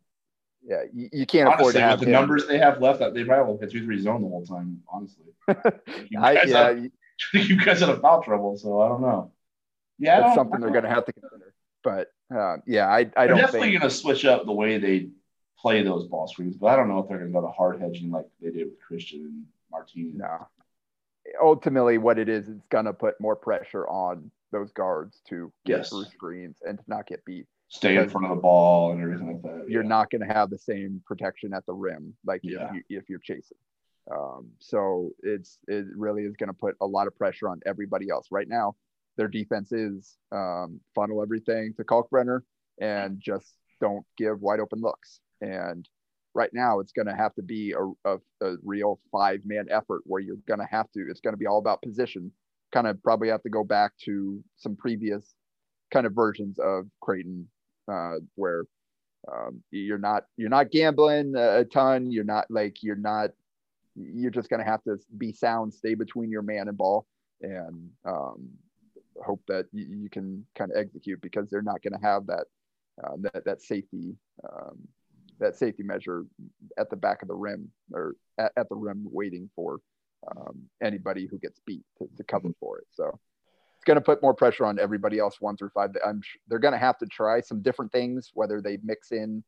yeah, 0.63 0.83
you, 0.93 1.09
you 1.13 1.25
can't 1.25 1.47
honestly, 1.47 1.61
afford 1.63 1.75
to 1.75 1.81
have 1.81 1.99
the 1.99 2.05
him. 2.07 2.11
numbers 2.11 2.45
they 2.47 2.57
have 2.57 2.81
left. 2.81 2.99
That 2.99 3.13
they 3.13 3.23
probably 3.23 3.53
will 3.53 3.59
hit 3.59 3.71
two 3.71 3.85
three 3.85 3.99
zone 4.01 4.21
the 4.21 4.27
whole 4.27 4.45
time. 4.45 4.81
Honestly, 4.89 5.25
I, 5.47 6.43
yeah, 6.45 6.67
have, 6.69 6.89
you 7.33 7.63
guys 7.63 7.79
had 7.79 7.89
a 7.89 7.99
foul 7.99 8.21
trouble, 8.21 8.57
so 8.57 8.81
I 8.81 8.89
don't 8.89 9.01
know. 9.01 9.31
Yeah, 9.97 10.19
that's 10.19 10.35
something 10.35 10.59
they're 10.59 10.71
going 10.71 10.83
to 10.83 10.89
have 10.89 11.05
to 11.05 11.13
consider. 11.13 11.53
But 11.83 12.07
uh, 12.35 12.57
yeah, 12.65 12.87
I 12.87 12.99
I 12.99 13.05
they're 13.15 13.27
don't. 13.27 13.37
Definitely 13.37 13.71
going 13.71 13.81
to 13.81 13.89
switch 13.89 14.25
up 14.25 14.45
the 14.45 14.51
way 14.51 14.77
they 14.77 15.09
play 15.59 15.83
those 15.83 16.07
ball 16.07 16.27
screens, 16.27 16.55
but 16.55 16.67
I 16.67 16.75
don't 16.75 16.87
know 16.87 16.99
if 16.99 17.07
they're 17.07 17.17
going 17.17 17.31
to 17.31 17.39
go 17.39 17.45
to 17.45 17.51
hard 17.51 17.81
hedging 17.81 18.11
like 18.11 18.25
they 18.41 18.51
did 18.51 18.65
with 18.65 18.79
Christian 18.79 19.21
and 19.21 19.45
Martinez. 19.71 20.15
No. 20.15 20.47
Ultimately, 21.41 21.97
what 21.97 22.19
it 22.19 22.29
is, 22.29 22.47
it's 22.47 22.67
going 22.67 22.85
to 22.85 22.93
put 22.93 23.19
more 23.19 23.35
pressure 23.35 23.87
on 23.87 24.31
those 24.51 24.71
guards 24.71 25.21
to 25.29 25.51
get 25.65 25.79
yes. 25.79 25.89
through 25.89 26.05
screens 26.05 26.57
and 26.65 26.77
to 26.77 26.83
not 26.87 27.05
get 27.05 27.25
beat. 27.25 27.45
Stay 27.69 27.97
in 27.97 28.07
front 28.09 28.25
of 28.25 28.35
the 28.35 28.41
ball 28.41 28.93
and 28.93 29.01
everything 29.01 29.27
like 29.27 29.41
that. 29.41 29.69
You're 29.69 29.83
yeah. 29.83 29.89
not 29.89 30.09
going 30.09 30.25
to 30.25 30.33
have 30.33 30.49
the 30.49 30.57
same 30.57 31.01
protection 31.05 31.53
at 31.53 31.65
the 31.65 31.73
rim 31.73 32.13
like 32.25 32.39
yeah. 32.43 32.69
if, 32.69 32.75
you, 32.75 32.97
if 32.97 33.09
you're 33.09 33.19
chasing. 33.19 33.57
Um, 34.09 34.51
so 34.59 35.11
it's 35.21 35.59
it 35.67 35.85
really 35.93 36.23
is 36.23 36.37
going 36.37 36.47
to 36.47 36.53
put 36.53 36.77
a 36.79 36.85
lot 36.85 37.07
of 37.07 37.17
pressure 37.17 37.49
on 37.49 37.59
everybody 37.65 38.09
else. 38.09 38.27
Right 38.31 38.47
now, 38.47 38.75
their 39.17 39.27
defense 39.27 39.73
is 39.73 40.15
um, 40.31 40.79
funnel 40.95 41.21
everything 41.21 41.73
to 41.75 41.83
Kalkbrenner 41.83 42.41
and 42.79 43.19
just 43.19 43.53
don't 43.81 44.05
give 44.17 44.41
wide 44.41 44.61
open 44.61 44.79
looks. 44.79 45.19
And 45.41 45.87
right 46.33 46.51
now, 46.53 46.79
it's 46.79 46.91
going 46.91 47.07
to 47.07 47.15
have 47.15 47.33
to 47.35 47.41
be 47.41 47.73
a, 47.73 48.09
a, 48.09 48.17
a 48.41 48.55
real 48.63 48.99
five 49.11 49.41
man 49.45 49.67
effort 49.69 50.01
where 50.05 50.21
you're 50.21 50.37
going 50.47 50.59
to 50.59 50.67
have 50.69 50.91
to, 50.91 51.05
it's 51.09 51.21
going 51.21 51.33
to 51.33 51.37
be 51.37 51.47
all 51.47 51.59
about 51.59 51.81
position. 51.81 52.31
Kind 52.73 52.87
of 52.87 53.01
probably 53.01 53.29
have 53.29 53.43
to 53.43 53.49
go 53.49 53.63
back 53.63 53.93
to 54.05 54.43
some 54.57 54.75
previous 54.75 55.35
kind 55.91 56.05
of 56.05 56.13
versions 56.13 56.59
of 56.59 56.87
Creighton 57.01 57.47
uh, 57.91 58.15
where 58.35 58.65
um, 59.31 59.61
you're 59.71 59.97
not 59.97 60.25
you're 60.37 60.49
not 60.49 60.71
gambling 60.71 61.33
a 61.35 61.65
ton. 61.65 62.11
You're 62.11 62.23
not 62.23 62.45
like 62.49 62.83
you're 62.83 62.95
not 62.95 63.31
you're 63.95 64.31
just 64.31 64.49
going 64.49 64.63
to 64.63 64.69
have 64.69 64.83
to 64.83 64.97
be 65.17 65.33
sound, 65.33 65.73
stay 65.73 65.95
between 65.95 66.29
your 66.29 66.43
man 66.43 66.67
and 66.67 66.77
ball, 66.77 67.07
and 67.41 67.89
um, 68.05 68.49
hope 69.25 69.41
that 69.47 69.65
you, 69.71 69.85
you, 69.85 70.09
can 70.09 70.45
kind 70.55 70.71
of 70.71 70.77
execute 70.77 71.19
because 71.21 71.49
they're 71.49 71.61
not 71.61 71.81
going 71.81 71.93
to 71.93 72.05
have 72.05 72.27
that 72.27 72.45
uh, 73.03 73.15
that 73.19 73.45
that 73.45 73.61
safety 73.61 74.15
um, 74.43 74.77
that 75.39 75.55
safety 75.55 75.83
measure 75.83 76.25
at 76.77 76.89
the 76.89 76.95
back 76.95 77.21
of 77.21 77.27
the 77.27 77.35
rim 77.35 77.71
or 77.93 78.15
at, 78.37 78.51
at 78.57 78.69
the 78.69 78.75
rim 78.75 79.07
waiting 79.11 79.49
for 79.55 79.79
um, 80.31 80.63
anybody 80.81 81.27
who 81.29 81.37
gets 81.39 81.59
beat 81.65 81.83
to, 81.97 82.07
to 82.17 82.23
cover 82.23 82.49
for 82.59 82.79
it. 82.79 82.87
So 82.91 83.19
it's 83.77 83.85
going 83.85 83.95
to 83.95 84.01
put 84.01 84.21
more 84.21 84.33
pressure 84.33 84.65
on 84.65 84.79
everybody 84.79 85.19
else 85.19 85.39
one 85.39 85.57
through 85.57 85.69
five. 85.69 85.91
I'm 86.05 86.21
they're 86.47 86.59
going 86.59 86.73
to 86.73 86.79
have 86.79 86.97
to 86.99 87.05
try 87.05 87.41
some 87.41 87.61
different 87.61 87.91
things, 87.91 88.31
whether 88.33 88.61
they 88.61 88.79
mix 88.83 89.11
in, 89.11 89.43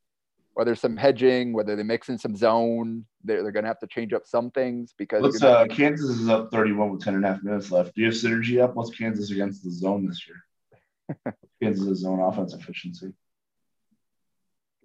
whether 0.54 0.76
some 0.76 0.98
hedging, 0.98 1.54
whether 1.54 1.76
they 1.76 1.84
mix 1.84 2.10
in 2.10 2.18
some 2.18 2.36
zone. 2.36 3.06
They're, 3.24 3.44
they're 3.44 3.52
going 3.52 3.64
to 3.64 3.70
have 3.70 3.80
to 3.80 3.88
change 3.88 4.14
up 4.14 4.26
some 4.26 4.52
things 4.52 4.94
because 4.98 5.42
uh, 5.42 5.66
Kansas 5.70 6.10
is 6.10 6.30
up 6.30 6.52
31 6.52 6.92
with 6.92 7.04
10 7.04 7.16
and 7.16 7.26
a 7.26 7.28
half 7.28 7.44
minutes 7.44 7.72
left. 7.72 7.96
Do 7.96 8.02
you 8.02 8.08
have 8.08 8.16
synergy 8.16 8.62
up? 8.62 8.76
What's 8.76 8.96
Kansas 8.96 9.32
against 9.32 9.64
the 9.64 9.72
zone 9.72 10.08
this 10.08 10.26
year? 10.28 11.34
Kansas' 11.62 12.00
zone 12.00 12.20
offense 12.20 12.54
efficiency. 12.54 13.14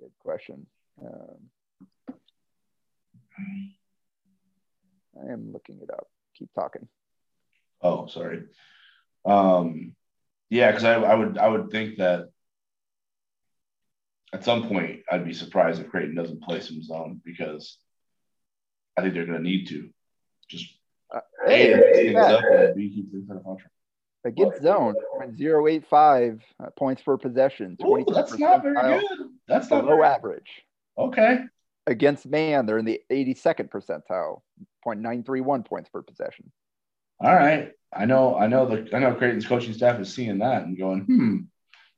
Good 0.00 0.12
question. 0.18 0.66
Um, 1.02 1.50
I 5.20 5.32
am 5.32 5.52
looking 5.52 5.80
it 5.82 5.90
up. 5.90 6.08
Keep 6.38 6.52
talking. 6.54 6.88
Oh, 7.82 8.06
sorry. 8.06 8.44
Um, 9.24 9.94
yeah, 10.50 10.70
because 10.70 10.84
I, 10.84 10.94
I 10.94 11.14
would 11.14 11.38
I 11.38 11.48
would 11.48 11.70
think 11.70 11.98
that 11.98 12.28
at 14.32 14.44
some 14.44 14.68
point 14.68 15.00
I'd 15.10 15.24
be 15.24 15.32
surprised 15.32 15.80
if 15.80 15.90
Creighton 15.90 16.14
doesn't 16.14 16.42
play 16.42 16.60
some 16.60 16.82
zone 16.82 17.20
because 17.24 17.78
I 18.96 19.02
think 19.02 19.14
they're 19.14 19.26
going 19.26 19.38
to 19.38 19.44
need 19.44 19.66
to. 19.68 19.88
Just 20.48 20.66
uh, 21.14 21.20
hey, 21.46 21.72
Against 24.26 24.62
zone, 24.62 24.94
0.085 25.20 26.40
uh, 26.58 26.70
points 26.78 27.02
per 27.02 27.18
possession. 27.18 27.76
Ooh, 27.84 28.04
that's 28.08 28.38
not 28.38 28.62
very 28.62 28.74
good. 28.74 29.04
That's 29.46 29.68
not 29.68 29.84
low 29.84 30.02
average. 30.02 30.48
Okay. 30.96 31.40
Against 31.86 32.26
man, 32.26 32.66
they're 32.66 32.78
in 32.78 32.84
the 32.84 33.00
82nd 33.10 33.68
percentile, 33.68 34.40
0.931 34.86 35.66
points 35.66 35.90
per 35.90 36.02
possession. 36.02 36.50
All 37.20 37.34
right. 37.34 37.72
I 37.92 38.06
know, 38.06 38.36
I 38.36 38.46
know 38.46 38.66
the 38.66 38.88
I 38.94 38.98
know 38.98 39.14
Creighton's 39.14 39.46
coaching 39.46 39.72
staff 39.72 40.00
is 40.00 40.12
seeing 40.12 40.38
that 40.38 40.64
and 40.64 40.76
going, 40.76 41.00
hmm, 41.02 41.36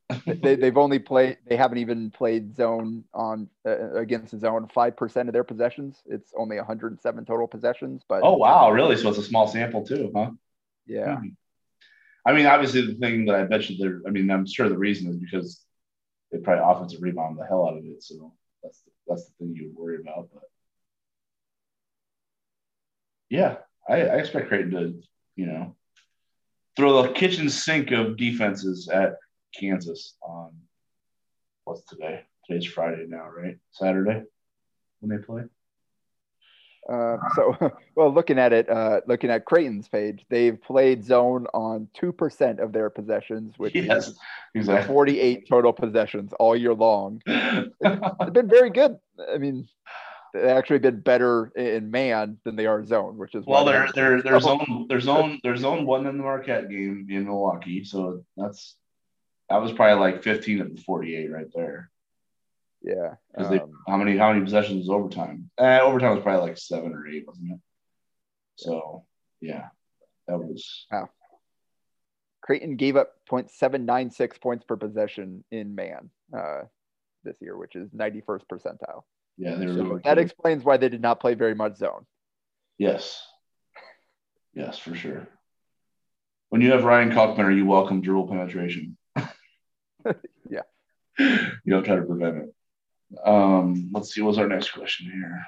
they, 0.27 0.55
they've 0.55 0.77
only 0.77 0.99
played 0.99 1.39
they 1.49 1.57
haven't 1.57 1.79
even 1.79 2.11
played 2.11 2.55
zone 2.55 3.05
on 3.13 3.49
uh, 3.67 3.95
against 3.95 4.31
the 4.31 4.39
zone 4.39 4.69
five 4.73 4.97
percent 4.97 5.29
of 5.29 5.33
their 5.33 5.43
possessions 5.43 6.03
it's 6.07 6.33
only 6.37 6.57
107 6.57 7.25
total 7.25 7.49
possessions 7.49 8.03
but 8.09 8.21
oh 8.23 8.37
wow 8.37 8.71
really 8.71 8.97
so 8.97 9.09
it's 9.09 9.19
a 9.19 9.23
small 9.23 9.49
sample 9.49 9.85
too 9.85 10.13
huh 10.15 10.31
yeah 10.87 11.17
hmm. 11.17 11.29
i 12.25 12.33
mean 12.33 12.47
obviously 12.47 12.83
the 12.83 12.95
thing 12.95 13.25
that 13.25 13.35
i 13.35 13.45
mentioned 13.49 13.79
there 13.81 14.01
i 14.07 14.11
mean 14.11 14.31
i'm 14.31 14.47
sure 14.47 14.69
the 14.69 14.79
reason 14.79 15.11
is 15.11 15.17
because 15.17 15.65
they 16.31 16.39
probably 16.39 16.63
offensive 16.65 17.03
rebound 17.03 17.37
the 17.37 17.45
hell 17.45 17.67
out 17.67 17.77
of 17.77 17.85
it 17.85 18.03
so 18.03 18.33
that's 18.67 18.81
the, 18.81 18.91
that's 19.07 19.25
the 19.27 19.33
thing 19.39 19.55
you 19.55 19.73
worry 19.77 19.97
about 20.01 20.29
but 20.33 20.43
yeah 23.31 23.57
I, 23.89 23.95
I 24.03 24.17
expect 24.17 24.49
creighton 24.49 24.71
to 24.73 25.03
you 25.37 25.47
know 25.47 25.77
throw 26.77 27.03
the 27.03 27.13
kitchen 27.13 27.49
sink 27.49 27.91
of 27.93 28.17
defenses 28.17 28.89
at 28.93 29.17
Kansas 29.59 30.17
on 30.23 30.53
what's 31.65 31.83
today? 31.83 32.23
Today's 32.47 32.67
Friday 32.67 33.07
now, 33.09 33.29
right? 33.29 33.59
Saturday 33.73 34.23
when 35.01 35.17
they 35.17 35.25
play. 35.25 35.43
Uh, 36.89 37.17
so, 37.35 37.57
well, 37.95 38.13
looking 38.13 38.39
at 38.39 38.53
it, 38.53 38.69
uh, 38.69 39.01
looking 39.07 39.31
at 39.31 39.45
Creighton's 39.45 39.89
page, 39.89 40.25
they've 40.29 40.61
played 40.61 41.05
zone 41.05 41.47
on 41.53 41.89
two 41.95 42.13
percent 42.13 42.61
of 42.61 42.73
their 42.73 42.91
possessions, 42.91 43.55
which 43.57 43.75
yes, 43.75 44.09
is 44.09 44.19
exactly. 44.55 44.87
forty-eight 44.87 45.49
total 45.49 45.73
possessions 45.73 46.33
all 46.39 46.57
year 46.57 46.75
long. 46.75 47.23
it's 47.27 48.31
been 48.33 48.49
very 48.49 48.71
good. 48.71 48.99
I 49.33 49.39
mean, 49.39 49.69
they 50.33 50.51
actually 50.51 50.79
been 50.79 51.01
better 51.01 51.53
in 51.57 51.91
man 51.91 52.39
than 52.45 52.57
they 52.57 52.67
are 52.67 52.85
zone, 52.85 53.19
which 53.19 53.35
is 53.35 53.45
well, 53.47 53.65
they're 53.65 53.89
they're 53.95 54.23
they're 54.23 54.41
zone 54.41 54.87
they're 54.89 55.01
zone 55.01 55.41
they're 55.43 55.57
zone 55.57 55.87
one 55.87 56.07
in 56.07 56.17
the 56.17 56.23
Marquette 56.23 56.69
game 56.69 57.07
in 57.11 57.25
Milwaukee, 57.25 57.85
so 57.85 58.25
that's 58.37 58.77
that 59.49 59.63
was 59.63 59.73
probably 59.73 60.01
like 60.01 60.23
15 60.23 60.61
of 60.61 60.75
the 60.75 60.83
48 60.83 61.31
right 61.31 61.47
there. 61.55 61.91
Yeah. 62.83 63.15
Um, 63.37 63.73
how 63.89 63.97
many 63.97 64.17
how 64.17 64.33
many 64.33 64.45
possessions 64.45 64.81
was 64.81 64.91
overtime? 64.91 65.51
Eh, 65.59 65.81
overtime 65.81 66.15
was 66.15 66.23
probably 66.23 66.49
like 66.49 66.59
seven 66.59 66.93
or 66.93 67.07
eight, 67.09 67.25
wasn't 67.27 67.53
it? 67.53 67.61
So 68.57 69.05
yeah, 69.41 69.67
that 70.29 70.39
was 70.39 70.87
wow. 70.91 71.09
Creighton 72.43 72.77
gave 72.77 72.97
up 72.97 73.13
0.796 73.29 74.41
points 74.41 74.65
per 74.65 74.77
possession 74.77 75.43
in 75.51 75.75
man 75.75 76.11
uh, 76.37 76.63
this 77.25 77.37
year, 77.41 77.57
which 77.57 77.75
is 77.75 77.91
91st 77.91 78.43
percentile. 78.51 79.03
Yeah, 79.37 79.57
they 79.57 79.67
were 79.67 79.75
so 79.75 80.01
that 80.05 80.19
explains 80.19 80.63
why 80.63 80.77
they 80.77 80.89
did 80.89 81.03
not 81.03 81.19
play 81.19 81.35
very 81.35 81.57
much 81.57 81.77
zone. 81.77 82.07
Yes. 82.79 83.21
Yes, 84.55 84.79
for 84.79 84.95
sure. 84.95 85.29
When 86.49 86.63
you 86.63 86.71
have 86.71 86.85
Ryan 86.85 87.11
Kalkbrenner, 87.11 87.55
you 87.55 87.67
welcome 87.67 88.01
dribble 88.01 88.29
penetration. 88.29 88.97
yeah. 90.49 90.63
You 91.19 91.73
don't 91.73 91.83
try 91.83 91.97
to 91.97 92.03
prevent 92.03 92.37
it. 92.37 92.55
Um, 93.25 93.91
let's 93.93 94.13
see, 94.13 94.23
what's 94.23 94.39
our 94.39 94.49
next 94.49 94.71
question 94.71 95.11
here? 95.11 95.47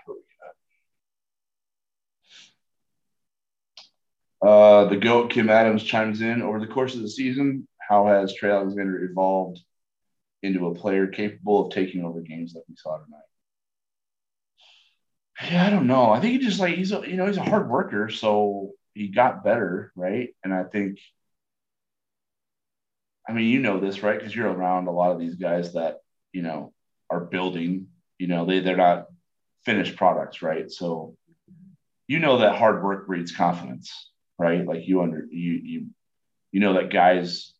Uh, 4.40 4.84
the 4.84 4.96
GOAT 4.96 5.30
Kim 5.30 5.50
Adams 5.50 5.82
chimes 5.82 6.20
in 6.20 6.42
over 6.42 6.60
the 6.60 6.66
course 6.66 6.94
of 6.94 7.02
the 7.02 7.08
season. 7.08 7.66
How 7.78 8.06
has 8.06 8.34
Trey 8.34 8.50
Alexander 8.50 9.02
evolved 9.04 9.60
into 10.42 10.68
a 10.68 10.74
player 10.74 11.08
capable 11.08 11.66
of 11.66 11.72
taking 11.72 12.04
over 12.04 12.20
games 12.20 12.52
like 12.54 12.64
we 12.68 12.76
saw 12.76 12.98
tonight? 12.98 13.20
Yeah, 15.50 15.66
I 15.66 15.70
don't 15.70 15.88
know. 15.88 16.10
I 16.10 16.20
think 16.20 16.32
he 16.32 16.46
just 16.46 16.60
like 16.60 16.76
he's 16.76 16.92
a 16.92 17.02
you 17.06 17.16
know 17.16 17.26
he's 17.26 17.36
a 17.36 17.42
hard 17.42 17.68
worker, 17.68 18.08
so 18.10 18.72
he 18.94 19.08
got 19.08 19.42
better, 19.44 19.92
right? 19.96 20.30
And 20.44 20.54
I 20.54 20.64
think 20.64 20.98
I 23.28 23.32
mean, 23.32 23.46
you 23.46 23.60
know 23.60 23.78
this, 23.78 24.02
right? 24.02 24.18
Because 24.18 24.34
you're 24.34 24.50
around 24.50 24.86
a 24.86 24.92
lot 24.92 25.12
of 25.12 25.18
these 25.18 25.34
guys 25.34 25.74
that, 25.74 25.98
you 26.32 26.40
know, 26.42 26.72
are 27.10 27.20
building, 27.20 27.88
you 28.18 28.26
know, 28.26 28.44
they, 28.44 28.60
they're 28.60 28.76
not 28.76 29.06
finished 29.64 29.96
products, 29.96 30.42
right? 30.42 30.70
So 30.70 31.16
you 32.06 32.18
know 32.18 32.38
that 32.38 32.56
hard 32.56 32.82
work 32.82 33.06
breeds 33.06 33.32
confidence, 33.32 34.10
right? 34.38 34.66
Like 34.66 34.86
you 34.88 35.02
under 35.02 35.26
you 35.30 35.52
you 35.52 35.86
you 36.50 36.60
know 36.60 36.74
that 36.74 36.90
guys, 36.90 37.52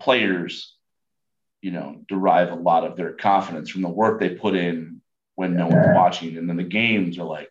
players, 0.00 0.74
you 1.60 1.72
know, 1.72 2.02
derive 2.08 2.52
a 2.52 2.54
lot 2.54 2.84
of 2.84 2.96
their 2.96 3.12
confidence 3.12 3.70
from 3.70 3.82
the 3.82 3.88
work 3.88 4.20
they 4.20 4.30
put 4.30 4.54
in 4.54 5.02
when 5.34 5.56
no 5.56 5.66
one's 5.66 5.94
watching. 5.94 6.36
And 6.36 6.48
then 6.48 6.56
the 6.56 6.64
games 6.64 7.18
are 7.18 7.24
like 7.24 7.50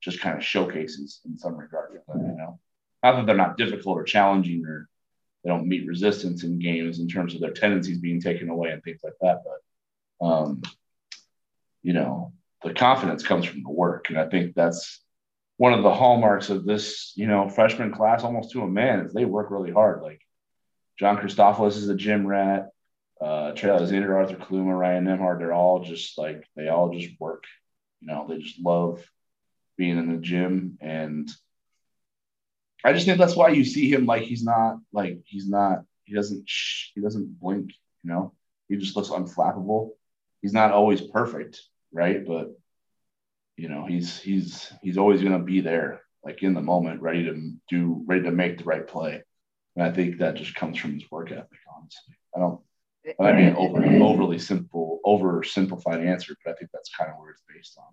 just 0.00 0.20
kind 0.20 0.38
of 0.38 0.44
showcases 0.44 1.20
in 1.24 1.36
some 1.36 1.56
regard, 1.56 1.92
you 1.92 2.36
know. 2.36 2.58
Not 3.02 3.16
that 3.16 3.26
they're 3.26 3.36
not 3.36 3.56
difficult 3.56 3.98
or 3.98 4.04
challenging 4.04 4.64
or 4.66 4.88
they 5.42 5.48
don't 5.48 5.66
meet 5.66 5.86
resistance 5.86 6.44
in 6.44 6.58
games 6.58 7.00
in 7.00 7.08
terms 7.08 7.34
of 7.34 7.40
their 7.40 7.52
tendencies 7.52 7.98
being 7.98 8.20
taken 8.20 8.48
away 8.50 8.70
and 8.70 8.82
things 8.82 9.00
like 9.02 9.14
that. 9.20 9.42
But 9.44 10.26
um, 10.26 10.62
you 11.82 11.92
know, 11.92 12.32
the 12.62 12.74
confidence 12.74 13.26
comes 13.26 13.46
from 13.46 13.62
the 13.62 13.70
work, 13.70 14.10
and 14.10 14.18
I 14.18 14.28
think 14.28 14.54
that's 14.54 15.00
one 15.56 15.72
of 15.72 15.82
the 15.82 15.94
hallmarks 15.94 16.50
of 16.50 16.64
this, 16.64 17.12
you 17.16 17.26
know, 17.26 17.48
freshman 17.48 17.92
class, 17.92 18.24
almost 18.24 18.52
to 18.52 18.62
a 18.62 18.68
man, 18.68 19.00
is 19.00 19.12
they 19.12 19.24
work 19.24 19.50
really 19.50 19.72
hard. 19.72 20.02
Like 20.02 20.20
John 20.98 21.18
Christofilis 21.18 21.76
is 21.76 21.88
a 21.88 21.94
gym 21.94 22.26
rat. 22.26 22.70
Uh, 23.20 23.52
Trey 23.52 23.70
Alexander, 23.70 24.16
Arthur 24.16 24.36
Kaluma, 24.36 24.78
Ryan 24.78 25.04
Nembhard, 25.04 25.38
they're 25.38 25.52
all 25.52 25.84
just 25.84 26.16
like 26.16 26.42
they 26.56 26.68
all 26.68 26.90
just 26.90 27.20
work. 27.20 27.44
You 28.00 28.08
know, 28.08 28.26
they 28.26 28.38
just 28.38 28.58
love 28.58 29.04
being 29.76 29.98
in 29.98 30.10
the 30.10 30.18
gym 30.18 30.78
and 30.80 31.30
I 32.84 32.92
just 32.92 33.06
think 33.06 33.18
that's 33.18 33.36
why 33.36 33.50
you 33.50 33.64
see 33.64 33.92
him 33.92 34.06
like 34.06 34.22
he's 34.22 34.42
not 34.42 34.78
like 34.92 35.20
he's 35.26 35.48
not 35.48 35.84
he 36.04 36.14
doesn't 36.14 36.50
he 36.94 37.00
doesn't 37.00 37.38
blink, 37.38 37.72
you 38.02 38.10
know. 38.10 38.32
He 38.68 38.76
just 38.76 38.96
looks 38.96 39.08
unflappable. 39.08 39.90
He's 40.42 40.52
not 40.52 40.72
always 40.72 41.00
perfect, 41.00 41.60
right? 41.92 42.26
But 42.26 42.48
you 43.56 43.68
know, 43.68 43.86
he's 43.86 44.18
he's 44.20 44.72
he's 44.82 44.98
always 44.98 45.20
going 45.20 45.38
to 45.38 45.44
be 45.44 45.60
there, 45.60 46.02
like 46.24 46.42
in 46.42 46.54
the 46.54 46.62
moment, 46.62 47.02
ready 47.02 47.24
to 47.24 47.52
do, 47.68 48.02
ready 48.06 48.22
to 48.22 48.30
make 48.30 48.58
the 48.58 48.64
right 48.64 48.86
play. 48.86 49.22
And 49.76 49.84
I 49.84 49.92
think 49.92 50.18
that 50.18 50.36
just 50.36 50.54
comes 50.54 50.78
from 50.78 50.94
his 50.94 51.10
work 51.10 51.30
ethic. 51.30 51.58
Honestly, 51.74 52.16
I 52.34 52.38
don't. 52.40 52.60
I 53.18 53.32
mean, 53.32 53.54
over, 53.56 53.82
overly 53.82 54.38
simple, 54.38 55.00
oversimplified 55.06 56.06
answer, 56.06 56.34
but 56.44 56.52
I 56.52 56.54
think 56.54 56.70
that's 56.70 56.94
kind 56.94 57.10
of 57.10 57.18
where 57.18 57.30
it's 57.30 57.42
based 57.48 57.78
on 57.78 57.86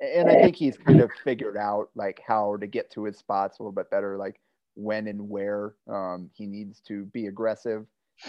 and 0.00 0.28
I 0.28 0.34
think 0.42 0.56
he's 0.56 0.76
kind 0.76 1.00
of 1.00 1.10
figured 1.22 1.56
out 1.56 1.90
like 1.94 2.20
how 2.26 2.56
to 2.56 2.66
get 2.66 2.90
to 2.92 3.04
his 3.04 3.16
spots 3.16 3.58
a 3.58 3.62
little 3.62 3.72
bit 3.72 3.90
better, 3.90 4.16
like 4.16 4.40
when 4.74 5.06
and 5.06 5.28
where 5.28 5.74
um, 5.88 6.30
he 6.34 6.46
needs 6.46 6.80
to 6.88 7.04
be 7.06 7.26
aggressive 7.26 7.86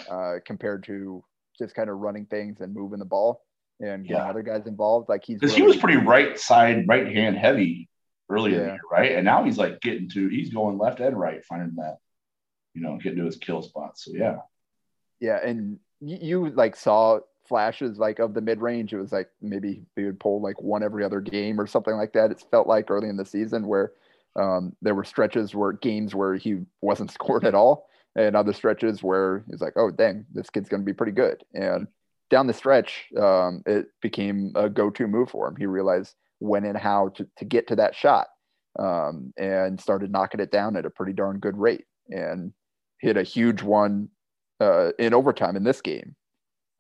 uh, 0.10 0.36
compared 0.46 0.84
to 0.84 1.24
just 1.58 1.76
kind 1.76 1.90
of 1.90 1.98
running 1.98 2.26
things 2.26 2.62
and 2.62 2.74
moving 2.74 3.00
the 3.00 3.06
ball 3.06 3.42
and 3.80 4.04
getting 4.04 4.22
yeah. 4.22 4.30
other 4.30 4.42
guys 4.42 4.68
involved. 4.68 5.10
Like 5.10 5.24
he's 5.26 5.40
because 5.40 5.54
really, 5.54 5.62
he 5.62 5.68
was 5.68 5.78
pretty 5.78 5.98
right 5.98 6.40
side, 6.40 6.88
right 6.88 7.08
hand 7.08 7.38
heavy 7.38 7.90
earlier, 8.30 8.58
yeah. 8.58 8.66
year, 8.66 8.80
right? 8.92 9.12
And 9.14 9.26
now 9.26 9.44
he's 9.44 9.58
like 9.58 9.82
getting 9.82 10.10
to 10.10 10.28
he's 10.28 10.54
going 10.54 10.78
left 10.78 11.00
and 11.00 11.20
right, 11.20 11.44
finding 11.46 11.76
that 11.76 11.98
you 12.74 12.82
know 12.82 12.98
getting 12.98 13.20
to 13.20 13.26
his 13.26 13.38
kill 13.38 13.62
spots. 13.62 14.06
So 14.06 14.12
yeah, 14.14 14.38
yeah, 15.20 15.40
and 15.44 15.80
you, 16.02 16.18
you 16.22 16.50
like 16.50 16.76
saw 16.76 17.20
flashes 17.48 17.98
like 17.98 18.20
of 18.20 18.34
the 18.34 18.42
mid 18.42 18.62
range. 18.62 18.94
It 18.94 19.00
was 19.00 19.12
like 19.12 19.30
maybe 19.42 19.84
they 19.96 20.04
would 20.04 20.20
pull 20.20 20.42
like 20.42 20.62
one 20.62 20.84
every 20.84 21.04
other 21.04 21.22
game 21.22 21.60
or 21.60 21.68
something 21.68 21.96
like 21.96 22.14
that. 22.14 22.32
It 22.32 22.44
felt 22.52 22.68
like 22.68 22.90
early 22.90 23.10
in 23.10 23.18
the 23.18 23.26
season 23.26 23.68
where 23.68 23.92
um, 24.36 24.76
there 24.82 24.96
were 24.96 25.04
stretches 25.04 25.56
where 25.56 25.72
games 25.72 26.14
where 26.14 26.36
he 26.36 26.60
wasn't 26.82 27.12
scored 27.14 27.46
at 27.46 27.56
all, 27.56 27.88
and 28.16 28.36
other 28.36 28.54
stretches 28.54 29.04
where 29.04 29.44
he's 29.50 29.62
like, 29.62 29.74
oh 29.76 29.92
dang, 29.92 30.26
this 30.34 30.50
kid's 30.50 30.70
going 30.70 30.82
to 30.82 30.86
be 30.86 30.94
pretty 30.94 31.12
good. 31.12 31.44
And 31.54 31.88
down 32.30 32.48
the 32.48 32.54
stretch, 32.54 33.06
um, 33.20 33.62
it 33.66 33.88
became 34.02 34.52
a 34.56 34.70
go-to 34.70 35.08
move 35.08 35.30
for 35.30 35.48
him. 35.48 35.56
He 35.58 35.66
realized 35.66 36.16
when 36.40 36.66
and 36.66 36.78
how 36.78 37.10
to, 37.10 37.28
to 37.38 37.46
get 37.46 37.68
to 37.68 37.76
that 37.78 37.96
shot, 37.96 38.28
um, 38.80 39.34
and 39.38 39.80
started 39.80 40.12
knocking 40.12 40.40
it 40.40 40.52
down 40.52 40.76
at 40.76 40.86
a 40.86 40.90
pretty 40.90 41.14
darn 41.14 41.40
good 41.40 41.58
rate, 41.58 41.86
and 42.10 42.52
hit 43.00 43.18
a 43.18 43.24
huge 43.24 43.62
one 43.62 44.10
uh, 44.60 44.92
in 44.98 45.14
overtime 45.14 45.56
in 45.56 45.64
this 45.64 45.82
game 45.82 46.16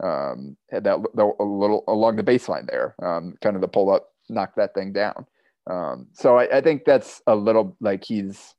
um, 0.03 0.57
had 0.69 0.83
that 0.85 0.97
a 0.97 1.43
little 1.43 1.83
along 1.87 2.15
the 2.15 2.23
baseline 2.23 2.69
there, 2.69 2.95
um, 3.01 3.35
kind 3.41 3.55
of 3.55 3.61
the 3.61 3.67
pull 3.67 3.89
up, 3.91 4.09
knock 4.29 4.55
that 4.55 4.73
thing 4.73 4.91
down. 4.91 5.25
Um, 5.69 6.07
so 6.13 6.37
I, 6.37 6.57
I, 6.57 6.61
think 6.61 6.85
that's 6.85 7.23
a 7.25 7.35
little 7.35 7.75
like 7.81 8.03
he's 8.03 8.53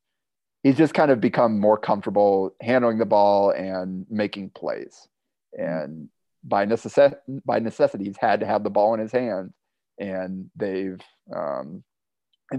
he's 0.66 0.76
just 0.76 0.94
kind 0.94 1.12
of 1.12 1.20
become 1.20 1.60
more 1.60 1.78
comfortable 1.78 2.52
handling 2.60 2.98
the 2.98 3.06
ball 3.06 3.50
and 3.50 4.04
making 4.10 4.50
plays, 4.50 5.06
and 5.52 6.08
by 6.42 6.64
necessity 6.64 7.16
by 7.44 7.60
necessity 7.60 8.04
he's 8.04 8.16
had 8.16 8.40
to 8.40 8.46
have 8.46 8.64
the 8.64 8.70
ball 8.70 8.92
in 8.92 8.98
his 8.98 9.12
hand, 9.12 9.52
and 10.00 10.50
they've 10.56 11.00
um, 11.34 11.84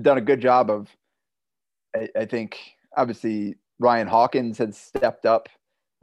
done 0.02 0.18
a 0.18 0.22
good 0.22 0.42
job 0.42 0.70
of. 0.70 0.88
I, 1.94 2.08
I 2.16 2.26
think 2.26 2.58
obviously 2.96 3.56
Ryan 3.78 4.08
Hawkins 4.08 4.58
had 4.58 4.74
stepped 4.74 5.26
up 5.26 5.50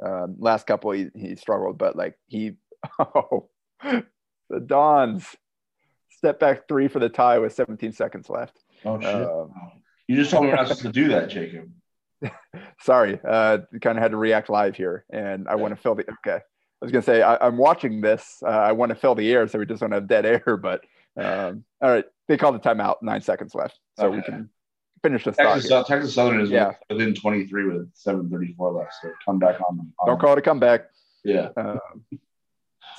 um, 0.05 0.37
last 0.39 0.67
couple 0.67 0.91
he, 0.91 1.09
he 1.15 1.37
struggled, 1.37 1.79
but 1.79 1.97
like 1.97 2.19
he 2.27 2.53
Oh, 2.99 3.49
the 3.83 4.61
Dons 4.61 5.25
step 6.11 6.39
back 6.39 6.69
three 6.69 6.89
for 6.89 6.99
the 6.99 7.09
tie 7.09 7.39
with 7.39 7.55
17 7.55 7.93
seconds 7.93 8.29
left. 8.29 8.59
Oh 8.85 9.01
shit! 9.01 9.15
Um, 9.15 9.53
you 10.07 10.17
just 10.17 10.31
told 10.31 10.45
me 10.45 10.53
not 10.53 10.69
to 10.69 10.93
do 10.93 11.09
that, 11.09 11.31
Jacob. 11.31 11.71
Sorry, 12.81 13.21
uh, 13.27 13.59
kind 13.81 13.99
of 13.99 14.03
had 14.03 14.13
to 14.13 14.17
react 14.17 14.49
live 14.49 14.77
here, 14.77 15.05
and 15.11 15.49
I 15.49 15.57
want 15.57 15.75
to 15.75 15.81
fill 15.81 15.95
the 15.95 16.05
okay. 16.27 16.37
I 16.37 16.85
was 16.85 16.93
gonna 16.93 17.03
say 17.03 17.23
I, 17.23 17.47
am 17.47 17.57
watching 17.57 18.01
this. 18.01 18.43
Uh, 18.45 18.51
I 18.51 18.73
want 18.73 18.91
to 18.91 18.97
fill 18.97 19.15
the 19.15 19.31
air, 19.33 19.47
so 19.49 19.59
we 19.59 19.67
just 19.67 19.81
don't 19.81 19.93
have 19.93 20.07
dead 20.07 20.27
air. 20.27 20.57
But 20.63 20.85
um, 21.17 21.65
all 21.81 21.91
right, 21.91 22.05
they 22.29 22.37
called 22.37 22.55
the 22.55 22.59
timeout. 22.59 22.97
Nine 23.03 23.21
seconds 23.21 23.55
left, 23.55 23.79
so 23.99 24.07
okay. 24.07 24.17
we 24.17 24.23
can 24.23 24.51
finish 25.03 25.25
this. 25.25 25.37
Texas, 25.37 25.71
uh, 25.71 25.85
Texas 25.85 26.15
Southern 26.15 26.41
is 26.41 26.51
yeah. 26.51 26.73
within 26.91 27.15
23 27.15 27.67
with 27.67 27.95
7:34 27.95 28.77
left. 28.77 28.95
So 29.01 29.11
come 29.25 29.39
back 29.39 29.61
on. 29.61 29.93
on 29.99 30.07
don't 30.07 30.21
call 30.21 30.33
it 30.33 30.39
a 30.39 30.43
comeback. 30.43 30.87
Yeah. 31.25 31.51
Um, 31.57 31.79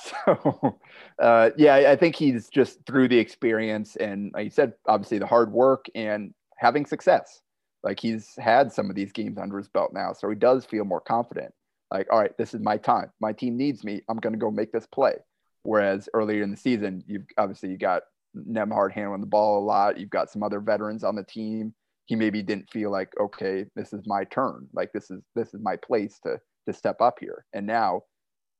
so, 0.24 0.78
uh, 1.18 1.50
yeah, 1.56 1.74
I 1.74 1.96
think 1.96 2.16
he's 2.16 2.48
just 2.48 2.84
through 2.86 3.08
the 3.08 3.18
experience 3.18 3.96
and, 3.96 4.32
like 4.32 4.44
you 4.44 4.50
said, 4.50 4.74
obviously 4.86 5.18
the 5.18 5.26
hard 5.26 5.52
work 5.52 5.86
and 5.94 6.32
having 6.56 6.86
success. 6.86 7.40
Like 7.82 8.00
he's 8.00 8.34
had 8.36 8.72
some 8.72 8.90
of 8.90 8.96
these 8.96 9.12
games 9.12 9.38
under 9.38 9.58
his 9.58 9.68
belt 9.68 9.92
now, 9.92 10.12
so 10.12 10.28
he 10.28 10.36
does 10.36 10.64
feel 10.64 10.84
more 10.84 11.00
confident. 11.00 11.52
Like, 11.90 12.08
all 12.10 12.18
right, 12.18 12.36
this 12.36 12.52
is 12.52 12.60
my 12.60 12.76
time. 12.76 13.12
My 13.20 13.32
team 13.32 13.56
needs 13.56 13.84
me. 13.84 14.02
I'm 14.08 14.16
going 14.18 14.32
to 14.32 14.38
go 14.38 14.50
make 14.50 14.72
this 14.72 14.86
play. 14.86 15.14
Whereas 15.62 16.08
earlier 16.14 16.42
in 16.42 16.50
the 16.50 16.56
season, 16.56 17.02
you've 17.06 17.26
obviously 17.38 17.70
you 17.70 17.78
got 17.78 18.02
Nembhard 18.36 18.92
handling 18.92 19.20
the 19.20 19.26
ball 19.26 19.58
a 19.58 19.64
lot. 19.64 19.98
You've 19.98 20.10
got 20.10 20.30
some 20.30 20.42
other 20.42 20.60
veterans 20.60 21.04
on 21.04 21.16
the 21.16 21.24
team. 21.24 21.74
He 22.06 22.14
maybe 22.14 22.42
didn't 22.42 22.70
feel 22.70 22.90
like, 22.90 23.12
okay, 23.20 23.66
this 23.74 23.92
is 23.92 24.06
my 24.06 24.24
turn. 24.24 24.68
Like 24.72 24.92
this 24.92 25.10
is 25.10 25.22
this 25.34 25.54
is 25.54 25.60
my 25.60 25.76
place 25.76 26.18
to 26.24 26.40
to 26.66 26.72
step 26.72 27.00
up 27.00 27.18
here. 27.20 27.44
And 27.52 27.66
now, 27.66 28.02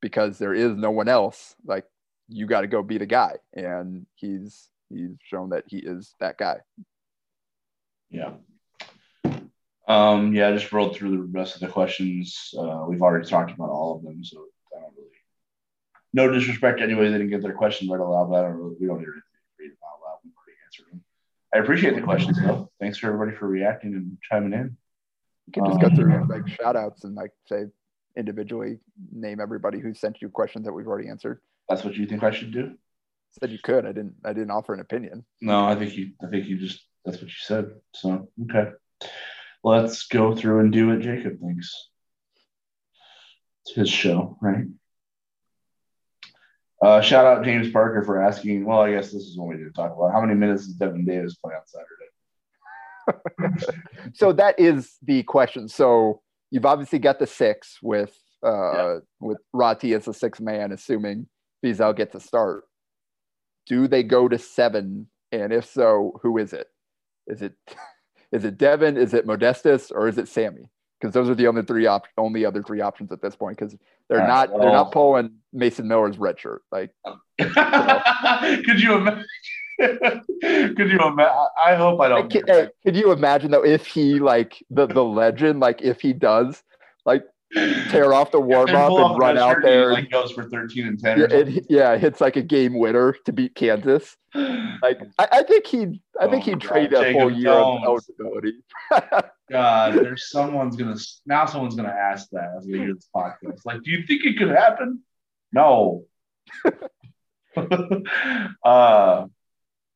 because 0.01 0.37
there 0.37 0.53
is 0.53 0.75
no 0.75 0.91
one 0.91 1.07
else, 1.07 1.55
like 1.65 1.85
you 2.27 2.45
got 2.45 2.61
to 2.61 2.67
go 2.67 2.83
be 2.83 2.97
the 2.97 3.05
guy. 3.05 3.35
And 3.53 4.05
he's 4.15 4.69
he's 4.89 5.11
shown 5.23 5.49
that 5.49 5.63
he 5.67 5.77
is 5.77 6.13
that 6.19 6.37
guy. 6.37 6.57
Yeah. 8.09 8.33
Um, 9.87 10.33
yeah, 10.33 10.49
I 10.49 10.51
just 10.51 10.71
rolled 10.71 10.95
through 10.95 11.11
the 11.11 11.23
rest 11.39 11.55
of 11.55 11.61
the 11.61 11.67
questions. 11.67 12.53
Uh, 12.57 12.85
we've 12.87 13.01
already 13.01 13.27
talked 13.27 13.51
about 13.51 13.69
all 13.69 13.95
of 13.95 14.03
them, 14.03 14.23
so 14.23 14.45
I 14.75 14.81
don't 14.81 14.93
really. 14.95 15.07
No 16.13 16.31
disrespect 16.31 16.81
anyway. 16.81 17.05
They 17.05 17.17
didn't 17.17 17.29
get 17.29 17.41
their 17.41 17.53
question 17.53 17.89
read 17.89 18.01
aloud, 18.01 18.29
but 18.29 18.43
I 18.43 18.47
don't 18.49 18.57
really. 18.57 18.75
We 18.79 18.87
don't 18.87 18.99
need 18.99 19.05
to 19.05 19.11
read 19.59 19.71
them 19.71 19.77
out 19.85 20.01
loud. 20.03 20.17
We've 20.25 20.33
already 20.35 20.57
answered 20.65 20.91
them. 20.91 21.01
I 21.53 21.59
appreciate 21.59 21.95
the 21.95 22.01
questions 22.01 22.37
though. 22.41 22.69
Thanks 22.81 22.97
for 22.97 23.07
everybody 23.07 23.37
for 23.37 23.47
reacting 23.47 23.93
and 23.93 24.17
chiming 24.29 24.53
in. 24.53 24.75
You 25.47 25.53
can 25.53 25.65
just 25.65 25.81
um, 25.81 25.89
go 25.89 25.95
through 25.95 26.27
like 26.27 26.47
shout 26.49 26.75
outs 26.75 27.05
and 27.05 27.15
like 27.15 27.31
say 27.47 27.65
individually 28.17 28.79
name 29.13 29.39
everybody 29.39 29.79
who 29.79 29.93
sent 29.93 30.21
you 30.21 30.27
questions 30.27 30.65
that 30.65 30.73
we've 30.73 30.87
already 30.87 31.07
answered. 31.07 31.39
That's 31.69 31.85
what 31.85 31.95
you 31.95 32.05
think 32.05 32.23
I 32.23 32.31
should 32.31 32.51
do? 32.51 32.73
Said 33.39 33.51
you 33.51 33.59
could. 33.63 33.85
I 33.85 33.93
didn't 33.93 34.15
I 34.25 34.33
didn't 34.33 34.51
offer 34.51 34.73
an 34.73 34.81
opinion. 34.81 35.23
No, 35.39 35.65
I 35.65 35.75
think 35.75 35.95
you 35.95 36.11
I 36.21 36.27
think 36.27 36.47
you 36.47 36.57
just 36.57 36.85
that's 37.05 37.19
what 37.19 37.27
you 37.27 37.37
said. 37.37 37.71
So 37.93 38.27
okay 38.51 38.71
let's 39.63 40.07
go 40.07 40.35
through 40.35 40.59
and 40.59 40.71
do 40.71 40.87
what 40.87 41.01
Jacob 41.01 41.39
thinks. 41.39 41.89
It's 43.65 43.75
his 43.75 43.89
show, 43.89 44.37
right? 44.41 44.65
Uh, 46.81 47.01
shout 47.01 47.25
out 47.25 47.43
James 47.43 47.71
Parker 47.71 48.03
for 48.03 48.21
asking. 48.21 48.63
Well, 48.65 48.81
I 48.81 48.91
guess 48.91 49.11
this 49.11 49.23
is 49.23 49.37
what 49.37 49.49
we 49.49 49.57
did 49.57 49.73
talk 49.73 49.95
about. 49.95 50.11
How 50.11 50.21
many 50.21 50.35
minutes 50.35 50.67
does 50.67 50.75
Devin 50.75 51.05
Davis 51.05 51.35
play 51.35 51.53
on 51.55 51.61
Saturday? 51.65 52.07
so 54.13 54.31
that 54.33 54.59
is 54.59 54.97
the 55.01 55.23
question. 55.23 55.67
So 55.67 56.21
you've 56.51 56.65
obviously 56.65 56.99
got 56.99 57.19
the 57.19 57.27
six 57.27 57.79
with 57.81 58.15
uh, 58.45 58.73
yeah. 58.73 58.97
with 59.19 59.39
Rati 59.53 59.93
as 59.93 60.07
a 60.07 60.13
six 60.13 60.39
man, 60.39 60.71
assuming 60.71 61.27
Feazell 61.63 61.95
gets 61.95 62.13
a 62.15 62.19
start. 62.19 62.65
Do 63.65 63.87
they 63.87 64.03
go 64.03 64.27
to 64.27 64.37
seven? 64.37 65.07
And 65.31 65.51
if 65.51 65.65
so, 65.65 66.19
who 66.21 66.37
is 66.37 66.53
it? 66.53 66.67
Is 67.25 67.41
it 67.41 67.53
is 68.31 68.45
it 68.45 68.57
Devin? 68.57 68.97
Is 68.97 69.13
it 69.13 69.25
Modestas? 69.25 69.91
Or 69.91 70.07
is 70.07 70.17
it 70.17 70.27
Sammy? 70.27 70.69
Because 70.99 71.13
those 71.13 71.29
are 71.29 71.35
the 71.35 71.47
only 71.47 71.61
three 71.61 71.85
op- 71.85 72.07
only 72.17 72.45
other 72.45 72.63
three 72.63 72.81
options 72.81 73.11
at 73.11 73.21
this 73.21 73.35
point. 73.35 73.57
Because 73.57 73.75
they're 74.09 74.27
not 74.27 74.49
they're 74.49 74.71
not 74.71 74.91
pulling 74.91 75.35
Mason 75.53 75.87
Miller's 75.87 76.17
red 76.17 76.39
shirt. 76.39 76.63
Like, 76.71 76.91
could 77.39 78.81
you 78.81 78.95
imagine? 78.95 79.25
could 79.79 80.89
you 80.91 80.99
imagine? 80.99 81.47
I 81.63 81.75
hope 81.75 82.01
I 82.01 82.09
don't. 82.09 82.31
Could, 82.31 82.71
could 82.83 82.95
you 82.95 83.11
imagine 83.11 83.51
though 83.51 83.63
if 83.63 83.85
he 83.85 84.19
like 84.19 84.63
the 84.71 84.87
the 84.87 85.03
legend 85.03 85.59
like 85.59 85.83
if 85.83 86.01
he 86.01 86.13
does 86.13 86.63
like 87.05 87.23
tear 87.53 88.13
off 88.13 88.31
the 88.31 88.39
warm 88.39 88.69
up 88.75 88.91
and 88.91 89.19
run 89.19 89.37
out 89.37 89.57
there. 89.61 89.91
Like 89.93 90.09
goes 90.09 90.31
for 90.31 90.49
13 90.49 90.87
and 90.87 90.99
10. 90.99 91.19
Yeah, 91.19 91.25
it, 91.29 91.65
yeah, 91.69 91.97
hits 91.97 92.19
like 92.19 92.35
a 92.35 92.41
game 92.41 92.77
winner 92.77 93.13
to 93.25 93.33
beat 93.33 93.55
Kansas. 93.55 94.15
Like 94.79 94.99
I, 95.17 95.27
I 95.31 95.43
think 95.43 95.65
he 95.65 96.01
I 96.19 96.25
oh 96.25 96.29
think 96.29 96.43
he'd 96.43 96.61
trade 96.61 96.93
a 96.93 97.11
whole 97.11 97.31
year 97.31 97.49
of 97.49 97.83
eligibility. 97.83 98.59
God, 99.49 99.95
there's 99.95 100.29
someone's 100.29 100.75
gonna 100.75 100.95
now 101.25 101.47
someone's 101.47 101.73
gonna 101.73 101.89
ask 101.89 102.29
that 102.29 102.53
as 102.55 102.67
we 102.67 102.77
hear 102.77 102.93
this 102.93 103.09
podcast. 103.13 103.61
Like, 103.65 103.81
do 103.81 103.89
you 103.89 104.05
think 104.05 104.23
it 104.23 104.37
could 104.37 104.49
happen? 104.49 105.01
No. 105.51 106.05
uh 108.63 109.25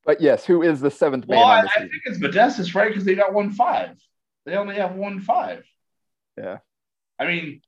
but 0.03 0.19
yes, 0.19 0.45
who 0.45 0.64
is 0.64 0.82
the 0.82 0.90
seventh 0.90 1.28
man? 1.28 1.38
Well, 1.38 1.48
I, 1.48 1.60
I 1.61 1.80
think 1.80 2.02
it's 2.06 2.18
Modestas, 2.18 2.73
right? 2.73 2.88
Because 2.88 3.06
they 3.06 3.14
got 3.14 3.34
one 3.34 3.52
five. 3.52 3.98
They 4.48 4.56
only 4.56 4.78
have 4.78 4.95
one 4.95 5.19
five. 5.19 5.64
Yeah. 6.38 6.57
I 7.22 7.27
mean, 7.27 7.61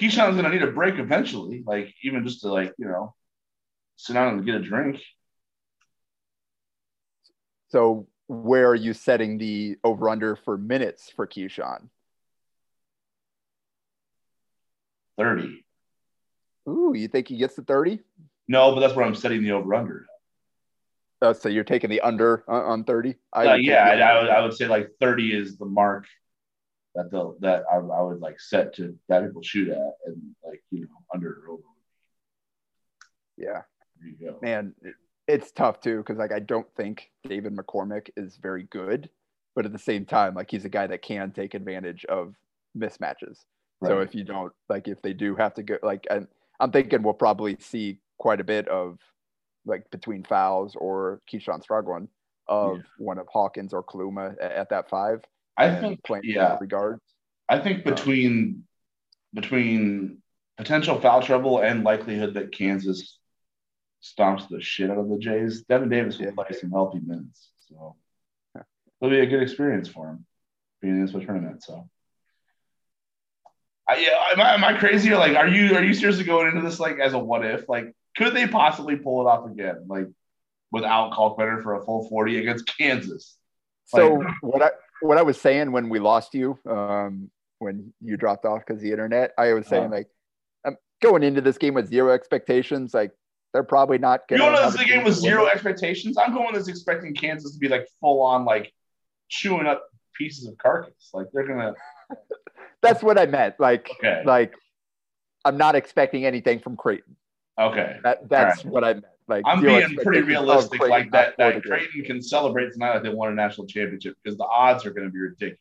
Keyshawn's 0.00 0.34
gonna 0.34 0.48
need 0.48 0.64
a 0.64 0.72
break 0.72 0.98
eventually, 0.98 1.62
like 1.64 1.94
even 2.02 2.26
just 2.26 2.40
to 2.40 2.48
like 2.48 2.74
you 2.76 2.86
know 2.86 3.14
sit 3.94 4.14
down 4.14 4.34
and 4.34 4.44
get 4.44 4.56
a 4.56 4.60
drink. 4.60 5.00
So 7.68 8.08
where 8.26 8.68
are 8.68 8.74
you 8.74 8.92
setting 8.92 9.38
the 9.38 9.76
over 9.84 10.08
under 10.08 10.34
for 10.34 10.58
minutes 10.58 11.12
for 11.14 11.26
Keyshawn? 11.26 11.88
30. 15.18 15.64
Ooh, 16.68 16.92
you 16.94 17.06
think 17.06 17.28
he 17.28 17.36
gets 17.36 17.54
to 17.54 17.62
30? 17.62 18.00
No, 18.48 18.74
but 18.74 18.80
that's 18.80 18.94
where 18.94 19.06
I'm 19.06 19.14
setting 19.14 19.42
the 19.42 19.52
over 19.52 19.74
under. 19.74 20.06
Oh, 21.22 21.32
so 21.32 21.48
you're 21.48 21.64
taking 21.64 21.90
the 21.90 22.00
under 22.00 22.44
on 22.48 22.84
30? 22.84 23.14
Uh, 23.34 23.56
yeah, 23.60 23.84
I, 23.84 23.94
I, 23.94 24.20
would, 24.20 24.30
I 24.30 24.40
would 24.42 24.54
say 24.54 24.66
like 24.66 24.90
30 25.00 25.34
is 25.34 25.56
the 25.56 25.64
mark 25.64 26.06
that 26.96 27.10
the 27.10 27.36
that 27.40 27.64
I, 27.70 27.76
I 27.76 28.02
would 28.02 28.20
like 28.20 28.40
set 28.40 28.74
to 28.76 28.96
that 29.08 29.24
people 29.24 29.42
shoot 29.42 29.68
at 29.68 29.92
and 30.06 30.34
like 30.44 30.62
you 30.70 30.80
know 30.80 31.02
under 31.14 31.42
or 31.46 31.52
over. 31.52 31.62
Yeah, 33.36 33.62
man, 34.42 34.74
it's 35.28 35.52
tough 35.52 35.80
too 35.80 35.98
because 35.98 36.18
like 36.18 36.32
I 36.32 36.40
don't 36.40 36.66
think 36.76 37.10
David 37.28 37.54
McCormack 37.54 38.10
is 38.16 38.38
very 38.42 38.64
good, 38.64 39.10
but 39.54 39.66
at 39.66 39.72
the 39.72 39.78
same 39.78 40.04
time, 40.04 40.34
like 40.34 40.50
he's 40.50 40.64
a 40.64 40.70
guy 40.70 40.86
that 40.86 41.02
can 41.02 41.30
take 41.32 41.54
advantage 41.54 42.04
of 42.06 42.34
mismatches. 42.76 43.44
Right. 43.80 43.90
So 43.90 44.00
if 44.00 44.14
you 44.14 44.24
don't 44.24 44.52
like, 44.68 44.88
if 44.88 45.02
they 45.02 45.12
do 45.12 45.36
have 45.36 45.54
to 45.54 45.62
go, 45.62 45.76
like, 45.82 46.06
and 46.08 46.26
I'm 46.60 46.70
thinking 46.70 47.02
we'll 47.02 47.14
probably 47.14 47.56
see 47.60 47.98
quite 48.18 48.40
a 48.40 48.44
bit 48.44 48.68
of 48.68 48.98
like 49.66 49.90
between 49.90 50.22
fouls 50.24 50.76
or 50.76 51.20
Keyshawn 51.30 51.62
struggling 51.62 52.08
of 52.48 52.76
yeah. 52.76 52.82
one 52.98 53.18
of 53.18 53.26
Hawkins 53.30 53.74
or 53.74 53.82
Kaluma 53.82 54.34
at, 54.40 54.52
at 54.52 54.70
that 54.70 54.88
five. 54.88 55.22
I 55.56 55.74
think 55.74 56.00
yeah. 56.22 56.58
regards. 56.60 57.00
I 57.48 57.58
think 57.58 57.84
between 57.84 58.36
um, 58.36 58.64
between 59.34 60.22
potential 60.56 61.00
foul 61.00 61.22
trouble 61.22 61.60
and 61.60 61.84
likelihood 61.84 62.34
that 62.34 62.52
Kansas 62.52 63.18
stomps 64.02 64.48
the 64.48 64.60
shit 64.60 64.90
out 64.90 64.98
of 64.98 65.08
the 65.08 65.18
Jays, 65.18 65.62
Devin 65.62 65.88
Davis 65.88 66.18
will 66.18 66.26
yeah. 66.26 66.32
play 66.32 66.56
some 66.58 66.70
healthy 66.70 67.00
minutes. 67.00 67.50
So 67.68 67.96
it'll 69.00 69.10
be 69.10 69.20
a 69.20 69.26
good 69.26 69.42
experience 69.42 69.88
for 69.88 70.08
him 70.10 70.26
being 70.80 70.96
in 70.96 71.06
this 71.06 71.12
tournament. 71.12 71.62
So. 71.62 71.88
I, 73.88 73.98
yeah, 73.98 74.24
am 74.32 74.40
I, 74.40 74.54
am 74.54 74.64
I 74.64 74.78
crazy 74.78 75.12
or 75.12 75.18
like 75.18 75.36
are 75.36 75.46
you 75.46 75.76
are 75.76 75.82
you 75.82 75.94
seriously 75.94 76.24
going 76.24 76.48
into 76.48 76.60
this 76.60 76.80
like 76.80 76.98
as 76.98 77.12
a 77.12 77.18
what 77.18 77.44
if 77.46 77.68
like 77.68 77.94
could 78.16 78.34
they 78.34 78.48
possibly 78.48 78.96
pull 78.96 79.20
it 79.20 79.30
off 79.30 79.48
again 79.48 79.84
like 79.86 80.08
without 80.72 81.12
Kalkbrenner 81.12 81.62
for 81.62 81.74
a 81.74 81.84
full 81.84 82.08
forty 82.08 82.38
against 82.38 82.66
Kansas? 82.76 83.36
So 83.84 84.24
what 84.40 84.62
I 84.62 84.70
what 85.00 85.18
I 85.18 85.22
was 85.22 85.40
saying 85.40 85.72
when 85.72 85.88
we 85.88 85.98
lost 85.98 86.34
you, 86.34 86.58
um, 86.68 87.30
when 87.58 87.92
you 88.00 88.16
dropped 88.16 88.44
off 88.44 88.62
because 88.66 88.82
the 88.82 88.90
internet, 88.90 89.32
I 89.38 89.52
was 89.52 89.66
saying 89.66 89.86
uh, 89.86 89.96
like, 89.96 90.08
I'm 90.64 90.76
going 91.02 91.22
into 91.22 91.40
this 91.40 91.58
game 91.58 91.74
with 91.74 91.88
zero 91.88 92.12
expectations. 92.12 92.94
Like 92.94 93.12
they're 93.52 93.62
probably 93.62 93.98
not 93.98 94.28
going. 94.28 94.42
You 94.42 94.50
know, 94.50 94.70
this 94.70 94.82
game 94.84 95.04
with 95.04 95.14
zero 95.14 95.46
expectations. 95.46 96.18
I'm 96.18 96.34
going 96.34 96.54
this 96.54 96.68
expecting 96.68 97.14
Kansas 97.14 97.52
to 97.52 97.58
be 97.58 97.68
like 97.68 97.88
full 98.00 98.20
on 98.22 98.44
like 98.44 98.72
chewing 99.28 99.66
up 99.66 99.84
pieces 100.14 100.46
of 100.46 100.56
carcass. 100.58 101.10
Like 101.12 101.28
they're 101.32 101.46
gonna. 101.46 101.74
That's 102.82 103.02
what 103.02 103.18
I 103.18 103.26
meant. 103.26 103.58
Like, 103.58 103.90
okay. 103.98 104.22
like 104.24 104.54
I'm 105.44 105.56
not 105.56 105.76
expecting 105.76 106.26
anything 106.26 106.58
from 106.58 106.76
Creighton. 106.76 107.16
Okay. 107.58 107.98
That, 108.02 108.28
that's 108.28 108.64
right. 108.64 108.72
what 108.72 108.84
I 108.84 108.94
meant. 108.94 109.04
Like 109.28 109.42
I'm 109.44 109.60
being 109.60 109.96
pretty 109.96 110.22
realistic. 110.22 110.80
Like 110.80 111.10
that, 111.10 111.36
that 111.38 111.62
Creighton 111.62 112.04
can 112.04 112.22
celebrate 112.22 112.72
tonight 112.72 112.94
like 112.94 113.02
they 113.02 113.08
won 113.08 113.30
a 113.30 113.34
national 113.34 113.66
championship 113.66 114.16
because 114.22 114.38
the 114.38 114.44
odds 114.44 114.86
are 114.86 114.90
going 114.90 115.06
to 115.06 115.12
be 115.12 115.18
ridiculous. 115.18 115.58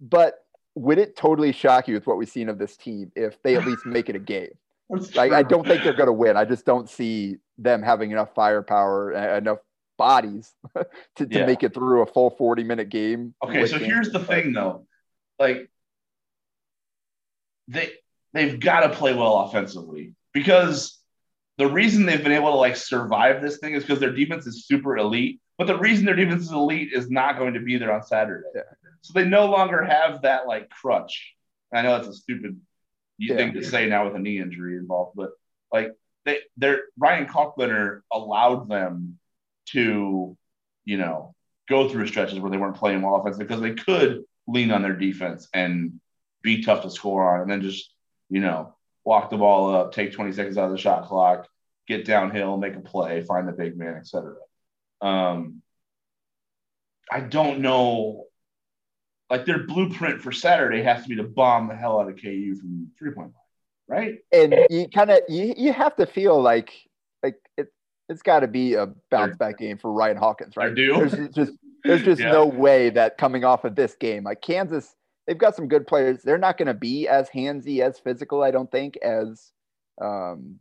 But 0.00 0.34
would 0.76 0.98
it 0.98 1.16
totally 1.16 1.52
shock 1.52 1.88
you 1.88 1.94
with 1.94 2.06
what 2.06 2.16
we've 2.16 2.28
seen 2.28 2.48
of 2.48 2.58
this 2.58 2.76
team 2.76 3.10
if 3.16 3.40
they 3.42 3.56
at 3.56 3.66
least 3.66 3.84
make 3.86 4.08
it 4.08 4.16
a 4.16 4.20
game? 4.20 4.50
like 5.14 5.32
I 5.32 5.42
don't 5.42 5.66
think 5.66 5.82
they're 5.82 5.94
going 5.94 6.06
to 6.06 6.12
win. 6.12 6.36
I 6.36 6.44
just 6.44 6.64
don't 6.64 6.88
see 6.88 7.38
them 7.58 7.82
having 7.82 8.10
enough 8.10 8.34
firepower, 8.34 9.12
enough 9.12 9.58
bodies 9.96 10.52
to, 11.16 11.26
to 11.26 11.38
yeah. 11.38 11.46
make 11.46 11.62
it 11.62 11.74
through 11.74 12.02
a 12.02 12.06
full 12.06 12.30
40 12.30 12.64
minute 12.64 12.88
game. 12.88 13.34
Okay, 13.42 13.66
so 13.66 13.78
here's 13.78 14.10
the 14.10 14.20
thing 14.20 14.52
though. 14.52 14.86
Like 15.38 15.70
they 17.68 17.92
they've 18.32 18.58
got 18.60 18.80
to 18.80 18.90
play 18.90 19.14
well 19.14 19.40
offensively 19.40 20.14
because 20.32 20.98
the 21.58 21.66
reason 21.66 22.04
they've 22.04 22.22
been 22.22 22.32
able 22.32 22.50
to 22.50 22.56
like 22.56 22.76
survive 22.76 23.40
this 23.40 23.58
thing 23.58 23.74
is 23.74 23.84
because 23.84 24.00
their 24.00 24.12
defense 24.12 24.46
is 24.46 24.66
super 24.66 24.96
elite. 24.96 25.40
But 25.56 25.68
the 25.68 25.78
reason 25.78 26.04
their 26.04 26.16
defense 26.16 26.44
is 26.44 26.52
elite 26.52 26.92
is 26.92 27.10
not 27.10 27.38
going 27.38 27.54
to 27.54 27.60
be 27.60 27.78
there 27.78 27.92
on 27.92 28.02
Saturday. 28.02 28.46
Yeah. 28.54 28.62
So 29.02 29.12
they 29.12 29.24
no 29.24 29.46
longer 29.46 29.84
have 29.84 30.22
that 30.22 30.46
like 30.46 30.68
crutch. 30.70 31.34
I 31.72 31.82
know 31.82 31.92
that's 31.92 32.08
a 32.08 32.14
stupid 32.14 32.60
yeah. 33.18 33.36
thing 33.36 33.52
to 33.54 33.64
say 33.64 33.86
now 33.86 34.06
with 34.06 34.16
a 34.16 34.18
knee 34.18 34.38
injury 34.38 34.76
involved, 34.76 35.12
but 35.14 35.30
like 35.72 35.92
they 36.24 36.38
they're 36.56 36.82
Ryan 36.98 37.26
Kalkbrenner 37.26 38.00
allowed 38.12 38.68
them 38.68 39.18
to, 39.70 40.36
you 40.84 40.96
know, 40.96 41.34
go 41.68 41.88
through 41.88 42.06
stretches 42.06 42.38
where 42.40 42.50
they 42.50 42.56
weren't 42.56 42.76
playing 42.76 43.02
well 43.02 43.16
offense 43.16 43.36
because 43.36 43.60
they 43.60 43.74
could 43.74 44.24
lean 44.46 44.70
on 44.70 44.82
their 44.82 44.96
defense 44.96 45.48
and 45.54 46.00
be 46.42 46.62
tough 46.62 46.82
to 46.82 46.90
score 46.90 47.34
on 47.34 47.42
and 47.42 47.50
then 47.50 47.62
just, 47.62 47.90
you 48.28 48.40
know, 48.40 48.74
walk 49.04 49.30
the 49.30 49.36
ball 49.36 49.74
up, 49.74 49.92
take 49.92 50.12
20 50.12 50.32
seconds 50.32 50.58
out 50.58 50.66
of 50.66 50.72
the 50.72 50.78
shot 50.78 51.04
clock, 51.06 51.48
get 51.86 52.04
downhill, 52.04 52.56
make 52.56 52.74
a 52.74 52.80
play, 52.80 53.22
find 53.22 53.46
the 53.46 53.52
big 53.52 53.76
man, 53.76 53.94
etc. 53.94 54.34
Um, 55.00 55.62
I 57.10 57.20
don't 57.20 57.60
know. 57.60 58.26
Like 59.30 59.46
their 59.46 59.66
blueprint 59.66 60.20
for 60.20 60.32
Saturday 60.32 60.82
has 60.82 61.02
to 61.02 61.08
be 61.08 61.16
to 61.16 61.24
bomb 61.24 61.68
the 61.68 61.74
hell 61.74 62.00
out 62.00 62.08
of 62.08 62.20
KU 62.20 62.56
from 62.56 62.90
three 62.98 63.10
point 63.10 63.32
line, 63.88 63.98
right? 64.00 64.18
And 64.32 64.66
you 64.70 64.88
kind 64.88 65.10
of 65.10 65.20
you 65.28 65.54
you 65.56 65.72
have 65.72 65.96
to 65.96 66.06
feel 66.06 66.40
like 66.40 66.72
like 67.22 67.36
it 67.56 67.72
it's 68.08 68.22
got 68.22 68.40
to 68.40 68.48
be 68.48 68.74
a 68.74 68.86
bounce 69.10 69.36
back 69.36 69.58
game 69.58 69.78
for 69.78 69.90
Ryan 69.90 70.18
Hawkins, 70.18 70.56
right? 70.56 70.70
I 70.70 70.74
do. 70.74 70.94
There's 70.94 71.34
just 71.34 71.52
there's 71.84 72.02
just 72.02 72.20
yeah. 72.20 72.32
no 72.32 72.46
way 72.46 72.90
that 72.90 73.16
coming 73.18 73.44
off 73.44 73.64
of 73.64 73.74
this 73.74 73.94
game, 73.94 74.24
like 74.24 74.42
Kansas, 74.42 74.94
they've 75.26 75.38
got 75.38 75.56
some 75.56 75.68
good 75.68 75.86
players. 75.86 76.22
They're 76.22 76.38
not 76.38 76.58
going 76.58 76.68
to 76.68 76.74
be 76.74 77.08
as 77.08 77.28
handsy, 77.30 77.80
as 77.80 77.98
physical, 77.98 78.42
I 78.42 78.50
don't 78.50 78.70
think, 78.70 78.96
as 78.98 79.52
um, 80.00 80.58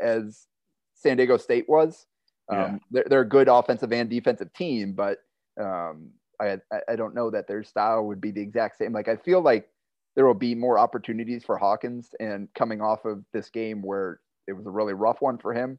as 0.00 0.46
San 0.94 1.16
Diego 1.16 1.36
State 1.36 1.68
was. 1.68 2.06
Um, 2.50 2.58
yeah. 2.58 2.76
they're, 2.90 3.04
they're 3.08 3.20
a 3.20 3.28
good 3.28 3.48
offensive 3.48 3.92
and 3.92 4.10
defensive 4.10 4.52
team, 4.52 4.92
but 4.92 5.18
um, 5.60 6.10
I, 6.40 6.58
I 6.88 6.96
don't 6.96 7.14
know 7.14 7.30
that 7.30 7.46
their 7.46 7.64
style 7.64 8.04
would 8.06 8.20
be 8.20 8.30
the 8.30 8.42
exact 8.42 8.78
same. 8.78 8.92
Like 8.92 9.08
I 9.08 9.16
feel 9.16 9.40
like 9.40 9.68
there 10.14 10.26
will 10.26 10.34
be 10.34 10.54
more 10.54 10.78
opportunities 10.78 11.44
for 11.44 11.56
Hawkins, 11.56 12.10
and 12.20 12.48
coming 12.54 12.80
off 12.80 13.04
of 13.04 13.24
this 13.32 13.50
game 13.50 13.82
where 13.82 14.20
it 14.46 14.52
was 14.52 14.66
a 14.66 14.70
really 14.70 14.92
rough 14.92 15.20
one 15.20 15.38
for 15.38 15.52
him, 15.52 15.78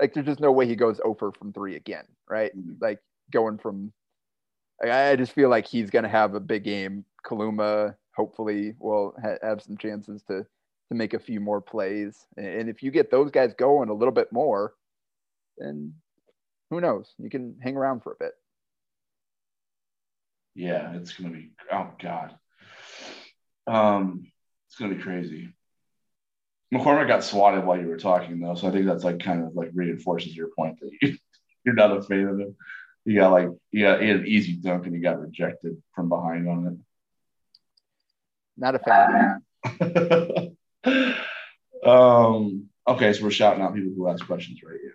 like 0.00 0.14
there's 0.14 0.26
just 0.26 0.40
no 0.40 0.52
way 0.52 0.66
he 0.66 0.76
goes 0.76 1.00
over 1.04 1.32
from 1.32 1.52
three 1.52 1.76
again, 1.76 2.04
right? 2.28 2.56
Mm-hmm. 2.56 2.74
Like 2.80 3.00
going 3.32 3.58
from, 3.58 3.92
I 4.82 5.16
just 5.16 5.32
feel 5.32 5.48
like 5.48 5.66
he's 5.66 5.90
going 5.90 6.02
to 6.02 6.08
have 6.08 6.34
a 6.34 6.40
big 6.40 6.64
game. 6.64 7.04
Kaluma 7.24 7.94
hopefully 8.14 8.74
will 8.78 9.14
ha- 9.22 9.38
have 9.42 9.62
some 9.62 9.76
chances 9.76 10.22
to 10.24 10.46
to 10.90 10.94
make 10.94 11.14
a 11.14 11.18
few 11.18 11.40
more 11.40 11.62
plays, 11.62 12.26
and 12.36 12.68
if 12.68 12.82
you 12.82 12.90
get 12.90 13.10
those 13.10 13.30
guys 13.30 13.54
going 13.54 13.88
a 13.88 13.94
little 13.94 14.12
bit 14.12 14.30
more, 14.30 14.74
then 15.56 15.94
who 16.70 16.80
knows? 16.80 17.14
You 17.18 17.30
can 17.30 17.56
hang 17.62 17.76
around 17.76 18.02
for 18.02 18.12
a 18.12 18.16
bit. 18.22 18.32
Yeah, 20.54 20.94
it's 20.94 21.12
gonna 21.14 21.32
be 21.32 21.52
oh 21.72 21.90
god. 22.00 22.36
Um, 23.66 24.26
it's 24.68 24.76
gonna 24.76 24.94
be 24.94 25.02
crazy. 25.02 25.54
McCormack 26.72 27.08
got 27.08 27.24
swatted 27.24 27.64
while 27.64 27.80
you 27.80 27.86
were 27.86 27.96
talking 27.96 28.40
though, 28.40 28.54
so 28.54 28.68
I 28.68 28.70
think 28.70 28.86
that's 28.86 29.04
like 29.04 29.20
kind 29.20 29.44
of 29.44 29.54
like 29.54 29.70
reinforces 29.72 30.36
your 30.36 30.50
point 30.56 30.78
that 30.80 30.90
you 31.00 31.16
you're 31.64 31.74
not 31.74 31.96
a 31.96 32.02
fan 32.02 32.26
of 32.26 32.38
him. 32.38 32.56
He 33.04 33.14
got 33.14 33.32
like 33.32 33.48
he 33.70 33.80
got 33.82 34.00
he 34.00 34.08
had 34.08 34.20
an 34.20 34.26
easy 34.26 34.54
dunk 34.54 34.86
and 34.86 34.94
he 34.94 35.00
got 35.00 35.20
rejected 35.20 35.82
from 35.94 36.08
behind 36.08 36.48
on 36.48 36.66
it. 36.66 36.74
Not 38.56 38.74
a 38.74 38.78
fan. 38.78 39.42
um. 41.84 42.68
Okay, 42.86 43.14
so 43.14 43.24
we're 43.24 43.30
shouting 43.30 43.62
out 43.62 43.74
people 43.74 43.94
who 43.96 44.08
ask 44.08 44.26
questions 44.26 44.60
right 44.62 44.78
here. 44.80 44.94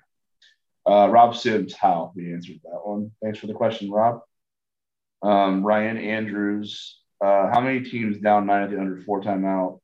Uh, 0.86 1.08
Rob 1.08 1.36
Sims, 1.36 1.74
how 1.74 2.12
we 2.16 2.32
answered 2.34 2.60
that 2.64 2.82
one. 2.84 3.12
Thanks 3.22 3.40
for 3.40 3.48
the 3.48 3.54
question, 3.54 3.92
Rob. 3.92 4.22
Um, 5.22 5.64
Ryan 5.64 5.98
Andrews, 5.98 7.00
uh, 7.24 7.50
how 7.52 7.62
many 7.62 7.82
teams 7.82 8.20
down 8.20 8.46
nine 8.46 8.64
at 8.64 8.70
the 8.70 8.80
under 8.80 9.02
four 9.02 9.22
timeout 9.22 9.80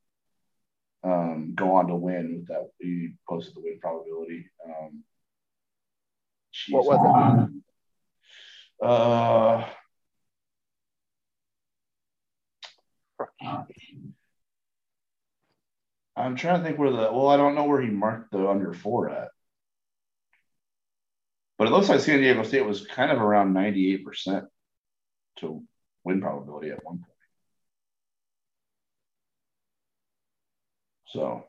um, 1.03 1.53
go 1.56 1.76
on 1.76 1.88
to 1.88 1.95
win 1.95 2.38
with 2.38 2.47
that? 2.47 2.69
He 2.80 3.14
posted 3.27 3.56
the 3.56 3.61
win 3.61 3.80
probability. 3.80 4.49
Um, 4.65 5.03
what 6.69 6.85
was 6.85 7.49
it? 7.49 7.55
Uh, 8.81 9.68
I'm 16.15 16.35
trying 16.35 16.61
to 16.61 16.65
think 16.65 16.80
where 16.80 16.91
the 16.91 16.97
well, 16.97 17.27
I 17.27 17.38
don't 17.38 17.56
know 17.56 17.65
where 17.65 17.81
he 17.81 17.89
marked 17.89 18.31
the 18.31 18.47
under 18.47 18.73
four 18.73 19.10
at. 19.10 19.30
But 21.57 21.68
it 21.68 21.72
looks 21.72 21.89
like 21.89 22.02
San 22.02 22.19
Diego 22.19 22.43
State 22.43 22.65
was 22.65 22.85
kind 22.85 23.11
of 23.11 23.22
around 23.22 23.53
98% 23.53 24.45
to 25.38 25.64
win 26.03 26.22
probability 26.22 26.69
at 26.72 26.84
one 26.84 26.97
point. 26.97 27.10
So 31.07 31.45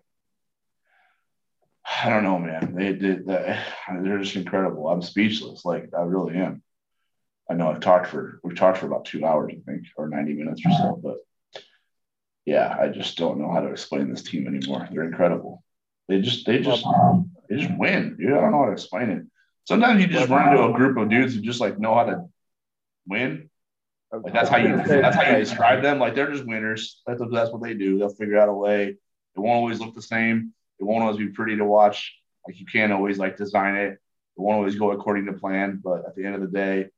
I 1.85 2.09
don't 2.11 2.25
know, 2.25 2.39
man. 2.39 2.75
They 2.75 2.93
did 2.93 3.27
that. 3.27 3.67
They're 4.03 4.19
just 4.19 4.37
incredible. 4.37 4.89
I'm 4.89 5.03
speechless. 5.03 5.65
Like 5.65 5.91
I 5.97 6.03
really 6.03 6.37
am. 6.37 6.63
I 7.49 7.55
know 7.55 7.71
I've 7.71 7.81
talked 7.81 8.09
for 8.09 8.41
we've 8.43 8.57
talked 8.57 8.79
for 8.79 8.87
about 8.87 9.05
two 9.05 9.25
hours, 9.25 9.53
I 9.57 9.71
think, 9.71 9.87
or 9.97 10.09
90 10.09 10.35
minutes 10.35 10.63
or 10.67 10.73
so, 10.73 11.01
but 11.03 11.19
yeah, 12.45 12.77
I 12.79 12.89
just 12.89 13.19
don't 13.19 13.39
know 13.39 13.51
how 13.51 13.61
to 13.61 13.69
explain 13.69 14.11
this 14.11 14.23
team 14.23 14.47
anymore. 14.47 14.89
They're 14.91 15.05
incredible. 15.05 15.63
They 16.09 16.21
just 16.21 16.47
they 16.47 16.61
just 16.61 16.85
they 17.49 17.57
just 17.57 17.77
win. 17.77 18.17
Dude, 18.17 18.33
I 18.33 18.41
don't 18.41 18.53
know 18.53 18.61
how 18.61 18.67
to 18.67 18.73
explain 18.73 19.11
it. 19.11 19.25
Sometimes 19.65 20.01
you 20.01 20.07
just 20.07 20.29
run 20.29 20.53
into 20.53 20.65
a 20.65 20.73
group 20.73 20.97
of 20.97 21.09
dudes 21.09 21.35
who 21.35 21.41
just 21.41 21.61
like 21.61 21.79
know 21.79 21.95
how 21.95 22.05
to 22.05 22.25
win. 23.09 23.51
Like 24.13 24.33
that's 24.33 24.49
how 24.49 24.59
you 24.59 24.77
that's 24.77 25.17
how 25.17 25.29
you 25.29 25.39
describe 25.39 25.83
them. 25.83 25.99
Like 25.99 26.15
they're 26.15 26.31
just 26.31 26.47
winners. 26.47 27.03
That's 27.07 27.21
that's 27.33 27.51
what 27.51 27.63
they 27.63 27.75
do. 27.75 27.99
They'll 27.99 28.09
figure 28.09 28.39
out 28.39 28.49
a 28.49 28.55
way. 28.55 28.85
It 28.91 29.41
won't 29.41 29.57
always 29.57 29.81
look 29.81 29.95
the 29.95 30.03
same. 30.03 30.53
It 30.79 30.85
won't 30.85 31.03
always 31.03 31.19
be 31.19 31.29
pretty 31.29 31.57
to 31.57 31.65
watch. 31.65 32.17
Like 32.47 32.61
you 32.61 32.67
can't 32.67 32.93
always 32.93 33.19
like 33.19 33.37
design 33.37 33.75
it. 33.75 33.93
It 33.93 34.01
won't 34.37 34.57
always 34.57 34.77
go 34.77 34.93
according 34.93 35.27
to 35.27 35.33
plan. 35.33 35.81
But 35.83 36.07
at 36.07 36.15
the 36.15 36.25
end 36.25 36.37
of 36.37 36.41
the 36.41 36.47
day, 36.47 36.91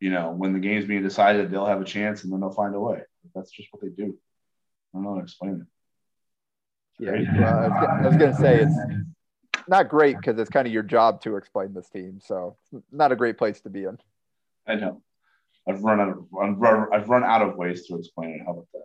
you 0.00 0.10
know, 0.10 0.30
when 0.30 0.52
the 0.52 0.58
game's 0.58 0.84
being 0.86 1.02
decided, 1.02 1.50
they'll 1.50 1.66
have 1.66 1.80
a 1.80 1.84
chance 1.84 2.24
and 2.24 2.32
then 2.32 2.40
they'll 2.40 2.50
find 2.50 2.74
a 2.74 2.80
way. 2.80 3.02
That's 3.34 3.50
just 3.50 3.68
what 3.72 3.82
they 3.82 3.88
do. 3.88 4.16
I 4.94 4.96
don't 4.96 5.02
know 5.04 5.10
how 5.10 5.16
to 5.16 5.22
explain 5.22 5.66
it. 5.66 5.66
Yeah, 7.00 7.12
well, 7.40 7.72
I 7.72 7.96
was, 7.98 8.06
was 8.06 8.16
going 8.16 8.32
to 8.32 8.40
say 8.40 8.60
it's 8.60 8.76
not 9.68 9.88
great 9.88 10.16
because 10.16 10.38
it's 10.38 10.50
kind 10.50 10.66
of 10.66 10.72
your 10.72 10.82
job 10.82 11.20
to 11.22 11.36
explain 11.36 11.72
this 11.72 11.88
team. 11.88 12.20
So 12.24 12.56
not 12.90 13.12
a 13.12 13.16
great 13.16 13.38
place 13.38 13.60
to 13.60 13.70
be 13.70 13.84
in. 13.84 13.98
I 14.66 14.74
know. 14.76 15.02
I've 15.68 15.82
run 15.82 16.00
out 16.00 16.08
of 16.08 16.26
I've 16.40 16.56
run, 16.56 16.88
I've 16.92 17.08
run 17.08 17.24
out 17.24 17.42
of 17.42 17.56
ways 17.56 17.86
to 17.86 17.96
explain 17.96 18.30
it. 18.30 18.40
How 18.44 18.52
about 18.52 18.68
that? 18.72 18.84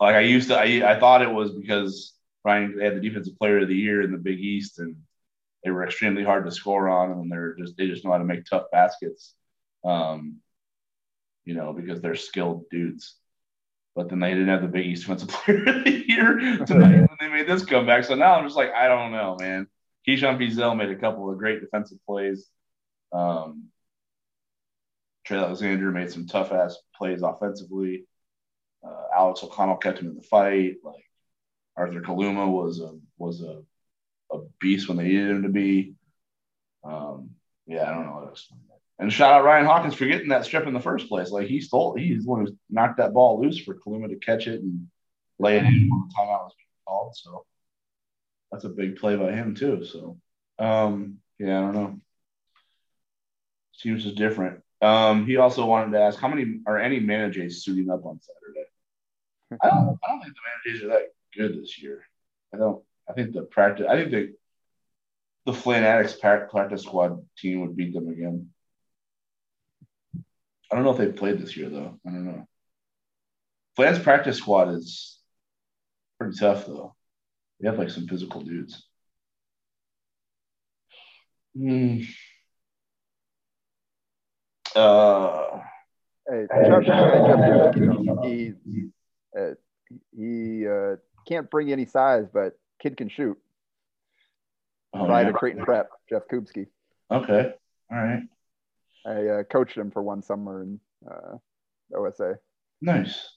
Like 0.00 0.14
I 0.14 0.20
used 0.20 0.48
to, 0.48 0.58
I, 0.58 0.94
I 0.94 1.00
thought 1.00 1.22
it 1.22 1.30
was 1.30 1.50
because 1.52 2.14
Ryan 2.44 2.76
they 2.78 2.84
had 2.84 2.96
the 2.96 3.00
defensive 3.00 3.36
player 3.36 3.58
of 3.58 3.68
the 3.68 3.74
year 3.74 4.02
in 4.02 4.12
the 4.12 4.18
Big 4.18 4.38
East, 4.38 4.78
and 4.78 4.96
they 5.64 5.70
were 5.70 5.84
extremely 5.84 6.24
hard 6.24 6.44
to 6.44 6.52
score 6.52 6.88
on, 6.88 7.12
and 7.12 7.32
they're 7.32 7.54
just 7.56 7.76
they 7.76 7.86
just 7.88 8.04
know 8.04 8.12
how 8.12 8.18
to 8.18 8.24
make 8.24 8.44
tough 8.44 8.64
baskets. 8.70 9.34
Um, 9.84 10.36
you 11.44 11.54
know, 11.54 11.72
because 11.72 12.00
they're 12.00 12.14
skilled 12.14 12.68
dudes 12.70 13.16
but 13.94 14.08
then 14.08 14.20
they 14.20 14.30
didn't 14.30 14.48
have 14.48 14.62
the 14.62 14.68
Big 14.68 14.86
East 14.86 15.02
Defensive 15.02 15.28
Player 15.44 15.68
of 15.68 15.84
the 15.84 16.04
Year 16.08 16.58
tonight 16.66 16.98
when 16.98 17.16
they 17.20 17.28
made 17.28 17.46
this 17.46 17.64
comeback. 17.64 18.04
So 18.04 18.14
now 18.14 18.34
I'm 18.34 18.44
just 18.44 18.56
like, 18.56 18.72
I 18.72 18.88
don't 18.88 19.12
know, 19.12 19.36
man. 19.38 19.68
Keyshawn 20.06 20.38
Feazell 20.38 20.76
made 20.76 20.90
a 20.90 20.96
couple 20.96 21.30
of 21.30 21.38
great 21.38 21.60
defensive 21.60 21.98
plays. 22.06 22.48
Um, 23.12 23.68
Trey 25.24 25.38
Alexander 25.38 25.90
made 25.90 26.10
some 26.10 26.26
tough 26.26 26.52
ass 26.52 26.76
plays 26.96 27.22
offensively. 27.22 28.04
Uh, 28.86 29.04
Alex 29.16 29.42
O'Connell 29.42 29.76
kept 29.76 30.00
him 30.00 30.08
in 30.08 30.16
the 30.16 30.22
fight. 30.22 30.76
Like 30.82 31.08
Arthur 31.76 32.02
Kaluma 32.02 32.50
was 32.50 32.80
a 32.80 32.98
was 33.16 33.40
a, 33.40 33.62
a 34.34 34.46
beast 34.60 34.88
when 34.88 34.96
they 34.96 35.04
needed 35.04 35.30
him 35.30 35.42
to 35.42 35.48
be. 35.48 35.94
Um, 36.84 37.30
yeah, 37.66 37.88
I 37.88 37.94
don't 37.94 38.06
know 38.06 38.12
what. 38.12 38.38
And 38.98 39.12
shout 39.12 39.32
out 39.32 39.44
Ryan 39.44 39.66
Hawkins 39.66 39.94
for 39.94 40.06
getting 40.06 40.28
that 40.28 40.44
strip 40.44 40.66
in 40.66 40.74
the 40.74 40.80
first 40.80 41.08
place. 41.08 41.30
Like 41.30 41.48
he 41.48 41.60
stole, 41.60 41.96
he's 41.96 42.24
the 42.24 42.30
one 42.30 42.46
who 42.46 42.56
knocked 42.70 42.98
that 42.98 43.12
ball 43.12 43.40
loose 43.40 43.58
for 43.58 43.74
Kaluma 43.74 44.08
to 44.08 44.16
catch 44.16 44.46
it 44.46 44.60
and 44.60 44.88
lay 45.38 45.56
it 45.56 45.64
in 45.64 45.90
when 45.90 46.08
the 46.08 46.14
timeout 46.16 46.44
was 46.44 46.52
called. 46.86 47.16
So 47.16 47.44
that's 48.52 48.64
a 48.64 48.68
big 48.68 48.96
play 48.96 49.16
by 49.16 49.32
him 49.32 49.54
too. 49.54 49.84
So 49.84 50.18
um, 50.58 51.18
yeah, 51.38 51.58
I 51.58 51.62
don't 51.62 51.74
know. 51.74 52.00
Seems 53.72 54.06
is 54.06 54.14
different. 54.14 54.60
Um, 54.80 55.26
he 55.26 55.38
also 55.38 55.66
wanted 55.66 55.92
to 55.92 56.00
ask 56.00 56.18
how 56.20 56.28
many 56.28 56.60
are 56.66 56.78
any 56.78 57.00
managers 57.00 57.64
suiting 57.64 57.90
up 57.90 58.04
on 58.04 58.20
Saturday? 58.20 58.68
I 59.60 59.68
don't. 59.68 59.98
I 60.04 60.10
don't 60.10 60.22
think 60.22 60.34
the 60.34 60.70
managers 60.70 60.84
are 60.84 60.88
that 60.88 61.14
good 61.36 61.60
this 61.60 61.82
year. 61.82 62.02
I 62.52 62.58
don't. 62.58 62.82
I 63.08 63.12
think 63.12 63.32
the 63.32 63.42
practice. 63.42 63.86
I 63.88 63.96
think 63.96 64.10
the 64.10 64.34
the 65.46 65.52
Flanatics 65.52 66.14
practice 66.14 66.82
squad 66.82 67.24
team 67.38 67.60
would 67.60 67.76
beat 67.76 67.92
them 67.92 68.08
again. 68.08 68.48
I 70.16 70.74
don't 70.74 70.84
know 70.84 70.92
if 70.92 70.98
they've 70.98 71.14
played 71.14 71.38
this 71.38 71.56
year 71.56 71.68
though. 71.68 71.98
I 72.06 72.10
don't 72.10 72.24
know. 72.24 72.46
Flan's 73.76 73.98
practice 73.98 74.38
squad 74.38 74.70
is 74.70 75.18
pretty 76.18 76.36
tough 76.36 76.66
though. 76.66 76.94
They 77.60 77.68
have 77.68 77.78
like 77.78 77.90
some 77.90 78.06
physical 78.08 78.40
dudes. 78.40 78.86
Hmm. 81.56 82.00
Uh, 84.74 85.60
Hey, 86.26 86.46
Chuck, 86.48 86.84
Chuck, 86.86 87.74
he 88.24 88.54
uh, 89.38 89.50
he 90.16 90.66
uh, 90.66 90.96
can't 91.28 91.50
bring 91.50 91.70
any 91.70 91.84
size, 91.84 92.26
but 92.32 92.54
kid 92.80 92.96
can 92.96 93.08
shoot. 93.08 93.38
oh, 94.94 95.06
Pride 95.06 95.22
yeah. 95.22 95.28
of 95.28 95.34
Creighton 95.34 95.64
Prep, 95.64 95.90
Jeff 96.08 96.22
Kubski. 96.30 96.66
Okay. 97.10 97.52
All 97.90 97.98
right. 97.98 98.22
I 99.06 99.26
uh, 99.26 99.42
coached 99.44 99.76
him 99.76 99.90
for 99.90 100.02
one 100.02 100.22
summer 100.22 100.62
in 100.62 100.80
uh, 101.08 101.36
OSA. 101.96 102.38
Nice. 102.80 103.28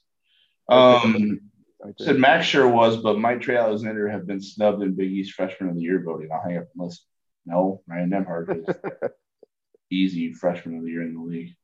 Um, 0.68 1.40
I 1.84 1.90
said. 1.98 2.16
Max 2.16 2.46
sure 2.46 2.68
was, 2.68 2.96
but 2.96 3.18
Mike 3.18 3.40
Trey 3.40 3.56
Alexander 3.56 4.08
have 4.08 4.26
been 4.26 4.40
snubbed 4.40 4.82
in 4.82 4.94
Big 4.94 5.10
East 5.10 5.32
Freshman 5.32 5.70
of 5.70 5.76
the 5.76 5.82
Year 5.82 6.02
voting. 6.04 6.28
I'll 6.32 6.42
hang 6.42 6.58
up 6.58 6.68
and 6.74 6.86
listen. 6.86 7.04
No, 7.46 7.82
Ryan 7.86 8.10
Nembhard 8.10 8.68
is 8.68 8.76
easy 9.90 10.34
freshman 10.34 10.76
of 10.76 10.84
the 10.84 10.90
year 10.90 11.02
in 11.02 11.14
the 11.14 11.22
league. 11.22 11.54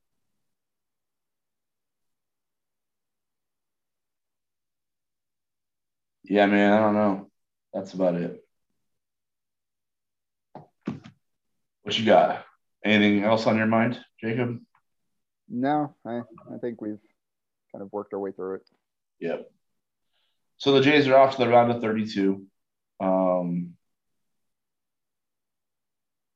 Yeah, 6.23 6.47
man, 6.47 6.73
I 6.73 6.79
don't 6.79 6.93
know. 6.95 7.29
That's 7.75 7.93
about 7.93 8.15
it. 8.15 8.41
What 11.83 11.99
you 11.99 12.05
got? 12.05 12.45
Anything 12.85 13.25
else 13.25 13.45
on 13.47 13.57
your 13.57 13.65
mind, 13.65 13.99
Jacob? 14.21 14.61
No, 15.49 15.93
I, 16.07 16.21
I 16.53 16.57
think 16.61 16.81
we've 16.81 17.01
kind 17.73 17.81
of 17.81 17.91
worked 17.91 18.13
our 18.13 18.19
way 18.19 18.31
through 18.31 18.55
it. 18.55 18.69
Yep. 19.19 19.51
So 20.55 20.71
the 20.71 20.79
Jays 20.79 21.05
are 21.09 21.17
off 21.17 21.35
to 21.35 21.43
the 21.43 21.49
round 21.49 21.69
of 21.69 21.81
32. 21.81 22.45
Um, 23.01 23.73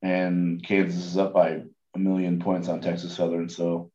and 0.02 0.62
Kansas 0.62 1.06
is 1.06 1.18
up 1.18 1.34
by 1.34 1.62
a 1.96 2.00
million 2.00 2.40
points 2.40 2.68
on 2.68 2.82
Texas 2.82 3.16
Southern. 3.16 3.48
So 3.48 3.92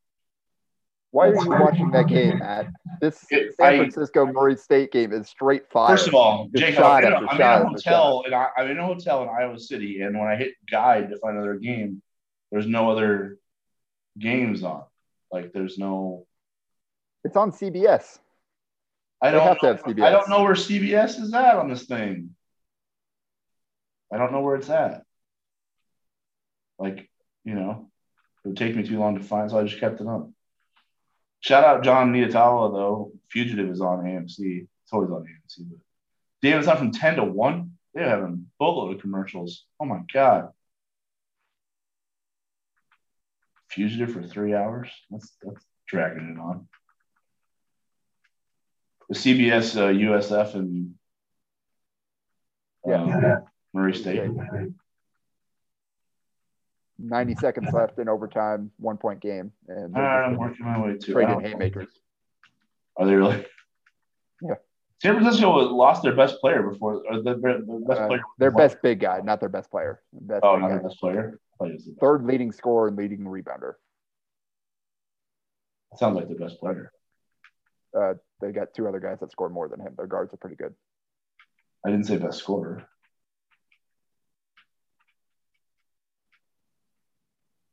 Why 1.15 1.29
are 1.29 1.35
you 1.45 1.49
watching 1.49 1.93
that 1.93 2.09
game, 2.09 2.41
Matt? 2.41 2.67
This 3.01 3.17
San 3.29 3.53
Francisco 3.57 4.27
Murray 4.27 4.57
State 4.57 4.91
game 4.91 5.13
is 5.13 5.29
straight 5.29 5.71
fire. 5.71 5.97
First 5.97 6.09
of 6.09 6.15
all, 6.15 6.49
Jacob, 6.53 6.75
shot 6.75 7.05
I'm, 7.05 7.07
in 7.07 7.13
a- 7.13 7.17
I'm 7.29 7.39
shot 7.39 7.61
in 7.61 7.67
a 7.67 7.71
hotel, 7.71 8.23
and 8.27 8.35
I, 8.35 8.49
I'm 8.57 8.69
in 8.69 8.79
a 8.79 8.85
hotel 8.85 9.23
in 9.23 9.29
Iowa 9.29 9.57
City, 9.61 10.01
and 10.01 10.19
when 10.19 10.27
I 10.27 10.35
hit 10.35 10.55
guide 10.69 11.11
to 11.11 11.19
find 11.19 11.37
another 11.37 11.55
game, 11.55 12.03
there's 12.51 12.67
no 12.67 12.91
other 12.91 13.39
games 14.19 14.65
on. 14.65 14.83
Like, 15.31 15.53
there's 15.53 15.79
no. 15.79 16.27
It's 17.23 17.37
on 17.37 17.53
CBS. 17.53 18.19
I 19.23 19.31
don't. 19.31 19.47
have 19.47 19.61
to 19.61 19.67
have 19.69 19.85
CBS. 19.85 20.03
I 20.03 20.11
don't 20.11 20.29
know 20.29 20.43
where 20.43 20.55
CBS 20.55 21.21
is 21.21 21.33
at 21.33 21.55
on 21.55 21.69
this 21.69 21.85
thing. 21.85 22.35
I 24.13 24.19
don't 24.19 24.33
know 24.33 24.41
where 24.41 24.57
it's 24.57 24.69
at. 24.69 25.05
Like, 26.77 27.09
you 27.45 27.55
know, 27.55 27.89
it 28.45 28.49
would 28.49 28.57
take 28.57 28.75
me 28.75 28.83
too 28.83 28.99
long 28.99 29.17
to 29.17 29.23
find, 29.23 29.49
so 29.49 29.61
I 29.61 29.63
just 29.63 29.79
kept 29.79 30.01
it 30.01 30.09
up. 30.09 30.29
Shout 31.45 31.63
out 31.63 31.85
John 31.85 32.11
Niatala 32.11 32.73
though. 32.73 33.13
Fugitive 33.29 33.69
is 33.69 33.83
on 33.83 34.03
AMC. 34.03 34.63
It's 34.83 34.93
always 34.95 35.11
on 35.11 35.25
AMC, 35.25 35.69
but 35.69 35.79
damn, 36.41 36.57
it's 36.57 36.67
not 36.67 36.79
from 36.79 36.91
ten 36.91 37.17
to 37.17 37.25
one. 37.25 37.73
They're 37.93 38.09
having 38.09 38.47
boatload 38.59 38.95
of 38.97 39.03
commercials. 39.03 39.67
Oh 39.79 39.85
my 39.85 40.01
god. 40.11 40.49
Fugitive 43.69 44.11
for 44.11 44.23
three 44.23 44.55
hours. 44.55 44.89
That's 45.11 45.37
that's 45.43 45.63
dragging 45.87 46.31
it 46.31 46.41
on. 46.41 46.67
The 49.11 49.15
CBS, 49.15 49.77
uh, 49.77 49.89
USF, 49.89 50.55
and 50.55 50.95
Yeah. 52.87 53.03
um, 53.03 53.45
Murray 53.75 53.95
State. 53.95 54.31
90 56.99 57.35
seconds 57.41 57.73
left 57.73 57.99
in 57.99 58.09
overtime, 58.09 58.71
one 58.79 58.97
point 58.97 59.21
game, 59.21 59.53
and 59.69 59.95
right, 59.95 60.25
I'm 60.25 60.37
working 60.37 60.65
my 60.67 60.81
way 60.81 60.97
to. 60.99 61.13
Trading 61.13 61.41
haymakers. 61.41 61.89
Are 62.97 63.07
they 63.07 63.15
really? 63.15 63.45
Yeah. 64.43 64.55
San 65.03 65.15
Francisco 65.15 65.51
lost 65.75 66.03
their 66.03 66.15
best 66.15 66.41
player 66.41 66.63
before, 66.63 67.03
or 67.11 67.23
the, 67.23 67.35
the 67.35 67.85
best 67.87 68.01
Uh, 68.01 68.07
player. 68.07 68.23
their 68.39 68.51
best 68.51 68.77
big 68.83 69.01
guy, 69.01 69.21
not 69.23 69.41
their 69.41 69.49
best 69.49 69.71
player. 69.71 70.01
Best 70.13 70.45
Oh, 70.45 70.57
not 70.57 70.69
guy. 70.69 70.75
their 70.75 70.83
best 70.85 71.01
player. 71.01 71.41
I 71.53 71.57
thought 71.59 71.67
he 71.69 71.75
was 71.75 71.85
the 71.85 71.91
best. 71.93 72.01
Third 72.01 72.25
leading 72.25 72.53
scorer 72.53 72.89
and 72.89 72.97
leading 72.97 73.21
rebounder. 73.21 73.75
Sounds 75.97 76.17
like 76.17 76.29
the 76.29 76.35
best 76.35 76.59
player. 76.59 76.91
Uh, 77.97 78.15
they 78.41 78.51
got 78.53 78.75
two 78.75 78.89
other 78.89 78.99
guys 79.01 79.19
that 79.21 79.31
scored 79.31 79.53
more 79.53 79.69
than 79.69 79.81
him. 79.81 79.95
Their 79.97 80.07
guards 80.07 80.33
are 80.35 80.37
pretty 80.37 80.57
good. 80.57 80.75
I 81.87 81.91
didn't 81.91 82.07
say 82.07 82.17
best 82.17 82.39
scorer. 82.39 82.87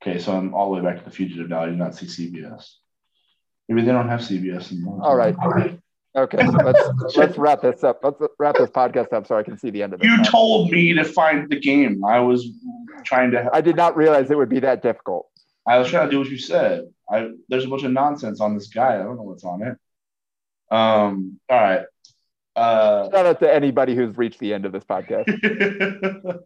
Okay, 0.02 0.18
so 0.18 0.36
I'm 0.36 0.52
all 0.52 0.74
the 0.74 0.80
way 0.80 0.90
back 0.90 0.98
to 0.98 1.04
the 1.04 1.14
fugitive 1.14 1.48
now. 1.48 1.62
I 1.62 1.66
did 1.66 1.78
not 1.78 1.94
see 1.94 2.06
CBS. 2.06 2.72
Maybe 3.68 3.82
they 3.86 3.92
don't 3.92 4.08
have 4.08 4.20
CBS 4.20 4.72
anymore. 4.72 5.00
All 5.00 5.16
right. 5.16 5.36
Okay, 6.14 6.46
let's 6.64 7.16
let's 7.16 7.38
wrap 7.38 7.62
this 7.62 7.84
up. 7.84 8.00
Let's 8.02 8.20
wrap 8.38 8.56
this 8.56 8.68
podcast 8.70 9.12
up 9.12 9.26
so 9.26 9.36
I 9.36 9.42
can 9.42 9.56
see 9.56 9.70
the 9.70 9.82
end 9.82 9.94
of 9.94 10.02
it. 10.02 10.06
You 10.06 10.22
told 10.24 10.70
me 10.70 10.92
to 10.92 11.04
find 11.04 11.48
the 11.48 11.58
game. 11.58 12.04
I 12.04 12.18
was 12.18 12.50
trying 13.04 13.30
to. 13.30 13.48
I 13.52 13.60
did 13.60 13.76
not 13.76 13.96
realize 13.96 14.30
it 14.30 14.36
would 14.36 14.48
be 14.48 14.60
that 14.60 14.82
difficult. 14.82 15.28
I 15.66 15.78
was 15.78 15.88
trying 15.88 16.06
to 16.06 16.10
do 16.10 16.18
what 16.18 16.28
you 16.28 16.36
said. 16.36 16.84
I 17.08 17.30
there's 17.48 17.64
a 17.64 17.68
bunch 17.68 17.84
of 17.84 17.92
nonsense 17.92 18.40
on 18.40 18.54
this 18.54 18.68
guy. 18.68 18.96
I 18.96 18.98
don't 18.98 19.16
know 19.16 19.22
what's 19.22 19.44
on 19.44 19.62
it. 19.62 19.78
Um. 20.74 21.38
All 21.48 21.60
right. 21.60 21.84
Uh, 22.54 23.08
Shout 23.10 23.24
out 23.24 23.40
to 23.40 23.50
anybody 23.50 23.94
who's 23.94 24.14
reached 24.18 24.38
the 24.38 24.52
end 24.52 24.66
of 24.66 24.72
this 24.72 24.84
podcast. 24.84 25.26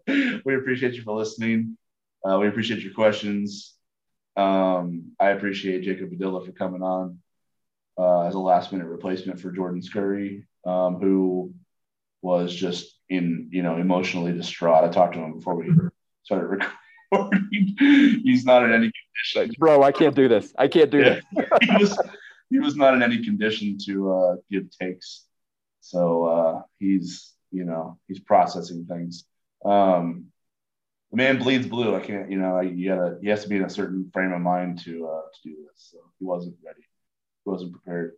we 0.45 0.55
appreciate 0.55 0.95
you 0.95 1.03
for 1.03 1.17
listening. 1.17 1.77
Uh, 2.25 2.39
we 2.39 2.49
appreciate 2.49 2.81
your 2.83 2.93
questions. 2.95 3.75
Um, 4.37 5.13
I 5.19 5.31
appreciate 5.31 5.83
Jacob 5.83 6.11
Padilla 6.11 6.45
for 6.45 6.53
coming 6.53 6.83
on 6.83 7.19
uh, 7.99 8.23
as 8.23 8.35
a 8.35 8.39
last 8.39 8.73
minute 8.73 8.87
replacement 8.87 9.41
for 9.41 9.51
Jordan 9.51 9.81
Scurry, 9.83 10.47
um, 10.67 10.97
who 11.01 11.55
was 12.23 12.55
just 12.55 12.99
in, 13.09 13.49
you 13.53 13.63
know, 13.63 13.77
emotionally 13.77 14.33
distraught. 14.33 14.85
I 14.85 14.89
talked 14.89 15.15
to 15.15 15.21
him 15.21 15.35
before 15.39 15.55
we 15.55 15.71
started 16.25 16.47
recording. 17.13 17.77
He's 18.25 18.45
not 18.45 18.65
in 18.65 18.73
any 18.73 18.91
condition. 19.33 19.55
Bro, 19.59 19.83
I 19.83 19.93
can't 19.93 20.15
do 20.15 20.29
this. 20.29 20.53
I 20.59 20.69
can't 20.69 20.91
do 20.91 20.99
Yeah. 20.99 21.21
this. 21.33 21.47
he 21.63 21.77
was 21.77 21.99
he 22.51 22.59
was 22.59 22.77
not 22.77 22.95
in 22.95 23.03
any 23.03 23.25
condition 23.25 23.79
to 23.87 24.13
uh, 24.13 24.37
give 24.51 24.65
takes. 24.71 25.25
So 25.81 26.25
uh, 26.25 26.63
he's 26.81 27.33
you 27.53 27.65
know 27.65 27.99
he's 28.09 28.19
processing 28.19 28.87
things. 28.87 29.25
Um, 29.65 30.27
the 31.11 31.17
man 31.17 31.39
bleeds 31.39 31.67
blue. 31.67 31.95
I 31.95 32.01
can't 32.01 32.31
you 32.31 32.39
know 32.39 32.61
you 32.61 32.89
gotta 32.89 33.19
he 33.21 33.29
has 33.29 33.43
to 33.43 33.49
be 33.49 33.57
in 33.57 33.65
a 33.65 33.71
certain 33.71 34.11
frame 34.13 34.33
of 34.33 34.41
mind 34.41 34.81
to 34.85 35.07
uh, 35.07 35.23
to 35.23 35.49
do 35.49 35.57
this. 35.63 35.91
So 35.91 35.99
he 36.19 36.25
wasn't 36.25 36.57
ready. 36.65 36.83
He 37.45 37.51
wasn't 37.51 37.73
prepared. 37.73 38.13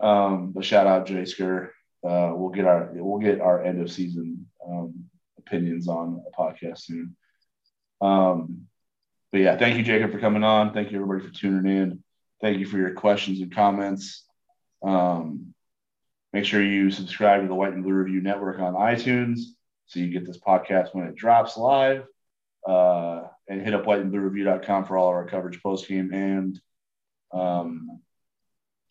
Um, 0.00 0.52
but 0.52 0.64
shout 0.64 0.86
out 0.86 1.06
Jay 1.06 1.22
Skur. 1.22 1.70
Uh, 2.06 2.32
we'll 2.34 2.50
get 2.50 2.66
our 2.66 2.90
we'll 2.92 3.18
get 3.18 3.40
our 3.40 3.62
end 3.62 3.80
of 3.80 3.90
season 3.90 4.46
um, 4.68 5.04
opinions 5.38 5.88
on 5.88 6.22
a 6.26 6.40
podcast 6.40 6.78
soon. 6.78 7.16
Um, 8.00 8.66
but 9.32 9.40
yeah, 9.40 9.56
thank 9.56 9.76
you, 9.76 9.82
Jacob, 9.82 10.12
for 10.12 10.18
coming 10.18 10.44
on. 10.44 10.72
Thank 10.72 10.92
you, 10.92 11.00
everybody, 11.00 11.26
for 11.26 11.34
tuning 11.34 11.72
in. 11.72 12.04
Thank 12.40 12.58
you 12.58 12.66
for 12.66 12.76
your 12.76 12.92
questions 12.92 13.40
and 13.40 13.52
comments. 13.52 14.24
Um, 14.82 15.54
make 16.32 16.44
sure 16.44 16.62
you 16.62 16.90
subscribe 16.90 17.42
to 17.42 17.48
the 17.48 17.54
White 17.54 17.72
and 17.72 17.82
Blue 17.82 17.94
Review 17.94 18.20
Network 18.20 18.60
on 18.60 18.74
iTunes 18.74 19.40
so 19.86 20.00
you 20.00 20.12
get 20.12 20.26
this 20.26 20.38
podcast 20.38 20.94
when 20.94 21.06
it 21.06 21.16
drops 21.16 21.56
live. 21.56 22.04
Uh, 22.66 23.24
and 23.48 23.60
hit 23.60 23.74
up 23.74 23.84
whiteandbluereview.com 23.84 24.86
for 24.86 24.96
all 24.96 25.10
of 25.10 25.14
our 25.14 25.26
coverage 25.26 25.62
post 25.62 25.86
game 25.86 26.12
and 26.12 26.60
um, 27.32 28.00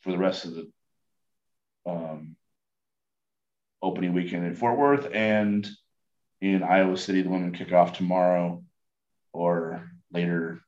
for 0.01 0.11
the 0.11 0.17
rest 0.17 0.45
of 0.45 0.53
the 0.53 0.71
um, 1.85 2.35
opening 3.81 4.13
weekend 4.13 4.45
in 4.45 4.55
Fort 4.55 4.77
Worth 4.77 5.09
and 5.13 5.67
in 6.41 6.63
Iowa 6.63 6.97
City. 6.97 7.21
The 7.21 7.29
women 7.29 7.51
kick 7.51 7.73
off 7.73 7.93
tomorrow 7.93 8.63
or 9.31 9.91
later. 10.11 10.61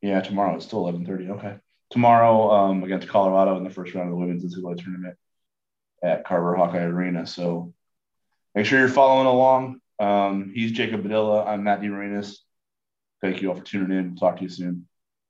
Yeah, 0.00 0.20
tomorrow. 0.20 0.56
It's 0.56 0.66
still 0.66 0.84
11:30. 0.84 1.30
Okay. 1.30 1.56
Tomorrow 1.90 2.50
um, 2.50 2.84
against 2.84 3.08
Colorado 3.08 3.56
in 3.56 3.64
the 3.64 3.70
first 3.70 3.94
round 3.94 4.08
of 4.08 4.12
the 4.12 4.18
women's 4.18 4.44
NCAA 4.44 4.82
tournament 4.82 5.16
at 6.02 6.24
Carver 6.24 6.54
Hawkeye 6.54 6.82
Arena. 6.82 7.26
So 7.26 7.73
make 8.54 8.66
sure 8.66 8.78
you're 8.78 8.88
following 8.88 9.26
along. 9.26 9.80
Um, 9.98 10.52
he's 10.54 10.72
Jacob 10.72 11.02
Padilla. 11.02 11.44
I'm 11.44 11.64
Matt 11.64 11.80
DeMarinis. 11.80 12.36
Thank 13.20 13.42
you 13.42 13.50
all 13.50 13.56
for 13.56 13.64
tuning 13.64 13.96
in. 13.96 14.16
Talk 14.16 14.36
to 14.36 14.42
you 14.42 14.48
soon. 14.48 14.88